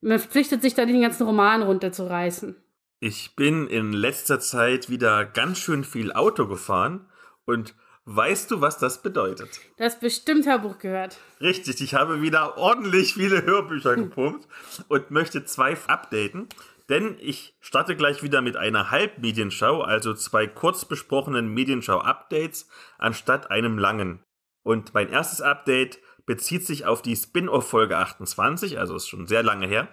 man 0.00 0.18
verpflichtet 0.18 0.62
sich 0.62 0.74
da 0.74 0.86
den 0.86 1.02
ganzen 1.02 1.26
Roman 1.26 1.62
runterzureißen. 1.62 2.56
Ich 3.00 3.34
bin 3.34 3.66
in 3.66 3.92
letzter 3.92 4.40
Zeit 4.40 4.90
wieder 4.90 5.24
ganz 5.24 5.58
schön 5.58 5.84
viel 5.84 6.12
Auto 6.12 6.46
gefahren 6.46 7.06
und 7.44 7.74
Weißt 8.06 8.50
du, 8.50 8.60
was 8.60 8.78
das 8.78 9.02
bedeutet? 9.02 9.60
Du 9.76 9.84
hast 9.84 10.00
bestimmt 10.00 10.46
Hörbuch 10.46 10.78
gehört. 10.78 11.18
Richtig, 11.40 11.80
ich 11.80 11.94
habe 11.94 12.22
wieder 12.22 12.56
ordentlich 12.56 13.14
viele 13.14 13.44
Hörbücher 13.44 13.94
gepumpt 13.94 14.48
und 14.88 15.10
möchte 15.10 15.44
zwei 15.44 15.76
updaten. 15.86 16.48
Denn 16.88 17.16
ich 17.20 17.54
starte 17.60 17.94
gleich 17.94 18.24
wieder 18.24 18.42
mit 18.42 18.56
einer 18.56 18.90
Halbmedienschau, 18.90 19.82
also 19.82 20.12
zwei 20.14 20.48
kurz 20.48 20.86
besprochenen 20.86 21.54
Medienschau-Updates 21.54 22.68
anstatt 22.98 23.50
einem 23.52 23.78
langen. 23.78 24.24
Und 24.64 24.92
mein 24.92 25.08
erstes 25.08 25.40
Update 25.40 26.00
bezieht 26.30 26.64
sich 26.64 26.86
auf 26.86 27.02
die 27.02 27.16
Spin-off-Folge 27.16 27.98
28, 27.98 28.78
also 28.78 28.94
ist 28.94 29.08
schon 29.08 29.26
sehr 29.26 29.42
lange 29.42 29.66
her. 29.66 29.88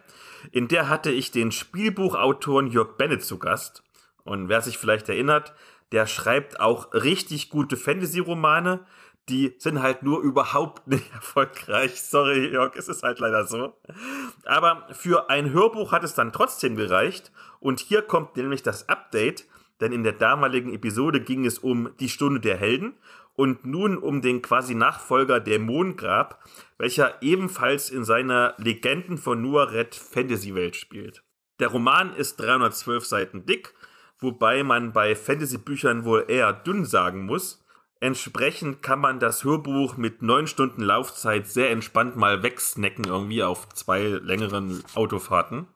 In 0.52 0.68
der 0.68 0.88
hatte 0.88 1.10
ich 1.10 1.32
den 1.32 1.52
Spielbuchautoren 1.52 2.68
Jörg 2.68 2.96
Bennett 2.96 3.24
zu 3.24 3.40
Gast. 3.40 3.82
Und 4.24 4.48
wer 4.48 4.62
sich 4.62 4.78
vielleicht 4.78 5.10
erinnert, 5.10 5.56
der 5.92 6.06
schreibt 6.06 6.60
auch 6.60 6.94
richtig 6.94 7.50
gute 7.50 7.76
Fantasy-Romane. 7.76 8.86
Die 9.30 9.56
sind 9.58 9.82
halt 9.82 10.04
nur 10.04 10.22
überhaupt 10.22 10.88
nicht 10.88 11.12
erfolgreich. 11.16 12.04
Sorry, 12.04 12.52
Jörg, 12.52 12.76
es 12.76 12.88
ist 12.88 13.02
halt 13.02 13.18
leider 13.18 13.48
so. 13.48 13.74
Aber 14.46 14.88
für 14.92 15.32
ein 15.32 15.52
Hörbuch 15.52 15.92
hat 15.92 16.04
es 16.04 16.14
dann 16.14 16.32
trotzdem 16.32 16.76
gereicht. 16.76 17.32
Und 17.60 17.80
hier 17.80 18.04
kommt 18.04 18.38
nämlich 18.38 18.62
das 18.62 18.90
Update, 18.90 19.46
denn 19.82 19.92
in 19.92 20.04
der 20.04 20.14
damaligen 20.14 20.72
Episode 20.72 21.20
ging 21.20 21.48
es 21.48 21.58
um 21.58 21.90
die 22.00 22.10
Stunde 22.10 22.40
der 22.40 22.58
Helden 22.58 22.94
und 23.38 23.66
nun 23.66 23.98
um 23.98 24.22
den 24.22 24.42
quasi 24.42 24.76
Nachfolger 24.76 25.40
der 25.40 25.60
Mondgrab, 25.60 26.44
welcher 26.78 27.22
ebenfalls 27.22 27.90
in 27.90 28.04
seiner 28.04 28.56
Legenden 28.58 29.18
von 29.18 29.42
Nuaret 29.42 29.96
Fantasy-Welt 29.96 30.76
spielt. 30.76 31.24
Der 31.62 31.70
Roman 31.70 32.14
ist 32.14 32.36
312 32.36 33.06
Seiten 33.06 33.46
dick 33.46 33.74
wobei 34.20 34.64
man 34.64 34.94
bei 34.94 35.16
Fantasy-Büchern 35.16 36.06
wohl 36.06 36.26
eher 36.28 36.54
dünn 36.54 36.86
sagen 36.86 37.26
muss. 37.26 37.64
Entsprechend 38.00 38.84
kann 38.84 39.00
man 39.00 39.20
das 39.20 39.44
Hörbuch 39.44 39.98
mit 39.98 40.22
neun 40.22 40.48
Stunden 40.48 40.82
Laufzeit 40.82 41.48
sehr 41.48 41.72
entspannt 41.72 42.16
mal 42.16 42.44
wegsnacken, 42.44 43.06
irgendwie 43.06 43.44
auf 43.44 43.70
zwei 43.70 44.02
längeren 44.02 44.84
Autofahrten. 44.94 45.68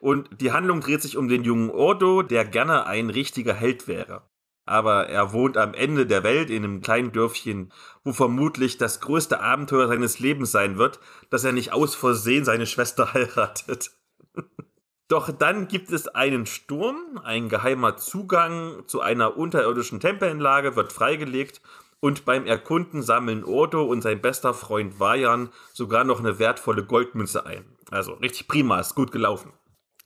Und 0.00 0.40
die 0.40 0.52
Handlung 0.52 0.80
dreht 0.80 1.02
sich 1.02 1.16
um 1.16 1.28
den 1.28 1.44
jungen 1.44 1.70
Ordo, 1.70 2.22
der 2.22 2.44
gerne 2.44 2.86
ein 2.86 3.10
richtiger 3.10 3.54
Held 3.54 3.88
wäre. 3.88 4.22
Aber 4.66 5.08
er 5.08 5.32
wohnt 5.32 5.56
am 5.56 5.74
Ende 5.74 6.06
der 6.06 6.24
Welt 6.24 6.50
in 6.50 6.64
einem 6.64 6.80
kleinen 6.82 7.12
Dörfchen, 7.12 7.72
wo 8.04 8.12
vermutlich 8.12 8.78
das 8.78 9.00
größte 9.00 9.40
Abenteuer 9.40 9.88
seines 9.88 10.18
Lebens 10.18 10.50
sein 10.50 10.76
wird, 10.76 11.00
dass 11.30 11.44
er 11.44 11.52
nicht 11.52 11.72
aus 11.72 11.94
Versehen 11.94 12.44
seine 12.44 12.66
Schwester 12.66 13.12
heiratet. 13.14 13.92
Doch 15.08 15.30
dann 15.30 15.68
gibt 15.68 15.92
es 15.92 16.08
einen 16.08 16.46
Sturm, 16.46 17.20
ein 17.22 17.48
geheimer 17.48 17.96
Zugang 17.96 18.82
zu 18.88 19.00
einer 19.00 19.36
unterirdischen 19.36 20.00
Tempelanlage 20.00 20.74
wird 20.74 20.92
freigelegt 20.92 21.62
und 22.00 22.24
beim 22.24 22.44
Erkunden 22.44 23.02
sammeln 23.02 23.44
Ordo 23.44 23.84
und 23.84 24.02
sein 24.02 24.20
bester 24.20 24.52
Freund 24.52 24.98
Vajan 24.98 25.50
sogar 25.72 26.02
noch 26.02 26.18
eine 26.18 26.40
wertvolle 26.40 26.84
Goldmünze 26.84 27.46
ein. 27.46 27.64
Also 27.90 28.14
richtig 28.14 28.48
prima, 28.48 28.80
ist 28.80 28.96
gut 28.96 29.12
gelaufen. 29.12 29.52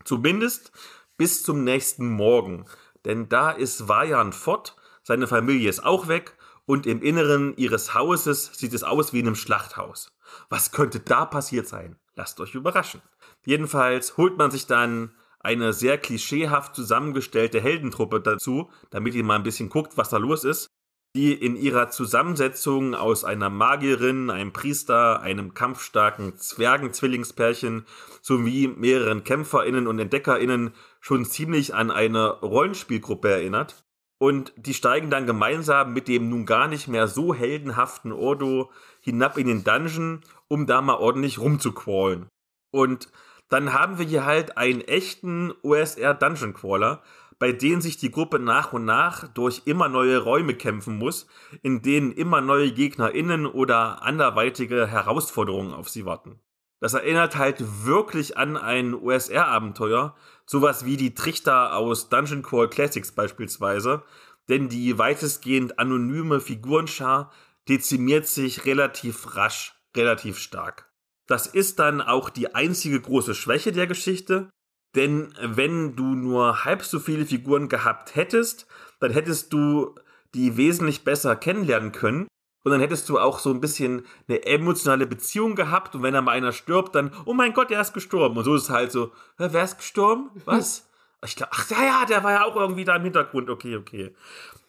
Zumindest 0.04 0.70
bis 1.16 1.42
zum 1.42 1.64
nächsten 1.64 2.08
Morgen, 2.08 2.66
denn 3.04 3.28
da 3.28 3.50
ist 3.50 3.88
Vajan 3.88 4.32
fort, 4.32 4.76
seine 5.02 5.26
Familie 5.26 5.68
ist 5.68 5.84
auch 5.84 6.08
weg 6.08 6.36
und 6.66 6.86
im 6.86 7.02
Inneren 7.02 7.56
ihres 7.56 7.94
Hauses 7.94 8.50
sieht 8.54 8.74
es 8.74 8.82
aus 8.84 9.12
wie 9.12 9.20
in 9.20 9.26
einem 9.26 9.34
Schlachthaus. 9.34 10.12
Was 10.48 10.70
könnte 10.72 11.00
da 11.00 11.24
passiert 11.24 11.66
sein? 11.66 11.96
Lasst 12.14 12.40
euch 12.40 12.54
überraschen. 12.54 13.02
Jedenfalls 13.44 14.16
holt 14.16 14.36
man 14.36 14.50
sich 14.50 14.66
dann 14.66 15.12
eine 15.40 15.72
sehr 15.72 15.98
klischeehaft 15.98 16.74
zusammengestellte 16.74 17.60
Heldentruppe 17.60 18.20
dazu, 18.20 18.70
damit 18.90 19.14
ihr 19.14 19.24
mal 19.24 19.36
ein 19.36 19.42
bisschen 19.42 19.70
guckt, 19.70 19.96
was 19.96 20.10
da 20.10 20.18
los 20.18 20.44
ist, 20.44 20.70
die 21.16 21.34
in 21.34 21.56
ihrer 21.56 21.90
Zusammensetzung 21.90 22.94
aus 22.94 23.24
einer 23.24 23.50
Magierin, 23.50 24.30
einem 24.30 24.52
Priester, 24.52 25.20
einem 25.20 25.54
kampfstarken 25.54 26.36
Zwergenzwillingspärchen 26.36 27.84
sowie 28.22 28.68
mehreren 28.68 29.24
KämpferInnen 29.24 29.88
und 29.88 29.98
EntdeckerInnen 29.98 30.72
schon 31.00 31.24
ziemlich 31.24 31.74
an 31.74 31.90
eine 31.90 32.28
Rollenspielgruppe 32.40 33.28
erinnert. 33.28 33.84
Und 34.18 34.52
die 34.56 34.74
steigen 34.74 35.10
dann 35.10 35.26
gemeinsam 35.26 35.94
mit 35.94 36.06
dem 36.06 36.28
nun 36.28 36.44
gar 36.44 36.68
nicht 36.68 36.88
mehr 36.88 37.08
so 37.08 37.34
heldenhaften 37.34 38.12
Ordo 38.12 38.70
hinab 39.00 39.38
in 39.38 39.46
den 39.46 39.64
Dungeon, 39.64 40.20
um 40.46 40.66
da 40.66 40.82
mal 40.82 40.96
ordentlich 40.96 41.38
rumzuquallen. 41.38 42.28
Und 42.70 43.08
dann 43.48 43.72
haben 43.72 43.98
wir 43.98 44.06
hier 44.06 44.26
halt 44.26 44.58
einen 44.58 44.82
echten 44.82 45.52
OSR 45.62 46.14
Dungeon 46.14 46.54
Crawler, 46.54 47.02
bei 47.40 47.52
denen 47.52 47.80
sich 47.80 47.96
die 47.96 48.10
Gruppe 48.10 48.38
nach 48.38 48.72
und 48.72 48.84
nach 48.84 49.26
durch 49.26 49.62
immer 49.64 49.88
neue 49.88 50.18
Räume 50.18 50.54
kämpfen 50.54 50.98
muss, 50.98 51.26
in 51.62 51.82
denen 51.82 52.12
immer 52.12 52.40
neue 52.40 52.70
GegnerInnen 52.70 53.46
oder 53.46 54.02
anderweitige 54.02 54.86
Herausforderungen 54.86 55.72
auf 55.72 55.88
sie 55.88 56.04
warten. 56.04 56.38
Das 56.80 56.94
erinnert 56.94 57.36
halt 57.36 57.84
wirklich 57.84 58.36
an 58.36 58.56
ein 58.56 58.94
OSR-Abenteuer, 58.94 60.14
sowas 60.46 60.84
wie 60.84 60.98
die 60.98 61.14
Trichter 61.14 61.74
aus 61.76 62.10
Dungeon 62.10 62.42
Crawl 62.42 62.68
Classics 62.68 63.12
beispielsweise, 63.12 64.02
denn 64.50 64.68
die 64.68 64.98
weitestgehend 64.98 65.78
anonyme 65.78 66.40
Figurenschar 66.40 67.32
dezimiert 67.68 68.26
sich 68.26 68.66
relativ 68.66 69.36
rasch, 69.36 69.74
relativ 69.96 70.38
stark. 70.38 70.90
Das 71.26 71.46
ist 71.46 71.78
dann 71.78 72.02
auch 72.02 72.28
die 72.28 72.54
einzige 72.54 73.00
große 73.00 73.34
Schwäche 73.34 73.72
der 73.72 73.86
Geschichte. 73.86 74.50
Denn 74.94 75.32
wenn 75.40 75.94
du 75.94 76.04
nur 76.04 76.64
halb 76.64 76.82
so 76.82 76.98
viele 76.98 77.26
Figuren 77.26 77.68
gehabt 77.68 78.16
hättest, 78.16 78.66
dann 78.98 79.12
hättest 79.12 79.52
du 79.52 79.94
die 80.34 80.56
wesentlich 80.56 81.04
besser 81.04 81.36
kennenlernen 81.36 81.92
können. 81.92 82.26
Und 82.62 82.72
dann 82.72 82.80
hättest 82.80 83.08
du 83.08 83.18
auch 83.18 83.38
so 83.38 83.50
ein 83.50 83.60
bisschen 83.60 84.04
eine 84.28 84.44
emotionale 84.44 85.06
Beziehung 85.06 85.54
gehabt. 85.54 85.94
Und 85.94 86.02
wenn 86.02 86.12
da 86.12 86.20
mal 86.20 86.32
einer 86.32 86.52
stirbt, 86.52 86.94
dann, 86.94 87.12
oh 87.24 87.32
mein 87.32 87.54
Gott, 87.54 87.70
der 87.70 87.80
ist 87.80 87.94
gestorben. 87.94 88.36
Und 88.36 88.44
so 88.44 88.54
ist 88.54 88.64
es 88.64 88.70
halt 88.70 88.92
so, 88.92 89.12
wer 89.38 89.64
ist 89.64 89.78
gestorben? 89.78 90.30
Was? 90.44 90.86
Ich 91.22 91.36
glaube, 91.36 91.52
ach 91.54 91.70
ja, 91.70 91.84
ja, 91.84 92.06
der 92.06 92.24
war 92.24 92.32
ja 92.32 92.44
auch 92.46 92.56
irgendwie 92.56 92.86
da 92.86 92.96
im 92.96 93.02
Hintergrund. 93.02 93.50
Okay, 93.50 93.76
okay. 93.76 94.14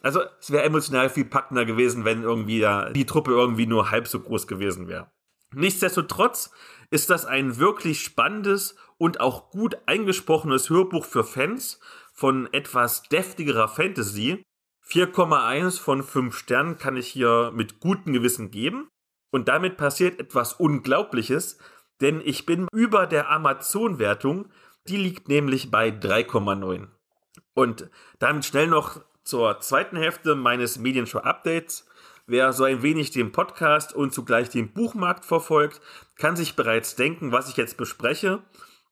Also 0.02 0.22
es 0.42 0.52
wäre 0.52 0.64
emotional 0.64 1.10
viel 1.10 1.24
packender 1.24 1.64
gewesen, 1.64 2.04
wenn 2.04 2.24
irgendwie 2.24 2.60
ja, 2.60 2.90
die 2.90 3.06
Truppe 3.06 3.32
irgendwie 3.32 3.68
nur 3.68 3.90
halb 3.90 4.06
so 4.06 4.20
groß 4.20 4.48
gewesen 4.48 4.90
wäre. 4.90 5.10
Nichtsdestotrotz 5.54 6.52
ist 6.90 7.10
das 7.10 7.26
ein 7.26 7.58
wirklich 7.58 8.02
spannendes 8.02 8.76
und 9.02 9.20
auch 9.20 9.50
gut 9.50 9.80
eingesprochenes 9.88 10.70
Hörbuch 10.70 11.06
für 11.06 11.24
Fans 11.24 11.80
von 12.14 12.48
etwas 12.54 13.02
deftigerer 13.02 13.68
Fantasy. 13.68 14.44
4,1 14.88 15.82
von 15.82 16.04
5 16.04 16.38
Sternen 16.38 16.78
kann 16.78 16.98
ich 16.98 17.08
hier 17.08 17.52
mit 17.52 17.80
gutem 17.80 18.14
Gewissen 18.14 18.52
geben. 18.52 18.90
Und 19.32 19.48
damit 19.48 19.76
passiert 19.78 20.20
etwas 20.20 20.54
Unglaubliches, 20.54 21.58
denn 22.00 22.22
ich 22.24 22.46
bin 22.46 22.68
über 22.72 23.08
der 23.08 23.32
Amazon-Wertung, 23.32 24.50
die 24.88 24.98
liegt 24.98 25.28
nämlich 25.28 25.72
bei 25.72 25.90
3,9. 25.90 26.86
Und 27.56 27.90
damit 28.20 28.46
schnell 28.46 28.68
noch 28.68 29.02
zur 29.24 29.60
zweiten 29.62 29.98
Hälfte 29.98 30.36
meines 30.36 30.78
Medienshow-Updates. 30.78 31.88
Wer 32.28 32.54
so 32.54 32.66
ein 32.66 32.84
wenig 32.84 33.10
den 33.10 33.32
Podcast 33.32 33.96
und 33.96 34.14
zugleich 34.14 34.50
den 34.50 34.74
Buchmarkt 34.74 35.26
verfolgt, 35.26 35.82
kann 36.18 36.36
sich 36.36 36.56
bereits 36.56 36.96
denken, 36.96 37.32
was 37.32 37.50
ich 37.50 37.58
jetzt 37.58 37.78
bespreche, 37.78 38.44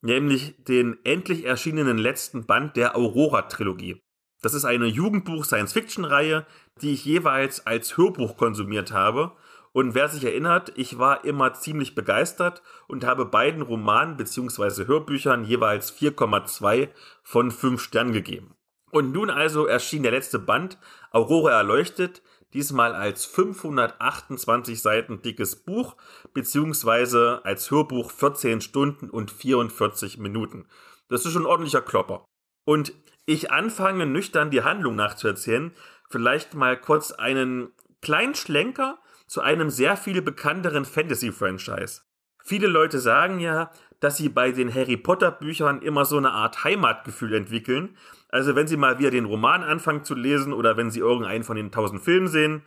nämlich 0.02 0.56
den 0.64 0.98
endlich 1.04 1.46
erschienenen 1.46 1.98
letzten 1.98 2.46
Band 2.46 2.76
der 2.76 2.96
Aurora-Trilogie. 2.96 4.02
Das 4.42 4.54
ist 4.54 4.66
eine 4.66 4.86
Jugendbuch-Science-Fiction-Reihe, 4.86 6.46
die 6.82 6.94
ich 6.94 7.04
jeweils 7.06 7.66
als 7.68 7.98
Hörbuch 7.98 8.38
konsumiert 8.38 8.92
habe. 8.92 9.34
Und 9.72 9.96
wer 9.96 10.08
sich 10.08 10.24
erinnert, 10.24 10.72
ich 10.76 10.98
war 10.98 11.26
immer 11.26 11.54
ziemlich 11.54 11.94
begeistert 11.94 12.64
und 12.88 13.06
habe 13.06 13.26
beiden 13.26 13.62
Romanen 13.62 14.18
bzw. 14.18 14.88
Hörbüchern 14.88 15.44
jeweils 15.44 15.96
4,2 15.96 16.90
von 17.22 17.52
5 17.52 17.82
Sternen 17.82 18.14
gegeben. 18.14 18.56
Und 18.92 19.12
nun 19.12 19.30
also 19.30 19.66
erschien 19.66 20.04
der 20.04 20.14
letzte 20.14 20.40
Band, 20.40 20.80
Aurora 21.12 21.52
erleuchtet, 21.52 22.24
diesmal 22.54 22.94
als 22.94 23.26
528 23.26 24.82
Seiten 24.82 25.22
dickes 25.22 25.56
Buch, 25.58 25.96
beziehungsweise 26.34 27.42
als 27.44 27.70
Hörbuch 27.72 28.12
14 28.12 28.62
Stunden 28.62 29.10
und 29.10 29.32
44 29.32 30.18
Minuten. 30.18 30.68
Das 31.08 31.26
ist 31.26 31.34
schon 31.34 31.44
ein 31.44 31.48
ordentlicher 31.48 31.82
Klopper. 31.82 32.26
Und 32.66 32.94
ich 33.26 33.52
anfange 33.52 34.06
nüchtern 34.06 34.52
die 34.52 34.64
Handlung 34.64 34.96
nachzuerzählen, 34.96 35.72
vielleicht 36.10 36.54
mal 36.54 36.80
kurz 36.80 37.12
einen 37.12 37.72
kleinen 38.02 38.36
Schlenker 38.36 39.00
zu 39.28 39.42
einem 39.42 39.70
sehr 39.70 39.98
viel 39.98 40.22
bekannteren 40.22 40.86
Fantasy-Franchise. 40.86 42.02
Viele 42.44 42.68
Leute 42.68 43.00
sagen 43.00 43.40
ja, 43.40 43.72
dass 44.00 44.18
sie 44.18 44.30
bei 44.30 44.52
den 44.52 44.74
Harry 44.74 44.98
Potter 44.98 45.32
Büchern 45.32 45.82
immer 45.82 46.06
so 46.06 46.18
eine 46.18 46.32
Art 46.32 46.64
Heimatgefühl 46.64 47.34
entwickeln. 47.34 47.98
Also 48.30 48.56
wenn 48.56 48.68
sie 48.68 48.78
mal 48.78 49.00
wieder 49.00 49.12
den 49.12 49.26
Roman 49.26 49.64
anfangen 49.64 50.04
zu 50.04 50.16
lesen 50.16 50.54
oder 50.54 50.78
wenn 50.78 50.92
sie 50.92 51.00
irgendeinen 51.00 51.44
von 51.44 51.58
den 51.58 51.72
tausend 51.72 52.02
Filmen 52.02 52.28
sehen, 52.28 52.62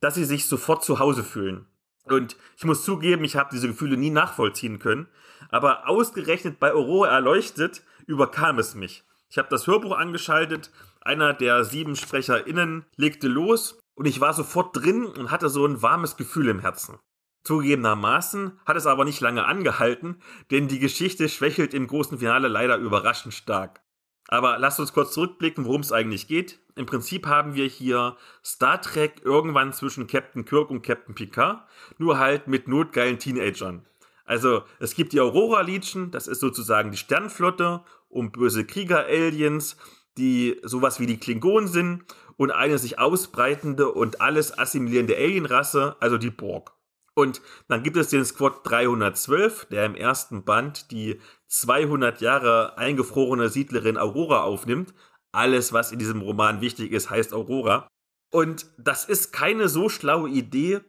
dass 0.00 0.14
sie 0.14 0.24
sich 0.24 0.46
sofort 0.46 0.82
zu 0.82 0.98
Hause 0.98 1.22
fühlen. 1.22 1.66
Und 2.04 2.36
ich 2.56 2.64
muss 2.64 2.84
zugeben, 2.84 3.24
ich 3.24 3.36
habe 3.36 3.50
diese 3.52 3.68
Gefühle 3.68 3.96
nie 3.96 4.10
nachvollziehen 4.10 4.78
können. 4.78 5.08
Aber 5.50 5.88
ausgerechnet 5.88 6.58
bei 6.58 6.72
Aurora 6.72 7.08
erleuchtet 7.08 7.82
überkam 8.06 8.58
es 8.58 8.74
mich. 8.74 9.04
Ich 9.30 9.38
habe 9.38 9.48
das 9.48 9.66
Hörbuch 9.66 9.96
angeschaltet, 9.96 10.70
einer 11.00 11.32
der 11.32 11.64
sieben 11.64 11.96
SprecherInnen 11.96 12.84
legte 12.96 13.28
los 13.28 13.78
und 13.94 14.06
ich 14.06 14.20
war 14.20 14.32
sofort 14.32 14.76
drin 14.76 15.04
und 15.04 15.30
hatte 15.30 15.48
so 15.48 15.66
ein 15.66 15.82
warmes 15.82 16.16
Gefühl 16.16 16.48
im 16.48 16.60
Herzen. 16.60 16.98
Zugegebenermaßen 17.44 18.58
hat 18.64 18.76
es 18.76 18.86
aber 18.86 19.04
nicht 19.04 19.20
lange 19.20 19.44
angehalten, 19.44 20.16
denn 20.50 20.68
die 20.68 20.78
Geschichte 20.78 21.28
schwächelt 21.28 21.74
im 21.74 21.86
großen 21.86 22.18
Finale 22.18 22.48
leider 22.48 22.78
überraschend 22.78 23.34
stark. 23.34 23.83
Aber 24.28 24.58
lasst 24.58 24.80
uns 24.80 24.92
kurz 24.92 25.12
zurückblicken, 25.12 25.64
worum 25.64 25.82
es 25.82 25.92
eigentlich 25.92 26.26
geht. 26.26 26.58
Im 26.76 26.86
Prinzip 26.86 27.26
haben 27.26 27.54
wir 27.54 27.66
hier 27.66 28.16
Star 28.44 28.80
Trek 28.80 29.20
irgendwann 29.22 29.72
zwischen 29.72 30.06
Captain 30.06 30.44
Kirk 30.44 30.70
und 30.70 30.82
Captain 30.82 31.14
Picard, 31.14 31.62
nur 31.98 32.18
halt 32.18 32.48
mit 32.48 32.66
notgeilen 32.66 33.18
Teenagern. 33.18 33.84
Also 34.24 34.62
es 34.80 34.94
gibt 34.94 35.12
die 35.12 35.20
Aurora 35.20 35.60
Legion, 35.60 36.10
das 36.10 36.26
ist 36.26 36.40
sozusagen 36.40 36.90
die 36.90 36.96
Sternflotte 36.96 37.82
um 38.08 38.32
böse 38.32 38.64
Krieger-Aliens, 38.64 39.76
die 40.16 40.60
sowas 40.62 41.00
wie 41.00 41.06
die 41.06 41.18
Klingonen 41.18 41.68
sind 41.68 42.04
und 42.36 42.50
eine 42.50 42.78
sich 42.78 42.98
ausbreitende 42.98 43.92
und 43.92 44.20
alles 44.20 44.56
assimilierende 44.56 45.16
Alienrasse, 45.16 45.96
also 46.00 46.18
die 46.18 46.30
Borg. 46.30 46.72
Und 47.14 47.42
dann 47.68 47.82
gibt 47.82 47.96
es 47.96 48.08
den 48.08 48.24
Squad 48.24 48.60
312, 48.64 49.66
der 49.66 49.86
im 49.86 49.94
ersten 49.94 50.44
Band 50.44 50.90
die 50.90 51.20
200 51.60 52.20
Jahre 52.20 52.76
eingefrorene 52.78 53.48
Siedlerin 53.48 53.96
Aurora 53.96 54.42
aufnimmt. 54.42 54.92
Alles, 55.32 55.72
was 55.72 55.92
in 55.92 55.98
diesem 55.98 56.20
Roman 56.20 56.60
wichtig 56.60 56.92
ist, 56.92 57.10
heißt 57.10 57.32
Aurora. 57.32 57.88
Und 58.30 58.66
das 58.78 59.04
ist 59.04 59.32
keine 59.32 59.68
so 59.68 59.88
schlaue 59.88 60.28
Idee, 60.28 60.80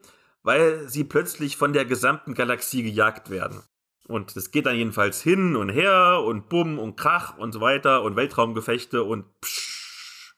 weil 0.42 0.90
sie 0.90 1.04
plötzlich 1.04 1.58
von 1.58 1.74
der 1.74 1.86
gesamten 1.86 2.34
Galaxie 2.34 2.84
gejagt 2.84 3.30
werden. 3.30 3.62
Und 4.08 4.36
es 4.36 4.52
geht 4.52 4.66
dann 4.66 4.76
jedenfalls 4.76 5.22
hin 5.22 5.56
und 5.56 5.70
her 5.70 6.22
und 6.26 6.50
Bumm 6.50 6.80
und 6.80 6.96
Krach 6.96 7.38
und 7.38 7.52
so 7.52 7.62
weiter 7.62 8.04
und 8.04 8.16
Weltraumgefechte 8.16 9.04
und 9.04 9.26
psch, 9.42 10.36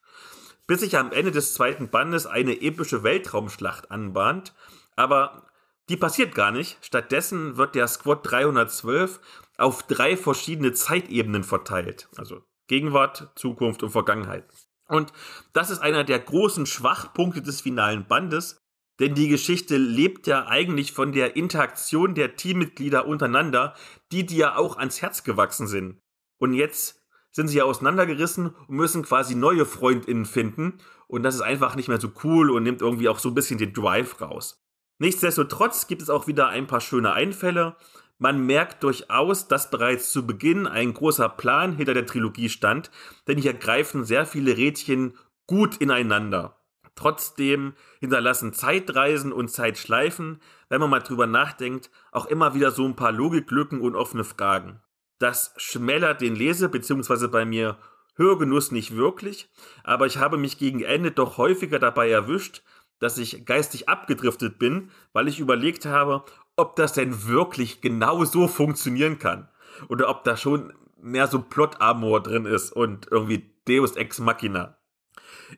bis 0.68 0.82
sich 0.82 0.98
am 0.98 1.12
Ende 1.12 1.32
des 1.32 1.54
zweiten 1.54 1.90
Bandes 1.90 2.26
eine 2.26 2.62
epische 2.62 3.04
Weltraumschlacht 3.04 3.92
anbahnt. 3.92 4.54
Aber 4.96 5.48
die 5.90 5.98
passiert 5.98 6.36
gar 6.36 6.52
nicht. 6.52 6.78
Stattdessen 6.82 7.58
wird 7.58 7.76
der 7.76 7.88
Squad 7.88 8.30
312 8.30 9.20
auf 9.58 9.84
drei 9.84 10.16
verschiedene 10.16 10.74
Zeitebenen 10.74 11.44
verteilt. 11.44 12.08
Also 12.16 12.42
Gegenwart, 12.68 13.32
Zukunft 13.36 13.84
und 13.84 13.90
Vergangenheit. 13.90 14.46
Und 14.88 15.12
das 15.54 15.70
ist 15.70 15.80
einer 15.80 16.04
der 16.04 16.20
großen 16.20 16.66
Schwachpunkte 16.66 17.42
des 17.42 17.62
finalen 17.62 18.08
Bandes, 18.08 18.58
denn 19.00 19.16
die 19.16 19.28
Geschichte 19.28 19.78
lebt 19.78 20.28
ja 20.28 20.48
eigentlich 20.48 20.92
von 20.92 21.12
der 21.12 21.36
Interaktion 21.36 22.16
der 22.16 22.36
Teammitglieder 22.36 23.06
untereinander, 23.06 23.76
die 24.12 24.26
dir 24.26 24.38
ja 24.38 24.56
auch 24.58 24.78
ans 24.78 25.02
Herz 25.02 25.24
gewachsen 25.24 25.68
sind. 25.68 26.00
Und 26.40 26.54
jetzt 26.54 27.04
sind 27.32 27.48
sie 27.48 27.58
ja 27.58 27.66
auseinandergerissen 27.66 28.48
und 28.68 28.76
müssen 28.76 29.04
quasi 29.04 29.36
neue 29.36 29.66
FreundInnen 29.66 30.26
finden. 30.26 30.80
Und 31.08 31.24
das 31.24 31.36
ist 31.36 31.42
einfach 31.42 31.76
nicht 31.76 31.88
mehr 31.88 32.00
so 32.00 32.12
cool 32.24 32.50
und 32.50 32.64
nimmt 32.64 32.82
irgendwie 32.82 33.10
auch 33.10 33.20
so 33.20 33.30
ein 33.30 33.36
bisschen 33.36 33.60
den 33.60 33.74
Drive 33.74 34.20
raus. 34.22 34.60
Nichtsdestotrotz 35.00 35.86
gibt 35.86 36.02
es 36.02 36.10
auch 36.10 36.26
wieder 36.26 36.48
ein 36.48 36.66
paar 36.66 36.82
schöne 36.82 37.14
Einfälle. 37.14 37.76
Man 38.20 38.46
merkt 38.46 38.84
durchaus, 38.84 39.48
dass 39.48 39.70
bereits 39.70 40.12
zu 40.12 40.26
Beginn 40.26 40.66
ein 40.66 40.94
großer 40.94 41.30
Plan 41.30 41.76
hinter 41.76 41.94
der 41.94 42.06
Trilogie 42.06 42.50
stand, 42.50 42.90
denn 43.28 43.38
hier 43.38 43.54
greifen 43.54 44.06
sehr 44.06 44.26
viele 44.26 44.58
Rädchen 44.58 45.16
gut 45.46 45.78
ineinander. 45.78 46.58
Trotzdem 46.96 47.74
hinterlassen 48.00 48.54
Zeitreisen 48.54 49.32
und 49.32 49.50
Zeitschleifen, 49.50 50.42
wenn 50.68 50.82
man 50.82 50.90
mal 50.90 51.00
drüber 51.00 51.28
nachdenkt, 51.28 51.92
auch 52.12 52.26
immer 52.26 52.56
wieder 52.56 52.72
so 52.72 52.86
ein 52.86 52.96
paar 52.96 53.12
Logiklücken 53.12 53.82
und 53.82 53.96
offene 53.96 54.24
Fragen. 54.24 54.82
Das 55.20 55.54
schmälert 55.58 56.22
den 56.22 56.36
Lese- 56.36 56.70
bzw. 56.70 57.28
bei 57.28 57.46
mir 57.46 57.78
Hörgenuss 58.16 58.72
nicht 58.72 58.96
wirklich, 58.96 59.48
aber 59.84 60.08
ich 60.08 60.18
habe 60.18 60.38
mich 60.38 60.58
gegen 60.58 60.82
Ende 60.82 61.12
doch 61.12 61.38
häufiger 61.38 61.78
dabei 61.78 62.10
erwischt, 62.10 62.64
dass 63.00 63.18
ich 63.18 63.46
geistig 63.46 63.90
abgedriftet 63.90 64.60
bin, 64.60 64.92
weil 65.14 65.28
ich 65.28 65.40
überlegt 65.40 65.86
habe, 65.86 66.24
ob 66.56 66.76
das 66.76 66.94
denn 66.94 67.28
wirklich 67.28 67.82
genau 67.82 68.24
so 68.26 68.48
funktionieren 68.48 69.20
kann. 69.20 69.48
Oder 69.90 70.10
ob 70.10 70.24
da 70.24 70.36
schon 70.36 70.74
mehr 71.00 71.28
so 71.28 71.42
Plot-Armor 71.42 72.24
drin 72.24 72.46
ist 72.46 72.72
und 72.72 73.08
irgendwie 73.12 73.50
Deus 73.68 73.96
Ex 73.96 74.20
Machina. 74.20 74.78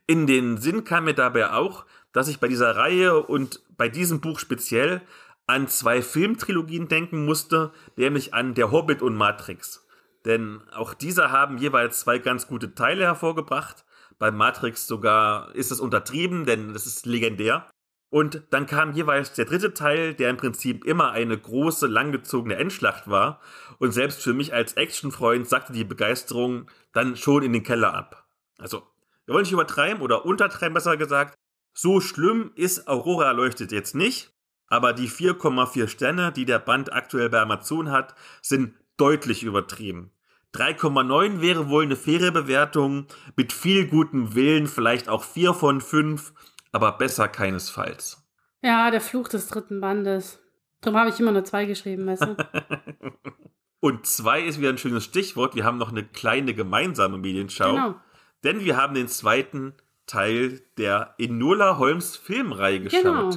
In 0.07 0.27
den 0.27 0.57
Sinn 0.57 0.83
kam 0.83 1.05
mir 1.05 1.13
dabei 1.13 1.51
auch, 1.51 1.85
dass 2.11 2.27
ich 2.27 2.39
bei 2.39 2.47
dieser 2.47 2.75
Reihe 2.75 3.23
und 3.23 3.61
bei 3.77 3.87
diesem 3.87 4.19
Buch 4.19 4.39
speziell 4.39 5.01
an 5.47 5.67
zwei 5.67 6.01
Filmtrilogien 6.01 6.87
denken 6.87 7.25
musste, 7.25 7.71
nämlich 7.95 8.33
an 8.33 8.53
Der 8.53 8.71
Hobbit 8.71 9.01
und 9.01 9.15
Matrix. 9.15 9.87
Denn 10.25 10.61
auch 10.73 10.93
diese 10.93 11.31
haben 11.31 11.57
jeweils 11.57 12.01
zwei 12.01 12.19
ganz 12.19 12.47
gute 12.47 12.75
Teile 12.75 13.05
hervorgebracht. 13.05 13.85
Bei 14.19 14.31
Matrix 14.31 14.85
sogar 14.85 15.55
ist 15.55 15.71
es 15.71 15.79
untertrieben, 15.79 16.45
denn 16.45 16.71
es 16.75 16.85
ist 16.85 17.05
legendär. 17.05 17.69
Und 18.11 18.43
dann 18.49 18.65
kam 18.65 18.93
jeweils 18.93 19.33
der 19.33 19.45
dritte 19.45 19.73
Teil, 19.73 20.13
der 20.13 20.29
im 20.29 20.37
Prinzip 20.37 20.83
immer 20.83 21.11
eine 21.11 21.37
große, 21.37 21.87
langgezogene 21.87 22.55
Endschlacht 22.55 23.07
war. 23.07 23.39
Und 23.77 23.91
selbst 23.91 24.21
für 24.21 24.33
mich 24.33 24.53
als 24.53 24.73
Actionfreund 24.73 25.47
sagte 25.47 25.73
die 25.73 25.83
Begeisterung 25.83 26.69
dann 26.91 27.15
schon 27.15 27.43
in 27.43 27.53
den 27.53 27.63
Keller 27.63 27.93
ab. 27.93 28.27
Also 28.57 28.83
wir 29.25 29.33
wollen 29.33 29.43
nicht 29.43 29.53
übertreiben 29.53 30.01
oder 30.01 30.25
untertreiben, 30.25 30.73
besser 30.73 30.97
gesagt. 30.97 31.35
So 31.73 32.01
schlimm 32.01 32.51
ist 32.55 32.87
Aurora 32.87 33.25
erleuchtet 33.27 33.71
jetzt 33.71 33.93
nicht, 33.93 34.33
aber 34.67 34.91
die 34.91 35.07
4,4 35.07 35.87
Sterne, 35.87 36.31
die 36.31 36.45
der 36.45 36.59
Band 36.59 36.91
aktuell 36.91 37.29
bei 37.29 37.39
Amazon 37.39 37.91
hat, 37.91 38.15
sind 38.41 38.73
deutlich 38.97 39.43
übertrieben. 39.43 40.11
3,9 40.55 41.41
wäre 41.41 41.69
wohl 41.69 41.83
eine 41.83 41.95
faire 41.95 42.31
Bewertung, 42.31 43.05
mit 43.35 43.53
viel 43.53 43.87
gutem 43.87 44.35
Willen 44.35 44.67
vielleicht 44.67 45.07
auch 45.09 45.23
4 45.23 45.53
von 45.53 45.81
5, 45.81 46.33
aber 46.71 46.93
besser 46.93 47.27
keinesfalls. 47.27 48.25
Ja, 48.61 48.91
der 48.91 49.01
Fluch 49.01 49.27
des 49.27 49.47
dritten 49.47 49.79
Bandes. 49.79 50.39
Darum 50.81 50.99
habe 50.99 51.09
ich 51.09 51.19
immer 51.19 51.31
nur 51.31 51.43
zwei 51.43 51.65
geschrieben, 51.65 52.05
weißt 52.07 52.23
du? 52.23 52.37
Und 53.81 54.05
zwei 54.05 54.41
ist 54.41 54.59
wieder 54.59 54.69
ein 54.69 54.77
schönes 54.77 55.05
Stichwort. 55.05 55.55
Wir 55.55 55.63
haben 55.63 55.77
noch 55.77 55.91
eine 55.91 56.03
kleine 56.03 56.53
gemeinsame 56.53 57.17
Medienschau. 57.17 57.71
Genau. 57.71 57.95
Denn 58.43 58.61
wir 58.61 58.77
haben 58.77 58.93
den 58.93 59.07
zweiten 59.07 59.73
Teil 60.05 60.61
der 60.77 61.15
Enola 61.17 61.77
Holmes 61.77 62.17
Filmreihe 62.17 62.81
geschaut. 62.81 63.03
Genau. 63.03 63.29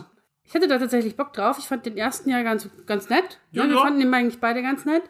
Ich 0.44 0.54
hatte 0.54 0.68
da 0.68 0.78
tatsächlich 0.78 1.16
Bock 1.16 1.32
drauf. 1.32 1.58
Ich 1.58 1.66
fand 1.66 1.86
den 1.86 1.96
ersten 1.96 2.28
ja 2.28 2.42
ganz, 2.42 2.68
ganz 2.86 3.08
nett. 3.08 3.40
Ja, 3.52 3.64
ja, 3.64 3.70
wir 3.70 3.78
fanden 3.78 4.00
ihn 4.00 4.12
eigentlich 4.12 4.40
beide 4.40 4.62
ganz 4.62 4.84
nett. 4.84 5.02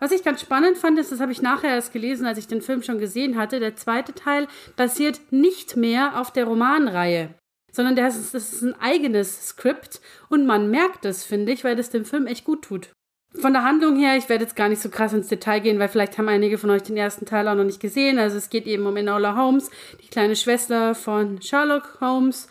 Was 0.00 0.12
ich 0.12 0.22
ganz 0.22 0.40
spannend 0.40 0.78
fand, 0.78 0.98
ist, 0.98 1.10
das 1.10 1.20
habe 1.20 1.32
ich 1.32 1.42
nachher 1.42 1.70
erst 1.70 1.92
gelesen, 1.92 2.26
als 2.26 2.38
ich 2.38 2.46
den 2.46 2.62
Film 2.62 2.82
schon 2.82 2.98
gesehen 2.98 3.36
hatte, 3.36 3.58
der 3.58 3.74
zweite 3.74 4.14
Teil 4.14 4.46
basiert 4.76 5.20
nicht 5.30 5.76
mehr 5.76 6.20
auf 6.20 6.32
der 6.32 6.44
Romanreihe, 6.44 7.34
sondern 7.72 7.96
das 7.96 8.16
ist, 8.16 8.32
das 8.32 8.52
ist 8.52 8.62
ein 8.62 8.80
eigenes 8.80 9.48
Skript 9.48 10.00
und 10.28 10.46
man 10.46 10.70
merkt 10.70 11.04
es, 11.04 11.24
finde 11.24 11.52
ich, 11.52 11.64
weil 11.64 11.74
das 11.74 11.90
dem 11.90 12.04
Film 12.04 12.26
echt 12.26 12.44
gut 12.44 12.62
tut. 12.62 12.90
Von 13.34 13.52
der 13.52 13.64
Handlung 13.64 13.96
her, 13.96 14.16
ich 14.16 14.28
werde 14.28 14.44
jetzt 14.44 14.56
gar 14.56 14.68
nicht 14.68 14.80
so 14.80 14.88
krass 14.88 15.12
ins 15.12 15.28
Detail 15.28 15.60
gehen, 15.60 15.78
weil 15.78 15.88
vielleicht 15.88 16.16
haben 16.16 16.28
einige 16.28 16.58
von 16.58 16.70
euch 16.70 16.82
den 16.82 16.96
ersten 16.96 17.26
Teil 17.26 17.46
auch 17.46 17.54
noch 17.54 17.64
nicht 17.64 17.78
gesehen. 17.78 18.18
Also 18.18 18.38
es 18.38 18.48
geht 18.48 18.66
eben 18.66 18.86
um 18.86 18.96
Enola 18.96 19.36
Holmes, 19.36 19.70
die 20.02 20.08
kleine 20.08 20.34
Schwester 20.34 20.94
von 20.94 21.42
Sherlock 21.42 21.98
Holmes, 22.00 22.48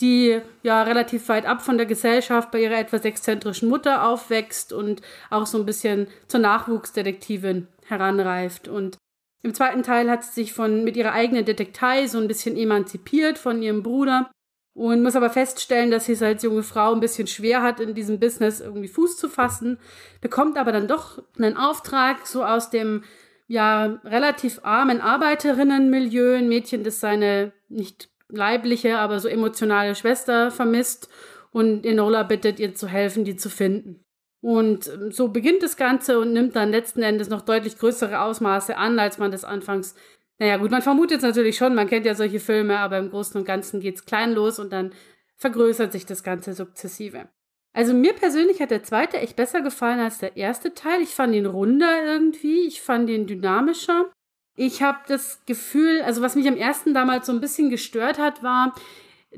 die 0.00 0.40
ja 0.62 0.82
relativ 0.82 1.28
weit 1.28 1.46
ab 1.46 1.62
von 1.62 1.76
der 1.76 1.86
Gesellschaft 1.86 2.50
bei 2.50 2.62
ihrer 2.62 2.78
etwas 2.78 3.04
exzentrischen 3.04 3.68
Mutter 3.68 4.06
aufwächst 4.06 4.72
und 4.72 5.02
auch 5.30 5.46
so 5.46 5.58
ein 5.58 5.66
bisschen 5.66 6.06
zur 6.28 6.40
Nachwuchsdetektivin 6.40 7.66
heranreift. 7.84 8.68
Und 8.68 8.96
im 9.42 9.54
zweiten 9.54 9.82
Teil 9.82 10.10
hat 10.10 10.24
sie 10.24 10.42
sich 10.42 10.52
von 10.52 10.84
mit 10.84 10.96
ihrer 10.96 11.12
eigenen 11.12 11.44
Detektei 11.44 12.06
so 12.06 12.18
ein 12.18 12.28
bisschen 12.28 12.56
emanzipiert 12.56 13.38
von 13.38 13.62
ihrem 13.62 13.82
Bruder 13.82 14.30
und 14.74 15.02
muss 15.02 15.16
aber 15.16 15.30
feststellen, 15.30 15.90
dass 15.90 16.06
sie 16.06 16.12
es 16.12 16.22
als 16.22 16.44
junge 16.44 16.62
Frau 16.62 16.92
ein 16.92 17.00
bisschen 17.00 17.26
schwer 17.26 17.62
hat, 17.62 17.80
in 17.80 17.94
diesem 17.94 18.20
Business 18.20 18.60
irgendwie 18.60 18.88
Fuß 18.88 19.16
zu 19.16 19.28
fassen, 19.28 19.78
bekommt 20.20 20.56
aber 20.56 20.70
dann 20.70 20.86
doch 20.86 21.20
einen 21.36 21.56
Auftrag 21.56 22.26
so 22.26 22.44
aus 22.44 22.70
dem 22.70 23.02
ja 23.48 23.98
relativ 24.04 24.60
armen 24.62 25.00
Arbeiterinnenmilieu, 25.00 26.36
ein 26.36 26.48
Mädchen, 26.48 26.84
das 26.84 27.00
seine 27.00 27.52
nicht 27.68 28.08
leibliche, 28.28 28.98
aber 28.98 29.20
so 29.20 29.28
emotionale 29.28 29.94
Schwester 29.94 30.50
vermisst 30.50 31.08
und 31.50 31.84
Enola 31.84 32.22
bittet 32.22 32.60
ihr 32.60 32.74
zu 32.74 32.88
helfen, 32.88 33.24
die 33.24 33.36
zu 33.36 33.50
finden. 33.50 34.04
Und 34.40 34.88
ähm, 34.88 35.10
so 35.10 35.28
beginnt 35.28 35.62
das 35.62 35.76
Ganze 35.76 36.18
und 36.18 36.32
nimmt 36.32 36.54
dann 36.54 36.70
letzten 36.70 37.02
Endes 37.02 37.28
noch 37.28 37.42
deutlich 37.42 37.78
größere 37.78 38.20
Ausmaße 38.20 38.76
an, 38.76 38.98
als 38.98 39.18
man 39.18 39.32
das 39.32 39.44
anfangs 39.44 39.94
naja, 40.38 40.56
gut, 40.56 40.70
man 40.70 40.82
vermutet 40.82 41.18
es 41.18 41.24
natürlich 41.24 41.56
schon, 41.56 41.74
man 41.74 41.88
kennt 41.88 42.06
ja 42.06 42.14
solche 42.14 42.38
Filme, 42.38 42.78
aber 42.78 42.98
im 42.98 43.10
Großen 43.10 43.38
und 43.38 43.44
Ganzen 43.44 43.80
geht 43.80 43.96
es 43.96 44.04
klein 44.04 44.32
los 44.32 44.58
und 44.58 44.72
dann 44.72 44.92
vergrößert 45.36 45.92
sich 45.92 46.06
das 46.06 46.22
Ganze 46.22 46.52
sukzessive. 46.52 47.28
Also 47.72 47.92
mir 47.92 48.12
persönlich 48.12 48.60
hat 48.60 48.70
der 48.70 48.82
zweite 48.82 49.18
echt 49.18 49.36
besser 49.36 49.62
gefallen 49.62 50.00
als 50.00 50.18
der 50.18 50.36
erste 50.36 50.74
Teil. 50.74 51.02
Ich 51.02 51.14
fand 51.14 51.34
ihn 51.34 51.46
runder 51.46 52.04
irgendwie, 52.04 52.66
ich 52.66 52.80
fand 52.80 53.10
ihn 53.10 53.26
dynamischer. 53.26 54.10
Ich 54.58 54.82
habe 54.82 54.98
das 55.06 55.40
Gefühl, 55.46 56.02
also 56.02 56.20
was 56.20 56.34
mich 56.34 56.48
am 56.48 56.56
ersten 56.56 56.92
damals 56.92 57.26
so 57.26 57.32
ein 57.32 57.40
bisschen 57.40 57.70
gestört 57.70 58.18
hat, 58.18 58.42
war, 58.42 58.74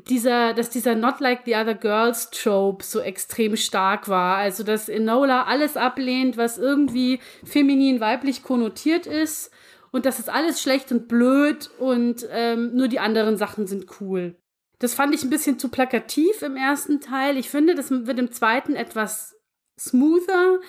dieser, 0.09 0.55
dass 0.55 0.71
dieser 0.71 0.95
Not 0.95 1.21
Like 1.21 1.43
the 1.45 1.57
Other 1.57 1.75
Girls 1.75 2.31
Trope 2.31 2.85
so 2.85 3.01
extrem 3.01 3.57
stark 3.57 4.09
war. 4.09 4.37
Also, 4.37 4.63
dass 4.65 4.89
Enola 4.89 5.45
alles 5.45 5.77
ablehnt, 5.77 6.37
was 6.37 6.59
irgendwie 6.59 7.21
feminin 7.45 8.01
weiblich 8.01 8.43
konnotiert 8.43 9.07
ist 9.07 9.51
und 9.91 10.07
das 10.07 10.19
ist 10.19 10.31
alles 10.31 10.63
schlecht 10.63 10.93
und 10.93 11.09
blöd 11.09 11.71
und 11.79 12.27
ähm, 12.31 12.75
nur 12.75 12.89
die 12.89 13.01
anderen 13.01 13.37
Sachen 13.37 13.67
sind 13.67 14.01
cool. 14.01 14.37
Das 14.79 14.95
fand 14.95 15.15
ich 15.15 15.23
ein 15.23 15.31
bisschen 15.31 15.59
zu 15.59 15.69
plakativ 15.69 16.43
im 16.43 16.57
ersten 16.57 17.01
Teil. 17.01 17.37
Ich 17.37 17.51
finde, 17.51 17.75
das 17.75 17.91
wird 17.91 18.19
im 18.19 18.33
zweiten 18.33 18.77
etwas 18.77 19.37
smoother, 19.79 20.61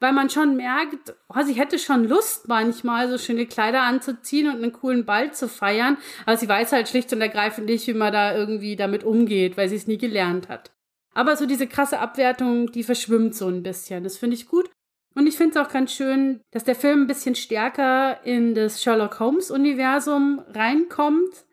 weil 0.00 0.12
man 0.12 0.30
schon 0.30 0.56
merkt, 0.56 1.14
oh, 1.28 1.42
sie 1.42 1.54
hätte 1.54 1.78
schon 1.78 2.04
Lust 2.04 2.48
manchmal 2.48 3.08
so 3.08 3.18
schöne 3.18 3.46
Kleider 3.46 3.82
anzuziehen 3.82 4.48
und 4.48 4.62
einen 4.62 4.72
coolen 4.72 5.04
Ball 5.04 5.32
zu 5.32 5.48
feiern, 5.48 5.96
aber 6.24 6.36
sie 6.36 6.48
weiß 6.48 6.72
halt 6.72 6.88
schlicht 6.88 7.12
und 7.12 7.20
ergreifend 7.20 7.66
nicht, 7.66 7.86
wie 7.86 7.94
man 7.94 8.12
da 8.12 8.36
irgendwie 8.36 8.76
damit 8.76 9.04
umgeht, 9.04 9.56
weil 9.56 9.68
sie 9.68 9.76
es 9.76 9.86
nie 9.86 9.98
gelernt 9.98 10.48
hat. 10.48 10.72
Aber 11.14 11.36
so 11.36 11.46
diese 11.46 11.66
krasse 11.66 11.98
Abwertung, 11.98 12.70
die 12.72 12.82
verschwimmt 12.82 13.34
so 13.34 13.48
ein 13.48 13.62
bisschen. 13.62 14.04
Das 14.04 14.18
finde 14.18 14.36
ich 14.36 14.46
gut. 14.46 14.70
Und 15.14 15.26
ich 15.26 15.38
finde 15.38 15.58
es 15.58 15.66
auch 15.66 15.72
ganz 15.72 15.92
schön, 15.92 16.42
dass 16.50 16.64
der 16.64 16.74
Film 16.74 17.02
ein 17.02 17.06
bisschen 17.06 17.34
stärker 17.34 18.22
in 18.24 18.54
das 18.54 18.82
Sherlock 18.82 19.18
Holmes-Universum 19.18 20.42
reinkommt. 20.50 21.46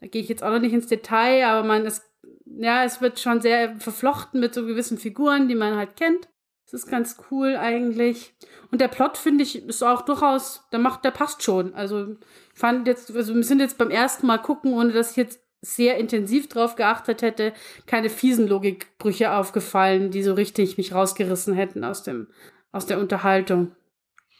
Da 0.00 0.06
gehe 0.06 0.22
ich 0.22 0.30
jetzt 0.30 0.42
auch 0.42 0.50
noch 0.50 0.60
nicht 0.60 0.72
ins 0.72 0.86
Detail, 0.86 1.44
aber 1.44 1.68
man 1.68 1.84
ist, 1.84 2.02
ja, 2.46 2.82
es 2.82 3.02
wird 3.02 3.20
schon 3.20 3.42
sehr 3.42 3.78
verflochten 3.78 4.40
mit 4.40 4.54
so 4.54 4.64
gewissen 4.64 4.96
Figuren, 4.96 5.48
die 5.48 5.54
man 5.54 5.76
halt 5.76 5.96
kennt. 5.96 6.30
Das 6.70 6.84
ist 6.84 6.90
ganz 6.90 7.16
cool 7.30 7.56
eigentlich. 7.56 8.32
Und 8.70 8.80
der 8.80 8.88
Plot, 8.88 9.18
finde 9.18 9.42
ich, 9.42 9.66
ist 9.66 9.82
auch 9.82 10.02
durchaus, 10.02 10.62
der 10.70 10.78
macht, 10.78 11.04
der 11.04 11.10
passt 11.10 11.42
schon. 11.42 11.74
Also, 11.74 12.16
ich 12.52 12.58
fand 12.58 12.86
jetzt, 12.86 13.14
also 13.14 13.34
wir 13.34 13.42
sind 13.42 13.58
jetzt 13.60 13.76
beim 13.76 13.90
ersten 13.90 14.26
Mal 14.26 14.38
gucken, 14.38 14.74
ohne 14.74 14.92
dass 14.92 15.12
ich 15.12 15.16
jetzt 15.16 15.40
sehr 15.62 15.98
intensiv 15.98 16.48
drauf 16.48 16.76
geachtet 16.76 17.22
hätte, 17.22 17.52
keine 17.86 18.08
fiesen 18.08 18.46
Logikbrüche 18.46 19.32
aufgefallen, 19.32 20.10
die 20.10 20.22
so 20.22 20.34
richtig 20.34 20.78
mich 20.78 20.94
rausgerissen 20.94 21.54
hätten 21.54 21.84
aus 21.84 22.02
dem, 22.02 22.28
aus 22.72 22.86
der 22.86 22.98
Unterhaltung. 22.98 23.72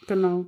Genau. 0.06 0.46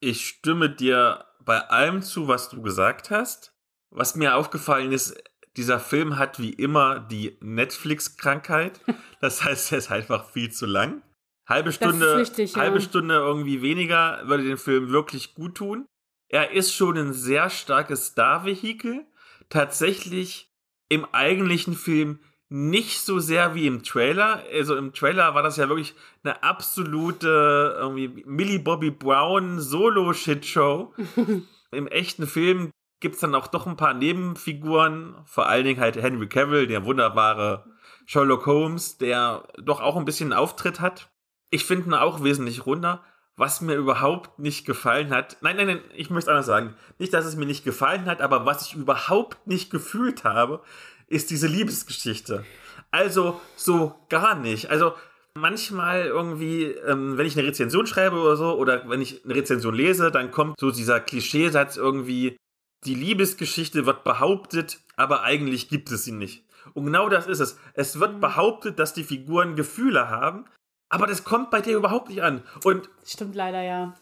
Ich 0.00 0.26
stimme 0.26 0.70
dir 0.70 1.26
bei 1.44 1.60
allem 1.68 2.02
zu, 2.02 2.26
was 2.26 2.48
du 2.48 2.62
gesagt 2.62 3.10
hast. 3.10 3.52
Was 3.90 4.16
mir 4.16 4.34
aufgefallen 4.34 4.92
ist, 4.92 5.22
dieser 5.56 5.80
Film 5.80 6.18
hat 6.18 6.38
wie 6.38 6.52
immer 6.52 7.00
die 7.00 7.36
Netflix-Krankheit. 7.40 8.80
Das 9.20 9.42
heißt, 9.42 9.72
er 9.72 9.78
ist 9.78 9.90
einfach 9.90 10.30
viel 10.30 10.52
zu 10.52 10.64
lang. 10.64 11.02
Halbe 11.48 11.72
Stunde, 11.72 12.16
richtig, 12.16 12.54
ja. 12.54 12.60
halbe 12.60 12.80
Stunde 12.80 13.14
irgendwie 13.14 13.62
weniger 13.62 14.20
würde 14.24 14.44
den 14.44 14.58
Film 14.58 14.90
wirklich 14.90 15.34
gut 15.34 15.54
tun. 15.54 15.86
Er 16.28 16.50
ist 16.52 16.74
schon 16.74 16.98
ein 16.98 17.12
sehr 17.14 17.48
starkes 17.48 18.08
Star-Vehikel. 18.08 19.06
Tatsächlich 19.48 20.52
im 20.90 21.06
eigentlichen 21.12 21.74
Film 21.74 22.20
nicht 22.50 23.00
so 23.00 23.18
sehr 23.18 23.54
wie 23.54 23.66
im 23.66 23.82
Trailer. 23.82 24.42
Also 24.52 24.76
im 24.76 24.92
Trailer 24.92 25.34
war 25.34 25.42
das 25.42 25.56
ja 25.56 25.68
wirklich 25.68 25.94
eine 26.22 26.42
absolute 26.42 27.76
irgendwie 27.78 28.24
Millie 28.26 28.58
Bobby 28.58 28.90
Brown 28.90 29.60
Solo-Shit-Show. 29.60 30.94
Im 31.70 31.86
echten 31.86 32.26
Film 32.26 32.70
gibt's 33.00 33.20
dann 33.20 33.34
auch 33.34 33.48
doch 33.48 33.66
ein 33.66 33.76
paar 33.76 33.92
Nebenfiguren, 33.92 35.16
vor 35.26 35.46
allen 35.46 35.64
Dingen 35.64 35.80
halt 35.80 35.96
Henry 35.96 36.28
Cavill, 36.28 36.66
der 36.66 36.86
wunderbare 36.86 37.66
Sherlock 38.06 38.46
Holmes, 38.46 38.96
der 38.96 39.46
doch 39.62 39.80
auch 39.80 39.96
ein 39.96 40.06
bisschen 40.06 40.32
Auftritt 40.32 40.80
hat. 40.80 41.10
Ich 41.50 41.64
finde 41.64 41.88
ihn 41.88 41.94
auch 41.94 42.22
wesentlich 42.22 42.66
runder. 42.66 43.04
Was 43.36 43.60
mir 43.60 43.76
überhaupt 43.76 44.40
nicht 44.40 44.66
gefallen 44.66 45.10
hat, 45.10 45.36
nein, 45.42 45.56
nein, 45.56 45.68
nein, 45.68 45.80
ich 45.94 46.10
möchte 46.10 46.30
anders 46.30 46.46
sagen, 46.46 46.74
nicht, 46.98 47.14
dass 47.14 47.24
es 47.24 47.36
mir 47.36 47.46
nicht 47.46 47.64
gefallen 47.64 48.06
hat, 48.06 48.20
aber 48.20 48.46
was 48.46 48.66
ich 48.66 48.74
überhaupt 48.74 49.46
nicht 49.46 49.70
gefühlt 49.70 50.24
habe, 50.24 50.60
ist 51.06 51.30
diese 51.30 51.46
Liebesgeschichte. 51.46 52.44
Also 52.90 53.40
so 53.54 53.94
gar 54.08 54.34
nicht. 54.34 54.70
Also 54.70 54.94
manchmal 55.34 56.06
irgendwie, 56.06 56.64
ähm, 56.64 57.16
wenn 57.16 57.26
ich 57.26 57.38
eine 57.38 57.46
Rezension 57.46 57.86
schreibe 57.86 58.16
oder 58.16 58.36
so, 58.36 58.56
oder 58.56 58.88
wenn 58.88 59.00
ich 59.00 59.24
eine 59.24 59.36
Rezension 59.36 59.74
lese, 59.74 60.10
dann 60.10 60.30
kommt 60.30 60.58
so 60.58 60.70
dieser 60.70 60.98
Klischeesatz 61.00 61.76
irgendwie, 61.76 62.36
die 62.84 62.94
Liebesgeschichte 62.94 63.86
wird 63.86 64.04
behauptet, 64.04 64.80
aber 64.96 65.22
eigentlich 65.22 65.68
gibt 65.68 65.90
es 65.90 66.04
sie 66.04 66.12
nicht. 66.12 66.44
Und 66.74 66.84
genau 66.86 67.08
das 67.08 67.26
ist 67.26 67.40
es. 67.40 67.58
Es 67.74 68.00
wird 68.00 68.14
mhm. 68.14 68.20
behauptet, 68.20 68.78
dass 68.78 68.94
die 68.94 69.04
Figuren 69.04 69.56
Gefühle 69.56 70.10
haben, 70.10 70.44
aber 70.88 71.06
das 71.06 71.24
kommt 71.24 71.50
bei 71.50 71.60
dir 71.60 71.76
überhaupt 71.76 72.08
nicht 72.08 72.22
an. 72.22 72.42
Und 72.64 72.88
Stimmt 73.04 73.34
leider, 73.34 73.62
ja. 73.62 73.94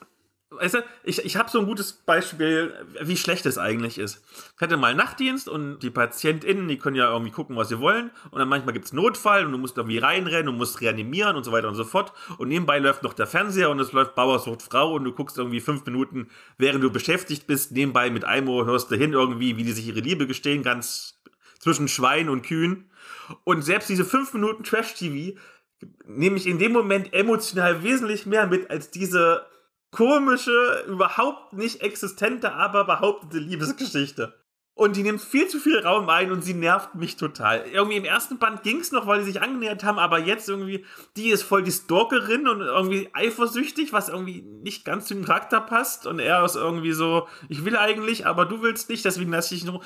Weißt 0.48 0.74
du, 0.74 0.84
ich, 1.02 1.24
ich 1.24 1.36
habe 1.36 1.50
so 1.50 1.58
ein 1.58 1.66
gutes 1.66 1.92
Beispiel, 1.92 2.72
wie 3.02 3.16
schlecht 3.16 3.46
es 3.46 3.58
eigentlich 3.58 3.98
ist. 3.98 4.24
Ich 4.54 4.60
hatte 4.60 4.76
mal 4.76 4.94
Nachtdienst 4.94 5.48
und 5.48 5.80
die 5.80 5.90
PatientInnen, 5.90 6.68
die 6.68 6.78
können 6.78 6.94
ja 6.94 7.10
irgendwie 7.10 7.32
gucken, 7.32 7.56
was 7.56 7.68
sie 7.68 7.80
wollen. 7.80 8.12
Und 8.30 8.38
dann 8.38 8.48
manchmal 8.48 8.72
gibt's 8.72 8.92
Notfall 8.92 9.44
und 9.44 9.50
du 9.50 9.58
musst 9.58 9.76
irgendwie 9.76 9.98
reinrennen 9.98 10.48
und 10.48 10.56
musst 10.56 10.80
reanimieren 10.80 11.34
und 11.34 11.42
so 11.42 11.50
weiter 11.50 11.66
und 11.66 11.74
so 11.74 11.82
fort. 11.82 12.12
Und 12.38 12.48
nebenbei 12.48 12.78
läuft 12.78 13.02
noch 13.02 13.12
der 13.12 13.26
Fernseher 13.26 13.70
und 13.70 13.80
es 13.80 13.90
läuft 13.90 14.14
Bauersucht 14.14 14.62
Frau 14.62 14.94
und 14.94 15.02
du 15.02 15.12
guckst 15.12 15.36
irgendwie 15.36 15.60
fünf 15.60 15.84
Minuten, 15.84 16.28
während 16.58 16.84
du 16.84 16.90
beschäftigt 16.92 17.48
bist. 17.48 17.72
Nebenbei 17.72 18.08
mit 18.10 18.24
Eimo 18.24 18.64
hörst 18.64 18.88
du 18.92 18.94
hin 18.94 19.14
irgendwie, 19.14 19.56
wie 19.56 19.64
die 19.64 19.72
sich 19.72 19.88
ihre 19.88 20.00
Liebe 20.00 20.28
gestehen, 20.28 20.62
ganz 20.62 21.20
zwischen 21.58 21.88
Schwein 21.88 22.28
und 22.28 22.42
Kühen. 22.42 22.88
Und 23.42 23.62
selbst 23.62 23.88
diese 23.88 24.04
fünf 24.04 24.32
Minuten 24.32 24.62
Trash-TV 24.62 25.36
nehme 26.07 26.36
ich 26.36 26.47
in 26.47 26.59
dem 26.59 26.73
Moment 26.73 27.12
emotional 27.12 27.82
wesentlich 27.82 28.27
mehr 28.27 28.47
mit 28.47 28.70
als 28.70 28.90
diese 28.90 29.47
komische, 29.90 30.85
überhaupt 30.89 31.53
nicht 31.53 31.81
existente, 31.82 32.53
aber 32.53 32.85
behauptete 32.85 33.39
Liebesgeschichte. 33.39 34.35
Und 34.78 34.94
die 34.94 35.03
nimmt 35.03 35.23
viel 35.23 35.48
zu 35.48 35.59
viel 35.59 35.78
Raum 35.78 36.11
ein 36.11 36.31
und 36.31 36.44
sie 36.44 36.53
nervt 36.53 36.94
mich 36.97 37.16
total. 37.16 37.65
Irgendwie 37.73 37.97
im 37.97 38.05
ersten 38.05 38.39
Band 38.39 38.62
ging 38.62 38.81
es 38.81 38.93
noch, 38.93 39.07
weil 39.07 39.20
die 39.20 39.24
sich 39.32 39.40
angenähert 39.40 39.85
haben, 39.85 39.98
aber 39.98 40.19
jetzt 40.19 40.51
irgendwie, 40.51 40.85
die 41.16 41.31
ist 41.31 41.44
voll 41.44 41.62
die 41.62 41.73
Stalkerin 41.73 42.47
und 42.47 42.61
irgendwie 42.61 43.09
eifersüchtig, 43.15 43.94
was 43.94 44.11
irgendwie 44.11 44.43
nicht 44.43 44.85
ganz 44.85 45.07
zu 45.07 45.15
dem 45.15 45.24
Charakter 45.24 45.62
passt. 45.62 46.07
Und 46.07 46.19
er 46.19 46.44
ist 46.44 46.57
irgendwie 46.57 46.93
so, 46.93 47.27
ich 47.48 47.65
will 47.65 47.78
eigentlich, 47.78 48.27
aber 48.27 48.44
du 48.44 48.61
willst 48.61 48.90
nicht, 48.90 49.07
deswegen 49.07 49.31
lasse 49.31 49.55
ich 49.55 49.65
noch. 49.65 49.82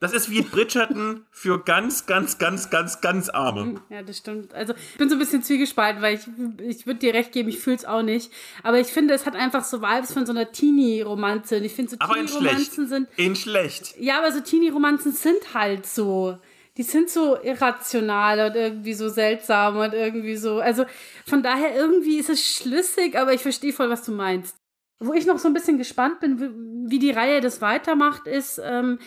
Das 0.00 0.14
ist 0.14 0.30
wie 0.30 0.40
Bridgerton 0.40 1.26
für 1.30 1.62
ganz, 1.62 2.06
ganz, 2.06 2.38
ganz, 2.38 2.70
ganz, 2.70 3.02
ganz 3.02 3.28
Arme. 3.28 3.82
Ja, 3.90 4.02
das 4.02 4.16
stimmt. 4.16 4.54
Also 4.54 4.72
ich 4.72 4.96
bin 4.96 5.10
so 5.10 5.16
ein 5.16 5.18
bisschen 5.18 5.42
zwiegespalten, 5.42 6.00
weil 6.00 6.14
ich, 6.14 6.22
ich 6.66 6.86
würde 6.86 7.00
dir 7.00 7.12
recht 7.12 7.32
geben, 7.32 7.50
ich 7.50 7.58
fühle 7.58 7.76
es 7.76 7.84
auch 7.84 8.00
nicht. 8.00 8.32
Aber 8.62 8.80
ich 8.80 8.86
finde, 8.86 9.12
es 9.12 9.26
hat 9.26 9.36
einfach 9.36 9.62
so 9.62 9.82
Vibes 9.82 10.14
von 10.14 10.24
so 10.24 10.32
einer 10.32 10.50
Teenie-Romanze. 10.50 11.58
Und 11.58 11.64
ich 11.64 11.74
finde, 11.74 11.90
so 11.90 11.96
Teenie-Romanzen 11.98 12.88
sind. 12.88 13.08
In 13.16 13.36
schlecht. 13.36 13.94
Ja, 13.98 14.18
aber 14.18 14.32
so 14.32 14.40
Teenie-Romanzen 14.40 15.12
sind 15.12 15.52
halt 15.52 15.84
so. 15.84 16.38
Die 16.78 16.82
sind 16.82 17.10
so 17.10 17.38
irrational 17.42 18.48
und 18.48 18.56
irgendwie 18.56 18.94
so 18.94 19.10
seltsam 19.10 19.76
und 19.76 19.92
irgendwie 19.92 20.36
so. 20.36 20.60
Also 20.60 20.86
von 21.26 21.42
daher 21.42 21.76
irgendwie 21.76 22.16
ist 22.16 22.30
es 22.30 22.42
schlüssig, 22.42 23.18
aber 23.18 23.34
ich 23.34 23.42
verstehe 23.42 23.74
voll, 23.74 23.90
was 23.90 24.02
du 24.02 24.12
meinst. 24.12 24.56
Wo 24.98 25.12
ich 25.12 25.26
noch 25.26 25.38
so 25.38 25.48
ein 25.48 25.54
bisschen 25.54 25.76
gespannt 25.76 26.20
bin, 26.20 26.86
wie 26.90 26.98
die 26.98 27.10
Reihe 27.10 27.40
das 27.40 27.60
weitermacht, 27.60 28.26
ist, 28.26 28.60
ähm, 28.62 28.98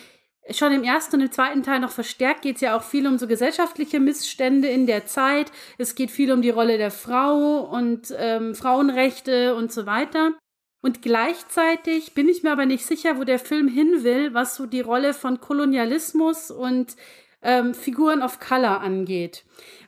schon 0.50 0.72
im 0.72 0.84
ersten 0.84 1.16
und 1.16 1.22
im 1.22 1.32
zweiten 1.32 1.62
Teil 1.62 1.80
noch 1.80 1.90
verstärkt 1.90 2.42
geht 2.42 2.56
es 2.56 2.60
ja 2.60 2.76
auch 2.76 2.82
viel 2.82 3.06
um 3.06 3.18
so 3.18 3.26
gesellschaftliche 3.26 4.00
Missstände 4.00 4.68
in 4.68 4.86
der 4.86 5.06
Zeit. 5.06 5.50
Es 5.78 5.94
geht 5.94 6.10
viel 6.10 6.32
um 6.32 6.42
die 6.42 6.50
Rolle 6.50 6.76
der 6.76 6.90
Frau 6.90 7.60
und 7.60 8.14
ähm, 8.18 8.54
Frauenrechte 8.54 9.54
und 9.54 9.72
so 9.72 9.86
weiter. 9.86 10.32
Und 10.82 11.00
gleichzeitig 11.00 12.12
bin 12.12 12.28
ich 12.28 12.42
mir 12.42 12.52
aber 12.52 12.66
nicht 12.66 12.84
sicher, 12.84 13.18
wo 13.18 13.24
der 13.24 13.38
Film 13.38 13.68
hin 13.68 14.04
will, 14.04 14.34
was 14.34 14.54
so 14.54 14.66
die 14.66 14.82
Rolle 14.82 15.14
von 15.14 15.40
Kolonialismus 15.40 16.50
und 16.50 16.94
ähm, 17.40 17.72
Figuren 17.72 18.22
of 18.22 18.38
Color 18.38 18.82
angeht. 18.82 19.44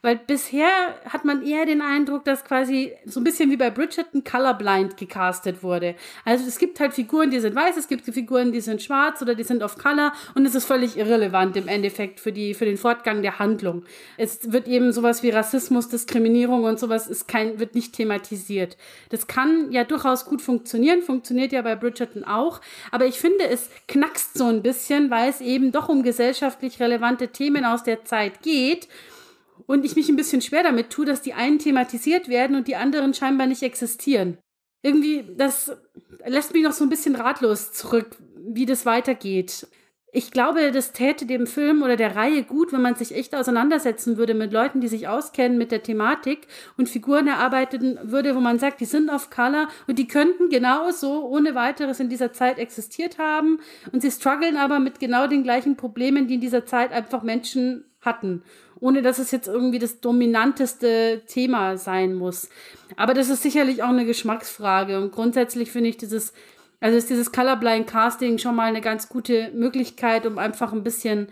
Weil 0.06 0.20
bisher 0.24 0.68
hat 1.08 1.24
man 1.24 1.44
eher 1.44 1.66
den 1.66 1.82
Eindruck, 1.82 2.24
dass 2.24 2.44
quasi 2.44 2.92
so 3.06 3.18
ein 3.18 3.24
bisschen 3.24 3.50
wie 3.50 3.56
bei 3.56 3.70
Bridgerton 3.70 4.22
colorblind 4.22 4.96
gecastet 4.96 5.64
wurde. 5.64 5.96
Also 6.24 6.46
es 6.46 6.60
gibt 6.60 6.78
halt 6.78 6.94
Figuren, 6.94 7.32
die 7.32 7.40
sind 7.40 7.56
weiß, 7.56 7.76
es 7.76 7.88
gibt 7.88 8.04
Figuren, 8.04 8.52
die 8.52 8.60
sind 8.60 8.80
schwarz 8.80 9.20
oder 9.20 9.34
die 9.34 9.42
sind 9.42 9.64
auf 9.64 9.76
Color 9.76 10.12
und 10.36 10.46
es 10.46 10.54
ist 10.54 10.64
völlig 10.64 10.96
irrelevant 10.96 11.56
im 11.56 11.66
Endeffekt 11.66 12.20
für, 12.20 12.30
die, 12.30 12.54
für 12.54 12.66
den 12.66 12.76
Fortgang 12.76 13.22
der 13.22 13.40
Handlung. 13.40 13.82
Es 14.16 14.52
wird 14.52 14.68
eben 14.68 14.92
sowas 14.92 15.24
wie 15.24 15.30
Rassismus, 15.30 15.88
Diskriminierung 15.88 16.62
und 16.62 16.78
sowas 16.78 17.08
ist 17.08 17.26
kein, 17.26 17.58
wird 17.58 17.74
nicht 17.74 17.92
thematisiert. 17.92 18.76
Das 19.08 19.26
kann 19.26 19.72
ja 19.72 19.82
durchaus 19.82 20.24
gut 20.24 20.40
funktionieren, 20.40 21.02
funktioniert 21.02 21.50
ja 21.50 21.62
bei 21.62 21.74
Bridgerton 21.74 22.22
auch, 22.22 22.60
aber 22.92 23.06
ich 23.06 23.18
finde, 23.18 23.48
es 23.48 23.70
knackst 23.88 24.38
so 24.38 24.44
ein 24.44 24.62
bisschen, 24.62 25.10
weil 25.10 25.30
es 25.30 25.40
eben 25.40 25.72
doch 25.72 25.88
um 25.88 26.04
gesellschaftlich 26.04 26.78
relevante 26.78 27.26
Themen 27.26 27.64
aus 27.64 27.82
der 27.82 28.04
Zeit 28.04 28.42
geht 28.42 28.86
und 29.66 29.84
ich 29.84 29.96
mich 29.96 30.08
ein 30.08 30.16
bisschen 30.16 30.42
schwer 30.42 30.62
damit 30.62 30.90
tue, 30.90 31.04
dass 31.04 31.22
die 31.22 31.34
einen 31.34 31.58
thematisiert 31.58 32.28
werden 32.28 32.56
und 32.56 32.68
die 32.68 32.76
anderen 32.76 33.14
scheinbar 33.14 33.46
nicht 33.46 33.62
existieren. 33.62 34.38
Irgendwie, 34.82 35.24
das 35.36 35.76
lässt 36.24 36.52
mich 36.54 36.62
noch 36.62 36.72
so 36.72 36.84
ein 36.84 36.90
bisschen 36.90 37.16
ratlos 37.16 37.72
zurück, 37.72 38.16
wie 38.36 38.66
das 38.66 38.86
weitergeht. 38.86 39.66
Ich 40.12 40.30
glaube, 40.30 40.70
das 40.72 40.92
täte 40.92 41.26
dem 41.26 41.46
Film 41.46 41.82
oder 41.82 41.96
der 41.96 42.16
Reihe 42.16 42.42
gut, 42.42 42.72
wenn 42.72 42.80
man 42.80 42.94
sich 42.94 43.14
echt 43.14 43.34
auseinandersetzen 43.34 44.16
würde 44.16 44.32
mit 44.32 44.50
Leuten, 44.50 44.80
die 44.80 44.88
sich 44.88 45.08
auskennen 45.08 45.58
mit 45.58 45.72
der 45.72 45.82
Thematik 45.82 46.46
und 46.78 46.88
Figuren 46.88 47.26
erarbeiten 47.26 47.98
würde, 48.02 48.34
wo 48.34 48.40
man 48.40 48.58
sagt, 48.58 48.80
die 48.80 48.86
sind 48.86 49.10
auf 49.10 49.28
Color 49.28 49.68
und 49.86 49.98
die 49.98 50.08
könnten 50.08 50.48
genauso 50.48 51.26
ohne 51.26 51.54
weiteres 51.54 52.00
in 52.00 52.08
dieser 52.08 52.32
Zeit 52.32 52.58
existiert 52.58 53.18
haben 53.18 53.58
und 53.92 54.00
sie 54.00 54.10
strugglen 54.10 54.56
aber 54.56 54.78
mit 54.78 55.00
genau 55.00 55.26
den 55.26 55.42
gleichen 55.42 55.76
Problemen, 55.76 56.28
die 56.28 56.34
in 56.34 56.40
dieser 56.40 56.64
Zeit 56.64 56.92
einfach 56.92 57.22
Menschen 57.22 57.84
hatten 58.00 58.42
ohne 58.80 59.02
dass 59.02 59.18
es 59.18 59.30
jetzt 59.30 59.48
irgendwie 59.48 59.78
das 59.78 60.00
dominanteste 60.00 61.22
Thema 61.26 61.76
sein 61.76 62.14
muss. 62.14 62.48
Aber 62.96 63.14
das 63.14 63.28
ist 63.28 63.42
sicherlich 63.42 63.82
auch 63.82 63.88
eine 63.88 64.06
Geschmacksfrage 64.06 64.98
und 65.00 65.12
grundsätzlich 65.12 65.70
finde 65.70 65.90
ich 65.90 65.96
dieses, 65.96 66.32
also 66.80 66.96
ist 66.96 67.10
dieses 67.10 67.32
Colorblind 67.32 67.86
Casting 67.86 68.38
schon 68.38 68.56
mal 68.56 68.68
eine 68.68 68.80
ganz 68.80 69.08
gute 69.08 69.50
Möglichkeit, 69.52 70.26
um 70.26 70.38
einfach 70.38 70.72
ein 70.72 70.82
bisschen 70.82 71.28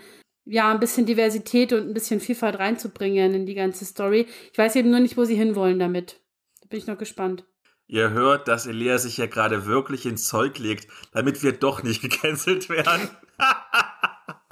ja, 0.46 0.70
ein 0.70 0.80
bisschen 0.80 1.06
Diversität 1.06 1.72
und 1.72 1.88
ein 1.88 1.94
bisschen 1.94 2.20
Vielfalt 2.20 2.58
reinzubringen 2.58 3.34
in 3.34 3.46
die 3.46 3.54
ganze 3.54 3.84
Story. 3.84 4.26
Ich 4.52 4.58
weiß 4.58 4.76
eben 4.76 4.90
nur 4.90 5.00
nicht, 5.00 5.16
wo 5.16 5.24
sie 5.24 5.36
hinwollen 5.36 5.78
damit. 5.78 6.20
Da 6.60 6.68
bin 6.68 6.78
ich 6.78 6.86
noch 6.86 6.98
gespannt. 6.98 7.44
Ihr 7.86 8.10
hört, 8.10 8.48
dass 8.48 8.66
Elea 8.66 8.98
sich 8.98 9.18
ja 9.18 9.26
gerade 9.26 9.66
wirklich 9.66 10.06
ins 10.06 10.26
Zeug 10.26 10.58
legt, 10.58 10.88
damit 11.12 11.42
wir 11.42 11.52
doch 11.52 11.82
nicht 11.82 12.02
gecancelt 12.02 12.68
werden. 12.68 13.08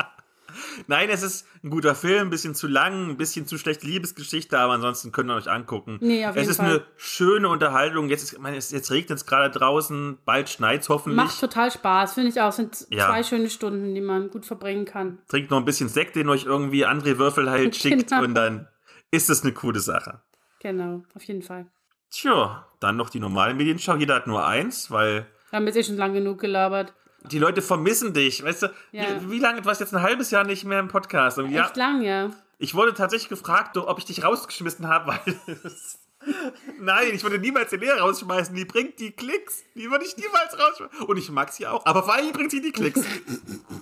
Nein, 0.87 1.09
es 1.11 1.23
ist 1.23 1.47
ein 1.63 1.71
guter 1.71 1.95
Film, 1.95 2.29
ein 2.29 2.31
bisschen 2.31 2.55
zu 2.55 2.67
lang, 2.69 3.11
ein 3.11 3.17
bisschen 3.17 3.47
zu 3.47 3.59
schlechte 3.59 3.87
Liebesgeschichte, 3.87 4.59
aber 4.59 4.75
ansonsten 4.75 5.13
könnt 5.13 5.31
ihr 5.31 5.35
euch 5.35 5.51
angucken. 5.51 5.99
Nee, 6.01 6.27
auf 6.27 6.35
jeden 6.35 6.45
es 6.45 6.51
ist 6.51 6.57
Fall. 6.59 6.67
eine 6.71 6.83
schöne 6.97 7.49
Unterhaltung. 7.49 8.09
Jetzt, 8.09 8.23
ist, 8.25 8.33
ich 8.35 8.39
meine, 8.39 8.57
es- 8.57 8.71
jetzt 8.71 8.91
regnet 8.91 9.19
es 9.19 9.27
gerade 9.27 9.51
draußen, 9.51 10.19
bald 10.25 10.49
schneit 10.51 10.89
hoffentlich. 10.89 11.17
Macht 11.17 11.41
total 11.41 11.71
Spaß, 11.71 12.15
finde 12.15 12.31
ich 12.31 12.41
auch. 12.41 12.53
Sind 12.53 12.87
Ja. 12.91 13.09
zwei 13.09 13.23
schöne 13.23 13.51
Stunden, 13.51 13.95
die 13.95 14.01
man 14.01 14.31
gut 14.31 14.47
verbringen 14.47 14.85
kann. 14.85 15.19
Trinkt 15.29 15.51
noch 15.51 15.59
ein 15.59 15.65
bisschen 15.65 15.89
Sekt, 15.89 16.17
den 16.17 16.29
euch 16.29 16.45
irgendwie 16.45 16.87
André 16.87 17.19
Würfel 17.19 17.51
halt 17.51 17.77
schickt 17.77 18.11
Genau. 18.11 18.23
und 18.25 18.35
dann 18.35 18.69
ist 19.11 19.31
es 19.31 19.43
eine 19.43 19.53
coole 19.53 19.81
Sache. 19.81 20.21
Genau, 20.61 21.03
auf 21.15 21.23
jeden 21.25 21.43
Fall. 21.43 21.67
Tja, 22.11 22.67
dann 22.81 22.97
noch 22.97 23.11
die 23.11 23.21
normale 23.21 23.55
Medienschau. 23.55 23.97
Jeder 23.97 24.15
hat 24.17 24.27
nur 24.27 24.45
eins, 24.47 24.91
weil 24.91 25.27
Wir 25.51 25.57
haben 25.59 25.67
jetzt 25.67 25.77
eh 25.77 25.83
schon 25.85 25.97
lang 25.97 26.13
genug 26.13 26.41
gelabert. 26.41 26.93
Die 27.31 27.39
Leute 27.39 27.63
vermissen 27.63 28.13
dich. 28.13 28.43
Weißt 28.45 28.63
du, 28.65 28.67
Ja. 28.93 29.05
wie, 29.23 29.31
wie 29.33 29.39
lange, 29.39 29.61
du 29.61 29.67
warst 29.67 29.81
jetzt 29.81 29.95
ein 29.95 30.03
halbes 30.03 30.31
Jahr 30.31 30.45
nicht 30.45 30.65
mehr 30.65 30.81
im 30.81 30.89
Podcast. 30.89 31.39
Und 31.39 31.51
ja, 31.51 31.65
Echt 31.67 31.77
lang, 31.77 32.03
ja. 32.03 32.31
ich 32.59 32.75
wurde 32.75 32.95
tatsächlich 32.95 33.29
gefragt, 33.29 33.77
ob 33.77 33.99
ich 33.99 34.05
dich 34.05 34.25
rausgeschmissen 34.25 34.89
habe, 34.89 35.09
weil. 35.13 35.37
Nein, 36.79 37.09
ich 37.13 37.25
würde 37.25 37.39
niemals 37.41 37.71
die 37.71 37.77
Lehre 37.77 37.99
rausschmeißen. 37.99 38.55
Die 38.55 38.65
bringt 38.65 39.01
die 39.01 39.11
Klicks. 39.11 39.65
Die 39.75 39.91
würde 39.91 40.05
ich 40.05 40.17
niemals 40.17 40.57
rausschmeißen. 40.57 41.07
Und 41.07 41.17
ich 41.17 41.31
mag 41.31 41.51
sie 41.53 41.67
auch. 41.67 41.85
Aber 41.85 42.05
vor 42.05 42.15
allem 42.15 42.31
bringt 42.33 42.53
sie 42.53 42.61
die 42.61 42.71
Klicks. 42.71 43.01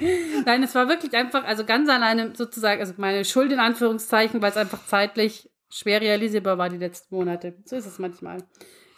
Nein, 0.46 0.62
es 0.62 0.74
war 0.74 0.88
wirklich 0.88 1.12
einfach, 1.14 1.44
also 1.44 1.64
ganz 1.64 1.88
alleine 1.88 2.34
sozusagen, 2.34 2.80
also 2.80 2.94
meine 2.96 3.24
Schuld 3.24 3.52
in 3.52 3.58
Anführungszeichen, 3.58 4.40
weil 4.40 4.50
es 4.50 4.56
einfach 4.56 4.84
zeitlich 4.86 5.50
schwer 5.68 6.00
realisierbar 6.00 6.58
war 6.58 6.68
die 6.68 6.78
letzten 6.78 7.14
Monate. 7.14 7.54
So 7.64 7.76
ist 7.76 7.86
es 7.86 7.98
manchmal. 7.98 8.38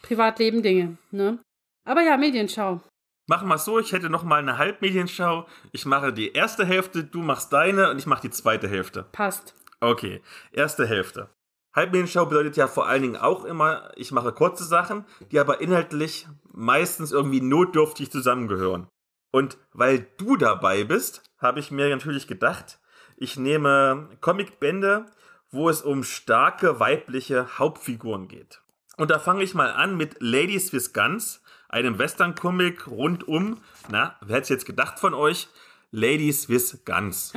Privatleben, 0.03 0.63
Dinge, 0.63 0.99
ne? 1.11 1.39
Aber 1.85 2.03
ja, 2.03 2.17
Medienschau. 2.17 2.81
Machen 3.27 3.49
wir 3.49 3.55
es 3.55 3.65
so, 3.65 3.79
ich 3.79 3.93
hätte 3.93 4.11
noch 4.11 4.25
mal 4.25 4.41
eine 4.41 4.59
Halbmedienschau. 4.59 5.47
Ich 5.71 5.87
mache 5.87 6.13
die 6.13 6.33
erste 6.33 6.65
Hälfte, 6.65 7.05
du 7.05 7.23
machst 7.23 7.53
deine 7.53 7.91
und 7.91 7.99
ich 7.99 8.07
mache 8.07 8.23
die 8.23 8.31
zweite 8.31 8.69
Hälfte. 8.69 9.05
Passt. 9.13 9.55
Okay, 9.81 10.21
erste 10.53 10.87
Hälfte. 10.87 11.29
Halbmedienschau 11.75 12.27
bedeutet 12.27 12.57
ja 12.57 12.67
vor 12.67 12.87
allen 12.87 13.03
Dingen 13.03 13.17
auch 13.17 13.45
immer, 13.45 13.93
ich 13.97 14.13
mache 14.13 14.33
kurze 14.33 14.65
Sachen, 14.65 15.07
die 15.31 15.39
aber 15.39 15.61
inhaltlich 15.61 16.29
meistens 16.53 17.13
irgendwie 17.13 17.41
notdürftig 17.41 18.11
zusammengehören. 18.11 18.89
Und 19.33 19.57
weil 19.73 20.07
du 20.19 20.37
dabei 20.37 20.85
bist, 20.85 21.23
habe 21.39 21.61
ich 21.61 21.71
mir 21.71 21.89
natürlich 21.89 22.27
gedacht, 22.27 22.79
ich 23.17 23.37
nehme 23.37 24.11
Comicbände, 24.21 25.07
wo 25.51 25.69
es 25.69 25.81
um 25.81 26.03
starke 26.03 26.81
weibliche 26.81 27.59
Hauptfiguren 27.59 28.29
geht. 28.29 28.61
Und 28.97 29.11
da 29.11 29.19
fange 29.19 29.43
ich 29.43 29.55
mal 29.55 29.73
an 29.73 29.97
mit 29.97 30.17
Ladies 30.21 30.73
with 30.73 30.93
Guns, 30.93 31.42
einem 31.73 31.99
Western-Comic 31.99 32.87
rund 32.87 33.27
um, 33.27 33.59
na, 33.91 34.17
wer 34.21 34.37
hätte 34.37 34.45
es 34.45 34.49
jetzt 34.51 34.67
gedacht 34.67 34.99
von 34.99 35.15
euch? 35.15 35.49
Ladies 35.91 36.49
with 36.49 36.85
Guns. 36.85 37.33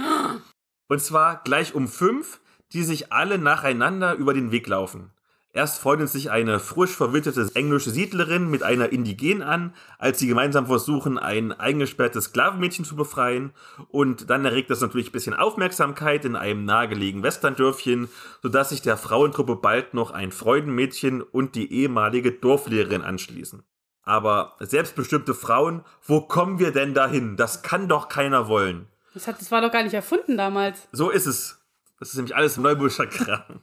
Und 0.88 1.02
zwar 1.02 1.42
gleich 1.44 1.74
um 1.74 1.88
fünf, 1.88 2.40
die 2.74 2.84
sich 2.84 3.12
alle 3.12 3.38
nacheinander 3.38 4.14
über 4.14 4.34
den 4.34 4.52
Weg 4.52 4.68
laufen. 4.68 5.12
Erst 5.56 5.80
freundet 5.80 6.10
sich 6.10 6.32
eine 6.32 6.60
frisch 6.60 6.92
verwitwete 6.92 7.50
englische 7.56 7.90
Siedlerin 7.90 8.50
mit 8.50 8.62
einer 8.62 8.92
Indigenen 8.92 9.42
an, 9.42 9.74
als 9.98 10.20
sie 10.20 10.28
gemeinsam 10.28 10.66
versuchen, 10.66 11.18
ein 11.18 11.54
eingesperrtes 11.54 12.26
Sklavenmädchen 12.26 12.84
zu 12.84 12.98
befreien. 12.98 13.54
Und 13.88 14.30
dann 14.30 14.44
erregt 14.44 14.70
das 14.70 14.82
natürlich 14.82 15.10
ein 15.10 15.14
bisschen 15.14 15.34
Aufmerksamkeit 15.34 16.26
in 16.26 16.36
einem 16.36 16.66
nahegelegenen 16.66 17.24
Westerndörfchen, 17.24 18.10
sodass 18.42 18.70
sich 18.70 18.82
der 18.82 18.98
Frauentruppe 18.98 19.56
bald 19.56 19.94
noch 19.94 20.12
ein 20.12 20.34
Freudenmädchen 20.34 21.22
und 21.22 21.56
die 21.56 21.72
ehemalige 21.72 22.34
Dorflehrerin 22.34 23.02
anschließen. 23.02 23.64
Aber 24.06 24.56
selbstbestimmte 24.60 25.34
Frauen, 25.34 25.84
wo 26.04 26.22
kommen 26.22 26.60
wir 26.60 26.72
denn 26.72 26.94
dahin? 26.94 27.36
Das 27.38 27.64
kann 27.64 27.88
doch 27.88 28.08
keiner 28.08 28.48
wollen. 28.48 28.88
Das, 29.16 29.28
hat, 29.28 29.42
das 29.42 29.52
war 29.52 29.62
doch 29.62 29.72
gar 29.72 29.84
nicht 29.84 29.94
erfunden 29.94 30.38
damals. 30.38 30.88
So 30.92 31.10
ist 31.10 31.26
es. 31.26 31.60
Das 32.00 32.10
ist 32.10 32.16
nämlich 32.16 32.36
alles 32.36 32.58
Neubuscher 32.58 33.08
Kram. 33.08 33.62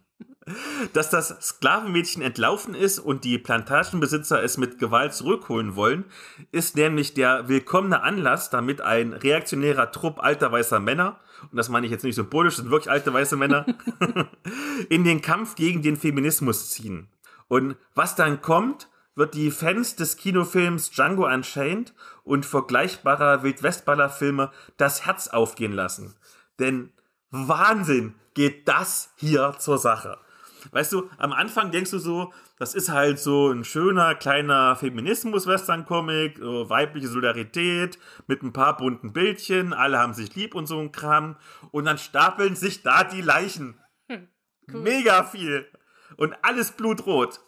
Dass 0.93 1.11
das 1.11 1.29
Sklavenmädchen 1.41 2.23
entlaufen 2.23 2.75
ist 2.75 2.99
und 2.99 3.23
die 3.23 3.39
Plantagenbesitzer 3.39 4.43
es 4.43 4.59
mit 4.59 4.81
Gewalt 4.81 5.15
zurückholen 5.15 5.77
wollen, 5.77 6.05
ist 6.51 6.75
nämlich 6.75 7.15
der 7.15 7.49
willkommene 7.49 8.03
Anlass, 8.03 8.51
damit 8.51 8.81
ein 8.81 9.13
reaktionärer 9.13 9.93
Trupp 9.93 10.21
alter 10.21 10.51
weißer 10.51 10.81
Männer, 10.81 11.21
und 11.43 11.57
das 11.57 11.69
meine 11.69 11.87
ich 11.87 11.93
jetzt 11.93 12.03
nicht 12.03 12.17
symbolisch, 12.17 12.55
das 12.55 12.63
sind 12.63 12.73
wirklich 12.73 12.91
alte 12.91 13.13
weiße 13.13 13.37
Männer, 13.37 13.67
in 14.89 15.05
den 15.05 15.23
Kampf 15.23 15.55
gegen 15.55 15.81
den 15.81 15.97
Feminismus 15.97 16.71
ziehen. 16.71 17.09
Und 17.47 17.77
was 17.95 18.17
dann 18.17 18.43
kommt, 18.43 18.89
wird 19.15 19.35
die 19.35 19.51
Fans 19.51 19.97
des 19.97 20.17
Kinofilms 20.17 20.91
Django 20.91 21.27
Unchained 21.27 21.95
und 22.25 22.47
vergleichbarer 22.47 23.43
Wildwestballer-Filme 23.43 24.51
das 24.77 25.07
Herz 25.07 25.29
aufgehen 25.29 25.73
lassen. 25.73 26.17
Denn 26.59 26.93
Wahnsinn 27.31 28.15
geht 28.35 28.69
das 28.69 29.13
hier 29.17 29.55
zur 29.59 29.79
Sache. 29.79 30.19
Weißt 30.71 30.93
du, 30.93 31.11
am 31.19 31.33
Anfang 31.33 31.73
denkst 31.73 31.91
du 31.91 31.99
so, 31.99 32.33
das 32.59 32.75
ist 32.75 32.91
halt 32.91 33.19
so 33.19 33.51
ein 33.51 33.65
schöner 33.65 34.15
kleiner 34.15 34.77
Feminismus-Western-Comic, 34.77 36.39
so 36.39 36.71
weibliche 36.71 37.09
Solidarität 37.09 37.99
mit 38.29 38.43
ein 38.43 38.53
paar 38.53 38.77
bunten 38.77 39.13
Bildchen, 39.13 39.73
alle 39.73 39.99
haben 39.99 40.15
sich 40.15 40.35
lieb 40.37 40.55
und 40.55 40.67
so 40.67 40.79
ein 40.79 40.93
Kram. 40.93 41.37
Und 41.73 41.87
dann 41.87 41.99
stapeln 41.99 42.55
sich 42.55 42.83
da 42.83 43.03
die 43.03 43.23
Leichen. 43.23 43.81
Mega 44.69 45.25
viel. 45.25 45.67
Und 46.17 46.37
alles 46.43 46.73
blutrot. 46.73 47.41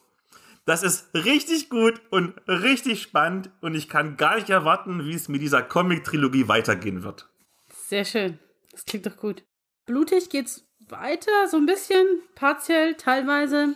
Das 0.67 0.83
ist 0.83 1.13
richtig 1.15 1.69
gut 1.69 2.01
und 2.11 2.35
richtig 2.49 3.03
spannend 3.03 3.51
und 3.61 3.75
ich 3.75 3.89
kann 3.89 4.17
gar 4.17 4.37
nicht 4.37 4.49
erwarten, 4.49 5.05
wie 5.05 5.15
es 5.15 5.29
mit 5.29 5.43
dieser 5.43 5.63
Comic-Trilogie 5.63 6.49
weitergehen 6.49 7.03
wird. 7.03 7.29
Sehr 7.69 8.05
schön. 8.05 8.39
Das 8.71 8.85
klingt 8.87 9.07
doch 9.07 9.17
gut. 9.17 9.45
Blutig 9.87 10.31
geht's 10.31 10.67
weiter, 10.89 11.49
so 11.49 11.59
ein 11.59 11.67
bisschen, 11.67 12.07
partiell, 12.35 12.95
teilweise. 12.95 13.75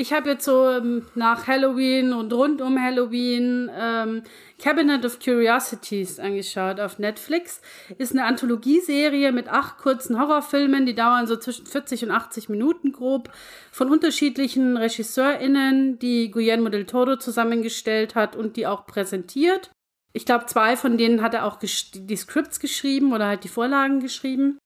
Ich 0.00 0.12
habe 0.12 0.30
jetzt 0.30 0.44
so 0.44 0.70
ähm, 0.70 1.06
nach 1.16 1.48
Halloween 1.48 2.12
und 2.12 2.32
rund 2.32 2.62
um 2.62 2.80
Halloween 2.80 3.68
ähm, 3.76 4.22
Cabinet 4.56 5.04
of 5.04 5.18
Curiosities 5.18 6.20
angeschaut 6.20 6.78
auf 6.78 7.00
Netflix. 7.00 7.60
Ist 7.98 8.12
eine 8.12 8.24
Anthologieserie 8.26 9.32
mit 9.32 9.48
acht 9.48 9.78
kurzen 9.78 10.20
Horrorfilmen, 10.20 10.86
die 10.86 10.94
dauern 10.94 11.26
so 11.26 11.34
zwischen 11.34 11.66
40 11.66 12.04
und 12.04 12.10
80 12.12 12.48
Minuten 12.48 12.92
grob, 12.92 13.32
von 13.72 13.90
unterschiedlichen 13.90 14.76
RegisseurInnen, 14.76 15.98
die 15.98 16.30
Guillermo 16.30 16.68
del 16.68 16.86
Toro 16.86 17.16
zusammengestellt 17.16 18.14
hat 18.14 18.36
und 18.36 18.56
die 18.56 18.68
auch 18.68 18.86
präsentiert. 18.86 19.72
Ich 20.12 20.24
glaube, 20.24 20.46
zwei 20.46 20.76
von 20.76 20.96
denen 20.96 21.22
hat 21.22 21.34
er 21.34 21.44
auch 21.44 21.56
die 21.56 22.16
Scripts 22.16 22.60
geschrieben 22.60 23.12
oder 23.12 23.26
halt 23.26 23.42
die 23.42 23.48
Vorlagen 23.48 23.98
geschrieben. 23.98 24.58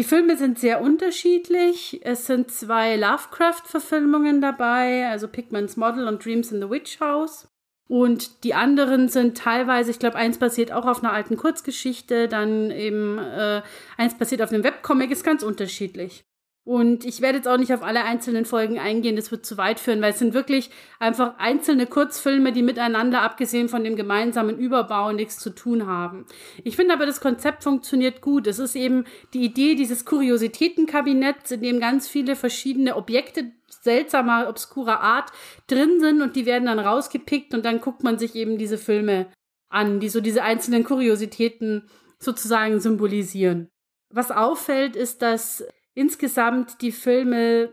Die 0.00 0.04
Filme 0.04 0.38
sind 0.38 0.58
sehr 0.58 0.80
unterschiedlich. 0.80 2.00
Es 2.04 2.24
sind 2.24 2.50
zwei 2.50 2.96
Lovecraft-Verfilmungen 2.96 4.40
dabei, 4.40 5.06
also 5.10 5.28
Pigman's 5.28 5.76
Model 5.76 6.08
und 6.08 6.24
Dreams 6.24 6.50
in 6.50 6.62
the 6.62 6.70
Witch 6.70 7.00
House. 7.00 7.48
Und 7.86 8.44
die 8.44 8.54
anderen 8.54 9.10
sind 9.10 9.36
teilweise, 9.36 9.90
ich 9.90 9.98
glaube, 9.98 10.16
eins 10.16 10.38
basiert 10.38 10.72
auch 10.72 10.86
auf 10.86 11.04
einer 11.04 11.12
alten 11.12 11.36
Kurzgeschichte, 11.36 12.28
dann 12.28 12.70
eben 12.70 13.18
äh, 13.18 13.60
eins 13.98 14.16
basiert 14.16 14.40
auf 14.40 14.50
einem 14.50 14.64
Webcomic, 14.64 15.10
ist 15.10 15.22
ganz 15.22 15.42
unterschiedlich. 15.42 16.24
Und 16.64 17.06
ich 17.06 17.22
werde 17.22 17.38
jetzt 17.38 17.48
auch 17.48 17.56
nicht 17.56 17.72
auf 17.72 17.82
alle 17.82 18.04
einzelnen 18.04 18.44
Folgen 18.44 18.78
eingehen, 18.78 19.16
das 19.16 19.30
wird 19.30 19.46
zu 19.46 19.56
weit 19.56 19.80
führen, 19.80 20.02
weil 20.02 20.12
es 20.12 20.18
sind 20.18 20.34
wirklich 20.34 20.70
einfach 20.98 21.38
einzelne 21.38 21.86
Kurzfilme, 21.86 22.52
die 22.52 22.62
miteinander, 22.62 23.22
abgesehen 23.22 23.70
von 23.70 23.82
dem 23.82 23.96
gemeinsamen 23.96 24.58
Überbau, 24.58 25.12
nichts 25.12 25.38
zu 25.38 25.50
tun 25.50 25.86
haben. 25.86 26.26
Ich 26.62 26.76
finde 26.76 26.92
aber, 26.92 27.06
das 27.06 27.22
Konzept 27.22 27.64
funktioniert 27.64 28.20
gut. 28.20 28.46
Es 28.46 28.58
ist 28.58 28.76
eben 28.76 29.04
die 29.32 29.42
Idee 29.42 29.74
dieses 29.74 30.04
Kuriositätenkabinetts, 30.04 31.50
in 31.50 31.62
dem 31.62 31.80
ganz 31.80 32.08
viele 32.08 32.36
verschiedene 32.36 32.94
Objekte 32.94 33.52
seltsamer, 33.68 34.46
obskurer 34.48 35.00
Art 35.00 35.32
drin 35.66 35.98
sind 36.00 36.20
und 36.20 36.36
die 36.36 36.44
werden 36.44 36.66
dann 36.66 36.78
rausgepickt 36.78 37.54
und 37.54 37.64
dann 37.64 37.80
guckt 37.80 38.02
man 38.02 38.18
sich 38.18 38.34
eben 38.34 38.58
diese 38.58 38.76
Filme 38.76 39.32
an, 39.70 39.98
die 40.00 40.10
so 40.10 40.20
diese 40.20 40.42
einzelnen 40.42 40.84
Kuriositäten 40.84 41.88
sozusagen 42.18 42.80
symbolisieren. 42.80 43.70
Was 44.10 44.30
auffällt, 44.30 44.96
ist, 44.96 45.22
dass 45.22 45.64
insgesamt 45.94 46.82
die 46.82 46.92
Filme, 46.92 47.70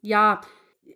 ja, 0.00 0.40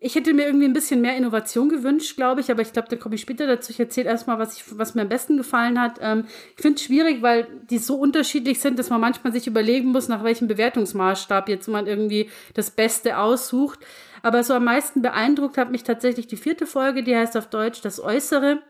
ich 0.05 0.17
hätte 0.17 0.35
mir 0.35 0.47
irgendwie 0.47 0.65
ein 0.65 0.73
bisschen 0.73 1.01
mehr 1.01 1.17
Innovation 1.17 1.69
gewünscht, 1.69 2.17
glaube 2.17 2.41
ich, 2.41 2.51
aber 2.51 2.61
ich 2.61 2.73
glaube, 2.73 2.89
da 2.89 2.97
komme 2.97 3.15
ich 3.15 3.21
später 3.21 3.47
dazu. 3.47 3.71
Ich 3.71 3.79
erzähle 3.79 4.09
erstmal, 4.09 4.37
was, 4.37 4.61
was 4.77 4.97
mir 4.97 5.03
am 5.03 5.09
besten 5.09 5.37
gefallen 5.37 5.81
hat. 5.81 5.99
Ähm, 6.01 6.25
ich 6.57 6.61
finde 6.63 6.77
es 6.77 6.83
schwierig, 6.83 7.23
weil 7.23 7.47
die 7.71 7.79
so 7.79 7.95
unterschiedlich 7.95 8.61
sind, 8.61 8.81
dass 8.81 8.91
man 8.91 9.01
manchmal 9.01 9.33
sich 9.33 9.47
überlegen 9.47 9.93
muss, 9.93 10.09
nach 10.09 10.25
welchem 10.25 10.49
Bewertungsmaßstab 10.49 11.49
jetzt 11.49 11.69
man 11.69 11.87
irgendwie 11.87 12.31
das 12.55 12.73
Beste 12.73 13.17
aussucht. 13.17 13.79
Aber 14.23 14.43
so 14.43 14.55
am 14.55 14.65
meisten 14.65 15.03
beeindruckt 15.03 15.57
hat 15.57 15.71
mich 15.71 15.85
tatsächlich 15.85 16.27
die 16.27 16.37
vierte 16.37 16.67
Folge, 16.67 17.05
die 17.05 17.17
heißt 17.17 17.37
auf 17.37 17.49
Deutsch 17.49 17.81
Das 17.81 18.01
Äußere. 18.01 18.61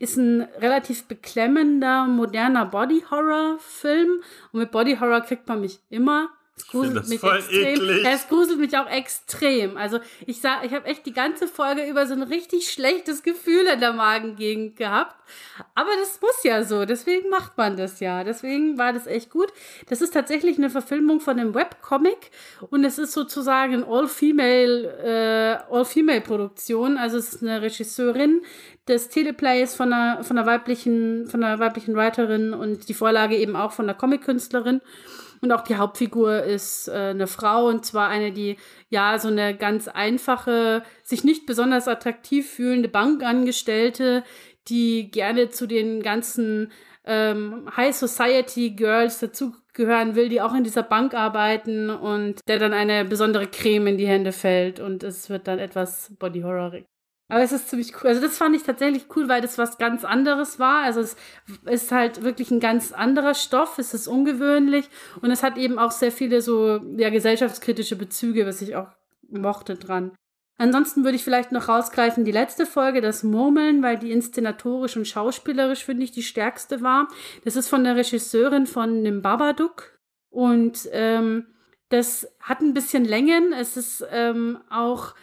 Ist 0.00 0.16
ein 0.16 0.42
relativ 0.60 1.04
beklemmender, 1.04 2.06
moderner 2.06 2.66
Body-Horror-Film. 2.66 4.20
Und 4.52 4.58
mit 4.58 4.72
Body-Horror 4.72 5.20
kriegt 5.20 5.46
man 5.46 5.60
mich 5.60 5.78
immer. 5.90 6.28
Es 6.60 6.66
gruselt 6.66 7.08
mich 7.08 7.22
extrem. 7.22 7.66
Eklig. 7.66 8.06
Es 8.06 8.28
gruselt 8.28 8.58
mich 8.58 8.76
auch 8.76 8.88
extrem. 8.88 9.76
Also 9.76 10.00
ich 10.26 10.40
sag, 10.40 10.64
ich 10.64 10.72
habe 10.72 10.86
echt 10.86 11.06
die 11.06 11.12
ganze 11.12 11.48
Folge 11.48 11.88
über 11.88 12.06
so 12.06 12.14
ein 12.14 12.22
richtig 12.22 12.70
schlechtes 12.70 13.22
Gefühl 13.22 13.66
in 13.66 13.80
der 13.80 13.92
Magengegend 13.92 14.76
gehabt. 14.76 15.16
Aber 15.74 15.90
das 15.98 16.20
muss 16.20 16.42
ja 16.44 16.62
so. 16.64 16.84
Deswegen 16.84 17.28
macht 17.28 17.56
man 17.56 17.76
das 17.76 18.00
ja. 18.00 18.24
Deswegen 18.24 18.78
war 18.78 18.92
das 18.92 19.06
echt 19.06 19.30
gut. 19.30 19.52
Das 19.88 20.00
ist 20.00 20.12
tatsächlich 20.12 20.58
eine 20.58 20.70
Verfilmung 20.70 21.20
von 21.20 21.38
einem 21.38 21.54
Webcomic 21.54 22.30
und 22.70 22.84
es 22.84 22.98
ist 22.98 23.12
sozusagen 23.12 23.74
eine 23.74 23.86
All-Female, 23.86 25.62
äh, 25.68 25.74
All-Female-Produktion. 25.74 26.96
Also 26.96 27.18
es 27.18 27.34
ist 27.34 27.42
eine 27.42 27.62
Regisseurin 27.62 28.42
des 28.90 29.08
Teleplays 29.08 29.74
von 29.74 29.92
einer, 29.92 30.22
von 30.24 30.36
einer 30.36 30.46
weiblichen, 30.46 31.26
von 31.28 31.42
einer 31.42 31.58
weiblichen 31.58 31.94
Writerin 31.94 32.52
und 32.52 32.88
die 32.88 32.94
Vorlage 32.94 33.36
eben 33.36 33.56
auch 33.56 33.72
von 33.72 33.86
einer 33.86 33.96
Comic-Künstlerin. 33.96 34.80
Und 35.40 35.52
auch 35.52 35.62
die 35.62 35.76
Hauptfigur 35.76 36.42
ist 36.42 36.88
äh, 36.88 36.92
eine 36.92 37.26
Frau 37.26 37.68
und 37.68 37.86
zwar 37.86 38.08
eine, 38.08 38.32
die 38.32 38.56
ja 38.90 39.18
so 39.18 39.28
eine 39.28 39.56
ganz 39.56 39.88
einfache, 39.88 40.82
sich 41.02 41.24
nicht 41.24 41.46
besonders 41.46 41.88
attraktiv 41.88 42.50
fühlende 42.50 42.88
Bankangestellte, 42.88 44.22
die 44.68 45.10
gerne 45.10 45.48
zu 45.48 45.66
den 45.66 46.02
ganzen 46.02 46.70
ähm, 47.04 47.70
High 47.74 47.96
Society 47.96 48.70
Girls 48.70 49.20
dazugehören 49.20 50.14
will, 50.14 50.28
die 50.28 50.42
auch 50.42 50.54
in 50.54 50.64
dieser 50.64 50.82
Bank 50.82 51.14
arbeiten 51.14 51.88
und 51.88 52.40
der 52.46 52.58
dann 52.58 52.74
eine 52.74 53.06
besondere 53.06 53.46
Creme 53.46 53.86
in 53.88 53.98
die 53.98 54.08
Hände 54.08 54.32
fällt 54.32 54.78
und 54.80 55.02
es 55.02 55.30
wird 55.30 55.48
dann 55.48 55.58
etwas 55.58 56.14
Body 56.18 56.42
Horrorig. 56.42 56.84
Aber 57.30 57.42
es 57.42 57.52
ist 57.52 57.68
ziemlich 57.68 57.94
cool. 57.94 58.08
Also 58.08 58.20
das 58.20 58.36
fand 58.36 58.56
ich 58.56 58.64
tatsächlich 58.64 59.04
cool, 59.14 59.28
weil 59.28 59.40
das 59.40 59.56
was 59.56 59.78
ganz 59.78 60.04
anderes 60.04 60.58
war. 60.58 60.82
Also 60.82 61.00
es 61.00 61.16
ist 61.64 61.92
halt 61.92 62.24
wirklich 62.24 62.50
ein 62.50 62.60
ganz 62.60 62.92
anderer 62.92 63.34
Stoff. 63.34 63.78
Es 63.78 63.94
ist 63.94 64.08
ungewöhnlich 64.08 64.88
und 65.22 65.30
es 65.30 65.42
hat 65.42 65.56
eben 65.56 65.78
auch 65.78 65.92
sehr 65.92 66.10
viele 66.10 66.42
so 66.42 66.80
ja, 66.96 67.08
gesellschaftskritische 67.08 67.96
Bezüge, 67.96 68.46
was 68.46 68.60
ich 68.62 68.74
auch 68.74 68.88
mochte 69.30 69.76
dran. 69.76 70.10
Ansonsten 70.58 71.04
würde 71.04 71.16
ich 71.16 71.24
vielleicht 71.24 71.52
noch 71.52 71.68
rausgreifen 71.68 72.24
die 72.24 72.32
letzte 72.32 72.66
Folge, 72.66 73.00
das 73.00 73.22
Murmeln, 73.22 73.82
weil 73.82 73.96
die 73.96 74.12
inszenatorisch 74.12 74.96
und 74.96 75.08
schauspielerisch, 75.08 75.84
finde 75.84 76.04
ich, 76.04 76.10
die 76.10 76.22
stärkste 76.22 76.82
war. 76.82 77.08
Das 77.44 77.56
ist 77.56 77.68
von 77.68 77.82
der 77.82 77.96
Regisseurin 77.96 78.66
von 78.66 79.02
dem 79.02 79.22
Babadook 79.22 79.98
und 80.28 80.88
ähm, 80.92 81.46
das 81.88 82.28
hat 82.40 82.60
ein 82.60 82.74
bisschen 82.74 83.04
Längen. 83.04 83.52
Es 83.52 83.76
ist 83.76 84.04
ähm, 84.10 84.58
auch 84.68 85.14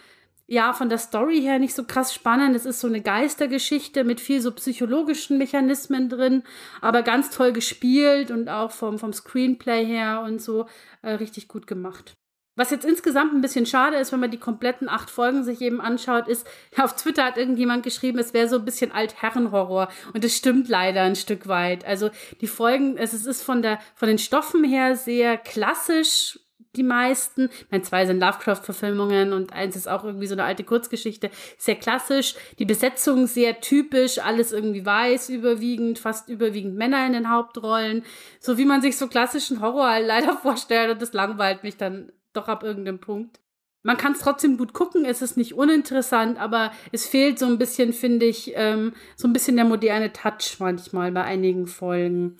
ja, 0.50 0.72
von 0.72 0.88
der 0.88 0.96
Story 0.96 1.42
her 1.42 1.58
nicht 1.58 1.74
so 1.74 1.84
krass 1.84 2.14
spannend. 2.14 2.56
Es 2.56 2.64
ist 2.64 2.80
so 2.80 2.88
eine 2.88 3.02
Geistergeschichte 3.02 4.02
mit 4.02 4.18
viel 4.18 4.40
so 4.40 4.50
psychologischen 4.52 5.36
Mechanismen 5.36 6.08
drin, 6.08 6.42
aber 6.80 7.02
ganz 7.02 7.28
toll 7.28 7.52
gespielt 7.52 8.30
und 8.30 8.48
auch 8.48 8.70
vom, 8.70 8.98
vom 8.98 9.12
Screenplay 9.12 9.84
her 9.84 10.22
und 10.24 10.40
so 10.40 10.66
äh, 11.02 11.12
richtig 11.12 11.48
gut 11.48 11.66
gemacht. 11.66 12.16
Was 12.56 12.70
jetzt 12.70 12.86
insgesamt 12.86 13.34
ein 13.34 13.42
bisschen 13.42 13.66
schade 13.66 13.98
ist, 13.98 14.10
wenn 14.10 14.20
man 14.20 14.30
die 14.30 14.38
kompletten 14.38 14.88
acht 14.88 15.10
Folgen 15.10 15.44
sich 15.44 15.60
eben 15.60 15.82
anschaut, 15.82 16.26
ist, 16.28 16.46
auf 16.78 16.96
Twitter 16.96 17.26
hat 17.26 17.36
irgendjemand 17.36 17.82
geschrieben, 17.82 18.18
es 18.18 18.32
wäre 18.32 18.48
so 18.48 18.56
ein 18.56 18.64
bisschen 18.64 18.90
Altherrenhorror. 18.90 19.88
Und 20.14 20.24
das 20.24 20.34
stimmt 20.34 20.66
leider 20.66 21.02
ein 21.02 21.14
Stück 21.14 21.46
weit. 21.46 21.84
Also 21.84 22.08
die 22.40 22.48
Folgen, 22.48 22.96
es 22.96 23.12
ist 23.12 23.42
von 23.42 23.60
der, 23.60 23.78
von 23.94 24.08
den 24.08 24.18
Stoffen 24.18 24.64
her 24.64 24.96
sehr 24.96 25.36
klassisch 25.36 26.40
die 26.78 26.82
meisten. 26.82 27.50
Ich 27.50 27.70
meine, 27.70 27.82
zwei 27.82 28.06
sind 28.06 28.20
Lovecraft-Verfilmungen 28.20 29.32
und 29.32 29.52
eins 29.52 29.76
ist 29.76 29.88
auch 29.88 30.04
irgendwie 30.04 30.26
so 30.26 30.34
eine 30.34 30.44
alte 30.44 30.64
Kurzgeschichte. 30.64 31.30
Sehr 31.58 31.76
klassisch. 31.76 32.34
Die 32.58 32.64
Besetzung 32.64 33.26
sehr 33.26 33.60
typisch, 33.60 34.18
alles 34.18 34.52
irgendwie 34.52 34.86
weiß 34.86 35.28
überwiegend, 35.28 35.98
fast 35.98 36.28
überwiegend 36.28 36.76
Männer 36.76 37.04
in 37.06 37.12
den 37.12 37.30
Hauptrollen. 37.30 38.04
So 38.40 38.56
wie 38.56 38.64
man 38.64 38.80
sich 38.80 38.96
so 38.96 39.08
klassischen 39.08 39.60
Horror 39.60 40.00
leider 40.00 40.36
vorstellt 40.42 40.90
und 40.90 41.02
das 41.02 41.12
langweilt 41.12 41.62
mich 41.62 41.76
dann 41.76 42.12
doch 42.32 42.48
ab 42.48 42.62
irgendeinem 42.62 43.00
Punkt. 43.00 43.40
Man 43.82 43.96
kann 43.96 44.12
es 44.12 44.20
trotzdem 44.20 44.58
gut 44.58 44.72
gucken, 44.72 45.04
es 45.04 45.22
ist 45.22 45.36
nicht 45.36 45.54
uninteressant, 45.54 46.38
aber 46.38 46.72
es 46.92 47.06
fehlt 47.06 47.38
so 47.38 47.46
ein 47.46 47.58
bisschen, 47.58 47.92
finde 47.92 48.26
ich, 48.26 48.52
ähm, 48.54 48.92
so 49.16 49.28
ein 49.28 49.32
bisschen 49.32 49.56
der 49.56 49.64
moderne 49.64 50.12
Touch 50.12 50.58
manchmal 50.58 51.12
bei 51.12 51.22
einigen 51.22 51.66
Folgen. 51.66 52.38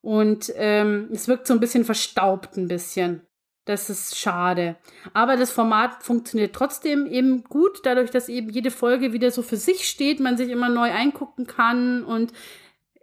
Und 0.00 0.52
ähm, 0.56 1.08
es 1.12 1.28
wirkt 1.28 1.46
so 1.46 1.54
ein 1.54 1.60
bisschen 1.60 1.84
verstaubt 1.84 2.56
ein 2.56 2.68
bisschen. 2.68 3.27
Das 3.68 3.90
ist 3.90 4.16
schade. 4.16 4.76
Aber 5.12 5.36
das 5.36 5.50
Format 5.50 6.02
funktioniert 6.02 6.54
trotzdem 6.54 7.04
eben 7.04 7.44
gut, 7.44 7.80
dadurch, 7.82 8.10
dass 8.10 8.30
eben 8.30 8.48
jede 8.48 8.70
Folge 8.70 9.12
wieder 9.12 9.30
so 9.30 9.42
für 9.42 9.58
sich 9.58 9.86
steht, 9.86 10.20
man 10.20 10.38
sich 10.38 10.48
immer 10.48 10.70
neu 10.70 10.90
eingucken 10.90 11.46
kann. 11.46 12.02
Und 12.02 12.32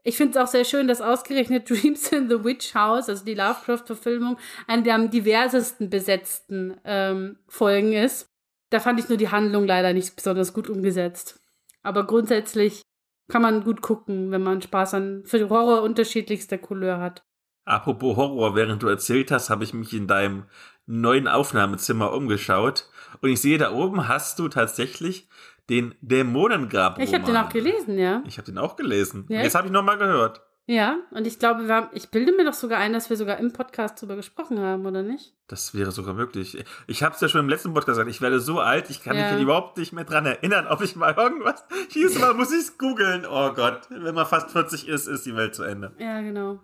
ich 0.02 0.18
finde 0.18 0.32
es 0.32 0.44
auch 0.44 0.52
sehr 0.52 0.66
schön, 0.66 0.88
dass 0.88 1.02
ausgerechnet 1.02 1.70
Dreams 1.70 2.12
in 2.12 2.30
the 2.30 2.44
Witch 2.44 2.74
House, 2.74 3.10
also 3.10 3.24
die 3.24 3.36
Lovecraft-Verfilmung, 3.36 4.40
eine 4.66 4.82
der 4.82 4.96
am 4.96 5.12
diversesten 5.12 5.92
besetzten 5.92 6.76
ähm, 6.84 7.38
Folgen 7.48 7.94
ist. 7.94 8.28
Da 8.72 8.80
fand 8.80 9.00
ich 9.00 9.08
nur 9.08 9.20
die 9.20 9.30
Handlung 9.30 9.68
leider 9.68 9.94
nicht 9.94 10.16
besonders 10.16 10.52
gut 10.52 10.68
umgesetzt. 10.68 11.40
Aber 11.84 12.08
grundsätzlich 12.08 12.82
kann 13.28 13.44
man 13.44 13.64
gut 13.64 13.84
gucken, 13.84 14.32
wenn 14.32 14.42
man 14.42 14.64
Spaß 14.64 14.96
an 14.96 15.24
für 15.26 15.48
Horror 15.48 15.84
unterschiedlichster 15.84 16.58
Couleur 16.58 17.00
hat. 17.00 17.24
Apropos 17.66 18.16
Horror, 18.16 18.56
während 18.56 18.84
du 18.84 18.88
erzählt 18.88 19.32
hast, 19.32 19.50
habe 19.50 19.64
ich 19.64 19.74
mich 19.74 19.94
in 19.94 20.08
deinem 20.08 20.46
neuen 20.86 21.28
Aufnahmezimmer 21.28 22.14
umgeschaut 22.14 22.90
und 23.22 23.30
ich 23.30 23.42
sehe, 23.42 23.58
da 23.58 23.72
oben 23.72 24.08
hast 24.08 24.38
du 24.40 24.48
tatsächlich 24.48 25.28
den 25.70 25.96
Dämonengrab. 26.02 27.00
Ich 27.00 27.14
habe 27.14 27.26
den 27.26 27.38
auch 27.38 27.50
gelesen, 27.50 27.98
ja. 27.98 28.24
Ich 28.28 28.38
habe 28.38 28.46
den 28.46 28.60
auch 28.60 28.76
gelesen. 28.76 29.26
Ja. 29.30 29.42
Jetzt 29.42 29.56
habe 29.56 29.68
ich 29.68 29.74
nochmal 29.74 29.98
gehört. 29.98 30.42
Ja, 30.68 30.98
und 31.12 31.28
ich 31.28 31.38
glaube, 31.38 31.68
haben, 31.68 31.90
ich 31.94 32.10
bilde 32.10 32.32
mir 32.32 32.44
doch 32.44 32.54
sogar 32.54 32.80
ein, 32.80 32.92
dass 32.92 33.12
wir 33.12 33.18
sogar 33.18 33.38
im 33.38 33.54
Podcast 33.54 34.00
darüber 34.00 34.16
gesprochen 34.16 34.60
haben, 34.60 34.86
oder 34.88 35.04
nicht? 35.04 35.36
Das 35.48 35.76
wäre 35.76 35.92
sogar 35.92 36.16
möglich. 36.16 36.64
Ich 36.88 37.04
habe 37.04 37.14
es 37.14 37.22
ja 37.22 37.28
schon 37.28 37.42
im 37.42 37.50
letzten 37.50 37.74
Podcast 37.74 38.00
gesagt, 38.00 38.10
ich 38.10 38.20
werde 38.20 38.40
so 38.40 38.60
alt, 38.60 38.90
ich 38.90 39.04
kann 39.04 39.16
ja. 39.16 39.32
mich 39.32 39.44
überhaupt 39.44 39.78
nicht 39.78 39.94
mehr 39.94 40.06
dran 40.06 40.26
erinnern, 40.26 40.66
ob 40.68 40.82
ich 40.82 40.96
mal 40.96 41.14
irgendwas. 41.14 41.64
Jedes 41.90 42.18
Mal 42.18 42.34
muss 42.34 42.52
ich 42.52 42.62
es 42.62 42.78
googeln. 42.80 43.28
Oh 43.30 43.54
Gott, 43.54 43.82
wenn 43.90 44.16
man 44.16 44.26
fast 44.26 44.50
40 44.52 44.88
ist, 44.88 45.06
ist 45.06 45.28
die 45.28 45.36
Welt 45.36 45.54
zu 45.54 45.64
Ende. 45.64 45.94
Ja, 46.00 46.22
genau. 46.22 46.60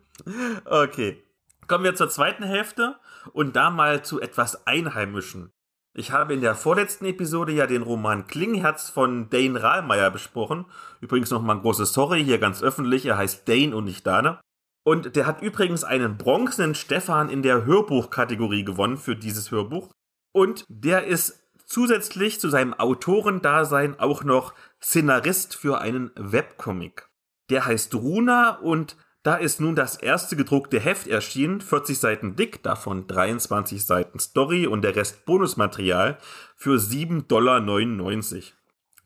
Okay. 0.65 1.23
Kommen 1.67 1.83
wir 1.83 1.93
zur 1.93 2.09
zweiten 2.09 2.43
Hälfte 2.43 2.95
und 3.33 3.55
da 3.55 3.69
mal 3.69 4.03
zu 4.03 4.19
etwas 4.19 4.65
Einheimischen. 4.65 5.51
Ich 5.93 6.11
habe 6.11 6.33
in 6.33 6.41
der 6.41 6.55
vorletzten 6.55 7.05
Episode 7.05 7.51
ja 7.51 7.67
den 7.67 7.81
Roman 7.81 8.25
Klingherz 8.25 8.89
von 8.89 9.29
Dane 9.29 9.61
Rahlmeier 9.61 10.09
besprochen. 10.09 10.65
Übrigens 11.01 11.31
nochmal 11.31 11.57
ein 11.57 11.61
großes 11.61 11.91
Sorry 11.91 12.23
hier 12.23 12.37
ganz 12.37 12.63
öffentlich. 12.63 13.05
Er 13.05 13.17
heißt 13.17 13.47
Dane 13.47 13.75
und 13.75 13.85
nicht 13.85 14.07
Dane. 14.07 14.39
Und 14.83 15.15
der 15.15 15.27
hat 15.27 15.41
übrigens 15.41 15.83
einen 15.83 16.17
bronzenen 16.17 16.75
Stefan 16.75 17.29
in 17.29 17.43
der 17.43 17.65
Hörbuchkategorie 17.65 18.63
gewonnen 18.63 18.97
für 18.97 19.17
dieses 19.17 19.51
Hörbuch. 19.51 19.89
Und 20.33 20.65
der 20.69 21.05
ist 21.07 21.43
zusätzlich 21.65 22.39
zu 22.39 22.49
seinem 22.49 22.73
Autorendasein 22.73 23.99
auch 23.99 24.23
noch 24.23 24.53
Szenarist 24.81 25.55
für 25.55 25.81
einen 25.81 26.11
Webcomic. 26.15 27.09
Der 27.49 27.65
heißt 27.65 27.93
Runa 27.95 28.57
und 28.59 28.95
Da 29.23 29.35
ist 29.35 29.61
nun 29.61 29.75
das 29.75 29.97
erste 29.97 30.35
gedruckte 30.35 30.79
Heft 30.79 31.05
erschienen, 31.05 31.61
40 31.61 31.99
Seiten 31.99 32.35
dick, 32.35 32.63
davon 32.63 33.05
23 33.05 33.85
Seiten 33.85 34.17
Story 34.17 34.65
und 34.65 34.81
der 34.81 34.95
Rest 34.95 35.25
Bonusmaterial 35.25 36.17
für 36.55 36.77
7,99 36.77 37.27
Dollar. 37.27 37.61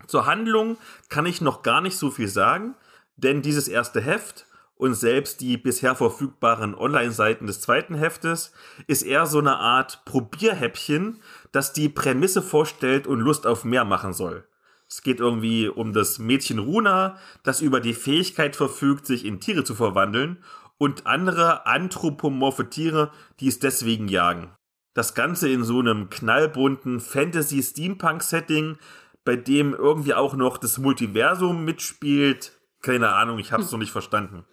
Zur 0.08 0.26
Handlung 0.26 0.78
kann 1.10 1.26
ich 1.26 1.42
noch 1.42 1.64
gar 1.64 1.82
nicht 1.82 1.98
so 1.98 2.12
viel 2.12 2.30
sagen, 2.30 2.76
denn 3.18 3.42
dieses 3.42 3.68
erste 3.68 4.00
Heft 4.00 4.46
und 4.78 4.94
selbst 4.94 5.42
die 5.42 5.58
bisher 5.58 5.96
verfügbaren 5.96 6.76
Online-Seiten 6.76 7.48
des 7.48 7.60
zweiten 7.60 7.96
Heftes 7.96 8.54
ist 8.88 9.04
eher 9.04 9.26
so 9.26 9.40
eine 9.40 9.58
Art 9.58 10.04
Probierhäppchen, 10.06 11.22
das 11.52 11.74
die 11.74 11.90
Prämisse 11.90 12.42
vorstellt 12.42 13.08
und 13.08 13.20
Lust 13.20 13.46
auf 13.46 13.66
mehr 13.66 13.86
machen 13.86 14.14
soll. 14.14 14.46
Es 14.88 15.02
geht 15.02 15.20
irgendwie 15.20 15.68
um 15.68 15.94
das 15.94 16.20
Mädchen 16.20 16.60
Runa, 16.60 17.18
das 17.44 17.62
über 17.62 17.80
die 17.80 17.94
Fähigkeit 17.94 18.56
verfügt, 18.56 19.06
sich 19.06 19.26
in 19.26 19.40
Tiere 19.40 19.64
zu 19.64 19.76
verwandeln 19.76 20.44
und 20.78 21.08
andere 21.08 21.66
anthropomorphe 21.66 22.70
Tiere, 22.70 23.12
die 23.40 23.48
es 23.48 23.60
deswegen 23.60 24.08
jagen. 24.08 24.52
Das 24.94 25.14
Ganze 25.14 25.50
in 25.50 25.64
so 25.64 25.80
einem 25.80 26.10
knallbunten 26.10 27.00
Fantasy-Steampunk-Setting, 27.00 28.78
bei 29.26 29.36
dem 29.36 29.74
irgendwie 29.74 30.14
auch 30.14 30.36
noch 30.36 30.58
das 30.58 30.78
Multiversum 30.78 31.66
mitspielt. 31.66 32.54
Keine 32.82 33.10
Ahnung, 33.10 33.40
ich 33.40 33.52
hab's 33.52 33.72
noch 33.72 33.80
nicht 33.80 33.92
verstanden. 33.92 34.46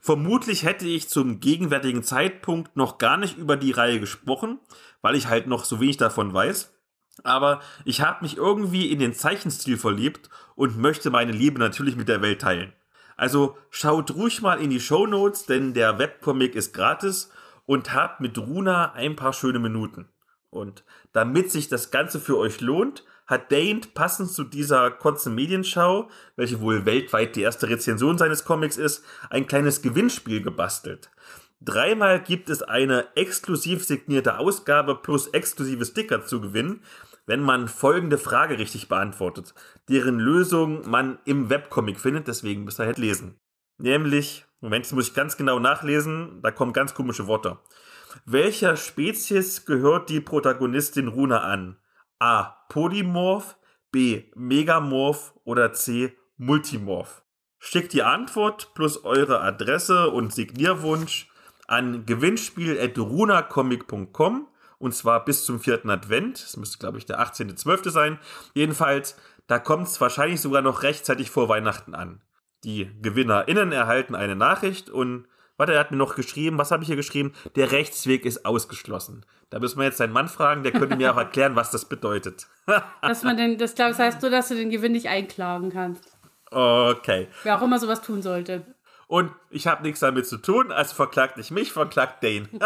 Vermutlich 0.00 0.64
hätte 0.64 0.86
ich 0.86 1.08
zum 1.08 1.40
gegenwärtigen 1.40 2.02
Zeitpunkt 2.02 2.76
noch 2.76 2.98
gar 2.98 3.16
nicht 3.16 3.36
über 3.36 3.56
die 3.56 3.72
Reihe 3.72 4.00
gesprochen, 4.00 4.60
weil 5.02 5.16
ich 5.16 5.26
halt 5.26 5.48
noch 5.48 5.64
so 5.64 5.80
wenig 5.80 5.96
davon 5.96 6.32
weiß. 6.32 6.72
Aber 7.24 7.60
ich 7.84 8.00
habe 8.00 8.22
mich 8.22 8.36
irgendwie 8.36 8.90
in 8.90 8.98
den 8.98 9.14
Zeichenstil 9.14 9.76
verliebt 9.76 10.30
und 10.54 10.78
möchte 10.78 11.10
meine 11.10 11.32
Liebe 11.32 11.58
natürlich 11.58 11.96
mit 11.96 12.08
der 12.08 12.22
Welt 12.22 12.40
teilen. 12.40 12.72
Also 13.16 13.56
schaut 13.70 14.14
ruhig 14.14 14.42
mal 14.42 14.60
in 14.60 14.70
die 14.70 14.80
Show 14.80 15.06
Notes, 15.06 15.46
denn 15.46 15.74
der 15.74 15.98
Webcomic 15.98 16.54
ist 16.54 16.72
gratis 16.72 17.30
und 17.66 17.92
habt 17.92 18.20
mit 18.20 18.38
Runa 18.38 18.92
ein 18.92 19.16
paar 19.16 19.32
schöne 19.32 19.58
Minuten. 19.58 20.08
Und 20.50 20.84
damit 21.12 21.50
sich 21.50 21.68
das 21.68 21.90
Ganze 21.90 22.20
für 22.20 22.38
euch 22.38 22.60
lohnt, 22.60 23.04
hat 23.26 23.52
Dane 23.52 23.82
passend 23.92 24.30
zu 24.30 24.42
dieser 24.42 24.90
kurzen 24.90 25.34
Medienschau, 25.34 26.08
welche 26.36 26.60
wohl 26.60 26.86
weltweit 26.86 27.36
die 27.36 27.42
erste 27.42 27.68
Rezension 27.68 28.16
seines 28.16 28.44
Comics 28.44 28.78
ist, 28.78 29.04
ein 29.28 29.46
kleines 29.46 29.82
Gewinnspiel 29.82 30.40
gebastelt. 30.40 31.10
Dreimal 31.60 32.22
gibt 32.22 32.50
es 32.50 32.62
eine 32.62 33.14
exklusiv 33.16 33.84
signierte 33.84 34.38
Ausgabe 34.38 34.94
plus 34.94 35.26
exklusive 35.26 35.84
Sticker 35.84 36.24
zu 36.24 36.40
gewinnen, 36.40 36.82
wenn 37.28 37.42
man 37.42 37.68
folgende 37.68 38.16
Frage 38.16 38.58
richtig 38.58 38.88
beantwortet, 38.88 39.52
deren 39.90 40.18
Lösung 40.18 40.88
man 40.88 41.18
im 41.26 41.50
Webcomic 41.50 42.00
findet, 42.00 42.26
deswegen 42.26 42.64
müsst 42.64 42.80
ihr 42.80 42.86
halt 42.86 42.96
lesen. 42.96 43.38
Nämlich, 43.76 44.46
Moment, 44.60 44.86
jetzt 44.86 44.94
muss 44.94 45.08
ich 45.08 45.14
ganz 45.14 45.36
genau 45.36 45.58
nachlesen, 45.58 46.40
da 46.42 46.50
kommen 46.50 46.72
ganz 46.72 46.94
komische 46.94 47.26
Worte. 47.26 47.58
Welcher 48.24 48.76
Spezies 48.76 49.66
gehört 49.66 50.08
die 50.08 50.22
Protagonistin 50.22 51.08
Runa 51.08 51.42
an? 51.42 51.76
A. 52.18 52.56
Polymorph, 52.70 53.58
B. 53.92 54.24
Megamorph 54.34 55.34
oder 55.44 55.74
C. 55.74 56.16
Multimorph? 56.38 57.24
Schickt 57.58 57.92
die 57.92 58.04
Antwort 58.04 58.72
plus 58.74 59.04
eure 59.04 59.42
Adresse 59.42 60.08
und 60.08 60.32
Signierwunsch 60.32 61.30
an 61.66 62.06
gewinnspiel.runacomic.com 62.06 64.48
und 64.78 64.94
zwar 64.94 65.24
bis 65.24 65.44
zum 65.44 65.60
vierten 65.60 65.90
Advent. 65.90 66.42
Das 66.42 66.56
müsste, 66.56 66.78
glaube 66.78 66.98
ich, 66.98 67.06
der 67.06 67.20
18.12. 67.20 67.90
sein. 67.90 68.18
Jedenfalls, 68.54 69.16
da 69.46 69.58
kommt 69.58 69.88
es 69.88 70.00
wahrscheinlich 70.00 70.40
sogar 70.40 70.62
noch 70.62 70.82
rechtzeitig 70.82 71.30
vor 71.30 71.48
Weihnachten 71.48 71.94
an. 71.94 72.20
Die 72.64 72.90
GewinnerInnen 73.02 73.72
erhalten 73.72 74.14
eine 74.14 74.36
Nachricht 74.36 74.90
und 74.90 75.26
warte, 75.56 75.74
er 75.74 75.80
hat 75.80 75.90
mir 75.90 75.96
noch 75.96 76.16
geschrieben, 76.16 76.58
was 76.58 76.70
habe 76.70 76.82
ich 76.82 76.88
hier 76.88 76.96
geschrieben? 76.96 77.32
Der 77.56 77.72
Rechtsweg 77.72 78.24
ist 78.24 78.44
ausgeschlossen. 78.44 79.24
Da 79.50 79.58
müssen 79.60 79.78
wir 79.78 79.84
jetzt 79.84 79.98
seinen 79.98 80.12
Mann 80.12 80.28
fragen, 80.28 80.62
der 80.62 80.72
könnte 80.72 80.96
mir 80.96 81.12
auch 81.12 81.16
erklären, 81.18 81.56
was 81.56 81.70
das 81.70 81.84
bedeutet. 81.84 82.46
dass 83.00 83.22
man 83.22 83.36
den, 83.36 83.58
das, 83.58 83.74
das 83.74 83.98
heißt 83.98 84.22
nur, 84.22 84.30
dass 84.30 84.48
du 84.48 84.54
den 84.54 84.70
Gewinn 84.70 84.92
nicht 84.92 85.08
einklagen 85.08 85.70
kannst. 85.70 86.04
Okay. 86.50 87.28
Wer 87.42 87.58
auch 87.58 87.62
immer 87.62 87.78
sowas 87.78 88.02
tun 88.02 88.22
sollte. 88.22 88.64
Und 89.06 89.32
ich 89.50 89.66
habe 89.66 89.82
nichts 89.82 90.00
damit 90.00 90.26
zu 90.26 90.36
tun, 90.36 90.70
also 90.70 90.94
verklagt 90.94 91.38
nicht 91.38 91.50
mich, 91.50 91.72
verklagt 91.72 92.22
Dane. 92.22 92.48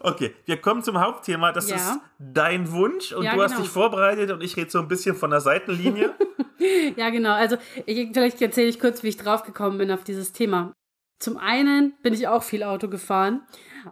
Okay, 0.00 0.34
wir 0.44 0.60
kommen 0.60 0.82
zum 0.82 1.00
Hauptthema. 1.00 1.52
Das 1.52 1.68
ja. 1.68 1.76
ist 1.76 2.00
dein 2.18 2.70
Wunsch 2.72 3.12
und 3.12 3.24
ja, 3.24 3.32
du 3.32 3.38
genau. 3.38 3.50
hast 3.50 3.60
dich 3.60 3.68
vorbereitet 3.68 4.30
und 4.30 4.42
ich 4.42 4.56
rede 4.56 4.70
so 4.70 4.78
ein 4.78 4.88
bisschen 4.88 5.16
von 5.16 5.30
der 5.30 5.40
Seitenlinie. 5.40 6.14
ja, 6.96 7.10
genau. 7.10 7.32
Also 7.32 7.56
ich, 7.86 8.08
vielleicht 8.12 8.40
erzähle 8.42 8.68
ich 8.68 8.80
kurz, 8.80 9.02
wie 9.02 9.08
ich 9.08 9.16
draufgekommen 9.16 9.78
bin 9.78 9.90
auf 9.90 10.04
dieses 10.04 10.32
Thema. 10.32 10.72
Zum 11.18 11.38
einen 11.38 11.94
bin 12.02 12.12
ich 12.12 12.28
auch 12.28 12.42
viel 12.42 12.62
Auto 12.62 12.88
gefahren, 12.88 13.40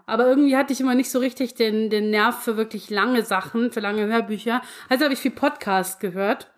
aber 0.05 0.27
irgendwie 0.27 0.57
hatte 0.57 0.75
ich 0.75 0.81
immer 0.81 0.95
nicht 0.95 1.11
so 1.11 1.19
richtig 1.19 1.55
den, 1.55 1.89
den 1.89 2.11
Nerv 2.11 2.43
für 2.43 2.59
wirklich 2.59 2.91
lange 2.91 3.23
Sachen, 3.25 3.73
für 3.73 3.81
lange 3.81 4.07
Hörbücher. 4.07 4.61
Also 4.91 5.05
habe 5.05 5.15
ich 5.15 5.21
viel 5.21 5.31
Podcast 5.31 6.01
gehört 6.01 6.51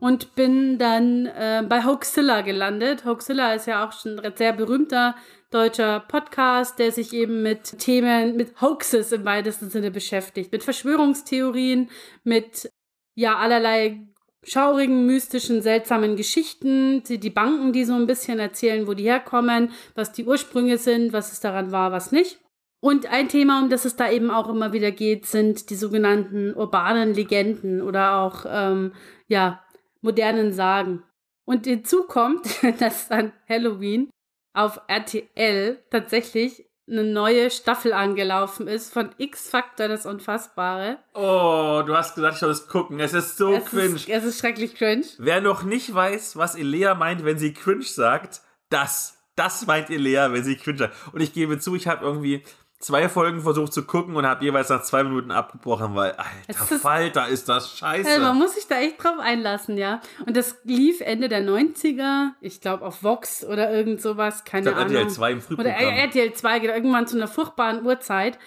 und 0.00 0.34
bin 0.34 0.78
dann 0.78 1.26
äh, 1.26 1.64
bei 1.68 1.84
Hoaxilla 1.84 2.42
gelandet. 2.42 3.04
Hoaxilla 3.04 3.54
ist 3.54 3.66
ja 3.66 3.86
auch 3.86 3.92
schon 3.92 4.18
ein 4.20 4.36
sehr 4.36 4.52
berühmter 4.52 5.14
deutscher 5.50 6.00
Podcast, 6.00 6.78
der 6.78 6.92
sich 6.92 7.12
eben 7.12 7.42
mit 7.42 7.78
Themen, 7.78 8.36
mit 8.36 8.60
Hoaxes 8.60 9.12
im 9.12 9.24
weitesten 9.24 9.70
Sinne 9.70 9.90
beschäftigt, 9.90 10.52
mit 10.52 10.62
Verschwörungstheorien, 10.62 11.88
mit 12.24 12.70
ja 13.14 13.36
allerlei 13.36 14.06
schaurigen, 14.44 15.06
mystischen, 15.06 15.62
seltsamen 15.62 16.16
Geschichten, 16.16 17.02
die, 17.04 17.18
die 17.18 17.30
Banken, 17.30 17.72
die 17.72 17.84
so 17.84 17.94
ein 17.94 18.06
bisschen 18.06 18.38
erzählen, 18.38 18.86
wo 18.86 18.94
die 18.94 19.04
herkommen, 19.04 19.72
was 19.94 20.12
die 20.12 20.24
Ursprünge 20.24 20.78
sind, 20.78 21.12
was 21.12 21.32
es 21.32 21.40
daran 21.40 21.72
war, 21.72 21.92
was 21.92 22.12
nicht. 22.12 22.38
Und 22.80 23.10
ein 23.10 23.28
Thema, 23.28 23.60
um 23.60 23.70
das 23.70 23.84
es 23.84 23.96
da 23.96 24.08
eben 24.10 24.30
auch 24.30 24.48
immer 24.48 24.72
wieder 24.72 24.92
geht, 24.92 25.26
sind 25.26 25.70
die 25.70 25.74
sogenannten 25.74 26.54
urbanen 26.54 27.12
Legenden 27.12 27.82
oder 27.82 28.18
auch 28.18 28.46
ähm, 28.48 28.92
ja 29.26 29.64
modernen 30.00 30.52
Sagen. 30.52 31.02
Und 31.44 31.66
hinzu 31.66 32.04
kommt, 32.04 32.46
dass 32.80 33.10
an 33.10 33.32
Halloween 33.48 34.10
auf 34.54 34.80
RTL 34.88 35.82
tatsächlich 35.90 36.68
eine 36.90 37.04
neue 37.04 37.50
Staffel 37.50 37.92
angelaufen 37.92 38.66
ist 38.66 38.92
von 38.92 39.10
X-Factor, 39.18 39.88
das 39.88 40.06
Unfassbare. 40.06 40.98
Oh, 41.14 41.82
du 41.86 41.94
hast 41.94 42.14
gesagt, 42.14 42.34
ich 42.34 42.40
soll 42.40 42.50
es 42.50 42.66
gucken. 42.66 42.98
Es 42.98 43.12
ist 43.12 43.36
so 43.36 43.52
es 43.52 43.64
cringe. 43.66 43.96
Ist, 43.96 44.08
es 44.08 44.24
ist 44.24 44.38
schrecklich 44.40 44.74
cringe. 44.74 45.04
Wer 45.18 45.40
noch 45.40 45.62
nicht 45.62 45.92
weiß, 45.92 46.36
was 46.36 46.54
Elea 46.54 46.94
meint, 46.94 47.24
wenn 47.24 47.38
sie 47.38 47.52
cringe 47.52 47.84
sagt, 47.84 48.40
das, 48.70 49.18
das 49.36 49.66
meint 49.66 49.90
Elea, 49.90 50.32
wenn 50.32 50.44
sie 50.44 50.56
cringe 50.56 50.78
sagt. 50.78 50.94
Und 51.12 51.20
ich 51.20 51.32
gebe 51.32 51.58
zu, 51.58 51.74
ich 51.74 51.86
habe 51.86 52.04
irgendwie 52.04 52.42
zwei 52.78 53.08
Folgen 53.08 53.40
versucht 53.40 53.72
zu 53.72 53.84
gucken 53.84 54.16
und 54.16 54.26
habe 54.26 54.44
jeweils 54.44 54.68
nach 54.68 54.82
zwei 54.82 55.02
Minuten 55.02 55.30
abgebrochen, 55.30 55.94
weil, 55.94 56.12
alter 56.12 56.78
Falter, 56.78 57.28
ist 57.28 57.48
das 57.48 57.76
scheiße. 57.76 58.20
Man 58.20 58.38
muss 58.38 58.54
sich 58.54 58.66
da 58.66 58.78
echt 58.78 59.02
drauf 59.02 59.18
einlassen, 59.18 59.76
ja. 59.76 60.00
Und 60.26 60.36
das 60.36 60.56
lief 60.64 61.00
Ende 61.00 61.28
der 61.28 61.42
90er, 61.42 62.30
ich 62.40 62.60
glaube 62.60 62.84
auf 62.84 63.02
Vox 63.02 63.44
oder 63.44 63.72
irgend 63.72 64.00
sowas, 64.00 64.44
keine 64.44 64.70
glaub, 64.70 64.76
Ahnung. 64.76 64.94
RTL 64.94 65.10
2 65.10 65.32
im 65.32 65.40
Frühprogramm. 65.40 65.74
Oder 65.74 65.84
RTL 65.84 66.32
2, 66.32 66.58
irgendwann 66.58 67.06
zu 67.06 67.16
einer 67.16 67.28
furchtbaren 67.28 67.84
Uhrzeit. 67.84 68.38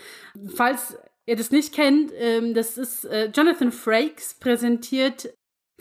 Falls 0.56 0.98
ihr 1.26 1.36
das 1.36 1.52
nicht 1.52 1.74
kennt, 1.74 2.12
ähm, 2.18 2.54
das 2.54 2.78
ist 2.78 3.06
äh, 3.06 3.30
Jonathan 3.34 3.72
Frakes 3.72 4.36
präsentiert 4.40 5.30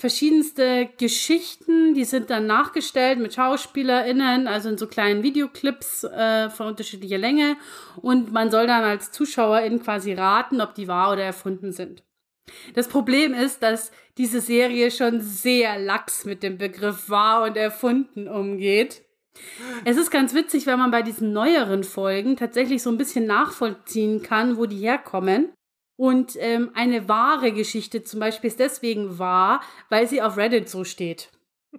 verschiedenste 0.01 0.89
Geschichten, 0.99 1.93
die 1.93 2.05
sind 2.05 2.31
dann 2.31 2.47
nachgestellt 2.47 3.19
mit 3.19 3.35
SchauspielerInnen, 3.35 4.49
also 4.49 4.71
in 4.71 4.79
so 4.79 4.87
kleinen 4.87 5.23
Videoclips 5.23 6.05
äh, 6.05 6.49
von 6.49 6.69
unterschiedlicher 6.69 7.19
Länge. 7.19 7.57
Und 8.01 8.33
man 8.33 8.51
soll 8.51 8.67
dann 8.67 8.83
als 8.83 9.13
ZuschauerIn 9.13 9.83
quasi 9.83 10.15
raten, 10.15 10.63
ob 10.63 10.75
die 10.75 10.89
wahr 10.89 11.13
oder 11.13 11.23
erfunden 11.23 11.73
sind. 11.73 12.03
Das 12.75 12.89
Problem 12.89 13.35
ist, 13.35 13.63
dass 13.63 13.93
diese 14.17 14.41
Serie 14.41 14.91
schon 14.91 15.21
sehr 15.21 15.79
lax 15.79 16.25
mit 16.25 16.43
dem 16.43 16.57
Begriff 16.57 17.11
wahr 17.11 17.45
und 17.45 17.57
erfunden 17.57 18.27
umgeht. 18.27 19.03
Es 19.85 19.97
ist 19.97 20.11
ganz 20.11 20.35
witzig, 20.35 20.67
wenn 20.67 20.79
man 20.79 20.91
bei 20.91 21.03
diesen 21.03 21.33
neueren 21.33 21.85
Folgen 21.85 22.37
tatsächlich 22.37 22.83
so 22.83 22.91
ein 22.91 22.99
bisschen 22.99 23.27
nachvollziehen 23.27 24.23
kann, 24.23 24.57
wo 24.57 24.67
die 24.67 24.79
herkommen. 24.79 25.53
Und 26.01 26.33
ähm, 26.39 26.71
eine 26.73 27.11
wahre 27.11 27.53
Geschichte 27.53 28.03
zum 28.03 28.21
Beispiel 28.21 28.49
ist 28.49 28.59
deswegen 28.59 29.19
wahr, 29.19 29.61
weil 29.91 30.09
sie 30.09 30.23
auf 30.23 30.39
Reddit 30.39 30.67
so 30.67 30.83
steht. 30.83 31.29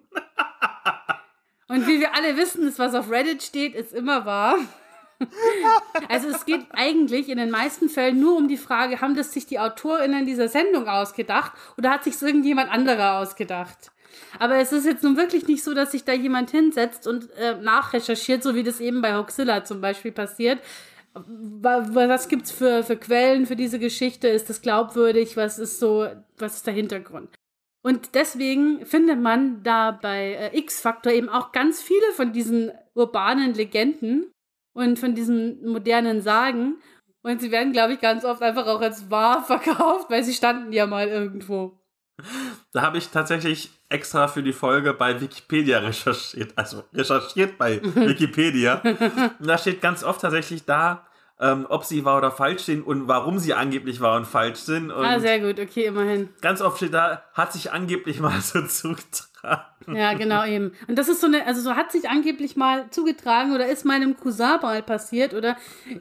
Und 1.67 1.87
wie 1.87 1.99
wir 1.99 2.13
alle 2.13 2.37
wissen, 2.37 2.67
ist, 2.67 2.77
was 2.77 2.93
auf 2.93 3.09
Reddit 3.09 3.41
steht, 3.41 3.73
ist 3.73 3.93
immer 3.93 4.23
wahr. 4.27 4.59
Also 6.09 6.29
es 6.29 6.45
geht 6.45 6.65
eigentlich 6.71 7.29
in 7.29 7.37
den 7.37 7.51
meisten 7.51 7.89
Fällen 7.89 8.19
nur 8.19 8.35
um 8.37 8.47
die 8.47 8.57
Frage, 8.57 9.01
haben 9.01 9.15
das 9.15 9.33
sich 9.33 9.45
die 9.45 9.59
AutorInnen 9.59 10.25
dieser 10.25 10.49
Sendung 10.49 10.87
ausgedacht 10.87 11.51
oder 11.77 11.91
hat 11.91 12.03
sich 12.03 12.19
irgendjemand 12.21 12.71
anderer 12.71 13.19
ausgedacht? 13.19 13.91
Aber 14.39 14.55
es 14.57 14.71
ist 14.71 14.85
jetzt 14.85 15.03
nun 15.03 15.17
wirklich 15.17 15.47
nicht 15.47 15.63
so, 15.63 15.73
dass 15.73 15.91
sich 15.91 16.03
da 16.03 16.13
jemand 16.13 16.49
hinsetzt 16.51 17.07
und 17.07 17.29
äh, 17.37 17.55
nachrecherchiert, 17.61 18.41
so 18.41 18.55
wie 18.55 18.63
das 18.63 18.79
eben 18.79 19.01
bei 19.01 19.15
Hoxilla 19.15 19.63
zum 19.63 19.81
Beispiel 19.81 20.11
passiert, 20.11 20.59
was 21.13 22.29
gibt's 22.29 22.51
für, 22.51 22.83
für 22.83 22.97
Quellen 22.97 23.45
für 23.45 23.55
diese 23.55 23.79
Geschichte? 23.79 24.27
Ist 24.27 24.49
das 24.49 24.61
glaubwürdig? 24.61 25.37
Was 25.37 25.59
ist 25.59 25.79
so, 25.79 26.07
was 26.37 26.57
ist 26.57 26.67
der 26.67 26.73
Hintergrund? 26.73 27.29
Und 27.83 28.13
deswegen 28.13 28.85
findet 28.85 29.19
man 29.19 29.63
da 29.63 29.91
bei 29.91 30.33
äh, 30.33 30.57
X-Factor 30.57 31.11
eben 31.11 31.29
auch 31.29 31.51
ganz 31.51 31.81
viele 31.81 32.11
von 32.15 32.31
diesen 32.31 32.71
urbanen 32.93 33.53
Legenden 33.53 34.31
und 34.73 34.99
von 34.99 35.15
diesen 35.15 35.65
modernen 35.67 36.21
Sagen. 36.21 36.75
Und 37.23 37.41
sie 37.41 37.51
werden, 37.51 37.73
glaube 37.73 37.93
ich, 37.93 37.99
ganz 37.99 38.23
oft 38.23 38.41
einfach 38.41 38.67
auch 38.67 38.81
als 38.81 39.09
wahr 39.09 39.43
verkauft, 39.47 40.09
weil 40.09 40.23
sie 40.23 40.33
standen 40.33 40.71
ja 40.73 40.85
mal 40.85 41.07
irgendwo. 41.07 41.79
Da 42.71 42.83
habe 42.83 42.99
ich 42.99 43.09
tatsächlich 43.09 43.71
extra 43.91 44.27
für 44.27 44.43
die 44.43 44.53
Folge 44.53 44.93
bei 44.93 45.19
Wikipedia 45.19 45.79
recherchiert, 45.79 46.53
also 46.55 46.83
recherchiert 46.93 47.57
bei 47.57 47.81
Wikipedia. 47.95 48.81
Und 49.39 49.47
da 49.47 49.57
steht 49.57 49.81
ganz 49.81 50.03
oft 50.03 50.21
tatsächlich 50.21 50.65
da, 50.65 51.05
ähm, 51.41 51.65
ob 51.69 51.83
sie 51.83 52.05
wahr 52.05 52.19
oder 52.19 52.31
falsch 52.31 52.63
sind 52.63 52.83
und 52.83 53.07
warum 53.07 53.39
sie 53.39 53.53
angeblich 53.55 53.99
wahr 53.99 54.15
und 54.15 54.27
falsch 54.27 54.59
sind. 54.59 54.91
Und 54.91 55.03
ah, 55.03 55.19
sehr 55.19 55.39
gut, 55.39 55.59
okay, 55.59 55.85
immerhin. 55.85 56.29
Ganz 56.39 56.61
oft 56.61 56.77
steht 56.77 56.93
da, 56.93 57.23
hat 57.33 57.51
sich 57.51 57.71
angeblich 57.71 58.19
mal 58.19 58.39
so 58.41 58.61
zugetragen. 58.61 59.65
Ja, 59.87 60.13
genau 60.13 60.45
eben. 60.45 60.73
Und 60.87 60.99
das 60.99 61.09
ist 61.09 61.19
so 61.19 61.25
eine, 61.25 61.47
also 61.47 61.59
so 61.61 61.75
hat 61.75 61.91
sich 61.91 62.07
angeblich 62.07 62.55
mal 62.55 62.91
zugetragen 62.91 63.53
oder 63.55 63.65
ist 63.65 63.85
meinem 63.85 64.15
Cousin 64.15 64.59
mal 64.61 64.83
passiert 64.83 65.33
oder 65.33 65.57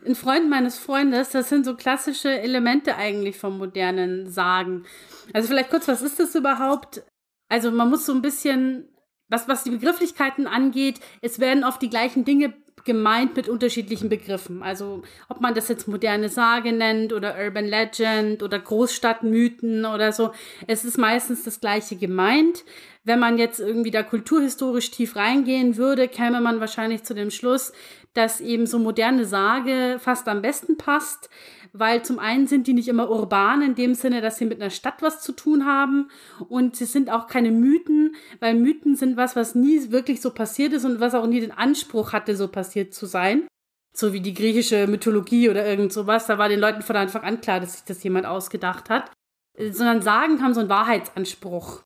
ein 0.07 0.15
Freund 0.15 0.51
meines 0.51 0.79
Freundes. 0.79 1.31
Das 1.31 1.49
sind 1.49 1.65
so 1.65 1.75
klassische 1.75 2.39
Elemente 2.39 2.97
eigentlich 2.97 3.39
vom 3.39 3.57
modernen 3.57 4.31
Sagen. 4.31 4.85
Also 5.33 5.49
vielleicht 5.49 5.71
kurz, 5.71 5.89
was 5.89 6.03
ist 6.03 6.21
das 6.21 6.35
überhaupt? 6.35 7.03
Also 7.51 7.70
man 7.70 7.90
muss 7.90 8.06
so 8.06 8.14
ein 8.14 8.22
bisschen, 8.22 8.89
was, 9.28 9.47
was 9.48 9.64
die 9.64 9.70
Begrifflichkeiten 9.70 10.47
angeht, 10.47 11.01
es 11.20 11.39
werden 11.39 11.64
oft 11.64 11.82
die 11.82 11.90
gleichen 11.90 12.24
Dinge 12.24 12.55
gemeint 12.85 13.36
mit 13.36 13.48
unterschiedlichen 13.48 14.09
Begriffen. 14.09 14.62
Also 14.62 15.02
ob 15.28 15.40
man 15.40 15.55
das 15.55 15.68
jetzt 15.68 15.89
moderne 15.89 16.28
Sage 16.28 16.72
nennt 16.72 17.12
oder 17.12 17.36
Urban 17.39 17.66
Legend 17.66 18.43
oder 18.43 18.59
Großstadtmythen 18.59 19.85
oder 19.85 20.12
so. 20.12 20.32
Es 20.66 20.85
ist 20.85 20.97
meistens 20.97 21.44
das 21.44 21.60
gleiche 21.60 21.97
gemeint. 21.97 22.64
Wenn 23.05 23.18
man 23.18 23.36
jetzt 23.36 23.60
irgendwie 23.60 23.90
da 23.90 24.02
kulturhistorisch 24.02 24.90
tief 24.90 25.16
reingehen 25.16 25.77
würde, 25.77 26.09
käme 26.09 26.40
man 26.40 26.60
wahrscheinlich 26.60 27.02
zu 27.02 27.14
dem 27.14 27.31
Schluss, 27.31 27.72
dass 28.14 28.40
eben 28.40 28.66
so 28.66 28.78
moderne 28.78 29.24
Sage 29.24 29.98
fast 29.98 30.28
am 30.28 30.43
besten 30.43 30.77
passt, 30.77 31.31
weil 31.73 32.05
zum 32.05 32.19
einen 32.19 32.47
sind 32.47 32.67
die 32.67 32.73
nicht 32.73 32.89
immer 32.89 33.11
urban 33.11 33.63
in 33.63 33.75
dem 33.75 33.95
Sinne, 33.95 34.21
dass 34.21 34.39
sie 34.39 34.47
mit 34.47 34.61
einer 34.61 34.71
Stadt 34.71 35.03
was 35.03 35.23
zu 35.23 35.33
tun 35.33 35.67
haben 35.67 36.11
und 36.49 36.77
sie 36.77 36.85
sind 36.85 37.11
auch 37.11 37.27
keine 37.27 37.51
Mythen, 37.51 38.15
weil 38.41 38.55
Mythen 38.55 38.97
sind 38.97 39.17
was, 39.17 39.37
was 39.37 39.55
nie 39.55 39.91
wirklich 39.91 40.21
so 40.21 40.31
passiert 40.31 40.73
ist 40.73 40.85
und 40.85 41.01
was 41.01 41.15
auch 41.15 41.27
nie 41.27 41.41
den 41.41 41.53
Anspruch 41.53 42.13
hatte, 42.13 42.37
so 42.37 42.49
passiert 42.49 42.95
zu 42.95 43.07
sein. 43.07 43.47
So 43.93 44.13
wie 44.13 44.21
die 44.21 44.35
griechische 44.35 44.87
Mythologie 44.87 45.49
oder 45.49 45.67
irgend 45.67 45.93
sowas, 45.93 46.27
da 46.27 46.39
war 46.39 46.49
den 46.49 46.61
Leuten 46.61 46.83
von 46.83 46.97
Anfang 46.97 47.23
an 47.23 47.41
klar, 47.41 47.61
dass 47.61 47.73
sich 47.75 47.85
das 47.85 48.03
jemand 48.03 48.27
ausgedacht 48.27 48.89
hat. 48.89 49.11
Sondern 49.59 50.01
Sagen 50.01 50.43
haben 50.43 50.55
so 50.55 50.61
einen 50.61 50.69
Wahrheitsanspruch. 50.69 51.83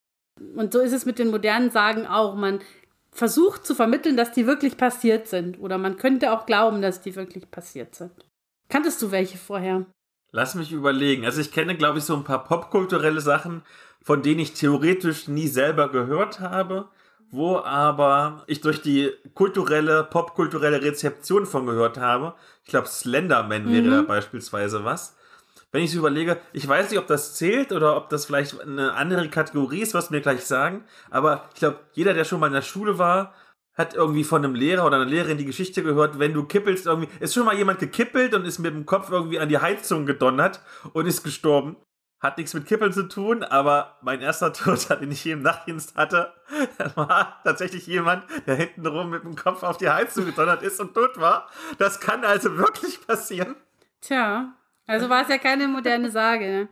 Und 0.55 0.73
so 0.73 0.81
ist 0.81 0.93
es 0.93 1.07
mit 1.07 1.19
den 1.19 1.31
modernen 1.31 1.71
Sagen 1.71 2.07
auch. 2.07 2.37
Man 2.37 2.61
versucht 3.11 3.65
zu 3.67 3.75
vermitteln, 3.75 4.17
dass 4.17 4.33
die 4.33 4.47
wirklich 4.47 4.77
passiert 4.77 5.29
sind. 5.29 5.59
Oder 5.61 5.79
man 5.79 5.97
könnte 5.97 6.33
auch 6.33 6.47
glauben, 6.47 6.83
dass 6.83 7.01
die 7.01 7.17
wirklich 7.17 7.51
passiert 7.51 7.95
sind. 7.95 8.13
Kanntest 8.69 9.01
du 9.03 9.11
welche 9.11 9.39
vorher? 9.39 9.87
Lass 10.31 10.55
mich 10.55 10.73
überlegen. 10.73 11.25
Also 11.25 11.41
ich 11.41 11.53
kenne, 11.53 11.77
glaube 11.77 11.99
ich, 11.99 12.05
so 12.05 12.15
ein 12.17 12.25
paar 12.25 12.45
popkulturelle 12.45 13.21
Sachen, 13.21 13.63
von 14.03 14.23
denen 14.23 14.41
ich 14.41 14.55
theoretisch 14.55 15.29
nie 15.29 15.47
selber 15.47 15.91
gehört 15.91 16.41
habe, 16.41 16.89
wo 17.31 17.59
aber 17.59 18.43
ich 18.47 18.61
durch 18.61 18.83
die 18.83 19.13
kulturelle, 19.35 20.05
popkulturelle 20.05 20.83
Rezeption 20.83 21.47
von 21.47 21.67
gehört 21.67 21.99
habe. 21.99 22.35
Ich 22.65 22.71
glaube, 22.71 22.89
Slenderman 22.89 23.73
wäre 23.73 23.91
da 23.91 24.03
mhm. 24.03 24.07
beispielsweise 24.07 24.85
was 24.85 25.17
wenn 25.75 25.83
ich 25.83 25.91
so 25.91 25.99
überlege, 25.99 26.41
ich 26.53 26.69
weiß 26.69 26.89
nicht, 26.89 27.01
ob 27.01 27.09
das 27.09 27.35
zählt 27.35 27.73
oder 27.73 27.97
ob 27.97 28.09
das 28.09 28.27
vielleicht 28.27 28.61
eine 28.61 28.95
andere 28.95 29.29
Kategorie 29.29 29.81
ist, 29.81 29.93
was 29.93 30.09
mir 30.09 30.21
gleich 30.21 30.45
sagen, 30.45 30.85
aber 31.11 31.49
ich 31.53 31.59
glaube, 31.59 31.81
jeder, 31.95 32.15
der 32.15 32.23
schon 32.23 32.39
mal 32.39 32.47
in 32.47 32.53
der 32.53 32.63
Schule 32.63 32.97
war, 32.97 33.35
hat 33.75 33.95
irgendwie 33.95 34.25
von 34.25 34.45
einem 34.45 34.55
Lehrer 34.55 34.87
oder 34.87 34.97
einer 34.97 35.05
Lehrerin 35.05 35.39
die 35.39 35.45
Geschichte 35.45 35.83
gehört, 35.83 36.19
wenn 36.19 36.33
du 36.33 36.45
kippelst 36.45 36.87
irgendwie, 36.87 37.09
ist 37.21 37.35
schon 37.35 37.45
mal 37.45 37.57
jemand 37.57 37.81
gekippelt 37.81 38.35
und 38.35 38.45
ist 38.45 38.59
mit 38.59 38.73
dem 38.73 38.87
Kopf 38.87 39.11
irgendwie 39.11 39.39
an 39.39 39.49
die 39.49 39.59
Heizung 39.59 40.07
gedonnert 40.07 40.61
und 40.93 41.07
ist 41.07 41.25
gestorben. 41.25 41.77
Hat 42.21 42.39
nichts 42.39 42.55
mit 42.55 42.67
Kippeln 42.67 42.93
zu 42.93 43.03
tun, 43.09 43.43
aber 43.43 43.99
mein 44.01 44.23
erster 44.23 44.53
Tod, 44.55 44.89
den 45.01 45.11
ich 45.11 45.21
hier 45.21 45.35
im 45.35 45.43
Nachtdienst 45.43 45.97
hatte, 45.97 46.33
war 46.95 47.41
tatsächlich 47.45 47.87
jemand, 47.87 48.25
der 48.47 48.55
hintenrum 48.55 49.11
mit 49.11 49.25
dem 49.25 49.37
Kopf 49.37 49.63
auf 49.63 49.77
die 49.77 49.91
Heizung 49.91 50.25
gedonnert 50.25 50.63
ist 50.63 50.81
und 50.81 50.95
tot 50.95 51.21
war. 51.21 51.51
Das 51.79 52.01
kann 52.01 52.25
also 52.25 52.57
wirklich 52.57 53.07
passieren. 53.07 53.57
Tja, 54.01 54.55
also 54.87 55.09
war 55.09 55.23
es 55.23 55.29
ja 55.29 55.39
keine 55.39 55.67
moderne 55.67 56.11
Sage. 56.11 56.47
Ne? 56.47 56.69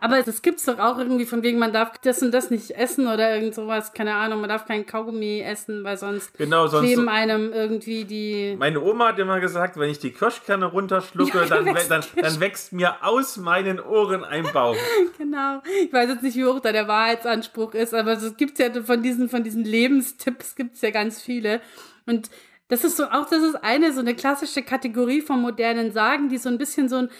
Aber 0.00 0.22
das 0.22 0.40
gibt's 0.40 0.64
doch 0.64 0.78
auch 0.78 0.98
irgendwie 0.98 1.26
von 1.26 1.42
wegen, 1.42 1.58
man 1.58 1.72
darf 1.72 1.98
das 1.98 2.22
und 2.22 2.32
das 2.32 2.50
nicht 2.50 2.70
essen 2.70 3.06
oder 3.06 3.34
irgend 3.34 3.54
sowas, 3.54 3.92
keine 3.92 4.14
Ahnung, 4.14 4.40
man 4.40 4.48
darf 4.48 4.64
kein 4.64 4.86
Kaugummi 4.86 5.40
essen, 5.40 5.84
weil 5.84 5.98
sonst, 5.98 6.36
genau, 6.38 6.66
sonst 6.68 6.86
kleben 6.86 7.08
einem 7.08 7.52
irgendwie 7.52 8.04
die. 8.04 8.56
Meine 8.58 8.80
Oma 8.80 9.08
hat 9.08 9.18
immer 9.18 9.40
gesagt, 9.40 9.78
wenn 9.78 9.90
ich 9.90 9.98
die 9.98 10.10
Kirschkerne 10.10 10.66
runterschlucke, 10.66 11.38
ja, 11.38 11.44
dann, 11.44 11.66
wächst 11.66 11.90
dann, 11.90 12.02
dann, 12.16 12.40
wächst 12.40 12.72
mir 12.72 13.04
aus 13.04 13.36
meinen 13.36 13.78
Ohren 13.78 14.24
ein 14.24 14.44
Bauch. 14.52 14.76
genau. 15.18 15.62
Ich 15.84 15.92
weiß 15.92 16.08
jetzt 16.08 16.22
nicht, 16.22 16.36
wie 16.36 16.46
hoch 16.46 16.60
da 16.60 16.72
der 16.72 16.88
Wahrheitsanspruch 16.88 17.74
ist, 17.74 17.92
aber 17.92 18.12
es 18.12 18.36
gibt 18.38 18.58
ja 18.58 18.70
von 18.82 19.02
diesen, 19.02 19.28
von 19.28 19.44
diesen 19.44 19.64
Lebenstipps 19.64 20.56
gibt's 20.56 20.80
ja 20.80 20.90
ganz 20.90 21.20
viele. 21.20 21.60
Und 22.06 22.30
das 22.68 22.84
ist 22.84 22.96
so, 22.96 23.04
auch 23.04 23.28
das 23.28 23.42
ist 23.42 23.56
eine, 23.62 23.92
so 23.92 24.00
eine 24.00 24.14
klassische 24.14 24.62
Kategorie 24.62 25.20
von 25.20 25.42
modernen 25.42 25.92
Sagen, 25.92 26.30
die 26.30 26.38
so 26.38 26.48
ein 26.48 26.56
bisschen 26.56 26.88
so 26.88 26.96
ein, 26.96 27.10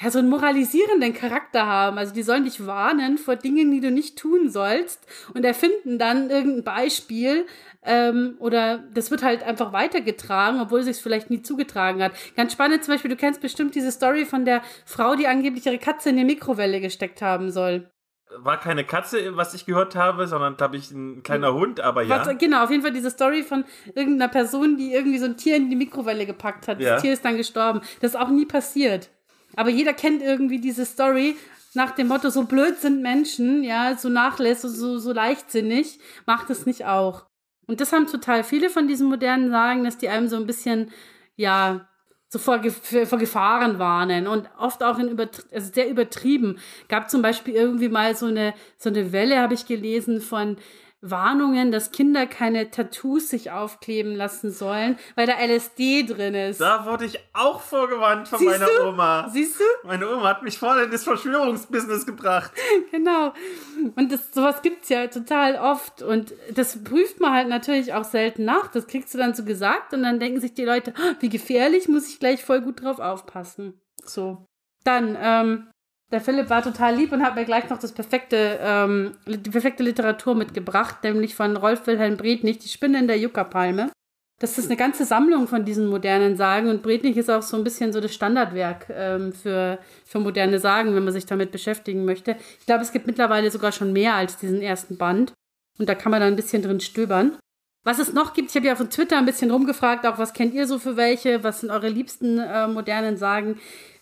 ja, 0.00 0.10
so 0.10 0.18
einen 0.18 0.30
moralisierenden 0.30 1.12
Charakter 1.14 1.66
haben. 1.66 1.98
Also 1.98 2.14
die 2.14 2.22
sollen 2.22 2.44
dich 2.44 2.66
warnen 2.66 3.18
vor 3.18 3.36
Dingen, 3.36 3.70
die 3.70 3.80
du 3.80 3.90
nicht 3.90 4.18
tun 4.18 4.48
sollst 4.50 5.06
und 5.34 5.44
erfinden 5.44 5.98
dann 5.98 6.30
irgendein 6.30 6.64
Beispiel 6.64 7.46
ähm, 7.82 8.36
oder 8.38 8.78
das 8.94 9.10
wird 9.10 9.22
halt 9.22 9.42
einfach 9.42 9.72
weitergetragen, 9.72 10.60
obwohl 10.60 10.80
es 10.80 10.86
sich 10.86 10.96
vielleicht 10.96 11.30
nie 11.30 11.42
zugetragen 11.42 12.02
hat. 12.02 12.12
Ganz 12.36 12.52
spannend 12.52 12.84
zum 12.84 12.94
Beispiel, 12.94 13.10
du 13.10 13.16
kennst 13.16 13.40
bestimmt 13.40 13.74
diese 13.74 13.92
Story 13.92 14.24
von 14.24 14.44
der 14.44 14.62
Frau, 14.86 15.16
die 15.16 15.26
angeblich 15.26 15.66
ihre 15.66 15.78
Katze 15.78 16.10
in 16.10 16.16
die 16.16 16.24
Mikrowelle 16.24 16.80
gesteckt 16.80 17.20
haben 17.22 17.50
soll 17.50 17.90
war 18.36 18.60
keine 18.60 18.84
Katze, 18.84 19.36
was 19.36 19.54
ich 19.54 19.66
gehört 19.66 19.96
habe, 19.96 20.26
sondern 20.26 20.56
glaube 20.56 20.76
ich 20.76 20.90
ein 20.90 21.22
kleiner 21.22 21.52
Hund, 21.52 21.80
aber 21.80 22.02
ja. 22.02 22.24
Was, 22.24 22.38
genau, 22.38 22.64
auf 22.64 22.70
jeden 22.70 22.82
Fall 22.82 22.92
diese 22.92 23.10
Story 23.10 23.42
von 23.42 23.64
irgendeiner 23.94 24.30
Person, 24.30 24.76
die 24.76 24.92
irgendwie 24.92 25.18
so 25.18 25.26
ein 25.26 25.36
Tier 25.36 25.56
in 25.56 25.68
die 25.68 25.76
Mikrowelle 25.76 26.26
gepackt 26.26 26.68
hat. 26.68 26.80
Ja. 26.80 26.94
Das 26.94 27.02
Tier 27.02 27.12
ist 27.12 27.24
dann 27.24 27.36
gestorben. 27.36 27.80
Das 28.00 28.14
ist 28.14 28.20
auch 28.20 28.28
nie 28.28 28.46
passiert. 28.46 29.10
Aber 29.56 29.70
jeder 29.70 29.92
kennt 29.92 30.22
irgendwie 30.22 30.60
diese 30.60 30.84
Story 30.84 31.36
nach 31.74 31.92
dem 31.92 32.08
Motto, 32.08 32.30
so 32.30 32.44
blöd 32.44 32.78
sind 32.78 33.02
Menschen, 33.02 33.62
ja, 33.62 33.96
so 33.96 34.08
nachlässig, 34.08 34.70
so, 34.70 34.98
so 34.98 35.12
leichtsinnig, 35.12 36.00
macht 36.26 36.50
es 36.50 36.66
nicht 36.66 36.84
auch. 36.84 37.26
Und 37.66 37.80
das 37.80 37.92
haben 37.92 38.08
total 38.08 38.42
viele 38.42 38.70
von 38.70 38.88
diesen 38.88 39.08
modernen 39.08 39.50
Sagen, 39.50 39.84
dass 39.84 39.96
die 39.96 40.08
einem 40.08 40.28
so 40.28 40.36
ein 40.36 40.46
bisschen, 40.46 40.90
ja, 41.36 41.88
so 42.28 42.38
vor, 42.38 42.62
vor 42.62 43.18
Gefahren 43.18 43.78
warnen 43.78 44.28
und 44.28 44.48
oft 44.56 44.82
auch 44.84 44.98
in 44.98 45.08
übertri 45.08 45.42
also 45.52 45.72
sehr 45.72 45.88
übertrieben. 45.88 46.58
Gab 46.88 47.10
zum 47.10 47.22
Beispiel 47.22 47.54
irgendwie 47.54 47.88
mal 47.88 48.14
so 48.14 48.26
eine, 48.26 48.54
so 48.78 48.88
eine 48.88 49.12
Welle, 49.12 49.40
habe 49.40 49.54
ich 49.54 49.66
gelesen, 49.66 50.20
von 50.20 50.56
Warnungen, 51.02 51.72
dass 51.72 51.92
Kinder 51.92 52.26
keine 52.26 52.70
Tattoos 52.70 53.30
sich 53.30 53.50
aufkleben 53.50 54.14
lassen 54.14 54.50
sollen, 54.50 54.98
weil 55.14 55.26
da 55.26 55.34
LSD 55.42 56.02
drin 56.02 56.34
ist. 56.34 56.60
Da 56.60 56.84
wurde 56.84 57.06
ich 57.06 57.18
auch 57.32 57.60
vorgewarnt 57.60 58.28
von 58.28 58.38
Siehst 58.38 58.50
meiner 58.50 58.66
du? 58.66 58.88
Oma. 58.88 59.28
Siehst 59.30 59.58
du? 59.60 59.64
Meine 59.84 60.10
Oma 60.10 60.28
hat 60.28 60.42
mich 60.42 60.58
voll 60.58 60.78
in 60.82 60.90
das 60.90 61.04
Verschwörungsbusiness 61.04 62.04
gebracht. 62.04 62.52
genau. 62.90 63.32
Und 63.96 64.12
das, 64.12 64.32
sowas 64.32 64.60
gibt's 64.60 64.90
ja 64.90 65.06
total 65.06 65.56
oft. 65.56 66.02
Und 66.02 66.34
das 66.54 66.84
prüft 66.84 67.18
man 67.18 67.32
halt 67.32 67.48
natürlich 67.48 67.94
auch 67.94 68.04
selten 68.04 68.44
nach. 68.44 68.68
Das 68.68 68.86
kriegst 68.86 69.14
du 69.14 69.18
dann 69.18 69.34
so 69.34 69.44
gesagt 69.44 69.94
und 69.94 70.02
dann 70.02 70.20
denken 70.20 70.40
sich 70.40 70.52
die 70.52 70.64
Leute, 70.64 70.92
ah, 70.98 71.14
wie 71.20 71.30
gefährlich, 71.30 71.88
muss 71.88 72.08
ich 72.08 72.20
gleich 72.20 72.44
voll 72.44 72.60
gut 72.60 72.82
drauf 72.82 72.98
aufpassen. 72.98 73.80
So. 74.04 74.44
Dann, 74.84 75.16
ähm, 75.18 75.70
der 76.10 76.20
Philipp 76.20 76.50
war 76.50 76.62
total 76.62 76.96
lieb 76.96 77.12
und 77.12 77.22
hat 77.22 77.36
mir 77.36 77.44
gleich 77.44 77.68
noch 77.70 77.78
das 77.78 77.92
perfekte, 77.92 78.58
ähm, 78.62 79.12
die 79.26 79.50
perfekte 79.50 79.82
Literatur 79.82 80.34
mitgebracht, 80.34 81.04
nämlich 81.04 81.34
von 81.34 81.56
Rolf 81.56 81.86
Wilhelm 81.86 82.16
Brednich, 82.16 82.58
Die 82.58 82.68
Spinne 82.68 82.98
in 82.98 83.06
der 83.06 83.18
Juckerpalme. 83.18 83.90
Das 84.40 84.56
ist 84.56 84.66
eine 84.66 84.76
ganze 84.76 85.04
Sammlung 85.04 85.46
von 85.48 85.66
diesen 85.66 85.86
modernen 85.86 86.34
Sagen 86.34 86.70
und 86.70 86.82
Brednich 86.82 87.18
ist 87.18 87.30
auch 87.30 87.42
so 87.42 87.58
ein 87.58 87.64
bisschen 87.64 87.92
so 87.92 88.00
das 88.00 88.14
Standardwerk 88.14 88.86
ähm, 88.90 89.34
für, 89.34 89.78
für 90.06 90.18
moderne 90.18 90.58
Sagen, 90.58 90.94
wenn 90.94 91.04
man 91.04 91.12
sich 91.12 91.26
damit 91.26 91.52
beschäftigen 91.52 92.06
möchte. 92.06 92.36
Ich 92.58 92.64
glaube, 92.64 92.82
es 92.82 92.90
gibt 92.90 93.06
mittlerweile 93.06 93.50
sogar 93.50 93.70
schon 93.70 93.92
mehr 93.92 94.14
als 94.14 94.38
diesen 94.38 94.62
ersten 94.62 94.96
Band 94.96 95.34
und 95.78 95.90
da 95.90 95.94
kann 95.94 96.10
man 96.10 96.20
dann 96.20 96.32
ein 96.32 96.36
bisschen 96.36 96.62
drin 96.62 96.80
stöbern. 96.80 97.36
Was 97.84 97.98
es 97.98 98.12
noch 98.12 98.32
gibt, 98.32 98.50
ich 98.50 98.56
habe 98.56 98.66
ja 98.66 98.72
auf 98.72 98.88
Twitter 98.88 99.18
ein 99.18 99.26
bisschen 99.26 99.50
rumgefragt, 99.50 100.06
auch 100.06 100.18
was 100.18 100.32
kennt 100.32 100.54
ihr 100.54 100.66
so 100.66 100.78
für 100.78 100.96
welche, 100.96 101.44
was 101.44 101.60
sind 101.60 101.70
eure 101.70 101.88
liebsten 101.88 102.38
äh, 102.38 102.66
modernen 102.66 103.18
Sagen? 103.18 103.58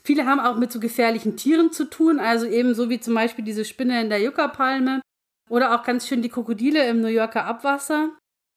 Viele 0.08 0.24
haben 0.24 0.40
auch 0.40 0.56
mit 0.56 0.72
so 0.72 0.80
gefährlichen 0.80 1.36
Tieren 1.36 1.70
zu 1.70 1.84
tun, 1.84 2.18
also 2.18 2.46
eben 2.46 2.72
so 2.74 2.88
wie 2.88 2.98
zum 2.98 3.12
Beispiel 3.12 3.44
diese 3.44 3.66
Spinne 3.66 4.00
in 4.00 4.08
der 4.08 4.22
Yucca-Palme 4.22 5.02
oder 5.50 5.74
auch 5.74 5.82
ganz 5.82 6.08
schön 6.08 6.22
die 6.22 6.30
Krokodile 6.30 6.88
im 6.88 7.02
New 7.02 7.08
Yorker 7.08 7.44
Abwasser. 7.44 8.08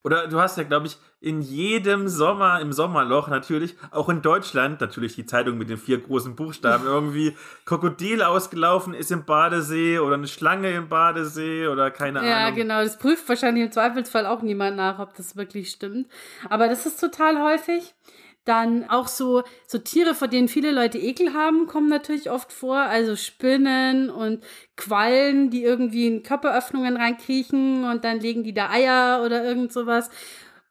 Oder 0.06 0.30
du 0.30 0.40
hast 0.40 0.58
ja, 0.58 0.64
glaube 0.64 0.88
ich, 0.88 0.98
in 1.20 1.42
jedem 1.42 2.08
Sommer, 2.08 2.62
im 2.62 2.72
Sommerloch 2.72 3.28
natürlich, 3.28 3.76
auch 3.92 4.08
in 4.08 4.22
Deutschland, 4.22 4.80
natürlich 4.80 5.16
die 5.16 5.26
Zeitung 5.26 5.58
mit 5.58 5.70
den 5.70 5.78
vier 5.78 5.98
großen 6.00 6.38
Buchstaben, 6.38 6.86
irgendwie 6.88 7.36
Krokodil 7.66 8.22
ausgelaufen 8.22 8.94
ist 8.94 9.12
im 9.12 9.26
Badesee 9.26 10.00
oder 10.00 10.16
eine 10.16 10.30
Schlange 10.30 10.72
im 10.72 10.88
Badesee 10.88 11.68
oder 11.68 11.92
keine 11.92 12.26
Ja, 12.26 12.46
Ahnung. 12.46 12.56
genau. 12.56 12.82
Das 12.82 12.98
prüft 12.98 13.28
wahrscheinlich 13.28 13.66
im 13.66 13.72
Zweifelsfall 13.74 14.26
auch 14.26 14.42
niemand 14.42 14.78
nach, 14.78 15.00
ob 15.00 15.16
das 15.18 15.36
wirklich 15.36 15.70
stimmt. 15.70 16.08
Aber 16.50 16.70
das 16.70 16.86
ist 16.86 16.98
total 16.98 17.44
häufig. 17.44 17.94
Dann 18.44 18.90
auch 18.90 19.08
so, 19.08 19.44
so 19.68 19.78
Tiere, 19.78 20.16
vor 20.16 20.28
denen 20.28 20.48
viele 20.48 20.72
Leute 20.72 20.98
Ekel 20.98 21.34
haben, 21.34 21.68
kommen 21.68 21.90
natürlich 21.90 22.32
oft 22.32 22.52
vor. 22.52 22.78
Also 22.78 23.16
Spinnen 23.16 24.10
und 24.10 24.44
Quallen, 24.76 25.52
die 25.52 25.64
irgendwie 25.64 26.08
in 26.08 26.24
Körperöffnungen 26.24 26.98
reinkriechen 26.98 27.84
und 27.84 28.04
dann 28.04 28.20
legen 28.20 28.44
die 28.44 28.54
da 28.54 28.72
Eier 28.72 29.24
oder 29.24 29.44
irgend 29.44 29.72
sowas. 29.72 30.10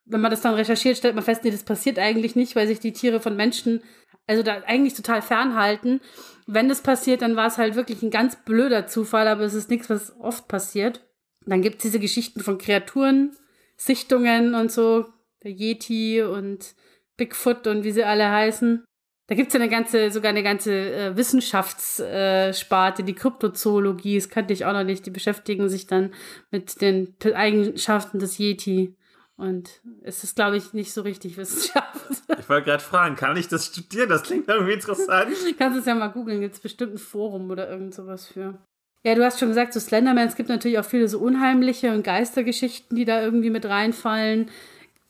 Wenn 0.04 0.20
man 0.20 0.32
das 0.32 0.40
dann 0.40 0.54
recherchiert, 0.54 0.96
stellt 0.96 1.14
man 1.14 1.22
fest, 1.22 1.44
nee, 1.44 1.52
das 1.52 1.62
passiert 1.62 1.98
eigentlich 2.00 2.34
nicht, 2.34 2.56
weil 2.56 2.66
sich 2.66 2.80
die 2.80 2.92
Tiere 2.92 3.20
von 3.20 3.36
Menschen 3.36 3.80
also 4.30 4.44
da 4.44 4.62
eigentlich 4.66 4.94
total 4.94 5.22
fernhalten. 5.22 6.00
Wenn 6.46 6.68
das 6.68 6.82
passiert, 6.82 7.22
dann 7.22 7.34
war 7.34 7.48
es 7.48 7.58
halt 7.58 7.74
wirklich 7.74 8.00
ein 8.02 8.10
ganz 8.10 8.36
blöder 8.36 8.86
Zufall, 8.86 9.26
aber 9.26 9.42
es 9.42 9.54
ist 9.54 9.70
nichts, 9.70 9.90
was 9.90 10.14
oft 10.20 10.46
passiert. 10.46 11.04
Dann 11.46 11.62
gibt 11.62 11.76
es 11.76 11.82
diese 11.82 11.98
Geschichten 11.98 12.40
von 12.40 12.56
Kreaturen, 12.56 13.36
Sichtungen 13.76 14.54
und 14.54 14.70
so, 14.70 15.06
der 15.42 15.50
Yeti 15.50 16.22
und 16.22 16.74
Bigfoot 17.20 17.66
und 17.66 17.84
wie 17.84 17.92
sie 17.92 18.04
alle 18.04 18.30
heißen. 18.30 18.82
Da 19.28 19.36
gibt 19.36 19.48
es 19.48 19.54
ja 19.54 19.60
eine 19.60 19.70
ganze, 19.70 20.10
sogar 20.10 20.30
eine 20.30 20.42
ganze 20.42 20.72
äh, 20.72 21.16
Wissenschaftssparte, 21.16 23.02
äh, 23.02 23.04
die 23.04 23.14
Kryptozoologie, 23.14 24.16
das 24.16 24.28
kannte 24.28 24.52
ich 24.52 24.64
auch 24.64 24.72
noch 24.72 24.82
nicht. 24.82 25.06
Die 25.06 25.10
beschäftigen 25.10 25.68
sich 25.68 25.86
dann 25.86 26.12
mit 26.50 26.80
den 26.80 27.14
Eigenschaften 27.32 28.18
des 28.18 28.38
Yeti. 28.38 28.96
Und 29.36 29.82
es 30.02 30.24
ist, 30.24 30.34
glaube 30.34 30.56
ich, 30.56 30.72
nicht 30.72 30.92
so 30.92 31.02
richtig 31.02 31.36
Wissenschaft. 31.36 31.86
Ich 32.38 32.48
wollte 32.48 32.66
gerade 32.66 32.82
fragen, 32.82 33.16
kann 33.16 33.36
ich 33.36 33.48
das 33.48 33.66
studieren? 33.66 34.08
Das 34.08 34.22
klingt 34.22 34.48
irgendwie 34.48 34.72
interessant. 34.72 35.30
Kannst 35.58 35.78
es 35.78 35.86
ja 35.86 35.94
mal 35.94 36.08
googeln, 36.08 36.40
gibt 36.40 36.54
es 36.54 36.60
bestimmt 36.60 36.94
ein 36.94 36.98
Forum 36.98 37.50
oder 37.50 37.68
irgend 37.70 37.94
sowas 37.94 38.26
für. 38.26 38.58
Ja, 39.04 39.14
du 39.14 39.24
hast 39.24 39.38
schon 39.38 39.48
gesagt, 39.48 39.72
so 39.72 39.78
Slenderman, 39.78 40.26
es 40.26 40.36
gibt 40.36 40.48
natürlich 40.48 40.78
auch 40.78 40.84
viele 40.84 41.06
so 41.06 41.20
unheimliche 41.20 41.92
und 41.92 42.02
Geistergeschichten, 42.02 42.96
die 42.96 43.04
da 43.04 43.22
irgendwie 43.22 43.50
mit 43.50 43.66
reinfallen. 43.66 44.50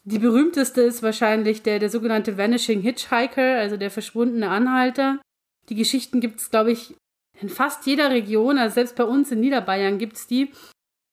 Die 0.04 0.18
berühmteste 0.18 0.80
ist 0.80 1.02
wahrscheinlich 1.02 1.62
der, 1.62 1.78
der 1.78 1.90
sogenannte 1.90 2.38
Vanishing 2.38 2.80
Hitchhiker, 2.80 3.58
also 3.58 3.76
der 3.76 3.90
verschwundene 3.90 4.48
Anhalter. 4.48 5.20
Die 5.68 5.74
Geschichten 5.74 6.20
gibt 6.20 6.40
es, 6.40 6.50
glaube 6.50 6.72
ich, 6.72 6.94
in 7.40 7.48
fast 7.48 7.86
jeder 7.86 8.10
Region, 8.10 8.58
also 8.58 8.74
selbst 8.74 8.96
bei 8.96 9.04
uns 9.04 9.30
in 9.30 9.40
Niederbayern 9.40 9.98
gibt 9.98 10.16
es 10.16 10.26
die, 10.26 10.52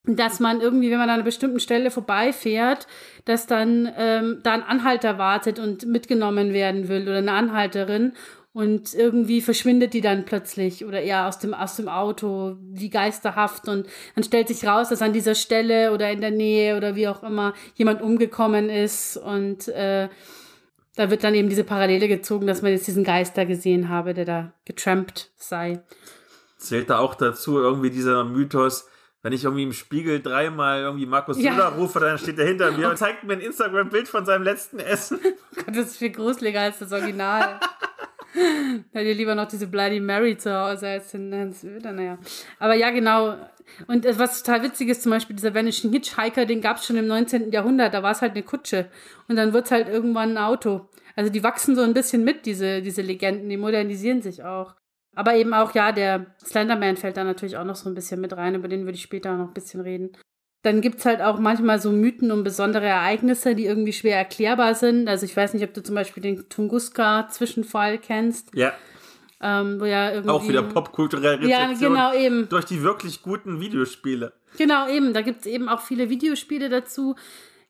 dass 0.06 0.40
man 0.40 0.60
irgendwie, 0.60 0.90
wenn 0.90 0.98
man 0.98 1.10
an 1.10 1.16
einer 1.16 1.24
bestimmten 1.24 1.60
Stelle 1.60 1.90
vorbeifährt, 1.90 2.86
dass 3.24 3.46
dann 3.46 3.92
ähm, 3.96 4.40
da 4.42 4.52
ein 4.52 4.62
Anhalter 4.62 5.18
wartet 5.18 5.58
und 5.58 5.86
mitgenommen 5.86 6.52
werden 6.52 6.88
will 6.88 7.02
oder 7.02 7.18
eine 7.18 7.32
Anhalterin 7.32 8.14
und 8.52 8.94
irgendwie 8.94 9.40
verschwindet 9.40 9.92
die 9.94 10.00
dann 10.00 10.24
plötzlich 10.24 10.84
oder 10.84 11.00
eher 11.00 11.26
aus 11.28 11.38
dem, 11.38 11.54
aus 11.54 11.76
dem 11.76 11.88
Auto, 11.88 12.56
wie 12.70 12.90
geisterhaft. 12.90 13.68
Und 13.68 13.86
dann 14.14 14.24
stellt 14.24 14.48
sich 14.48 14.66
raus, 14.66 14.88
dass 14.88 15.02
an 15.02 15.12
dieser 15.12 15.34
Stelle 15.34 15.92
oder 15.92 16.10
in 16.10 16.20
der 16.20 16.30
Nähe 16.30 16.76
oder 16.76 16.96
wie 16.96 17.08
auch 17.08 17.22
immer 17.22 17.54
jemand 17.74 18.02
umgekommen 18.02 18.70
ist. 18.70 19.16
Und 19.16 19.68
äh, 19.68 20.08
da 20.96 21.10
wird 21.10 21.22
dann 21.22 21.34
eben 21.34 21.48
diese 21.48 21.62
Parallele 21.62 22.08
gezogen, 22.08 22.46
dass 22.46 22.62
man 22.62 22.72
jetzt 22.72 22.86
diesen 22.88 23.04
Geister 23.04 23.46
gesehen 23.46 23.88
habe, 23.88 24.14
der 24.14 24.24
da 24.24 24.52
getrampt 24.64 25.30
sei. 25.36 25.80
Zählt 26.56 26.90
da 26.90 26.98
auch 26.98 27.14
dazu 27.14 27.58
irgendwie 27.58 27.90
dieser 27.90 28.24
Mythos, 28.24 28.88
wenn 29.22 29.32
ich 29.32 29.44
irgendwie 29.44 29.62
im 29.64 29.72
Spiegel 29.72 30.20
dreimal 30.20 30.80
irgendwie 30.80 31.06
Markus 31.06 31.38
Ja. 31.40 31.52
Söder 31.52 31.68
rufe, 31.76 32.00
dann 32.00 32.18
steht 32.18 32.38
er 32.38 32.46
hinter 32.46 32.72
mir 32.72 32.88
und 32.90 32.96
zeigt 32.96 33.24
mir 33.24 33.34
ein 33.34 33.40
Instagram-Bild 33.40 34.08
von 34.08 34.24
seinem 34.24 34.42
letzten 34.42 34.80
Essen. 34.80 35.20
Gott, 35.54 35.68
das 35.68 35.88
ist 35.88 35.98
viel 35.98 36.10
gruseliger 36.10 36.62
als 36.62 36.78
das 36.78 36.92
Original. 36.92 37.60
Da 38.92 39.02
dir 39.02 39.14
lieber 39.14 39.34
noch 39.34 39.48
diese 39.48 39.66
Bloody 39.66 40.00
Mary 40.00 40.36
zu 40.36 40.54
Hause 40.54 40.88
als 40.88 41.12
den 41.12 41.34
Hans 41.34 41.60
Söder, 41.60 41.92
naja. 41.92 42.18
Aber 42.58 42.74
ja, 42.74 42.90
genau. 42.90 43.36
Und 43.86 44.06
äh, 44.06 44.18
was 44.18 44.42
total 44.42 44.62
witzig 44.62 44.88
ist, 44.88 45.02
zum 45.02 45.10
Beispiel 45.10 45.36
dieser 45.36 45.54
Vanishing 45.54 45.92
Hitchhiker, 45.92 46.46
den 46.46 46.60
gab 46.60 46.78
es 46.78 46.86
schon 46.86 46.96
im 46.96 47.06
19. 47.06 47.52
Jahrhundert, 47.52 47.94
da 47.94 48.02
war 48.02 48.12
es 48.12 48.22
halt 48.22 48.32
eine 48.32 48.42
Kutsche. 48.42 48.90
Und 49.28 49.36
dann 49.36 49.52
wird 49.52 49.66
es 49.66 49.70
halt 49.70 49.88
irgendwann 49.88 50.32
ein 50.32 50.38
Auto. 50.38 50.88
Also 51.16 51.30
die 51.30 51.42
wachsen 51.42 51.74
so 51.74 51.82
ein 51.82 51.94
bisschen 51.94 52.24
mit, 52.24 52.46
diese, 52.46 52.82
diese 52.82 53.02
Legenden, 53.02 53.48
die 53.48 53.56
modernisieren 53.56 54.22
sich 54.22 54.44
auch. 54.44 54.74
Aber 55.14 55.34
eben 55.34 55.52
auch, 55.52 55.74
ja, 55.74 55.90
der 55.90 56.26
Slenderman 56.44 56.96
fällt 56.96 57.16
da 57.16 57.24
natürlich 57.24 57.56
auch 57.56 57.64
noch 57.64 57.74
so 57.74 57.88
ein 57.88 57.94
bisschen 57.94 58.20
mit 58.20 58.36
rein, 58.36 58.54
über 58.54 58.68
den 58.68 58.84
würde 58.84 58.94
ich 58.94 59.02
später 59.02 59.36
noch 59.36 59.48
ein 59.48 59.54
bisschen 59.54 59.80
reden. 59.80 60.12
Dann 60.62 60.80
gibt's 60.80 61.04
halt 61.06 61.20
auch 61.22 61.38
manchmal 61.38 61.80
so 61.80 61.92
Mythen 61.92 62.32
um 62.32 62.42
besondere 62.42 62.86
Ereignisse, 62.86 63.54
die 63.54 63.66
irgendwie 63.66 63.92
schwer 63.92 64.16
erklärbar 64.16 64.74
sind. 64.74 65.08
Also 65.08 65.24
ich 65.24 65.36
weiß 65.36 65.54
nicht, 65.54 65.62
ob 65.62 65.72
du 65.72 65.82
zum 65.82 65.94
Beispiel 65.94 66.22
den 66.22 66.48
Tunguska-Zwischenfall 66.48 67.98
kennst, 67.98 68.50
Ja, 68.54 68.72
ähm, 69.40 69.80
wo 69.80 69.84
ja 69.84 70.10
irgendwie... 70.10 70.30
auch 70.30 70.48
wieder 70.48 70.62
popkulturelle 70.64 71.46
Ja, 71.48 71.66
Rezeption 71.66 71.92
genau, 71.94 72.12
eben. 72.12 72.48
durch 72.48 72.64
die 72.64 72.82
wirklich 72.82 73.22
guten 73.22 73.60
Videospiele. 73.60 74.32
Genau, 74.56 74.88
eben. 74.88 75.12
Da 75.12 75.22
gibt's 75.22 75.46
eben 75.46 75.68
auch 75.68 75.80
viele 75.80 76.10
Videospiele 76.10 76.68
dazu. 76.68 77.14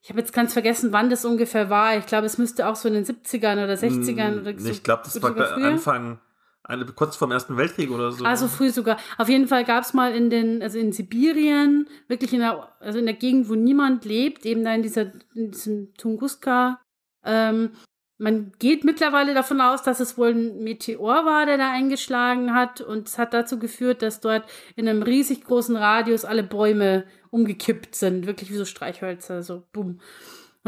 Ich 0.03 0.09
habe 0.09 0.21
jetzt 0.21 0.33
ganz 0.33 0.53
vergessen, 0.55 0.93
wann 0.93 1.11
das 1.11 1.25
ungefähr 1.25 1.69
war. 1.69 1.99
Ich 1.99 2.07
glaube, 2.07 2.27
es 2.27 2.39
müsste 2.39 2.69
auch 2.69 2.77
so 2.77 2.89
in 2.89 2.95
den 2.95 3.05
70ern 3.05 3.63
oder 3.65 3.75
60ern 3.75 4.41
oder 4.41 4.59
so. 4.59 4.71
ich 4.71 4.83
glaube, 4.83 5.03
das 5.05 5.21
war. 5.23 5.37
Anfang, 5.59 6.21
eine, 6.69 6.85
kurz 6.85 7.17
vorm 7.17 7.33
Ersten 7.33 7.57
Weltkrieg 7.57 7.91
oder 7.91 8.13
so. 8.13 8.25
Also 8.25 8.47
früh 8.47 8.69
sogar. 8.69 8.99
Auf 9.17 9.29
jeden 9.29 9.49
Fall 9.49 9.65
gab 9.65 9.85
es 9.85 9.95
mal 9.95 10.15
in 10.15 10.29
den, 10.29 10.63
also 10.63 10.79
in 10.79 10.93
Sibirien, 10.93 11.89
wirklich 12.09 12.33
in 12.35 12.41
der, 12.41 12.69
also 12.79 12.99
in 12.99 13.07
der 13.07 13.15
Gegend, 13.15 13.49
wo 13.49 13.55
niemand 13.55 14.05
lebt, 14.05 14.45
eben 14.45 14.65
da 14.65 14.75
in 14.75 14.83
dieser, 14.83 15.13
in 15.35 15.51
diesem 15.51 15.95
Tunguska. 15.95 16.81
Ähm, 17.25 17.71
man 18.19 18.53
geht 18.59 18.85
mittlerweile 18.85 19.33
davon 19.33 19.61
aus, 19.61 19.83
dass 19.83 20.01
es 20.01 20.19
wohl 20.19 20.31
ein 20.31 20.63
Meteor 20.63 21.25
war, 21.25 21.47
der 21.47 21.57
da 21.57 21.71
eingeschlagen 21.71 22.53
hat. 22.53 22.81
Und 22.81 23.09
es 23.09 23.17
hat 23.17 23.33
dazu 23.33 23.59
geführt, 23.59 24.03
dass 24.03 24.21
dort 24.21 24.45
in 24.77 24.89
einem 24.89 25.03
riesig 25.03 25.45
großen 25.45 25.77
Radius 25.77 26.25
alle 26.25 26.43
Bäume 26.43 27.05
umgekippt 27.31 27.95
sind. 27.95 28.27
Wirklich 28.27 28.51
wie 28.51 28.57
so 28.57 28.65
Streichhölzer, 28.65 29.43
so 29.43 29.63
bumm. 29.73 30.01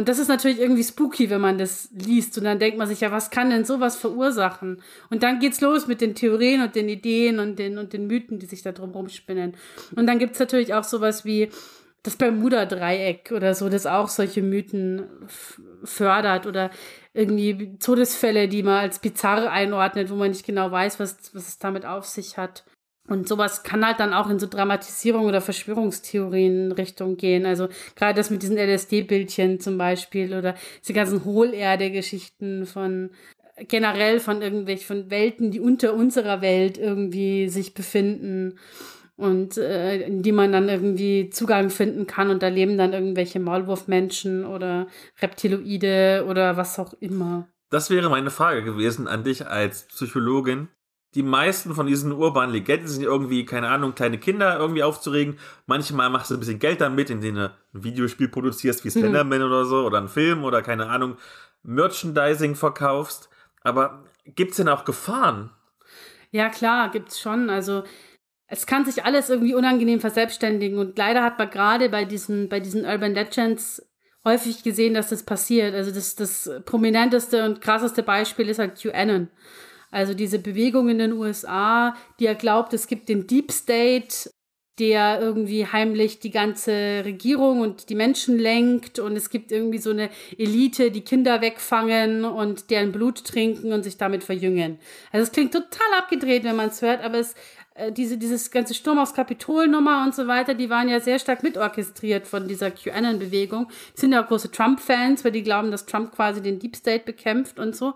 Und 0.00 0.08
das 0.08 0.18
ist 0.18 0.28
natürlich 0.28 0.58
irgendwie 0.58 0.82
spooky, 0.82 1.28
wenn 1.28 1.42
man 1.42 1.58
das 1.58 1.90
liest. 1.92 2.38
Und 2.38 2.44
dann 2.44 2.58
denkt 2.58 2.78
man 2.78 2.88
sich 2.88 3.02
ja, 3.02 3.12
was 3.12 3.28
kann 3.28 3.50
denn 3.50 3.66
sowas 3.66 3.96
verursachen? 3.96 4.80
Und 5.10 5.22
dann 5.22 5.40
geht's 5.40 5.60
los 5.60 5.88
mit 5.88 6.00
den 6.00 6.14
Theorien 6.14 6.62
und 6.62 6.74
den 6.74 6.88
Ideen 6.88 7.38
und 7.38 7.58
den, 7.58 7.76
und 7.76 7.92
den 7.92 8.06
Mythen, 8.06 8.38
die 8.38 8.46
sich 8.46 8.62
da 8.62 8.72
drum 8.72 8.92
rumspinnen. 8.92 9.54
Und 9.94 10.06
dann 10.06 10.18
gibt's 10.18 10.38
natürlich 10.38 10.72
auch 10.72 10.84
sowas 10.84 11.26
wie 11.26 11.50
das 12.02 12.16
Bermuda-Dreieck 12.16 13.30
oder 13.30 13.52
so, 13.54 13.68
das 13.68 13.84
auch 13.84 14.08
solche 14.08 14.40
Mythen 14.40 15.04
fördert 15.84 16.46
oder 16.46 16.70
irgendwie 17.12 17.76
Todesfälle, 17.76 18.48
die 18.48 18.62
man 18.62 18.78
als 18.78 19.00
bizarr 19.00 19.50
einordnet, 19.52 20.08
wo 20.08 20.14
man 20.14 20.30
nicht 20.30 20.46
genau 20.46 20.70
weiß, 20.70 20.98
was, 20.98 21.34
was 21.34 21.46
es 21.46 21.58
damit 21.58 21.84
auf 21.84 22.06
sich 22.06 22.38
hat. 22.38 22.64
Und 23.10 23.26
sowas 23.26 23.64
kann 23.64 23.84
halt 23.84 23.98
dann 23.98 24.14
auch 24.14 24.30
in 24.30 24.38
so 24.38 24.46
Dramatisierung 24.46 25.26
oder 25.26 25.40
Verschwörungstheorien 25.40 26.70
Richtung 26.70 27.16
gehen. 27.16 27.44
Also 27.44 27.66
gerade 27.96 28.14
das 28.14 28.30
mit 28.30 28.42
diesen 28.42 28.56
LSD-Bildchen 28.56 29.58
zum 29.58 29.78
Beispiel 29.78 30.32
oder 30.32 30.54
diese 30.80 30.92
ganzen 30.92 31.24
Hohlerde-Geschichten 31.24 32.66
von 32.66 33.10
generell 33.66 34.20
von 34.20 34.42
irgendwelchen 34.42 34.86
von 34.86 35.10
Welten, 35.10 35.50
die 35.50 35.58
unter 35.58 35.94
unserer 35.94 36.40
Welt 36.40 36.78
irgendwie 36.78 37.48
sich 37.48 37.74
befinden 37.74 38.60
und 39.16 39.58
äh, 39.58 40.02
in 40.02 40.22
die 40.22 40.32
man 40.32 40.52
dann 40.52 40.68
irgendwie 40.68 41.30
Zugang 41.30 41.70
finden 41.70 42.06
kann 42.06 42.30
und 42.30 42.44
da 42.44 42.48
leben 42.48 42.78
dann 42.78 42.92
irgendwelche 42.92 43.40
Maulwurfmenschen 43.40 44.46
oder 44.46 44.86
Reptiloide 45.20 46.26
oder 46.28 46.56
was 46.56 46.78
auch 46.78 46.94
immer. 47.00 47.48
Das 47.70 47.90
wäre 47.90 48.08
meine 48.08 48.30
Frage 48.30 48.62
gewesen 48.62 49.08
an 49.08 49.24
dich 49.24 49.48
als 49.48 49.88
Psychologin. 49.88 50.68
Die 51.14 51.24
meisten 51.24 51.74
von 51.74 51.86
diesen 51.86 52.12
urbanen 52.12 52.52
Legenden 52.52 52.86
sind 52.86 53.02
irgendwie, 53.02 53.44
keine 53.44 53.68
Ahnung, 53.68 53.94
kleine 53.94 54.18
Kinder 54.18 54.58
irgendwie 54.58 54.84
aufzuregen. 54.84 55.38
Manchmal 55.66 56.08
machst 56.08 56.30
du 56.30 56.34
ein 56.34 56.40
bisschen 56.40 56.60
Geld 56.60 56.80
damit, 56.80 57.10
indem 57.10 57.34
du 57.34 57.44
ein 57.74 57.84
Videospiel 57.84 58.28
produzierst 58.28 58.84
wie 58.84 58.90
Slenderman 58.90 59.42
oder 59.42 59.64
so 59.64 59.84
oder 59.84 59.98
einen 59.98 60.08
Film 60.08 60.44
oder 60.44 60.62
keine 60.62 60.88
Ahnung, 60.88 61.16
Merchandising 61.64 62.54
verkaufst. 62.54 63.28
Aber 63.62 64.04
gibt's 64.24 64.56
denn 64.56 64.68
auch 64.68 64.84
Gefahren? 64.84 65.50
Ja, 66.30 66.48
klar, 66.48 66.90
gibt's 66.90 67.20
schon. 67.20 67.50
Also 67.50 67.82
es 68.46 68.66
kann 68.66 68.84
sich 68.84 69.04
alles 69.04 69.30
irgendwie 69.30 69.54
unangenehm 69.54 70.00
verselbstständigen 70.00 70.78
und 70.78 70.96
leider 70.96 71.22
hat 71.22 71.38
man 71.38 71.50
gerade 71.50 71.88
bei 71.88 72.04
diesen, 72.04 72.48
bei 72.48 72.60
diesen 72.60 72.84
Urban 72.84 73.14
Legends 73.14 73.82
häufig 74.24 74.62
gesehen, 74.62 74.94
dass 74.94 75.08
das 75.08 75.24
passiert. 75.24 75.74
Also 75.74 75.90
das, 75.90 76.14
das 76.14 76.50
prominenteste 76.64 77.44
und 77.44 77.60
krasseste 77.60 78.02
Beispiel 78.02 78.48
ist 78.48 78.58
halt 78.58 78.80
QAnon. 78.80 79.28
Also 79.90 80.14
diese 80.14 80.38
Bewegung 80.38 80.88
in 80.88 80.98
den 80.98 81.12
USA, 81.12 81.94
die 82.18 82.24
ja 82.24 82.34
glaubt, 82.34 82.72
es 82.74 82.86
gibt 82.86 83.08
den 83.08 83.26
Deep 83.26 83.50
State, 83.50 84.30
der 84.78 85.20
irgendwie 85.20 85.66
heimlich 85.66 86.20
die 86.20 86.30
ganze 86.30 87.02
Regierung 87.04 87.60
und 87.60 87.90
die 87.90 87.94
Menschen 87.94 88.38
lenkt 88.38 88.98
und 88.98 89.14
es 89.14 89.28
gibt 89.28 89.52
irgendwie 89.52 89.78
so 89.78 89.90
eine 89.90 90.08
Elite, 90.38 90.90
die 90.90 91.02
Kinder 91.02 91.42
wegfangen 91.42 92.24
und 92.24 92.70
deren 92.70 92.90
Blut 92.90 93.24
trinken 93.24 93.74
und 93.74 93.82
sich 93.82 93.98
damit 93.98 94.24
verjüngen. 94.24 94.78
Also 95.12 95.24
es 95.24 95.32
klingt 95.32 95.52
total 95.52 95.98
abgedreht, 95.98 96.44
wenn 96.44 96.56
man 96.56 96.68
es 96.68 96.80
hört, 96.80 97.04
aber 97.04 97.18
es 97.18 97.34
äh, 97.74 97.92
diese, 97.92 98.16
dieses 98.16 98.50
ganze 98.50 98.72
Sturm 98.74 98.98
aufs 98.98 99.14
Kapitol-Nummer 99.14 100.02
und 100.04 100.14
so 100.14 100.26
weiter, 100.26 100.54
die 100.54 100.70
waren 100.70 100.88
ja 100.88 101.00
sehr 101.00 101.18
stark 101.18 101.42
mitorchestriert 101.42 102.26
von 102.26 102.48
dieser 102.48 102.70
QAnon-Bewegung. 102.70 103.68
Sind 103.94 104.12
ja 104.12 104.22
auch 104.22 104.28
große 104.28 104.50
Trump-Fans, 104.50 105.24
weil 105.24 105.32
die 105.32 105.42
glauben, 105.42 105.70
dass 105.70 105.84
Trump 105.86 106.12
quasi 106.12 106.42
den 106.42 106.58
Deep 106.58 106.76
State 106.76 107.04
bekämpft 107.04 107.58
und 107.58 107.76
so. 107.76 107.94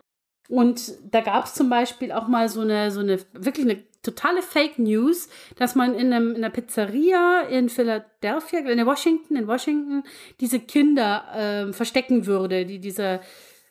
Und 0.49 0.93
da 1.11 1.21
gab 1.21 1.47
es 1.47 1.55
zum 1.55 1.71
Beispiel 1.71 2.12
auch 2.12 2.29
mal 2.29 2.49
so 2.49 2.61
eine, 2.61 2.91
so 2.91 3.01
eine, 3.01 3.19
wirklich 3.33 3.66
eine 3.66 3.83
totale 4.03 4.43
Fake 4.43 4.79
News, 4.79 5.29
dass 5.57 5.75
man 5.75 5.95
in, 5.95 6.12
einem, 6.12 6.31
in 6.31 6.37
einer 6.37 6.51
Pizzeria 6.51 7.41
in 7.49 7.69
Philadelphia, 7.69 8.61
in 8.61 8.87
Washington, 8.87 9.37
in 9.37 9.47
Washington, 9.47 10.05
diese 10.41 10.61
Kinder 10.61 11.25
äh, 11.69 11.73
verstecken 11.73 12.27
würde, 12.27 12.66
die 12.66 12.79
diese 12.79 13.21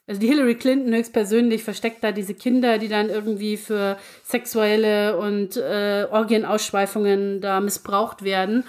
also 0.06 0.20
die 0.20 0.28
Hillary 0.28 0.56
Clinton 0.56 0.94
höchstpersönlich 0.94 1.64
versteckt 1.64 2.04
da 2.04 2.12
diese 2.12 2.34
Kinder, 2.34 2.78
die 2.78 2.90
dann 2.90 3.10
irgendwie 3.10 3.56
für 3.56 3.98
sexuelle 4.26 5.18
und 5.18 5.56
äh, 5.56 6.08
Orgienausschweifungen 6.12 7.40
da 7.40 7.62
missbraucht 7.62 8.24
werden. 8.24 8.66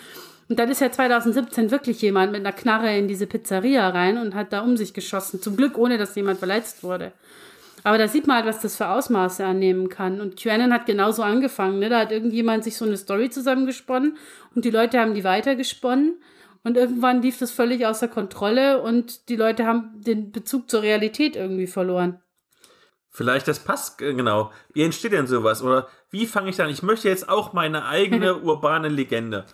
Und 0.48 0.59
dann 0.60 0.70
ist 0.70 0.81
ja 0.81 0.93
2017 0.93 1.72
wirklich 1.72 2.01
jemand 2.02 2.31
mit 2.31 2.43
einer 2.43 2.52
Knarre 2.52 2.97
in 2.97 3.09
diese 3.09 3.26
Pizzeria 3.26 3.89
rein 3.89 4.18
und 4.18 4.35
hat 4.36 4.52
da 4.52 4.60
um 4.60 4.76
sich 4.76 4.94
geschossen. 4.94 5.43
Zum 5.43 5.56
Glück, 5.56 5.76
ohne 5.76 5.98
dass 5.98 6.14
jemand 6.14 6.39
verletzt 6.39 6.85
wurde. 6.85 7.12
Aber 7.85 7.98
da 7.98 8.09
sieht 8.09 8.27
man 8.27 8.36
halt, 8.36 8.47
was 8.47 8.61
das 8.61 8.77
für 8.77 8.89
Ausmaße 8.89 9.44
annehmen 9.44 9.90
kann. 9.90 10.23
Und 10.23 10.36
QAnon 10.36 10.73
hat 10.73 10.86
genauso 10.86 11.23
angefangen. 11.23 11.78
Ne? 11.78 11.90
Da 11.90 12.01
hat 12.01 12.12
irgendjemand 12.12 12.65
sich 12.65 12.77
so 12.78 12.86
eine 12.86 12.97
Story 12.97 13.28
zusammengesponnen 13.28 14.16
und 14.55 14.65
die 14.65 14.70
Leute 14.70 14.98
haben 14.98 15.15
die 15.15 15.23
weitergesponnen. 15.23 16.19
Und 16.65 16.78
irgendwann 16.78 17.20
lief 17.20 17.39
das 17.39 17.51
völlig 17.51 17.86
außer 17.86 18.09
Kontrolle 18.09 18.81
und 18.81 19.28
die 19.28 19.36
Leute 19.36 19.66
haben 19.66 20.01
den 20.01 20.32
Bezug 20.32 20.70
zur 20.70 20.81
Realität 20.81 21.36
irgendwie 21.36 21.66
verloren. 21.66 22.23
Vielleicht 23.11 23.47
das 23.47 23.61
passt, 23.61 24.01
äh, 24.01 24.15
genau. 24.15 24.51
Wie 24.73 24.82
entsteht 24.82 25.12
denn 25.12 25.27
sowas? 25.27 25.62
Oder 25.62 25.86
wie 26.09 26.27
fange 26.27 26.48
ich 26.48 26.56
dann? 26.56 26.70
Ich 26.70 26.82
möchte 26.82 27.11
jetzt 27.11 27.28
auch 27.28 27.52
meine 27.52 27.85
eigene 27.85 28.39
urbane 28.43 28.89
Legende. 28.89 29.44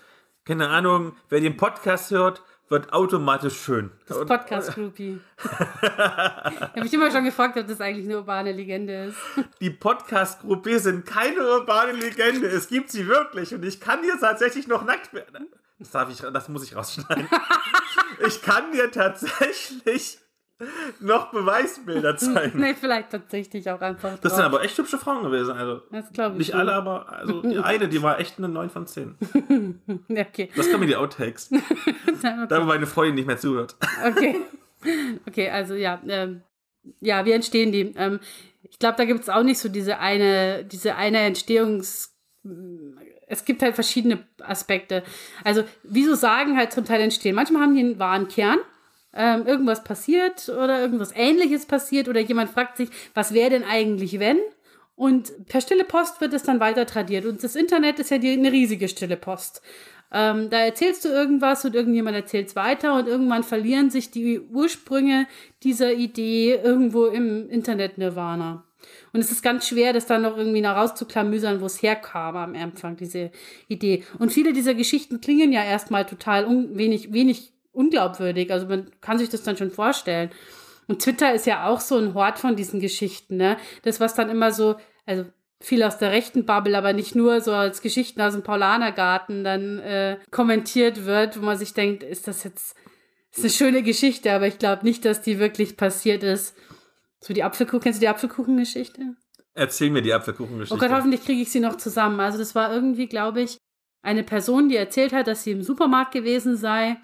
Keine 0.45 0.69
Ahnung, 0.69 1.17
wer 1.29 1.41
den 1.41 1.57
Podcast 1.57 2.13
hört, 2.13 2.43
wird 2.71 2.93
automatisch 2.93 3.61
schön. 3.61 3.91
Das 4.07 4.25
Podcast-Groupie. 4.25 5.21
habe 5.39 6.87
ich 6.87 6.95
immer 6.95 7.11
schon 7.11 7.25
gefragt, 7.25 7.59
ob 7.59 7.67
das 7.67 7.81
eigentlich 7.81 8.07
eine 8.07 8.19
urbane 8.19 8.53
Legende 8.53 9.07
ist. 9.07 9.19
Die 9.61 9.71
Podcast-Groupie 9.71 10.79
sind 10.79 11.05
keine 11.05 11.41
urbane 11.41 11.93
Legende. 11.93 12.47
Es 12.47 12.69
gibt 12.69 12.91
sie 12.91 13.09
wirklich. 13.09 13.53
Und 13.53 13.65
ich 13.65 13.81
kann 13.81 14.03
dir 14.03 14.19
tatsächlich 14.21 14.69
noch 14.69 14.85
nackt 14.85 15.13
werden. 15.13 15.49
Das, 15.81 15.91
darf 15.91 16.11
ich, 16.11 16.19
das 16.19 16.49
muss 16.49 16.63
ich 16.63 16.77
rausschneiden. 16.77 17.29
ich 18.27 18.41
kann 18.41 18.71
dir 18.71 18.91
tatsächlich 18.93 20.20
noch 21.01 21.31
Beweisbilder 21.31 22.17
zeigen. 22.19 22.61
nee, 22.61 22.75
vielleicht 22.75 23.11
tatsächlich 23.11 23.71
auch 23.71 23.81
einfach. 23.81 24.19
Das 24.19 24.37
sind 24.37 24.45
aber 24.45 24.63
echt 24.63 24.77
hübsche 24.79 24.99
Frauen 24.99 25.23
gewesen. 25.23 25.53
Also, 25.53 25.83
das 25.91 26.13
glaube 26.13 26.33
ich. 26.35 26.39
Nicht 26.39 26.51
schon. 26.53 26.61
alle, 26.61 26.73
aber 26.73 27.11
also 27.13 27.43
die 27.43 27.59
eine, 27.63 27.89
die 27.89 28.03
war 28.03 28.21
echt 28.21 28.39
eine 28.39 28.49
9 28.49 28.71
von 28.71 28.87
10. 28.87 29.17
ja, 30.09 30.23
okay. 30.23 30.51
Das 30.57 30.71
kommen 30.71 30.87
die 30.87 30.97
Outtakes. 30.97 31.51
okay. 31.53 32.47
Da, 32.49 32.61
wo 32.61 32.67
meine 32.67 32.87
Freundin 32.87 33.15
nicht 33.17 33.27
mehr 33.27 33.39
zuhört. 33.39 33.77
Okay. 34.07 34.37
Okay, 35.27 35.51
also 35.51 35.75
ja. 35.75 36.01
Ähm, 36.07 36.43
ja, 37.01 37.25
wie 37.27 37.33
entstehen 37.33 37.73
die? 37.73 37.93
Ähm, 37.97 38.21
ich 38.63 38.79
glaube, 38.79 38.97
da 38.97 39.05
gibt 39.05 39.21
es 39.21 39.29
auch 39.29 39.43
nicht 39.43 39.59
so 39.59 39.69
diese 39.69 39.99
eine, 39.99 40.65
diese 40.65 40.97
eine 40.97 41.19
Entstehungs- 41.19 42.09
es 43.27 43.45
gibt 43.45 43.63
halt 43.63 43.75
verschiedene 43.75 44.27
Aspekte. 44.43 45.03
Also, 45.45 45.63
wieso 45.83 46.15
sagen 46.15 46.57
halt 46.57 46.73
zum 46.73 46.85
Teil 46.85 47.01
entstehen? 47.03 47.35
Manchmal 47.35 47.63
haben 47.63 47.75
die 47.75 47.81
einen 47.81 47.99
wahren 47.99 48.29
Kern. 48.29 48.59
Ähm, 49.13 49.47
irgendwas 49.47 49.83
passiert 49.83 50.49
oder 50.49 50.81
irgendwas 50.81 51.13
ähnliches 51.15 51.67
passiert 51.67 52.09
oder 52.09 52.21
jemand 52.21 52.51
fragt 52.51 52.77
sich, 52.77 52.91
was 53.15 53.35
wäre 53.35 53.51
denn 53.51 53.65
eigentlich, 53.65 54.21
wenn? 54.21 54.39
Und 54.95 55.47
per 55.47 55.61
stille 55.61 55.85
Post 55.85 56.21
wird 56.21 56.35
es 56.35 56.43
dann 56.43 56.61
weiter 56.61 56.87
tradiert. 56.87 57.25
Und 57.25 57.43
das 57.43 57.57
Internet 57.57 57.99
ist 57.99 58.11
ja 58.11 58.19
die, 58.19 58.33
eine 58.33 58.53
riesige 58.53 58.89
stille 58.89 59.17
Post. 59.17 59.63
Ähm, 60.13 60.51
da 60.51 60.59
erzählst 60.59 61.05
du 61.05 61.09
irgendwas 61.09 61.65
und 61.65 61.75
irgendjemand 61.75 62.17
erzählt 62.17 62.49
es 62.49 62.57
weiter 62.57 62.95
und 62.95 63.07
irgendwann 63.07 63.45
verlieren 63.45 63.91
sich 63.91 64.11
die 64.11 64.41
Ursprünge 64.41 65.27
dieser 65.63 65.93
Idee 65.93 66.61
irgendwo 66.63 67.07
im 67.07 67.49
Internet-Nirvana. 67.49 68.65
Und 69.13 69.21
es 69.21 69.31
ist 69.31 69.43
ganz 69.43 69.67
schwer, 69.67 69.93
das 69.93 70.07
dann 70.07 70.23
noch 70.23 70.37
irgendwie 70.37 70.61
nach 70.61 70.77
rauszuklamüsern, 70.77 71.61
wo 71.61 71.67
es 71.67 71.83
herkam 71.83 72.37
am 72.37 72.55
Anfang, 72.55 72.97
diese 72.97 73.31
Idee. 73.69 74.05
Und 74.19 74.33
viele 74.33 74.53
dieser 74.53 74.75
Geschichten 74.75 75.21
klingen 75.21 75.53
ja 75.53 75.65
erstmal 75.65 76.07
total 76.07 76.47
wenig, 76.77 77.13
wenig 77.13 77.53
unglaubwürdig. 77.73 78.53
Also 78.53 78.67
man 78.67 78.91
kann 79.01 79.19
sich 79.19 79.29
das 79.29 79.43
dann 79.43 79.57
schon 79.57 79.71
vorstellen. 79.71 80.31
Und 80.89 81.03
Twitter 81.03 81.33
ist 81.33 81.47
ja 81.47 81.69
auch 81.69 81.81
so 81.81 81.97
ein 81.97 82.15
Hort 82.15 82.39
von 82.39 82.57
diesen 82.57 82.81
Geschichten, 82.81 83.37
ne? 83.37 83.57
Das, 83.83 84.01
was 84.01 84.15
dann 84.15 84.29
immer 84.29 84.51
so, 84.51 84.77
also 85.07 85.25
viel 85.61 85.83
aus 85.83 85.99
der 85.99 86.11
rechten 86.11 86.47
Bubble, 86.47 86.77
aber 86.77 86.93
nicht 86.93 87.15
nur 87.15 87.41
so 87.41 87.53
als 87.53 87.83
Geschichten 87.83 88.21
aus 88.21 88.33
dem 88.33 88.43
Paulanergarten 88.43 89.45
dann 89.45 89.79
äh, 89.79 90.19
kommentiert 90.31 91.05
wird, 91.05 91.41
wo 91.41 91.45
man 91.45 91.59
sich 91.59 91.75
denkt, 91.75 92.03
ist 92.03 92.27
das 92.27 92.45
jetzt 92.45 92.75
ist 93.33 93.45
eine 93.45 93.51
schöne 93.51 93.83
Geschichte, 93.83 94.33
aber 94.33 94.49
ich 94.49 94.59
glaube 94.59 94.85
nicht, 94.85 95.05
dass 95.05 95.23
die 95.23 95.39
wirklich 95.39 95.77
passiert 95.77 96.23
ist. 96.23 96.57
So 97.21 97.33
die 97.33 97.45
Apfelkuchen, 97.45 97.81
kennst 97.81 98.01
du 98.01 98.01
die 98.01 98.09
Apfelkuchengeschichte? 98.09 99.15
Erzähl 99.55 99.91
mir 99.91 100.03
die 100.03 100.13
Apfelkuchengeschichte. 100.13 100.75
Oh 100.75 100.79
Gott, 100.79 100.91
hoffentlich 100.97 101.25
kriege 101.25 101.43
ich 101.43 101.51
sie 101.51 101.61
noch 101.61 101.77
zusammen. 101.77 102.19
Also 102.19 102.39
das 102.39 102.55
war 102.55 102.73
irgendwie, 102.73 103.07
glaube 103.07 103.43
ich, 103.43 103.59
eine 104.03 104.25
Person, 104.25 104.69
die 104.69 104.77
erzählt 104.77 105.13
hat, 105.13 105.27
dass 105.27 105.45
sie 105.45 105.53
im 105.53 105.63
Supermarkt 105.63 106.13
gewesen 106.13 106.57
sei 106.57 106.97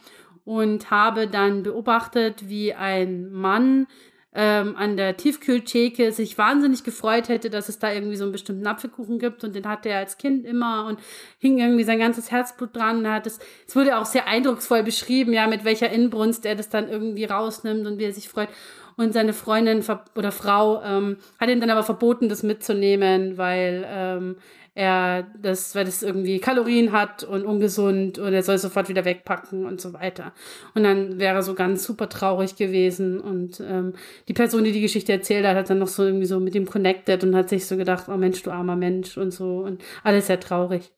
und 0.46 0.90
habe 0.92 1.26
dann 1.26 1.64
beobachtet, 1.64 2.48
wie 2.48 2.72
ein 2.72 3.30
Mann 3.32 3.88
ähm, 4.32 4.76
an 4.76 4.96
der 4.96 5.16
Tiefkühltheke 5.16 6.12
sich 6.12 6.38
wahnsinnig 6.38 6.84
gefreut 6.84 7.28
hätte, 7.28 7.50
dass 7.50 7.68
es 7.68 7.80
da 7.80 7.92
irgendwie 7.92 8.16
so 8.16 8.24
einen 8.24 8.32
bestimmten 8.32 8.66
Apfelkuchen 8.66 9.18
gibt 9.18 9.42
und 9.42 9.56
den 9.56 9.66
hatte 9.66 9.88
er 9.88 9.98
als 9.98 10.18
Kind 10.18 10.46
immer 10.46 10.86
und 10.86 11.00
hing 11.38 11.58
irgendwie 11.58 11.82
sein 11.82 11.98
ganzes 11.98 12.30
Herzblut 12.30 12.76
dran. 12.76 12.98
Und 12.98 13.10
hat 13.10 13.26
es, 13.26 13.40
es 13.66 13.74
wurde 13.74 13.98
auch 13.98 14.04
sehr 14.04 14.28
eindrucksvoll 14.28 14.84
beschrieben, 14.84 15.32
ja, 15.32 15.48
mit 15.48 15.64
welcher 15.64 15.90
Inbrunst 15.90 16.46
er 16.46 16.54
das 16.54 16.68
dann 16.68 16.88
irgendwie 16.88 17.24
rausnimmt 17.24 17.86
und 17.86 17.98
wie 17.98 18.04
er 18.04 18.12
sich 18.12 18.28
freut. 18.28 18.48
Und 18.96 19.12
seine 19.12 19.32
Freundin 19.32 19.82
oder 20.14 20.32
Frau 20.32 20.80
ähm, 20.82 21.16
hat 21.40 21.50
ihm 21.50 21.60
dann 21.60 21.70
aber 21.70 21.82
verboten, 21.82 22.28
das 22.28 22.42
mitzunehmen, 22.42 23.36
weil 23.36 23.84
ähm, 23.88 24.36
er 24.76 25.26
das, 25.40 25.74
weil 25.74 25.86
das 25.86 26.02
irgendwie 26.02 26.38
Kalorien 26.38 26.92
hat 26.92 27.24
und 27.24 27.46
ungesund 27.46 28.18
und 28.18 28.34
er 28.34 28.42
soll 28.42 28.58
sofort 28.58 28.90
wieder 28.90 29.06
wegpacken 29.06 29.64
und 29.64 29.80
so 29.80 29.94
weiter. 29.94 30.32
Und 30.74 30.84
dann 30.84 31.18
wäre 31.18 31.34
er 31.36 31.42
so 31.42 31.54
ganz 31.54 31.82
super 31.82 32.10
traurig 32.10 32.56
gewesen 32.56 33.18
und 33.18 33.58
ähm, 33.66 33.94
die 34.28 34.34
Person, 34.34 34.64
die 34.64 34.72
die 34.72 34.82
Geschichte 34.82 35.12
erzählt 35.12 35.46
hat, 35.46 35.56
hat 35.56 35.70
dann 35.70 35.78
noch 35.78 35.88
so 35.88 36.04
irgendwie 36.04 36.26
so 36.26 36.38
mit 36.40 36.54
ihm 36.54 36.66
connected 36.66 37.24
und 37.24 37.34
hat 37.34 37.48
sich 37.48 37.64
so 37.66 37.78
gedacht, 37.78 38.04
oh 38.08 38.18
Mensch, 38.18 38.42
du 38.42 38.50
armer 38.50 38.76
Mensch 38.76 39.16
und 39.16 39.30
so 39.30 39.60
und 39.60 39.82
alles 40.04 40.26
sehr 40.26 40.40
traurig. 40.40 40.92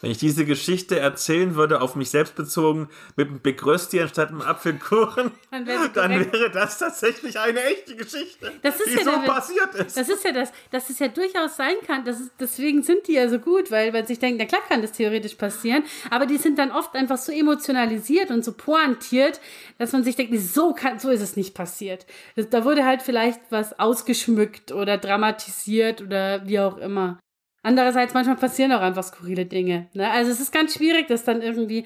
Wenn 0.00 0.10
ich 0.10 0.18
diese 0.18 0.44
Geschichte 0.46 0.98
erzählen 0.98 1.54
würde, 1.56 1.82
auf 1.82 1.94
mich 1.94 2.10
selbst 2.10 2.34
bezogen, 2.34 2.88
mit 3.16 3.28
einem 3.28 3.40
Big 3.40 3.64
Rösti 3.64 4.00
anstatt 4.00 4.28
einem 4.28 4.40
Apfelkuchen, 4.40 5.30
Dann 5.50 5.66
wäre 5.66 5.90
dann 5.90 6.10
wäre 6.10 6.50
das 6.50 6.78
tatsächlich 6.78 7.38
eine 7.38 7.62
echte 7.62 7.96
Geschichte, 7.96 8.52
Das 8.62 8.80
ist 8.80 8.86
die 8.86 8.98
ja 8.98 9.04
so 9.04 9.10
der 9.10 9.18
passiert 9.18 9.74
ist. 9.74 9.96
Das 9.96 10.08
ist 10.08 10.24
ja 10.24 10.32
das, 10.32 10.52
dass 10.70 10.88
es 10.88 10.98
ja 10.98 11.08
durchaus 11.08 11.56
sein 11.56 11.74
kann. 11.86 12.04
Das 12.04 12.20
ist, 12.20 12.30
deswegen 12.40 12.82
sind 12.82 13.08
die 13.08 13.14
ja 13.14 13.28
so 13.28 13.38
gut, 13.38 13.70
weil 13.70 13.92
man 13.92 14.06
sich 14.06 14.18
denkt, 14.18 14.38
na 14.40 14.46
klar 14.46 14.62
kann 14.68 14.80
das 14.80 14.92
theoretisch 14.92 15.34
passieren, 15.34 15.84
aber 16.10 16.26
die 16.26 16.38
sind 16.38 16.58
dann 16.58 16.70
oft 16.70 16.94
einfach 16.94 17.18
so 17.18 17.32
emotionalisiert 17.32 18.30
und 18.30 18.44
so 18.44 18.52
pointiert, 18.52 19.40
dass 19.78 19.92
man 19.92 20.04
sich 20.04 20.16
denkt, 20.16 20.38
so 20.40 20.72
kann, 20.72 20.98
so 20.98 21.10
ist 21.10 21.20
es 21.20 21.36
nicht 21.36 21.54
passiert. 21.54 22.06
Da 22.36 22.64
wurde 22.64 22.84
halt 22.84 23.02
vielleicht 23.02 23.40
was 23.50 23.78
ausgeschmückt 23.78 24.72
oder 24.72 24.98
dramatisiert 24.98 26.00
oder 26.00 26.46
wie 26.46 26.60
auch 26.60 26.78
immer. 26.78 27.18
Andererseits 27.62 28.14
manchmal 28.14 28.36
passieren 28.36 28.72
auch 28.72 28.80
einfach 28.80 29.02
skurrile 29.04 29.46
Dinge. 29.46 29.88
Ne? 29.92 30.10
Also 30.10 30.30
es 30.30 30.40
ist 30.40 30.52
ganz 30.52 30.74
schwierig, 30.74 31.06
das 31.08 31.24
dann 31.24 31.42
irgendwie 31.42 31.84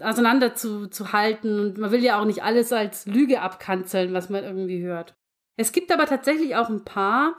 auseinander 0.00 0.54
zu, 0.54 0.88
zu 0.88 1.12
halten 1.12 1.58
und 1.58 1.78
man 1.78 1.90
will 1.90 2.02
ja 2.02 2.20
auch 2.20 2.24
nicht 2.24 2.42
alles 2.42 2.72
als 2.72 3.06
Lüge 3.06 3.40
abkanzeln, 3.40 4.12
was 4.12 4.28
man 4.28 4.44
irgendwie 4.44 4.82
hört. 4.82 5.16
Es 5.56 5.72
gibt 5.72 5.92
aber 5.92 6.06
tatsächlich 6.06 6.56
auch 6.56 6.68
ein 6.68 6.84
paar, 6.84 7.34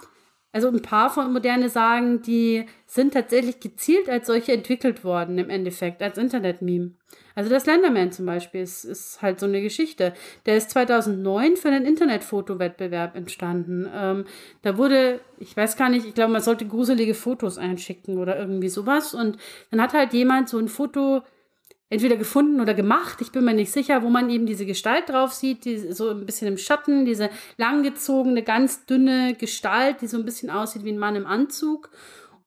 also 0.51 0.69
ein 0.69 0.81
paar 0.81 1.09
von 1.09 1.31
moderne 1.31 1.69
Sagen, 1.69 2.21
die 2.21 2.65
sind 2.87 3.13
tatsächlich 3.13 3.59
gezielt 3.59 4.09
als 4.09 4.27
solche 4.27 4.51
entwickelt 4.51 5.03
worden 5.03 5.37
im 5.37 5.49
Endeffekt, 5.49 6.01
als 6.01 6.17
Internet-Meme. 6.17 6.91
Also 7.35 7.49
der 7.49 7.59
Slenderman 7.59 8.11
zum 8.11 8.25
Beispiel 8.25 8.61
ist, 8.61 8.83
ist 8.83 9.21
halt 9.21 9.39
so 9.39 9.45
eine 9.45 9.61
Geschichte. 9.61 10.13
Der 10.45 10.57
ist 10.57 10.71
2009 10.71 11.55
für 11.55 11.69
einen 11.69 11.85
Internetfotowettbewerb 11.85 13.15
entstanden. 13.15 13.87
Ähm, 13.95 14.25
da 14.63 14.77
wurde, 14.77 15.21
ich 15.37 15.55
weiß 15.55 15.77
gar 15.77 15.89
nicht, 15.89 16.05
ich 16.05 16.15
glaube, 16.15 16.33
man 16.33 16.41
sollte 16.41 16.67
gruselige 16.67 17.13
Fotos 17.13 17.57
einschicken 17.57 18.17
oder 18.17 18.37
irgendwie 18.37 18.69
sowas. 18.69 19.13
Und 19.13 19.37
dann 19.69 19.81
hat 19.81 19.93
halt 19.93 20.13
jemand 20.13 20.49
so 20.49 20.57
ein 20.57 20.67
Foto 20.67 21.21
entweder 21.89 22.17
gefunden 22.17 22.61
oder 22.61 22.73
gemacht, 22.73 23.19
ich 23.21 23.31
bin 23.31 23.45
mir 23.45 23.53
nicht 23.53 23.71
sicher, 23.71 24.03
wo 24.03 24.09
man 24.09 24.29
eben 24.29 24.45
diese 24.45 24.65
Gestalt 24.65 25.09
drauf 25.09 25.33
sieht, 25.33 25.65
die 25.65 25.77
so 25.77 26.09
ein 26.09 26.25
bisschen 26.25 26.47
im 26.47 26.57
Schatten, 26.57 27.05
diese 27.05 27.29
langgezogene, 27.57 28.43
ganz 28.43 28.85
dünne 28.85 29.33
Gestalt, 29.33 30.01
die 30.01 30.07
so 30.07 30.17
ein 30.17 30.25
bisschen 30.25 30.49
aussieht 30.49 30.83
wie 30.83 30.91
ein 30.91 30.99
Mann 30.99 31.15
im 31.15 31.25
Anzug. 31.25 31.89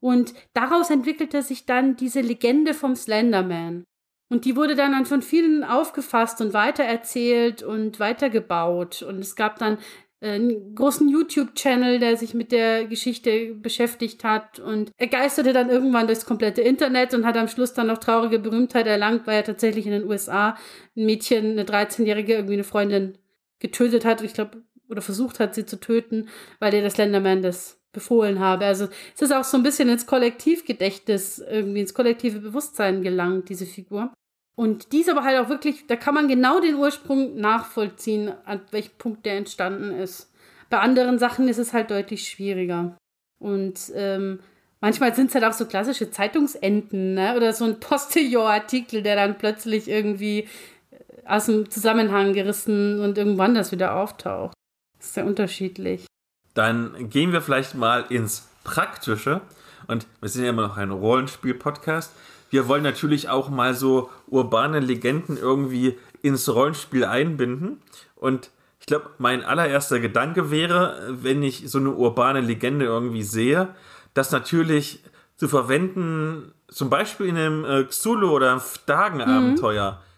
Und 0.01 0.35
daraus 0.52 0.90
entwickelte 0.90 1.43
sich 1.43 1.66
dann 1.66 1.97
diese 1.97 2.20
Legende 2.20 2.74
vom 2.74 2.94
Slenderman. 2.97 3.85
Und 4.28 4.47
die 4.47 4.56
wurde 4.56 4.74
dann 4.74 5.05
von 5.05 5.23
vielen 5.23 5.62
aufgefasst 5.62 6.40
und 6.40 6.55
weitererzählt 6.55 7.62
und 7.62 8.01
weitergebaut. 8.01 9.02
Und 9.02 9.19
es 9.19 9.36
gab 9.36 9.59
dann 9.59 9.78
einen 10.23 10.74
großen 10.74 11.09
YouTube-Channel, 11.09 11.99
der 11.99 12.16
sich 12.16 12.32
mit 12.32 12.53
der 12.53 12.85
Geschichte 12.86 13.55
beschäftigt 13.55 14.23
hat 14.23 14.61
und 14.61 14.93
er 14.97 15.09
geisterte 15.09 15.53
dann 15.53 15.69
irgendwann 15.69 16.07
durchs 16.07 16.24
komplette 16.24 16.62
Internet 16.62 17.12
und 17.12 17.27
hat 17.27 17.36
am 17.36 17.49
Schluss 17.49 17.74
dann 17.74 17.89
noch 17.89 17.99
traurige 17.99 18.39
Berühmtheit 18.39 18.86
erlangt, 18.86 19.27
weil 19.27 19.36
er 19.36 19.44
tatsächlich 19.44 19.86
in 19.86 19.93
den 19.93 20.05
USA 20.05 20.57
ein 20.97 21.07
Mädchen, 21.07 21.53
eine 21.53 21.65
13-Jährige, 21.65 22.35
irgendwie 22.35 22.55
eine 22.55 22.65
Freundin 22.65 23.19
getötet 23.59 24.05
hat. 24.05 24.23
Ich 24.23 24.35
glaube, 24.35 24.62
oder 24.89 25.03
versucht 25.03 25.40
hat, 25.40 25.55
sie 25.55 25.66
zu 25.66 25.81
töten, 25.81 26.28
weil 26.61 26.73
er 26.74 26.82
das 26.82 26.94
Slenderman 26.94 27.43
das 27.43 27.81
befohlen 27.93 28.39
habe. 28.39 28.65
Also 28.65 28.89
es 29.15 29.23
ist 29.23 29.32
auch 29.32 29.44
so 29.44 29.57
ein 29.57 29.62
bisschen 29.62 29.89
ins 29.89 30.07
Kollektivgedächtnis, 30.07 31.39
irgendwie 31.39 31.81
ins 31.81 31.94
kollektive 31.94 32.40
Bewusstsein 32.40 33.03
gelangt, 33.03 33.49
diese 33.49 33.66
Figur. 33.66 34.12
Und 34.55 34.93
dies 34.93 35.09
aber 35.09 35.24
halt 35.24 35.39
auch 35.39 35.49
wirklich, 35.49 35.87
da 35.87 35.97
kann 35.97 36.15
man 36.15 36.29
genau 36.29 36.61
den 36.61 36.74
Ursprung 36.74 37.37
nachvollziehen, 37.37 38.33
an 38.45 38.61
welchem 38.70 38.97
Punkt 38.99 39.24
der 39.24 39.37
entstanden 39.37 39.93
ist. 39.93 40.31
Bei 40.69 40.81
anderen 40.81 41.19
Sachen 41.19 41.49
ist 41.49 41.59
es 41.59 41.73
halt 41.73 41.91
deutlich 41.91 42.29
schwieriger. 42.29 42.97
Und 43.39 43.91
ähm, 43.95 44.41
manchmal 44.81 45.15
sind 45.15 45.29
es 45.29 45.35
halt 45.35 45.45
auch 45.45 45.53
so 45.53 45.66
klassische 45.66 46.11
Zeitungsenden, 46.11 47.15
ne? 47.15 47.35
Oder 47.37 47.53
so 47.53 47.65
ein 47.65 47.81
Postillon-Artikel, 47.81 49.03
der 49.03 49.16
dann 49.16 49.39
plötzlich 49.39 49.89
irgendwie 49.89 50.49
äh, 50.91 50.97
aus 51.27 51.47
dem 51.47 51.70
Zusammenhang 51.70 52.35
gerissen 52.35 53.01
und 53.01 53.19
irgendwann 53.19 53.55
das 53.55 53.73
wieder 53.73 53.97
auftaucht. 53.97 54.55
Das 54.99 55.09
ist 55.09 55.15
sehr 55.15 55.27
unterschiedlich. 55.27 56.07
Dann 56.55 57.09
gehen 57.09 57.33
wir 57.33 57.41
vielleicht 57.41 57.74
mal 57.74 58.05
ins 58.11 58.49
Praktische. 58.65 59.41
Und 59.89 60.07
wir 60.20 60.29
sind 60.29 60.45
ja 60.45 60.51
immer 60.51 60.62
noch 60.62 60.77
ein 60.77 60.91
Rollenspiel-Podcast. 60.91 62.12
Wir 62.53 62.69
wollen 62.69 62.83
natürlich 62.83 63.31
auch 63.31 63.49
mal 63.49 63.74
so 63.74 64.11
urbane 64.27 64.79
Legenden 64.79 65.39
irgendwie 65.39 65.99
ins 66.20 66.55
Rollenspiel 66.55 67.07
einbinden. 67.07 67.81
Und 68.15 68.51
ich 68.79 68.85
glaube, 68.85 69.09
mein 69.16 69.43
allererster 69.43 70.01
Gedanke 70.01 70.51
wäre, 70.51 71.16
wenn 71.23 71.43
ich 71.43 71.70
so 71.70 71.79
eine 71.79 71.93
urbane 71.93 72.43
Legende 72.43 72.85
irgendwie 72.85 73.23
sehe, 73.23 73.69
das 74.12 74.33
natürlich 74.33 75.03
zu 75.37 75.49
verwenden, 75.49 76.53
zum 76.69 76.91
Beispiel 76.91 77.29
in 77.29 77.39
einem 77.39 77.65
äh, 77.65 77.87
Xulu- 77.89 78.31
oder 78.31 78.62
Dagen-Abenteuer. 78.87 79.93
Mhm 79.93 80.12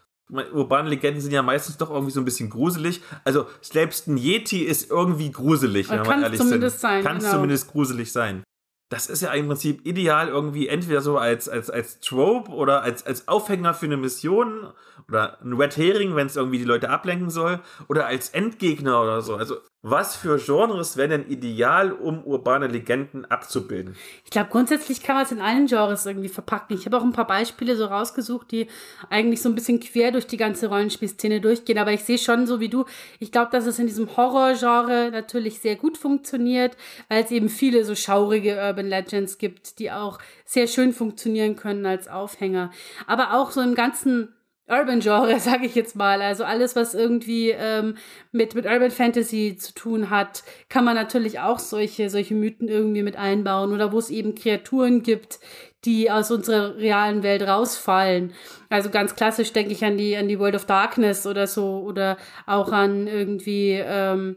urbane 0.52 0.88
Legenden 0.88 1.20
sind 1.20 1.32
ja 1.32 1.42
meistens 1.42 1.76
doch 1.76 1.90
irgendwie 1.90 2.10
so 2.10 2.20
ein 2.20 2.24
bisschen 2.24 2.48
gruselig. 2.48 3.02
Also 3.24 3.46
selbst 3.60 4.08
ein 4.08 4.16
Yeti 4.16 4.62
ist 4.62 4.90
irgendwie 4.90 5.30
gruselig, 5.30 5.90
wenn 5.90 6.00
man 6.00 6.22
ehrlich 6.22 6.40
zumindest 6.40 6.80
sind. 6.80 6.90
Sein, 6.90 7.04
Kann 7.04 7.18
es 7.18 7.24
genau. 7.24 7.34
zumindest 7.34 7.70
gruselig 7.70 8.10
sein. 8.10 8.42
Das 8.88 9.06
ist 9.08 9.22
ja 9.22 9.32
im 9.32 9.48
Prinzip 9.48 9.86
ideal 9.86 10.28
irgendwie 10.28 10.68
entweder 10.68 11.00
so 11.00 11.18
als, 11.18 11.48
als, 11.48 11.70
als 11.70 12.00
Trope 12.00 12.50
oder 12.52 12.82
als, 12.82 13.04
als 13.06 13.28
Aufhänger 13.28 13.74
für 13.74 13.86
eine 13.86 13.96
Mission 13.96 14.72
oder 15.08 15.38
ein 15.42 15.52
Red 15.54 15.76
Herring, 15.76 16.16
wenn 16.16 16.26
es 16.26 16.36
irgendwie 16.36 16.58
die 16.58 16.64
Leute 16.64 16.90
ablenken 16.90 17.30
soll 17.30 17.60
oder 17.88 18.06
als 18.06 18.30
Endgegner 18.30 19.02
oder 19.02 19.20
so. 19.20 19.36
Also 19.36 19.56
was 19.86 20.16
für 20.16 20.38
Genres 20.38 20.96
wären 20.96 21.10
denn 21.10 21.28
ideal, 21.28 21.92
um 21.92 22.24
urbane 22.24 22.68
Legenden 22.68 23.26
abzubilden? 23.26 23.94
Ich 24.24 24.30
glaube, 24.30 24.48
grundsätzlich 24.50 25.02
kann 25.02 25.14
man 25.14 25.26
es 25.26 25.32
in 25.32 25.42
allen 25.42 25.66
Genres 25.66 26.06
irgendwie 26.06 26.30
verpacken. 26.30 26.74
Ich 26.74 26.86
habe 26.86 26.96
auch 26.96 27.02
ein 27.02 27.12
paar 27.12 27.26
Beispiele 27.26 27.76
so 27.76 27.84
rausgesucht, 27.84 28.50
die 28.50 28.66
eigentlich 29.10 29.42
so 29.42 29.50
ein 29.50 29.54
bisschen 29.54 29.80
quer 29.80 30.10
durch 30.10 30.26
die 30.26 30.38
ganze 30.38 30.68
Rollenspielszene 30.68 31.42
durchgehen. 31.42 31.76
Aber 31.76 31.92
ich 31.92 32.02
sehe 32.02 32.16
schon 32.16 32.46
so 32.46 32.60
wie 32.60 32.70
du, 32.70 32.86
ich 33.20 33.30
glaube, 33.30 33.50
dass 33.52 33.66
es 33.66 33.78
in 33.78 33.86
diesem 33.86 34.16
Horror-Genre 34.16 35.10
natürlich 35.12 35.60
sehr 35.60 35.76
gut 35.76 35.98
funktioniert, 35.98 36.78
weil 37.10 37.22
es 37.22 37.30
eben 37.30 37.50
viele 37.50 37.84
so 37.84 37.94
schaurige 37.94 38.56
Urban 38.56 38.86
Legends 38.86 39.36
gibt, 39.36 39.78
die 39.78 39.92
auch 39.92 40.18
sehr 40.46 40.66
schön 40.66 40.94
funktionieren 40.94 41.56
können 41.56 41.84
als 41.84 42.08
Aufhänger. 42.08 42.70
Aber 43.06 43.34
auch 43.34 43.50
so 43.50 43.60
im 43.60 43.74
ganzen 43.74 44.32
Urban-Genre, 44.66 45.38
sage 45.40 45.66
ich 45.66 45.74
jetzt 45.74 45.96
mal. 45.96 46.22
Also 46.22 46.44
alles, 46.44 46.76
was 46.76 46.94
irgendwie 46.94 47.50
ähm, 47.50 47.96
mit, 48.32 48.54
mit 48.54 48.66
Urban 48.66 48.90
Fantasy 48.90 49.56
zu 49.58 49.74
tun 49.74 50.10
hat, 50.10 50.42
kann 50.68 50.84
man 50.84 50.94
natürlich 50.94 51.40
auch 51.40 51.58
solche, 51.58 52.08
solche 52.10 52.34
Mythen 52.34 52.68
irgendwie 52.68 53.02
mit 53.02 53.16
einbauen. 53.16 53.72
Oder 53.72 53.92
wo 53.92 53.98
es 53.98 54.10
eben 54.10 54.34
Kreaturen 54.34 55.02
gibt, 55.02 55.38
die 55.84 56.10
aus 56.10 56.30
unserer 56.30 56.76
realen 56.76 57.22
Welt 57.22 57.42
rausfallen. 57.42 58.32
Also 58.70 58.90
ganz 58.90 59.14
klassisch 59.14 59.52
denke 59.52 59.72
ich 59.72 59.84
an 59.84 59.98
die, 59.98 60.16
an 60.16 60.28
die 60.28 60.38
World 60.38 60.54
of 60.54 60.64
Darkness 60.64 61.26
oder 61.26 61.46
so. 61.46 61.80
Oder 61.80 62.16
auch 62.46 62.72
an 62.72 63.06
irgendwie 63.06 63.72
ähm, 63.72 64.36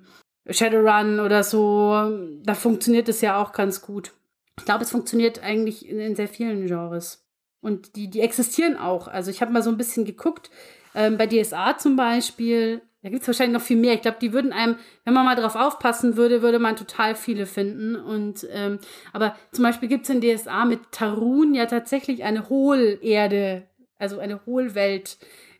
Shadowrun 0.50 1.20
oder 1.20 1.44
so. 1.44 2.40
Da 2.44 2.54
funktioniert 2.54 3.08
es 3.10 3.22
ja 3.22 3.42
auch 3.42 3.54
ganz 3.54 3.82
gut. 3.82 4.12
Ich 4.60 4.66
glaube, 4.66 4.84
es 4.84 4.92
funktioniert 4.92 5.44
eigentlich 5.44 5.88
in, 5.88 6.00
in 6.00 6.16
sehr 6.16 6.28
vielen 6.28 6.66
Genres. 6.66 7.27
Und 7.62 7.96
die, 7.96 8.10
die 8.10 8.22
existieren 8.22 8.78
auch. 8.78 9.08
Also 9.08 9.32
ich 9.32 9.42
habe 9.42 9.52
mal 9.52 9.64
so 9.64 9.70
ein 9.70 9.78
bisschen 9.78 10.06
geguckt, 10.06 10.50
ähm, 10.96 11.18
bei 11.18 11.28
DSA 11.28 11.78
zum 11.78 11.96
Beispiel, 11.96 12.82
da 13.04 13.10
gibt 13.10 13.22
es 13.22 13.28
wahrscheinlich 13.28 13.58
noch 13.58 13.66
viel 13.66 13.78
mehr. 13.78 13.94
Ich 13.94 14.02
glaube, 14.02 14.18
die 14.20 14.34
würden 14.34 14.52
einem, 14.52 14.76
wenn 15.06 15.14
man 15.14 15.26
mal 15.26 15.36
drauf 15.36 15.56
aufpassen 15.56 16.18
würde, 16.18 16.42
würde 16.42 16.60
man 16.60 16.76
total 16.76 17.16
viele 17.16 17.46
finden. 17.46 17.96
Und 17.96 18.48
ähm, 18.52 18.80
aber 19.14 19.36
zum 19.52 19.64
Beispiel 19.64 19.90
gibt 19.90 20.06
es 20.06 20.10
in 20.10 20.22
DSA 20.22 20.66
mit 20.66 20.92
Tarun 20.92 21.54
ja 21.54 21.66
tatsächlich 21.66 22.24
eine 22.24 22.50
Hohlerde, 22.50 23.68
also 23.98 24.20
eine 24.20 24.46
Hohlwelt, 24.46 25.18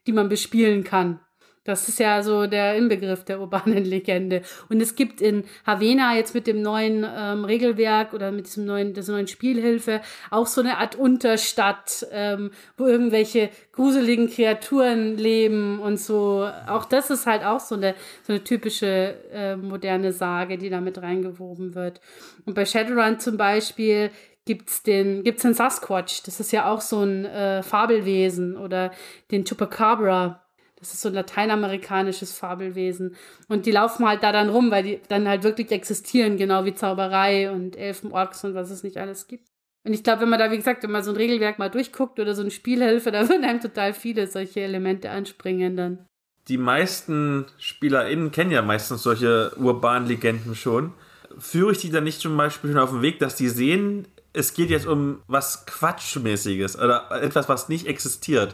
die 0.08 0.12
man 0.12 0.30
bespielen 0.30 0.84
kann. 0.84 1.20
Das 1.68 1.90
ist 1.90 2.00
ja 2.00 2.24
so 2.24 2.48
der 2.48 2.76
Inbegriff 2.76 3.26
der 3.26 3.42
urbanen 3.42 3.84
Legende. 3.84 4.42
Und 4.70 4.82
es 4.82 4.96
gibt 4.96 5.20
in 5.20 5.44
Havena 5.66 6.16
jetzt 6.16 6.34
mit 6.34 6.48
dem 6.48 6.62
neuen 6.62 7.06
ähm, 7.06 7.44
Regelwerk 7.44 8.14
oder 8.14 8.32
mit 8.32 8.48
diesem 8.48 8.66
neuen, 8.66 8.94
dieser 8.94 9.12
neuen 9.12 9.28
Spielhilfe 9.28 10.00
auch 10.32 10.48
so 10.48 10.62
eine 10.62 10.78
Art 10.78 10.96
Unterstadt, 10.96 12.08
ähm, 12.12 12.52
wo 12.78 12.86
irgendwelche 12.86 13.50
gruseligen 13.74 14.30
Kreaturen 14.30 15.18
leben 15.18 15.80
und 15.80 16.00
so. 16.00 16.50
Auch 16.68 16.86
das 16.86 17.10
ist 17.10 17.28
halt 17.28 17.44
auch 17.44 17.60
so 17.60 17.76
eine, 17.76 17.96
so 18.24 18.32
eine 18.32 18.46
typische 18.46 19.16
äh, 19.34 19.58
moderne 19.58 20.14
Sage, 20.14 20.58
die 20.58 20.70
da 20.70 20.80
mit 20.80 21.02
reingewoben 21.02 21.76
wird. 21.76 22.00
Und 22.46 22.54
bei 22.54 22.64
Shadowrun 22.64 23.20
zum 23.20 23.36
Beispiel 23.36 24.10
gibt's 24.46 24.84
den, 24.84 25.26
gibt's 25.26 25.42
den 25.42 25.54
Sasquatch. 25.54 26.24
Das 26.24 26.40
ist 26.40 26.54
ja 26.54 26.72
auch 26.72 26.80
so 26.80 27.02
ein 27.02 27.26
äh, 27.26 27.62
Fabelwesen 27.62 28.56
oder 28.56 28.92
den 29.32 29.44
Chupacabra 29.44 30.47
das 30.80 30.94
ist 30.94 31.02
so 31.02 31.10
ein 31.10 31.16
lateinamerikanisches 31.16 32.34
Fabelwesen. 32.34 33.16
Und 33.48 33.66
die 33.66 33.72
laufen 33.72 34.08
halt 34.08 34.24
da 34.24 34.32
dann 34.32 34.50
rum, 34.50 34.70
weil 34.70 34.84
die 34.84 35.02
dann 35.08 35.28
halt 35.28 35.44
wirklich 35.44 35.72
existieren, 35.72 36.38
genau 36.38 36.66
wie 36.66 36.76
Zauberei 36.76 37.52
und 37.52 37.76
Elfenorks 37.76 38.44
und 38.44 38.54
was 38.54 38.70
es 38.70 38.84
nicht 38.84 38.98
alles 38.98 39.28
gibt. 39.28 39.48
Und 39.86 39.94
ich 39.94 40.04
glaube, 40.04 40.22
wenn 40.22 40.30
man 40.30 40.40
da, 40.40 40.52
wie 40.52 40.58
gesagt, 40.58 40.84
wenn 40.84 40.92
man 40.92 41.04
so 41.04 41.12
ein 41.12 41.18
Regelwerk 41.18 41.60
mal 41.60 41.70
durchguckt 41.70 42.20
oder 42.20 42.36
so 42.36 42.42
eine 42.42 42.52
Spielhilfe, 42.52 43.12
da 43.12 43.28
würden 43.28 43.44
einem 43.44 43.62
total 43.62 43.94
viele 43.94 44.28
solche 44.28 44.62
Elemente 44.62 45.10
anspringen 45.10 45.76
dann. 45.76 46.06
Die 46.48 46.58
meisten 46.58 47.46
SpielerInnen 47.58 48.32
kennen 48.32 48.52
ja 48.52 48.62
meistens 48.62 49.04
solche 49.04 49.52
urbanen 49.58 50.08
Legenden 50.08 50.56
schon. 50.56 50.94
Führe 51.40 51.72
ich 51.72 51.80
die 51.80 51.90
dann 51.90 52.06
nicht 52.06 52.22
zum 52.22 52.38
Beispiel 52.38 52.72
schon 52.72 52.80
auf 52.80 52.92
den 52.92 53.02
Weg, 53.02 53.20
dass 53.20 53.36
die 53.36 53.50
sehen, 53.50 54.08
es 54.34 54.54
geht 54.54 54.70
jetzt 54.70 54.88
um 54.88 55.22
was 55.28 55.66
Quatschmäßiges 55.66 56.78
oder 56.78 57.10
etwas, 57.22 57.50
was 57.50 57.70
nicht 57.70 57.88
existiert? 57.88 58.54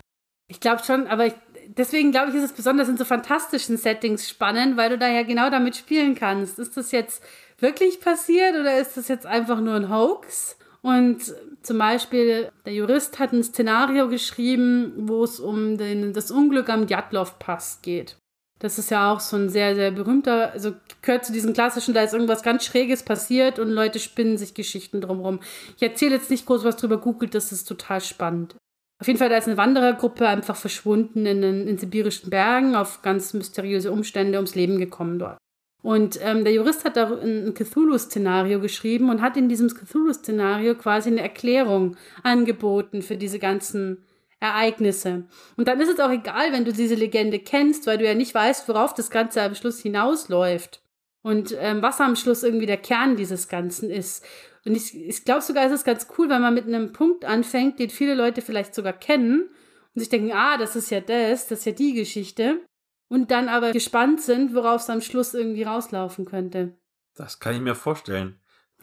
Ich 0.49 0.59
glaube 0.59 0.83
schon, 0.83 1.07
aber 1.07 1.27
ich, 1.27 1.33
deswegen 1.77 2.11
glaube 2.11 2.29
ich, 2.29 2.35
ist 2.35 2.43
es 2.43 2.53
besonders 2.53 2.89
in 2.89 2.97
so 2.97 3.05
fantastischen 3.05 3.77
Settings 3.77 4.29
spannend, 4.29 4.77
weil 4.77 4.89
du 4.89 4.97
da 4.97 5.07
ja 5.07 5.23
genau 5.23 5.49
damit 5.49 5.75
spielen 5.75 6.15
kannst. 6.15 6.59
Ist 6.59 6.77
das 6.77 6.91
jetzt 6.91 7.23
wirklich 7.59 7.99
passiert 8.01 8.55
oder 8.55 8.77
ist 8.77 8.97
das 8.97 9.07
jetzt 9.07 9.25
einfach 9.25 9.59
nur 9.59 9.75
ein 9.75 9.89
Hoax? 9.89 10.57
Und 10.81 11.33
zum 11.61 11.77
Beispiel, 11.77 12.49
der 12.65 12.73
Jurist 12.73 13.17
hat 13.17 13.31
ein 13.31 13.43
Szenario 13.43 14.09
geschrieben, 14.09 14.93
wo 14.97 15.23
es 15.23 15.39
um 15.39 15.77
den, 15.77 16.11
das 16.11 16.29
Unglück 16.29 16.69
am 16.69 16.87
Djatlov-Pass 16.87 17.81
geht. 17.81 18.17
Das 18.59 18.77
ist 18.77 18.91
ja 18.91 19.11
auch 19.11 19.19
so 19.19 19.37
ein 19.37 19.49
sehr, 19.49 19.75
sehr 19.75 19.91
berühmter, 19.91 20.51
also 20.51 20.73
gehört 21.01 21.25
zu 21.25 21.33
diesen 21.33 21.53
klassischen, 21.53 21.93
da 21.93 22.01
ist 22.01 22.13
irgendwas 22.13 22.43
ganz 22.43 22.65
Schräges 22.65 23.03
passiert 23.03 23.59
und 23.59 23.69
Leute 23.69 23.99
spinnen 23.99 24.37
sich 24.37 24.53
Geschichten 24.53 25.01
drumherum. 25.01 25.41
Ich 25.75 25.83
erzähle 25.83 26.15
jetzt 26.15 26.29
nicht 26.29 26.45
groß 26.45 26.63
was 26.63 26.77
drüber, 26.77 26.97
googelt, 26.97 27.35
das 27.35 27.51
ist 27.51 27.65
total 27.65 27.99
spannend. 27.99 28.55
Auf 28.99 29.07
jeden 29.07 29.19
Fall, 29.19 29.29
da 29.29 29.37
ist 29.37 29.47
eine 29.47 29.57
Wanderergruppe 29.57 30.27
einfach 30.27 30.55
verschwunden 30.55 31.25
in 31.25 31.41
den 31.41 31.67
in 31.67 31.77
sibirischen 31.77 32.29
Bergen, 32.29 32.75
auf 32.75 33.01
ganz 33.01 33.33
mysteriöse 33.33 33.91
Umstände 33.91 34.37
ums 34.37 34.55
Leben 34.55 34.77
gekommen 34.79 35.19
dort. 35.19 35.37
Und 35.83 36.17
ähm, 36.21 36.45
der 36.45 36.53
Jurist 36.53 36.85
hat 36.85 36.95
da 36.95 37.11
ein 37.13 37.53
Cthulhu-Szenario 37.53 38.61
geschrieben 38.61 39.09
und 39.09 39.21
hat 39.21 39.35
in 39.35 39.49
diesem 39.49 39.67
Cthulhu-Szenario 39.67 40.75
quasi 40.75 41.09
eine 41.09 41.21
Erklärung 41.21 41.97
angeboten 42.23 43.01
für 43.01 43.17
diese 43.17 43.37
ganzen 43.37 44.05
Ereignisse. 44.39 45.25
Und 45.57 45.67
dann 45.67 45.81
ist 45.81 45.89
es 45.89 45.99
auch 45.99 46.09
egal, 46.09 46.53
wenn 46.53 46.63
du 46.63 46.71
diese 46.71 46.95
Legende 46.95 47.39
kennst, 47.39 47.85
weil 47.85 47.97
du 47.97 48.05
ja 48.05 48.13
nicht 48.13 48.33
weißt, 48.33 48.67
worauf 48.69 48.93
das 48.93 49.09
Ganze 49.09 49.41
am 49.41 49.55
Schluss 49.55 49.79
hinausläuft. 49.79 50.81
Und 51.21 51.55
ähm, 51.59 51.81
was 51.81 51.99
am 51.99 52.15
Schluss 52.15 52.43
irgendwie 52.43 52.65
der 52.65 52.77
Kern 52.77 53.17
dieses 53.17 53.49
Ganzen 53.49 53.89
ist. 53.89 54.25
Und 54.65 54.75
ich, 54.75 54.95
ich 54.95 55.25
glaube 55.25 55.41
sogar, 55.41 55.65
es 55.65 55.71
ist 55.71 55.85
ganz 55.85 56.07
cool, 56.17 56.29
weil 56.29 56.39
man 56.39 56.53
mit 56.53 56.67
einem 56.67 56.93
Punkt 56.93 57.25
anfängt, 57.25 57.79
den 57.79 57.89
viele 57.89 58.15
Leute 58.15 58.41
vielleicht 58.41 58.73
sogar 58.73 58.93
kennen 58.93 59.49
und 59.93 59.99
sich 59.99 60.09
denken, 60.09 60.31
ah, 60.31 60.57
das 60.57 60.75
ist 60.75 60.89
ja 60.89 61.01
das, 61.01 61.47
das 61.47 61.59
ist 61.59 61.65
ja 61.65 61.71
die 61.73 61.93
Geschichte. 61.93 62.61
Und 63.09 63.29
dann 63.31 63.49
aber 63.49 63.73
gespannt 63.73 64.21
sind, 64.21 64.55
worauf 64.55 64.81
es 64.81 64.89
am 64.89 65.01
Schluss 65.01 65.33
irgendwie 65.33 65.63
rauslaufen 65.63 66.25
könnte. 66.25 66.77
Das 67.15 67.39
kann 67.39 67.55
ich 67.55 67.61
mir 67.61 67.75
vorstellen. 67.75 68.39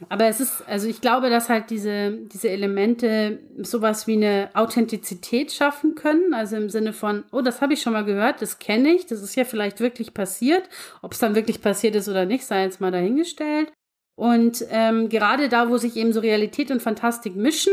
Aber 0.09 0.27
es 0.27 0.41
ist, 0.41 0.63
also 0.67 0.89
ich 0.89 1.01
glaube, 1.01 1.29
dass 1.29 1.49
halt 1.49 1.69
diese, 1.69 2.13
diese 2.33 2.49
Elemente 2.49 3.41
sowas 3.59 4.07
wie 4.07 4.15
eine 4.15 4.51
Authentizität 4.55 5.53
schaffen 5.53 5.95
können. 5.95 6.33
Also 6.33 6.57
im 6.57 6.71
Sinne 6.71 6.93
von, 6.93 7.25
oh, 7.33 7.43
das 7.43 7.61
habe 7.61 7.75
ich 7.75 7.83
schon 7.83 7.93
mal 7.93 8.05
gehört, 8.05 8.41
das 8.41 8.59
kenne 8.59 8.95
ich, 8.95 9.07
das 9.07 9.21
ist 9.21 9.35
ja 9.35 9.45
vielleicht 9.45 9.81
wirklich 9.81 10.15
passiert. 10.15 10.69
Ob 11.03 11.13
es 11.13 11.19
dann 11.19 11.35
wirklich 11.35 11.61
passiert 11.61 11.95
ist 11.97 12.09
oder 12.09 12.25
nicht, 12.25 12.47
sei 12.47 12.63
jetzt 12.63 12.81
mal 12.81 12.93
dahingestellt. 12.93 13.73
Und 14.21 14.67
ähm, 14.69 15.09
gerade 15.09 15.49
da, 15.49 15.71
wo 15.71 15.79
sich 15.79 15.97
eben 15.97 16.13
so 16.13 16.21
Realität 16.21 16.71
und 16.71 16.83
Fantastik 16.83 17.37
mischen, 17.37 17.73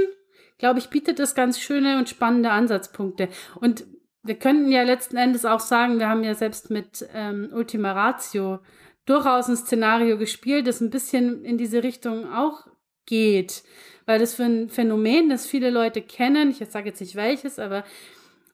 glaube 0.57 0.80
ich, 0.80 0.90
bietet 0.90 1.19
es 1.19 1.36
ganz 1.36 1.60
schöne 1.60 1.98
und 1.98 2.07
spannende 2.07 2.52
Ansatzpunkte. 2.52 3.28
Und 3.60 3.86
wir 4.24 4.36
könnten 4.36 4.72
ja 4.72 4.84
letzten 4.84 5.18
Endes 5.18 5.44
auch 5.44 5.60
sagen, 5.60 5.99
wir 5.99 6.07
haben 6.07 6.24
ja 6.24 6.34
selbst 6.36 6.69
mit 6.69 7.06
ähm, 7.14 7.49
Ultima 7.52 7.91
Ratio 7.91 8.60
durchaus 9.06 9.49
ein 9.49 9.57
Szenario 9.57 10.18
gespielt, 10.18 10.68
das 10.68 10.80
ein 10.80 10.90
bisschen 10.90 11.44
in 11.44 11.57
diese 11.57 11.84
Richtung 11.84 12.32
auch 12.32 12.65
geht. 13.06 13.64
Weil 14.06 14.19
das 14.19 14.36
für 14.36 14.45
ein 14.45 14.69
Phänomen, 14.69 15.28
das 15.28 15.48
viele 15.48 15.69
Leute 15.69 16.02
kennen, 16.02 16.52
ich 16.52 16.65
sage 16.69 16.88
jetzt 16.88 17.02
nicht 17.02 17.18
welches, 17.18 17.60
aber 17.60 17.84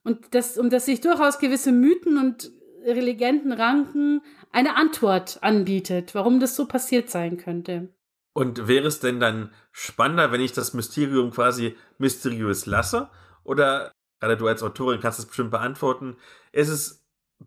und 0.02 0.34
das, 0.34 0.58
um 0.58 0.68
das 0.68 0.86
sich 0.86 1.00
durchaus 1.00 1.38
gewisse 1.38 1.70
Mythen 1.70 2.18
und 2.18 2.50
Legenden 2.92 3.52
ranken, 3.52 4.20
eine 4.52 4.76
Antwort 4.76 5.38
anbietet, 5.42 6.14
warum 6.14 6.40
das 6.40 6.56
so 6.56 6.66
passiert 6.66 7.10
sein 7.10 7.36
könnte. 7.36 7.88
Und 8.34 8.66
wäre 8.66 8.86
es 8.88 9.00
denn 9.00 9.20
dann 9.20 9.52
spannender, 9.70 10.32
wenn 10.32 10.40
ich 10.40 10.52
das 10.52 10.74
Mysterium 10.74 11.30
quasi 11.30 11.76
mysteriös 11.98 12.66
lasse? 12.66 13.08
Oder, 13.44 13.92
gerade 14.20 14.36
du 14.36 14.46
als 14.46 14.62
Autorin 14.62 15.00
kannst 15.00 15.18
es 15.20 15.26
bestimmt 15.26 15.52
beantworten, 15.52 16.16
ist 16.52 16.68
es 16.68 17.04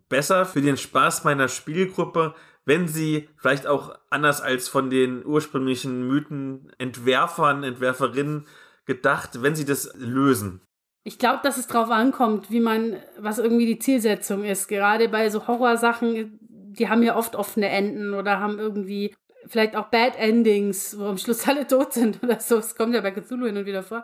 besser 0.08 0.46
für 0.46 0.62
den 0.62 0.76
Spaß 0.76 1.24
meiner 1.24 1.48
Spielgruppe, 1.48 2.34
wenn 2.64 2.88
sie 2.88 3.28
vielleicht 3.36 3.66
auch 3.66 3.98
anders 4.10 4.40
als 4.40 4.68
von 4.68 4.90
den 4.90 5.24
ursprünglichen 5.24 6.06
Mythenentwerfern, 6.06 7.64
Entwerferinnen 7.64 8.46
gedacht, 8.84 9.42
wenn 9.42 9.54
sie 9.54 9.64
das 9.64 9.94
lösen. 9.94 10.62
Ich 11.08 11.18
glaube, 11.18 11.40
dass 11.42 11.56
es 11.56 11.66
darauf 11.66 11.90
ankommt, 11.90 12.50
wie 12.50 12.60
man, 12.60 12.96
was 13.16 13.38
irgendwie 13.38 13.64
die 13.64 13.78
Zielsetzung 13.78 14.44
ist. 14.44 14.68
Gerade 14.68 15.08
bei 15.08 15.30
so 15.30 15.48
Horrorsachen, 15.48 16.38
die 16.42 16.90
haben 16.90 17.02
ja 17.02 17.16
oft 17.16 17.34
offene 17.34 17.70
Enden 17.70 18.12
oder 18.12 18.40
haben 18.40 18.58
irgendwie 18.58 19.14
vielleicht 19.46 19.74
auch 19.74 19.86
Bad 19.86 20.18
Endings, 20.18 20.98
wo 20.98 21.06
am 21.06 21.16
Schluss 21.16 21.48
alle 21.48 21.66
tot 21.66 21.94
sind 21.94 22.22
oder 22.22 22.38
so. 22.40 22.58
Es 22.58 22.76
kommt 22.76 22.94
ja 22.94 23.00
bei 23.00 23.10
Cthulhu 23.10 23.46
hin 23.46 23.56
und 23.56 23.64
wieder 23.64 23.82
vor. 23.82 24.02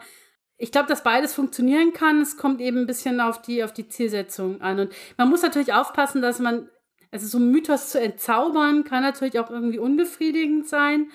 Ich 0.57 0.73
glaube, 0.73 0.89
dass 0.89 1.03
beides 1.03 1.35
funktionieren 1.35 1.93
kann. 1.93 2.23
Es 2.23 2.39
kommt 2.39 2.63
eben 2.63 2.79
ein 2.79 2.87
bisschen 2.87 3.21
auf 3.21 3.43
die, 3.43 3.63
auf 3.63 3.75
die 3.75 3.87
Zielsetzung 3.87 4.63
an. 4.63 4.81
Und 4.81 4.95
man 5.19 5.29
muss 5.29 5.43
natürlich 5.43 5.75
aufpassen, 5.75 6.23
dass 6.23 6.39
man 6.39 6.71
also 7.11 7.27
so 7.27 7.37
einen 7.37 7.51
Mythos 7.51 7.91
zu 7.91 8.01
entzaubern, 8.01 8.85
kann 8.85 9.03
natürlich 9.03 9.39
auch 9.39 9.51
irgendwie 9.51 9.79
unbefriedigend 9.79 10.67
sein. 10.67 11.11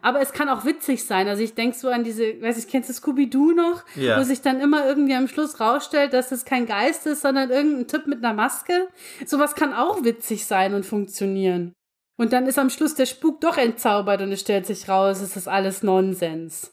Aber 0.00 0.20
es 0.20 0.32
kann 0.32 0.48
auch 0.48 0.64
witzig 0.64 1.04
sein. 1.04 1.28
Also 1.28 1.42
ich 1.42 1.54
denke 1.54 1.76
so 1.76 1.88
an 1.88 2.04
diese, 2.04 2.40
weiß 2.40 2.58
ich, 2.58 2.68
kennst 2.68 2.88
du 2.88 2.94
Scooby-Doo 2.94 3.52
noch? 3.52 3.84
Ja. 3.96 4.18
Wo 4.18 4.22
sich 4.22 4.40
dann 4.40 4.60
immer 4.60 4.86
irgendwie 4.86 5.14
am 5.14 5.28
Schluss 5.28 5.60
rausstellt, 5.60 6.12
dass 6.12 6.32
es 6.32 6.44
kein 6.44 6.66
Geist 6.66 7.06
ist, 7.06 7.22
sondern 7.22 7.50
irgendein 7.50 7.88
Typ 7.88 8.06
mit 8.06 8.24
einer 8.24 8.34
Maske. 8.34 8.88
Sowas 9.26 9.54
kann 9.54 9.74
auch 9.74 10.04
witzig 10.04 10.46
sein 10.46 10.74
und 10.74 10.86
funktionieren. 10.86 11.74
Und 12.16 12.32
dann 12.32 12.46
ist 12.46 12.58
am 12.58 12.70
Schluss 12.70 12.94
der 12.94 13.06
Spuk 13.06 13.40
doch 13.40 13.56
entzaubert 13.56 14.22
und 14.22 14.32
es 14.32 14.40
stellt 14.40 14.66
sich 14.66 14.88
raus, 14.88 15.20
es 15.20 15.36
ist 15.36 15.48
alles 15.48 15.82
Nonsens. 15.82 16.72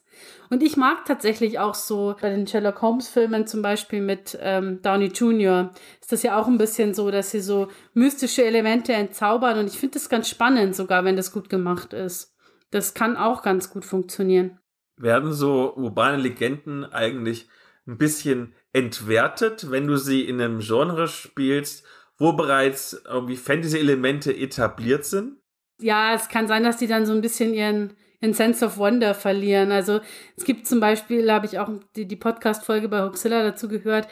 Und 0.50 0.64
ich 0.64 0.78
mag 0.78 1.06
tatsächlich 1.06 1.60
auch 1.60 1.76
so 1.76 2.16
bei 2.20 2.30
den 2.30 2.48
Sherlock 2.48 2.82
Holmes-Filmen 2.82 3.48
zum 3.48 3.62
Beispiel 3.62 4.02
mit 4.02 4.38
ähm, 4.42 4.82
Downey 4.82 5.08
Jr. 5.08 5.72
ist 6.02 6.12
das 6.12 6.24
ja 6.24 6.40
auch 6.40 6.48
ein 6.48 6.58
bisschen 6.58 6.94
so, 6.94 7.12
dass 7.12 7.32
sie 7.32 7.40
so 7.40 7.68
mystische 7.94 8.44
Elemente 8.44 8.94
entzaubern. 8.94 9.60
Und 9.60 9.68
ich 9.68 9.80
finde 9.80 9.94
das 9.94 10.10
ganz 10.10 10.28
spannend, 10.28 10.76
sogar 10.76 11.06
wenn 11.06 11.16
das 11.16 11.32
gut 11.32 11.50
gemacht 11.50 11.94
ist. 11.94 12.36
Das 12.72 12.94
kann 12.94 13.18
auch 13.18 13.42
ganz 13.42 13.70
gut 13.70 13.86
funktionieren. 13.86 14.60
Werden 14.98 15.34
so 15.34 15.74
urbane 15.76 16.18
Legenden 16.18 16.86
eigentlich 16.86 17.48
ein 17.88 17.98
bisschen 17.98 18.54
entwertet, 18.74 19.72
wenn 19.72 19.88
du 19.88 19.98
sie 19.98 20.28
in 20.28 20.40
einem 20.40 20.60
Genre 20.60 21.08
spielst, 21.08 21.86
wo 22.18 22.34
bereits 22.34 23.02
irgendwie 23.06 23.38
Fantasy-Elemente 23.38 24.36
etabliert 24.36 25.06
sind? 25.06 25.38
Ja, 25.82 26.14
es 26.14 26.28
kann 26.28 26.48
sein, 26.48 26.64
dass 26.64 26.78
die 26.78 26.88
dann 26.88 27.06
so 27.06 27.14
ein 27.14 27.22
bisschen 27.22 27.54
ihren 27.54 27.94
in 28.22 28.34
Sense 28.34 28.66
of 28.66 28.78
Wonder 28.78 29.16
verlieren. 29.16 29.72
Also 29.72 30.02
es 30.36 30.44
gibt 30.44 30.68
zum 30.68 30.80
Beispiel, 30.80 31.32
habe 31.32 31.46
ich 31.46 31.58
auch 31.58 31.70
die, 31.96 32.06
die 32.06 32.16
Podcast-Folge 32.18 32.90
bei 32.90 33.02
Hoaxilla 33.02 33.44
dazu 33.44 33.68
gehört, 33.68 34.08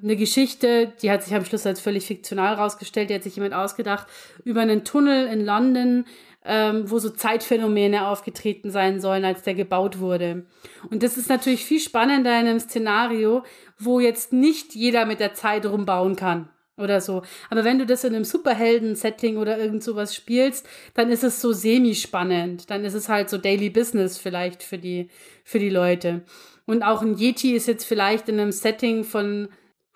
eine 0.00 0.16
Geschichte, 0.16 0.92
die 1.02 1.10
hat 1.10 1.22
sich 1.22 1.34
am 1.34 1.44
Schluss 1.44 1.66
als 1.66 1.80
völlig 1.80 2.06
fiktional 2.06 2.54
rausgestellt, 2.54 3.10
die 3.10 3.14
hat 3.14 3.22
sich 3.22 3.36
jemand 3.36 3.54
ausgedacht, 3.54 4.06
über 4.44 4.62
einen 4.62 4.84
Tunnel 4.84 5.26
in 5.26 5.44
London, 5.44 6.06
ähm, 6.44 6.90
wo 6.90 6.98
so 6.98 7.10
Zeitphänomene 7.10 8.06
aufgetreten 8.06 8.70
sein 8.70 9.00
sollen, 9.00 9.24
als 9.24 9.42
der 9.42 9.54
gebaut 9.54 10.00
wurde. 10.00 10.46
Und 10.90 11.02
das 11.02 11.16
ist 11.16 11.28
natürlich 11.28 11.64
viel 11.64 11.80
spannender 11.80 12.38
in 12.40 12.46
einem 12.46 12.60
Szenario, 12.60 13.44
wo 13.78 14.00
jetzt 14.00 14.32
nicht 14.32 14.74
jeder 14.74 15.06
mit 15.06 15.20
der 15.20 15.34
Zeit 15.34 15.66
rumbauen 15.66 16.16
kann 16.16 16.48
oder 16.76 17.00
so. 17.00 17.22
Aber 17.50 17.64
wenn 17.64 17.78
du 17.78 17.86
das 17.86 18.04
in 18.04 18.14
einem 18.14 18.24
Superhelden-Setting 18.24 19.36
oder 19.36 19.58
irgend 19.58 19.82
sowas 19.82 20.14
spielst, 20.14 20.68
dann 20.94 21.10
ist 21.10 21.24
es 21.24 21.40
so 21.40 21.52
semi-spannend. 21.52 22.70
Dann 22.70 22.84
ist 22.84 22.94
es 22.94 23.08
halt 23.08 23.30
so 23.30 23.38
Daily 23.38 23.70
Business 23.70 24.18
vielleicht 24.18 24.62
für 24.62 24.78
die, 24.78 25.08
für 25.44 25.58
die 25.58 25.70
Leute. 25.70 26.22
Und 26.66 26.82
auch 26.82 27.02
ein 27.02 27.18
Yeti 27.18 27.54
ist 27.54 27.68
jetzt 27.68 27.84
vielleicht 27.84 28.28
in 28.28 28.40
einem 28.40 28.52
Setting 28.52 29.04
von 29.04 29.48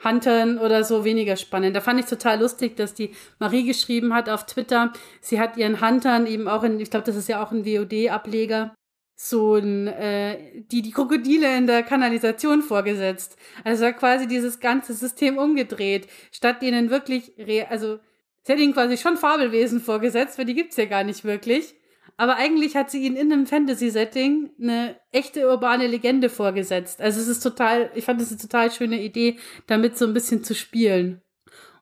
Huntern 0.04 0.58
oder 0.58 0.84
so 0.84 1.04
weniger 1.04 1.36
spannend. 1.36 1.74
Da 1.74 1.80
fand 1.80 2.00
ich 2.00 2.06
total 2.06 2.40
lustig, 2.40 2.76
dass 2.76 2.94
die 2.94 3.12
Marie 3.38 3.64
geschrieben 3.64 4.14
hat 4.14 4.28
auf 4.28 4.46
Twitter, 4.46 4.92
sie 5.20 5.40
hat 5.40 5.56
ihren 5.56 5.80
Huntern 5.80 6.26
eben 6.26 6.48
auch 6.48 6.62
in, 6.62 6.78
ich 6.80 6.90
glaube, 6.90 7.06
das 7.06 7.16
ist 7.16 7.28
ja 7.28 7.42
auch 7.42 7.50
ein 7.50 7.64
WOD-Ableger, 7.64 8.74
so 9.16 9.54
ein, 9.56 9.86
äh, 9.86 10.62
die, 10.70 10.82
die 10.82 10.90
Krokodile 10.90 11.56
in 11.56 11.66
der 11.66 11.82
Kanalisation 11.82 12.62
vorgesetzt. 12.62 13.36
Also 13.64 13.90
quasi 13.92 14.28
dieses 14.28 14.60
ganze 14.60 14.92
System 14.92 15.38
umgedreht. 15.38 16.06
Statt 16.30 16.62
ihnen 16.62 16.90
wirklich, 16.90 17.32
also, 17.70 17.98
sie 18.42 18.52
hat 18.52 18.58
ihnen 18.60 18.74
quasi 18.74 18.98
schon 18.98 19.16
Fabelwesen 19.16 19.80
vorgesetzt, 19.80 20.38
weil 20.38 20.44
die 20.44 20.54
gibt's 20.54 20.76
ja 20.76 20.84
gar 20.84 21.02
nicht 21.02 21.24
wirklich. 21.24 21.74
Aber 22.16 22.36
eigentlich 22.36 22.76
hat 22.76 22.90
sie 22.90 23.04
ihnen 23.04 23.16
in 23.16 23.32
einem 23.32 23.46
Fantasy-Setting 23.46 24.50
eine 24.60 24.96
echte 25.12 25.48
urbane 25.48 25.86
Legende 25.86 26.30
vorgesetzt. 26.30 27.00
Also 27.00 27.20
es 27.20 27.28
ist 27.28 27.40
total, 27.42 27.90
ich 27.94 28.04
fand 28.04 28.20
das 28.20 28.30
eine 28.30 28.40
total 28.40 28.70
schöne 28.70 29.02
Idee, 29.02 29.38
damit 29.66 29.98
so 29.98 30.06
ein 30.06 30.14
bisschen 30.14 30.42
zu 30.42 30.54
spielen. 30.54 31.20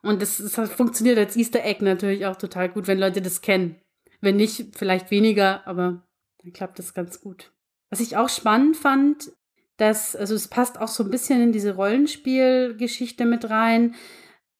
Und 0.01 0.21
das, 0.21 0.37
das 0.37 0.71
funktioniert 0.71 1.17
als 1.17 1.35
Easter 1.35 1.63
Egg 1.63 1.83
natürlich 1.83 2.25
auch 2.25 2.35
total 2.35 2.69
gut, 2.69 2.87
wenn 2.87 2.99
Leute 2.99 3.21
das 3.21 3.41
kennen. 3.41 3.77
Wenn 4.21 4.35
nicht, 4.35 4.75
vielleicht 4.75 5.09
weniger, 5.09 5.65
aber 5.65 6.03
dann 6.43 6.53
klappt 6.53 6.79
das 6.79 6.93
ganz 6.93 7.21
gut. 7.21 7.51
Was 7.89 8.01
ich 8.01 8.17
auch 8.17 8.29
spannend 8.29 8.75
fand, 8.75 9.31
dass, 9.77 10.15
also 10.15 10.35
es 10.35 10.47
passt 10.47 10.79
auch 10.79 10.87
so 10.87 11.03
ein 11.03 11.11
bisschen 11.11 11.41
in 11.41 11.51
diese 11.51 11.75
Rollenspielgeschichte 11.75 13.25
mit 13.25 13.49
rein, 13.49 13.95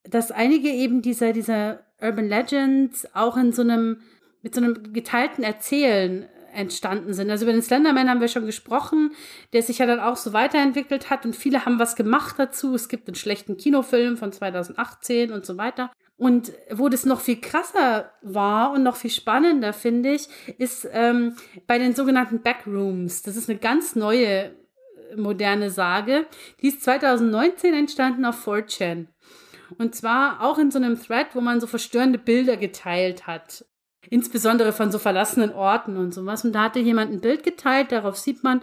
dass 0.04 0.32
einige 0.32 0.70
eben 0.70 1.02
dieser, 1.02 1.34
dieser 1.34 1.86
Urban 2.02 2.28
Legends 2.28 3.08
auch 3.14 3.38
in 3.38 3.54
so 3.54 3.62
einem, 3.62 4.02
mit 4.46 4.54
so 4.54 4.62
einem 4.62 4.94
geteilten 4.94 5.44
Erzählen 5.44 6.30
entstanden 6.54 7.16
sind. 7.16 7.32
Also 7.32 7.46
über 7.46 7.52
den 7.52 7.64
Slenderman 7.64 8.08
haben 8.08 8.22
wir 8.22 8.28
schon 8.28 8.46
gesprochen, 8.46 9.12
der 9.54 9.64
sich 9.64 9.80
ja 9.80 9.88
dann 9.88 10.00
auch 10.00 10.18
so 10.18 10.34
weiterentwickelt 10.34 11.10
hat 11.10 11.26
und 11.26 11.36
viele 11.36 11.66
haben 11.66 11.80
was 11.80 11.96
gemacht 11.96 12.36
dazu. 12.38 12.76
Es 12.76 12.88
gibt 12.88 13.08
einen 13.08 13.16
schlechten 13.16 13.58
Kinofilm 13.58 14.18
von 14.18 14.32
2018 14.32 15.32
und 15.32 15.48
so 15.48 15.58
weiter. 15.58 15.92
Und 16.16 16.54
wo 16.70 16.90
das 16.90 17.08
noch 17.08 17.22
viel 17.22 17.42
krasser 17.42 18.12
war 18.22 18.72
und 18.72 18.84
noch 18.84 18.98
viel 18.98 19.10
spannender, 19.10 19.74
finde 19.74 20.14
ich, 20.14 20.28
ist 20.60 20.88
ähm, 20.94 21.36
bei 21.66 21.80
den 21.80 21.96
sogenannten 21.96 22.44
Backrooms. 22.44 23.24
Das 23.24 23.38
ist 23.38 23.50
eine 23.50 23.58
ganz 23.58 23.96
neue, 23.96 24.28
äh, 24.28 24.54
moderne 25.18 25.72
Sage. 25.72 26.28
Die 26.62 26.68
ist 26.68 26.84
2019 26.84 27.74
entstanden 27.74 28.26
auf 28.26 28.48
4chan. 28.48 29.08
Und 29.80 29.96
zwar 29.96 30.42
auch 30.42 30.60
in 30.60 30.70
so 30.70 30.78
einem 30.78 31.02
Thread, 31.02 31.34
wo 31.34 31.42
man 31.42 31.60
so 31.60 31.66
verstörende 31.66 32.20
Bilder 32.20 32.58
geteilt 32.58 33.26
hat. 33.26 33.66
Insbesondere 34.10 34.74
von 34.74 34.92
so 34.92 35.00
verlassenen 35.00 35.54
Orten 35.54 35.98
und 35.98 36.14
sowas. 36.14 36.44
Und 36.46 36.54
da 36.54 36.64
hatte 36.64 36.80
jemand 36.80 37.12
ein 37.12 37.22
Bild 37.22 37.44
geteilt, 37.44 37.92
darauf 37.92 38.18
sieht 38.18 38.44
man, 38.44 38.62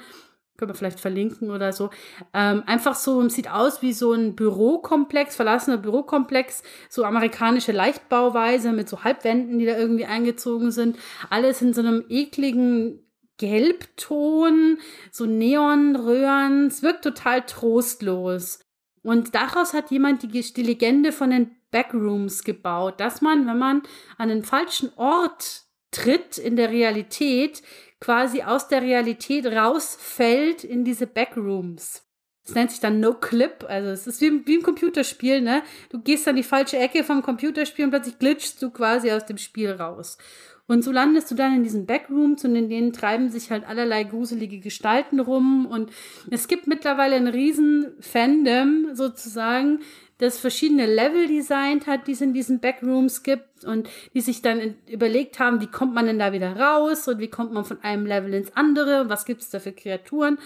können 0.57 0.71
wir 0.71 0.75
vielleicht 0.75 1.01
verlinken 1.01 1.51
oder 1.51 1.73
so. 1.73 1.91
Ähm, 2.35 2.63
einfach 2.67 2.95
so, 2.95 3.29
sieht 3.29 3.51
aus 3.51 3.83
wie 3.83 3.93
so 3.93 4.13
ein 4.13 4.37
Bürokomplex, 4.37 5.35
verlassener 5.35 5.79
Bürokomplex, 5.79 6.63
so 6.89 7.05
amerikanische 7.05 7.73
Leichtbauweise 7.73 8.73
mit 8.73 8.89
so 8.89 9.03
Halbwänden, 9.03 9.59
die 9.59 9.67
da 9.67 9.77
irgendwie 9.77 10.05
eingezogen 10.05 10.71
sind. 10.71 10.99
Alles 11.31 11.63
in 11.63 11.75
so 11.75 11.81
einem 11.81 12.05
ekligen 12.09 13.01
Gelbton, 13.39 14.79
so 15.11 15.27
Neonröhren. 15.27 16.67
Es 16.69 16.83
wirkt 16.83 17.03
total 17.03 17.43
trostlos. 17.43 18.61
Und 19.03 19.35
daraus 19.35 19.75
hat 19.75 19.91
jemand 19.91 20.23
die, 20.23 20.29
die 20.29 20.63
Legende 20.63 21.11
von 21.11 21.31
den 21.31 21.51
Backrooms 21.73 22.45
gebaut, 22.45 23.01
dass 23.01 23.21
man, 23.21 23.47
wenn 23.49 23.59
man 23.59 23.83
an 24.17 24.29
den 24.29 24.45
falschen 24.45 24.93
Ort 24.97 25.63
tritt 25.91 26.39
in 26.39 26.55
der 26.55 26.71
Realität, 26.71 27.63
quasi 28.01 28.43
aus 28.43 28.69
der 28.69 28.83
Realität 28.83 29.47
rausfällt 29.47 30.63
in 30.63 30.85
diese 30.85 31.07
Backrooms. 31.09 32.07
Das 32.45 32.55
nennt 32.57 32.71
sich 32.73 32.81
dann 32.81 32.99
No 32.99 33.15
Clip, 33.15 33.65
also 33.69 33.91
es 33.91 34.07
ist 34.09 34.21
wie, 34.21 34.45
wie 34.47 34.57
im 34.57 34.63
Computerspiel, 34.63 35.41
ne? 35.41 35.63
Du 35.91 36.01
gehst 36.01 36.27
dann 36.27 36.35
die 36.35 36.43
falsche 36.43 36.77
Ecke 36.77 37.05
vom 37.05 37.23
Computerspiel 37.23 37.85
und 37.85 37.93
plötzlich 37.93 38.19
glitschst 38.19 38.61
du 38.61 38.71
quasi 38.71 39.13
aus 39.13 39.27
dem 39.27 39.39
Spiel 39.39 39.71
raus. 39.71 40.19
Und 40.67 40.83
so 40.83 40.91
landest 40.91 41.31
du 41.31 41.35
dann 41.35 41.55
in 41.55 41.65
diesen 41.65 41.87
Backrooms 41.87 42.45
und 42.45 42.57
in 42.57 42.69
denen 42.69 42.93
treiben 42.93 43.31
sich 43.31 43.51
halt 43.51 43.67
allerlei 43.67 44.05
gruselige 44.05 44.59
Gestalten 44.59 45.21
rum. 45.21 45.67
Und 45.67 45.91
es 46.31 46.49
gibt 46.49 46.67
mittlerweile 46.67 47.17
einen 47.17 47.29
riesen 47.29 47.95
Fandom 48.01 48.95
sozusagen, 48.95 49.81
das 50.23 50.39
verschiedene 50.39 50.87
Level 50.87 51.27
designt 51.27 51.89
hat, 51.89 52.07
die 52.07 52.13
es 52.13 52.21
in 52.21 52.33
diesen 52.33 52.61
Backrooms 52.61 53.25
gibt 53.25 53.65
und 53.65 53.89
die 54.15 54.21
sich 54.21 54.41
dann 54.41 54.77
überlegt 54.89 55.41
haben, 55.41 55.61
wie 55.61 55.67
kommt 55.67 55.95
man 55.95 56.07
denn 56.07 56.21
da 56.21 56.33
wieder 56.33 56.57
raus 56.57 57.09
und 57.09 57.19
wie 57.19 57.29
kommt 57.29 57.53
man 57.53 57.65
von 57.65 57.83
einem 57.83 58.07
Level 58.07 58.33
ins 58.33 58.55
andere 58.55 59.01
und 59.03 59.09
was 59.09 59.25
gibt 59.25 59.43
es 59.43 59.51
da 59.51 59.59
für 59.59 59.73
Kreaturen. 59.73 60.39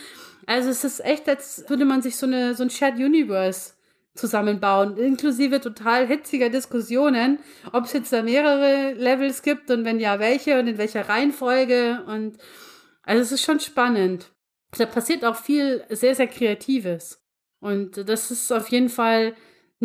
Also 0.46 0.70
es 0.70 0.82
ist 0.82 1.04
echt, 1.04 1.28
als 1.28 1.64
würde 1.68 1.84
man 1.84 2.00
sich 2.00 2.16
so, 2.16 2.26
eine, 2.26 2.54
so 2.54 2.62
ein 2.62 2.70
Shared 2.70 2.96
Universe 2.96 3.74
zusammenbauen, 4.14 4.96
inklusive 4.96 5.60
total 5.60 6.06
hitziger 6.06 6.48
Diskussionen, 6.48 7.38
ob 7.70 7.84
es 7.84 7.92
jetzt 7.92 8.14
da 8.14 8.22
mehrere 8.22 8.94
Levels 8.94 9.42
gibt 9.42 9.70
und 9.70 9.84
wenn 9.84 10.00
ja, 10.00 10.18
welche 10.18 10.58
und 10.58 10.68
in 10.68 10.78
welcher 10.78 11.06
Reihenfolge 11.06 12.02
und 12.06 12.38
also 13.02 13.20
es 13.20 13.30
ist 13.30 13.44
schon 13.44 13.60
spannend. 13.60 14.32
Da 14.78 14.86
passiert 14.86 15.22
auch 15.22 15.36
viel 15.36 15.84
sehr, 15.90 16.14
sehr 16.14 16.28
Kreatives. 16.28 17.22
Und 17.60 18.08
das 18.08 18.30
ist 18.30 18.50
auf 18.52 18.68
jeden 18.68 18.88
Fall 18.88 19.34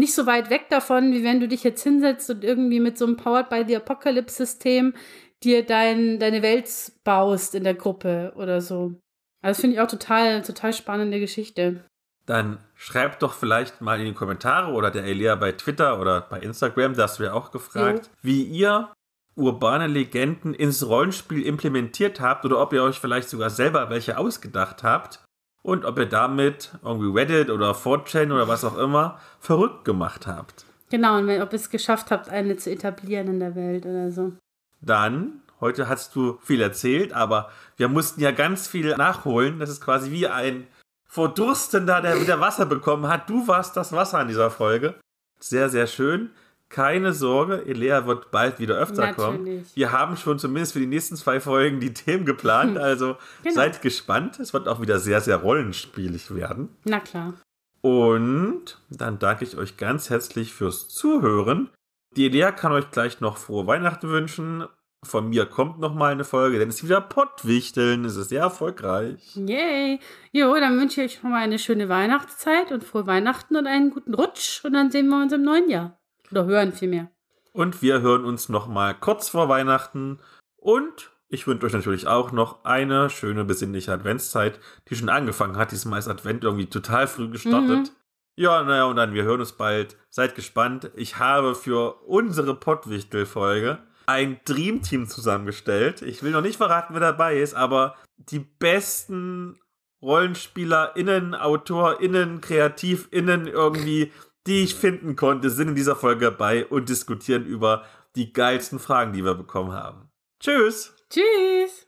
nicht 0.02 0.16
so 0.16 0.26
weit 0.26 0.50
weg 0.50 0.68
davon, 0.70 1.14
wie 1.14 1.24
wenn 1.24 1.40
du 1.40 1.48
dich 1.48 1.64
jetzt 1.64 1.84
hinsetzt 1.84 2.28
und 2.32 2.44
irgendwie 2.44 2.80
mit 2.80 2.98
so 2.98 3.06
einem 3.06 3.18
Powered 3.18 3.50
by 3.50 3.64
the 3.68 3.76
Apocalypse-System 3.76 4.96
dir 5.44 5.64
dein, 5.64 6.20
deine 6.20 6.42
Welt 6.42 6.68
baust 7.04 7.54
in 7.54 7.64
der 7.64 7.76
Gruppe 7.76 8.34
oder 8.36 8.62
so. 8.62 8.96
Also 9.42 9.52
das 9.52 9.62
finde 9.62 9.76
ich 9.76 9.82
auch 9.82 9.88
total, 9.88 10.42
total 10.42 10.74
spannende 10.74 11.20
Geschichte. 11.20 11.86
Dann 12.26 12.58
schreibt 12.76 13.22
doch 13.22 13.34
vielleicht 13.34 13.82
mal 13.82 14.00
in 14.00 14.08
die 14.08 14.14
Kommentare 14.14 14.72
oder 14.72 14.90
der 14.90 15.04
Elia 15.04 15.36
bei 15.36 15.52
Twitter 15.52 16.00
oder 16.00 16.22
bei 16.22 16.40
Instagram, 16.40 16.96
das 16.96 17.20
wir 17.20 17.36
auch 17.36 17.52
gefragt, 17.52 18.08
jo. 18.08 18.12
wie 18.24 18.44
ihr 18.44 18.92
urbane 19.36 19.86
Legenden 19.86 20.56
ins 20.56 20.88
Rollenspiel 20.88 21.46
implementiert 21.46 22.20
habt 22.20 22.44
oder 22.44 22.60
ob 22.60 22.74
ihr 22.74 22.84
euch 22.84 23.00
vielleicht 23.00 23.30
sogar 23.30 23.52
selber 23.52 23.90
welche 23.92 24.18
ausgedacht 24.18 24.84
habt 24.84 25.24
und 25.64 25.86
ob 25.86 25.98
ihr 26.00 26.08
damit 26.08 26.72
irgendwie 26.84 27.12
Reddit 27.18 27.50
oder 27.50 27.72
4chan 27.72 28.32
oder 28.34 28.48
was 28.48 28.64
auch 28.64 28.78
immer 28.78 29.20
verrückt 29.40 29.86
gemacht 29.86 30.28
habt. 30.28 30.66
Genau, 30.90 31.18
und 31.18 31.30
ob 31.30 31.54
ihr 31.54 31.60
es 31.60 31.70
geschafft 31.70 32.12
habt, 32.12 32.30
eine 32.30 32.58
zu 32.58 32.70
etablieren 32.70 33.28
in 33.28 33.40
der 33.40 33.56
Welt 33.56 33.86
oder 33.86 34.12
so. 34.12 34.34
Dann, 34.82 35.42
heute 35.62 35.88
hast 35.88 36.16
du 36.16 36.38
viel 36.42 36.62
erzählt, 36.62 37.14
aber 37.14 37.50
wir 37.78 37.88
mussten 37.88 38.20
ja 38.22 38.32
ganz 38.32 38.68
viel 38.68 38.96
nachholen. 38.98 39.60
Das 39.60 39.70
ist 39.70 39.82
quasi 39.82 40.12
wie 40.12 40.28
ein 40.28 40.68
Verdurstender, 41.06 42.02
der 42.02 42.20
wieder 42.20 42.40
Wasser 42.40 42.66
bekommen 42.66 43.08
hat. 43.08 43.30
Du 43.30 43.48
warst 43.48 43.78
das 43.78 43.94
Wasser 43.94 44.22
in 44.22 44.28
dieser 44.28 44.50
Folge. 44.50 44.96
Sehr, 45.40 45.70
sehr 45.70 45.88
schön. 45.88 46.32
Keine 46.72 47.12
Sorge, 47.12 47.66
Elea 47.66 48.06
wird 48.08 48.32
bald 48.32 48.60
wieder 48.60 48.76
öfter 48.76 49.08
Natürlich. 49.08 49.16
kommen. 49.18 49.66
Wir 49.74 49.92
haben 49.92 50.16
schon 50.16 50.40
zumindest 50.40 50.72
für 50.74 50.80
die 50.80 50.88
nächsten 50.88 51.18
zwei 51.18 51.42
Folgen 51.42 51.82
die 51.82 51.94
Themen 51.94 52.26
geplant, 52.26 52.78
also 52.78 53.18
genau. 53.44 53.56
seid 53.56 53.82
gespannt. 53.82 54.40
Es 54.40 54.54
wird 54.54 54.70
auch 54.70 54.80
wieder 54.80 54.98
sehr, 55.00 55.20
sehr 55.20 55.38
rollenspielig 55.38 56.34
werden. 56.34 56.70
Na 56.86 57.02
klar. 57.02 57.34
Und 57.82 58.80
dann 58.90 59.20
danke 59.20 59.44
ich 59.44 59.58
euch 59.58 59.76
ganz 59.76 60.10
herzlich 60.10 60.54
fürs 60.54 60.88
Zuhören. 60.88 61.70
Die 62.16 62.28
Elea 62.28 62.54
kann 62.54 62.72
euch 62.72 62.90
gleich 62.90 63.20
noch 63.20 63.38
frohe 63.38 63.68
Weihnachten 63.68 64.08
wünschen. 64.08 64.66
Von 65.04 65.30
mir 65.30 65.48
kommt 65.48 65.80
noch 65.80 65.96
mal 65.96 66.12
eine 66.12 66.24
Folge, 66.24 66.60
denn 66.60 66.70
es 66.70 66.76
ist 66.76 66.84
wieder 66.84 67.02
Pottwichteln. 67.02 68.06
Es 68.06 68.16
ist 68.16 68.30
sehr 68.30 68.44
erfolgreich. 68.44 69.36
Yay. 69.36 70.00
Jo, 70.32 70.54
dann 70.56 70.80
wünsche 70.80 71.02
ich 71.02 71.18
euch 71.18 71.24
noch 71.24 71.32
mal 71.32 71.42
eine 71.42 71.58
schöne 71.60 71.90
Weihnachtszeit 71.90 72.72
und 72.72 72.84
frohe 72.84 73.08
Weihnachten 73.08 73.56
und 73.58 73.68
einen 73.68 73.90
guten 73.90 74.14
Rutsch. 74.14 74.64
Und 74.64 74.74
dann 74.74 74.92
sehen 74.92 75.10
wir 75.10 75.22
uns 75.22 75.34
im 75.34 75.42
neuen 75.42 75.70
Jahr. 75.70 75.98
Oder 76.32 76.46
hören 76.46 76.74
vielmehr. 76.74 77.10
Und 77.54 77.82
wir 77.82 78.02
hören 78.02 78.26
uns 78.26 78.50
nochmal 78.50 78.96
kurz 78.96 79.30
vor 79.30 79.50
Weihnachten. 79.50 80.20
Und 80.56 81.12
ich 81.28 81.48
wünsche 81.48 81.66
euch 81.66 81.74
natürlich 81.74 82.08
auch 82.08 82.32
noch 82.32 82.64
eine 82.66 83.10
schöne 83.10 83.44
besinnliche 83.46 83.94
Adventszeit, 83.94 84.60
die 84.88 84.96
schon 84.96 85.10
angefangen 85.10 85.58
hat. 85.58 85.72
Diesmal 85.72 86.00
ist 86.00 86.08
Advent 86.08 86.44
irgendwie 86.44 86.68
total 86.68 87.08
früh 87.08 87.30
gestartet. 87.30 87.88
Mhm. 87.88 87.90
Ja, 88.36 88.64
naja, 88.64 88.86
und 88.86 88.96
dann, 88.96 89.14
wir 89.14 89.24
hören 89.24 89.42
uns 89.42 89.52
bald. 89.52 89.98
Seid 90.10 90.36
gespannt. 90.36 90.92
Ich 90.96 91.20
habe 91.20 91.56
für 91.56 92.02
unsere 92.06 92.56
Pottwichtel-Folge 92.56 93.80
ein 94.08 94.40
Dreamteam 94.46 95.08
zusammengestellt. 95.08 96.02
Ich 96.02 96.24
will 96.24 96.32
noch 96.32 96.42
nicht 96.42 96.58
verraten, 96.58 96.94
wer 96.94 97.02
dabei 97.02 97.40
ist, 97.40 97.54
aber 97.54 97.96
die 98.18 98.40
besten 98.40 99.60
RollenspielerInnen, 100.02 101.36
AutorInnen, 101.36 102.42
KreativInnen 102.42 103.48
irgendwie 103.48 104.12
die 104.48 104.64
ich 104.64 104.76
finden 104.76 105.16
konnte, 105.16 105.50
sind 105.50 105.70
in 105.70 105.76
dieser 105.76 105.96
Folge 105.96 106.26
dabei 106.26 106.66
und 106.66 106.90
diskutieren 106.90 107.46
über 107.46 107.86
die 108.16 108.34
geilsten 108.34 108.80
Fragen, 108.80 109.14
die 109.14 109.24
wir 109.24 109.36
bekommen 109.36 109.72
haben. 109.72 110.10
Tschüss! 110.40 110.96
Tschüss! 111.10 111.88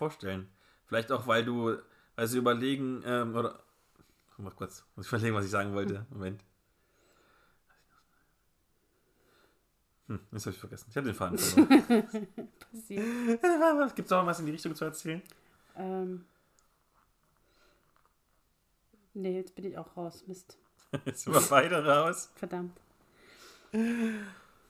Vorstellen. 0.00 0.48
Vielleicht 0.86 1.12
auch, 1.12 1.26
weil 1.26 1.44
du, 1.44 1.76
weil 2.16 2.26
sie 2.26 2.38
überlegen, 2.38 3.02
ähm, 3.04 3.36
oder. 3.36 3.62
Mal 4.38 4.50
kurz, 4.52 4.82
muss 4.96 5.04
ich 5.04 5.12
überlegen, 5.12 5.36
was 5.36 5.44
ich 5.44 5.50
sagen 5.50 5.74
wollte. 5.74 6.06
Moment. 6.08 6.42
Hm, 10.06 10.18
das 10.30 10.46
habe 10.46 10.54
ich 10.54 10.60
vergessen. 10.60 10.86
Ich 10.88 10.96
habe 10.96 11.06
den 11.06 11.14
Faden 11.14 11.36
verloren. 11.36 12.08
Gibt 13.94 14.06
es 14.06 14.12
auch 14.12 14.24
was 14.24 14.40
in 14.40 14.46
die 14.46 14.52
Richtung 14.52 14.74
zu 14.74 14.86
erzählen? 14.86 15.20
Ähm. 15.76 16.24
Nee, 19.12 19.36
jetzt 19.36 19.54
bin 19.54 19.66
ich 19.66 19.76
auch 19.76 19.94
raus. 19.94 20.24
Mist. 20.26 20.56
jetzt 21.04 21.24
sind 21.24 21.34
wir 21.34 21.42
beide 21.42 21.84
raus. 21.84 22.30
Verdammt. 22.36 22.80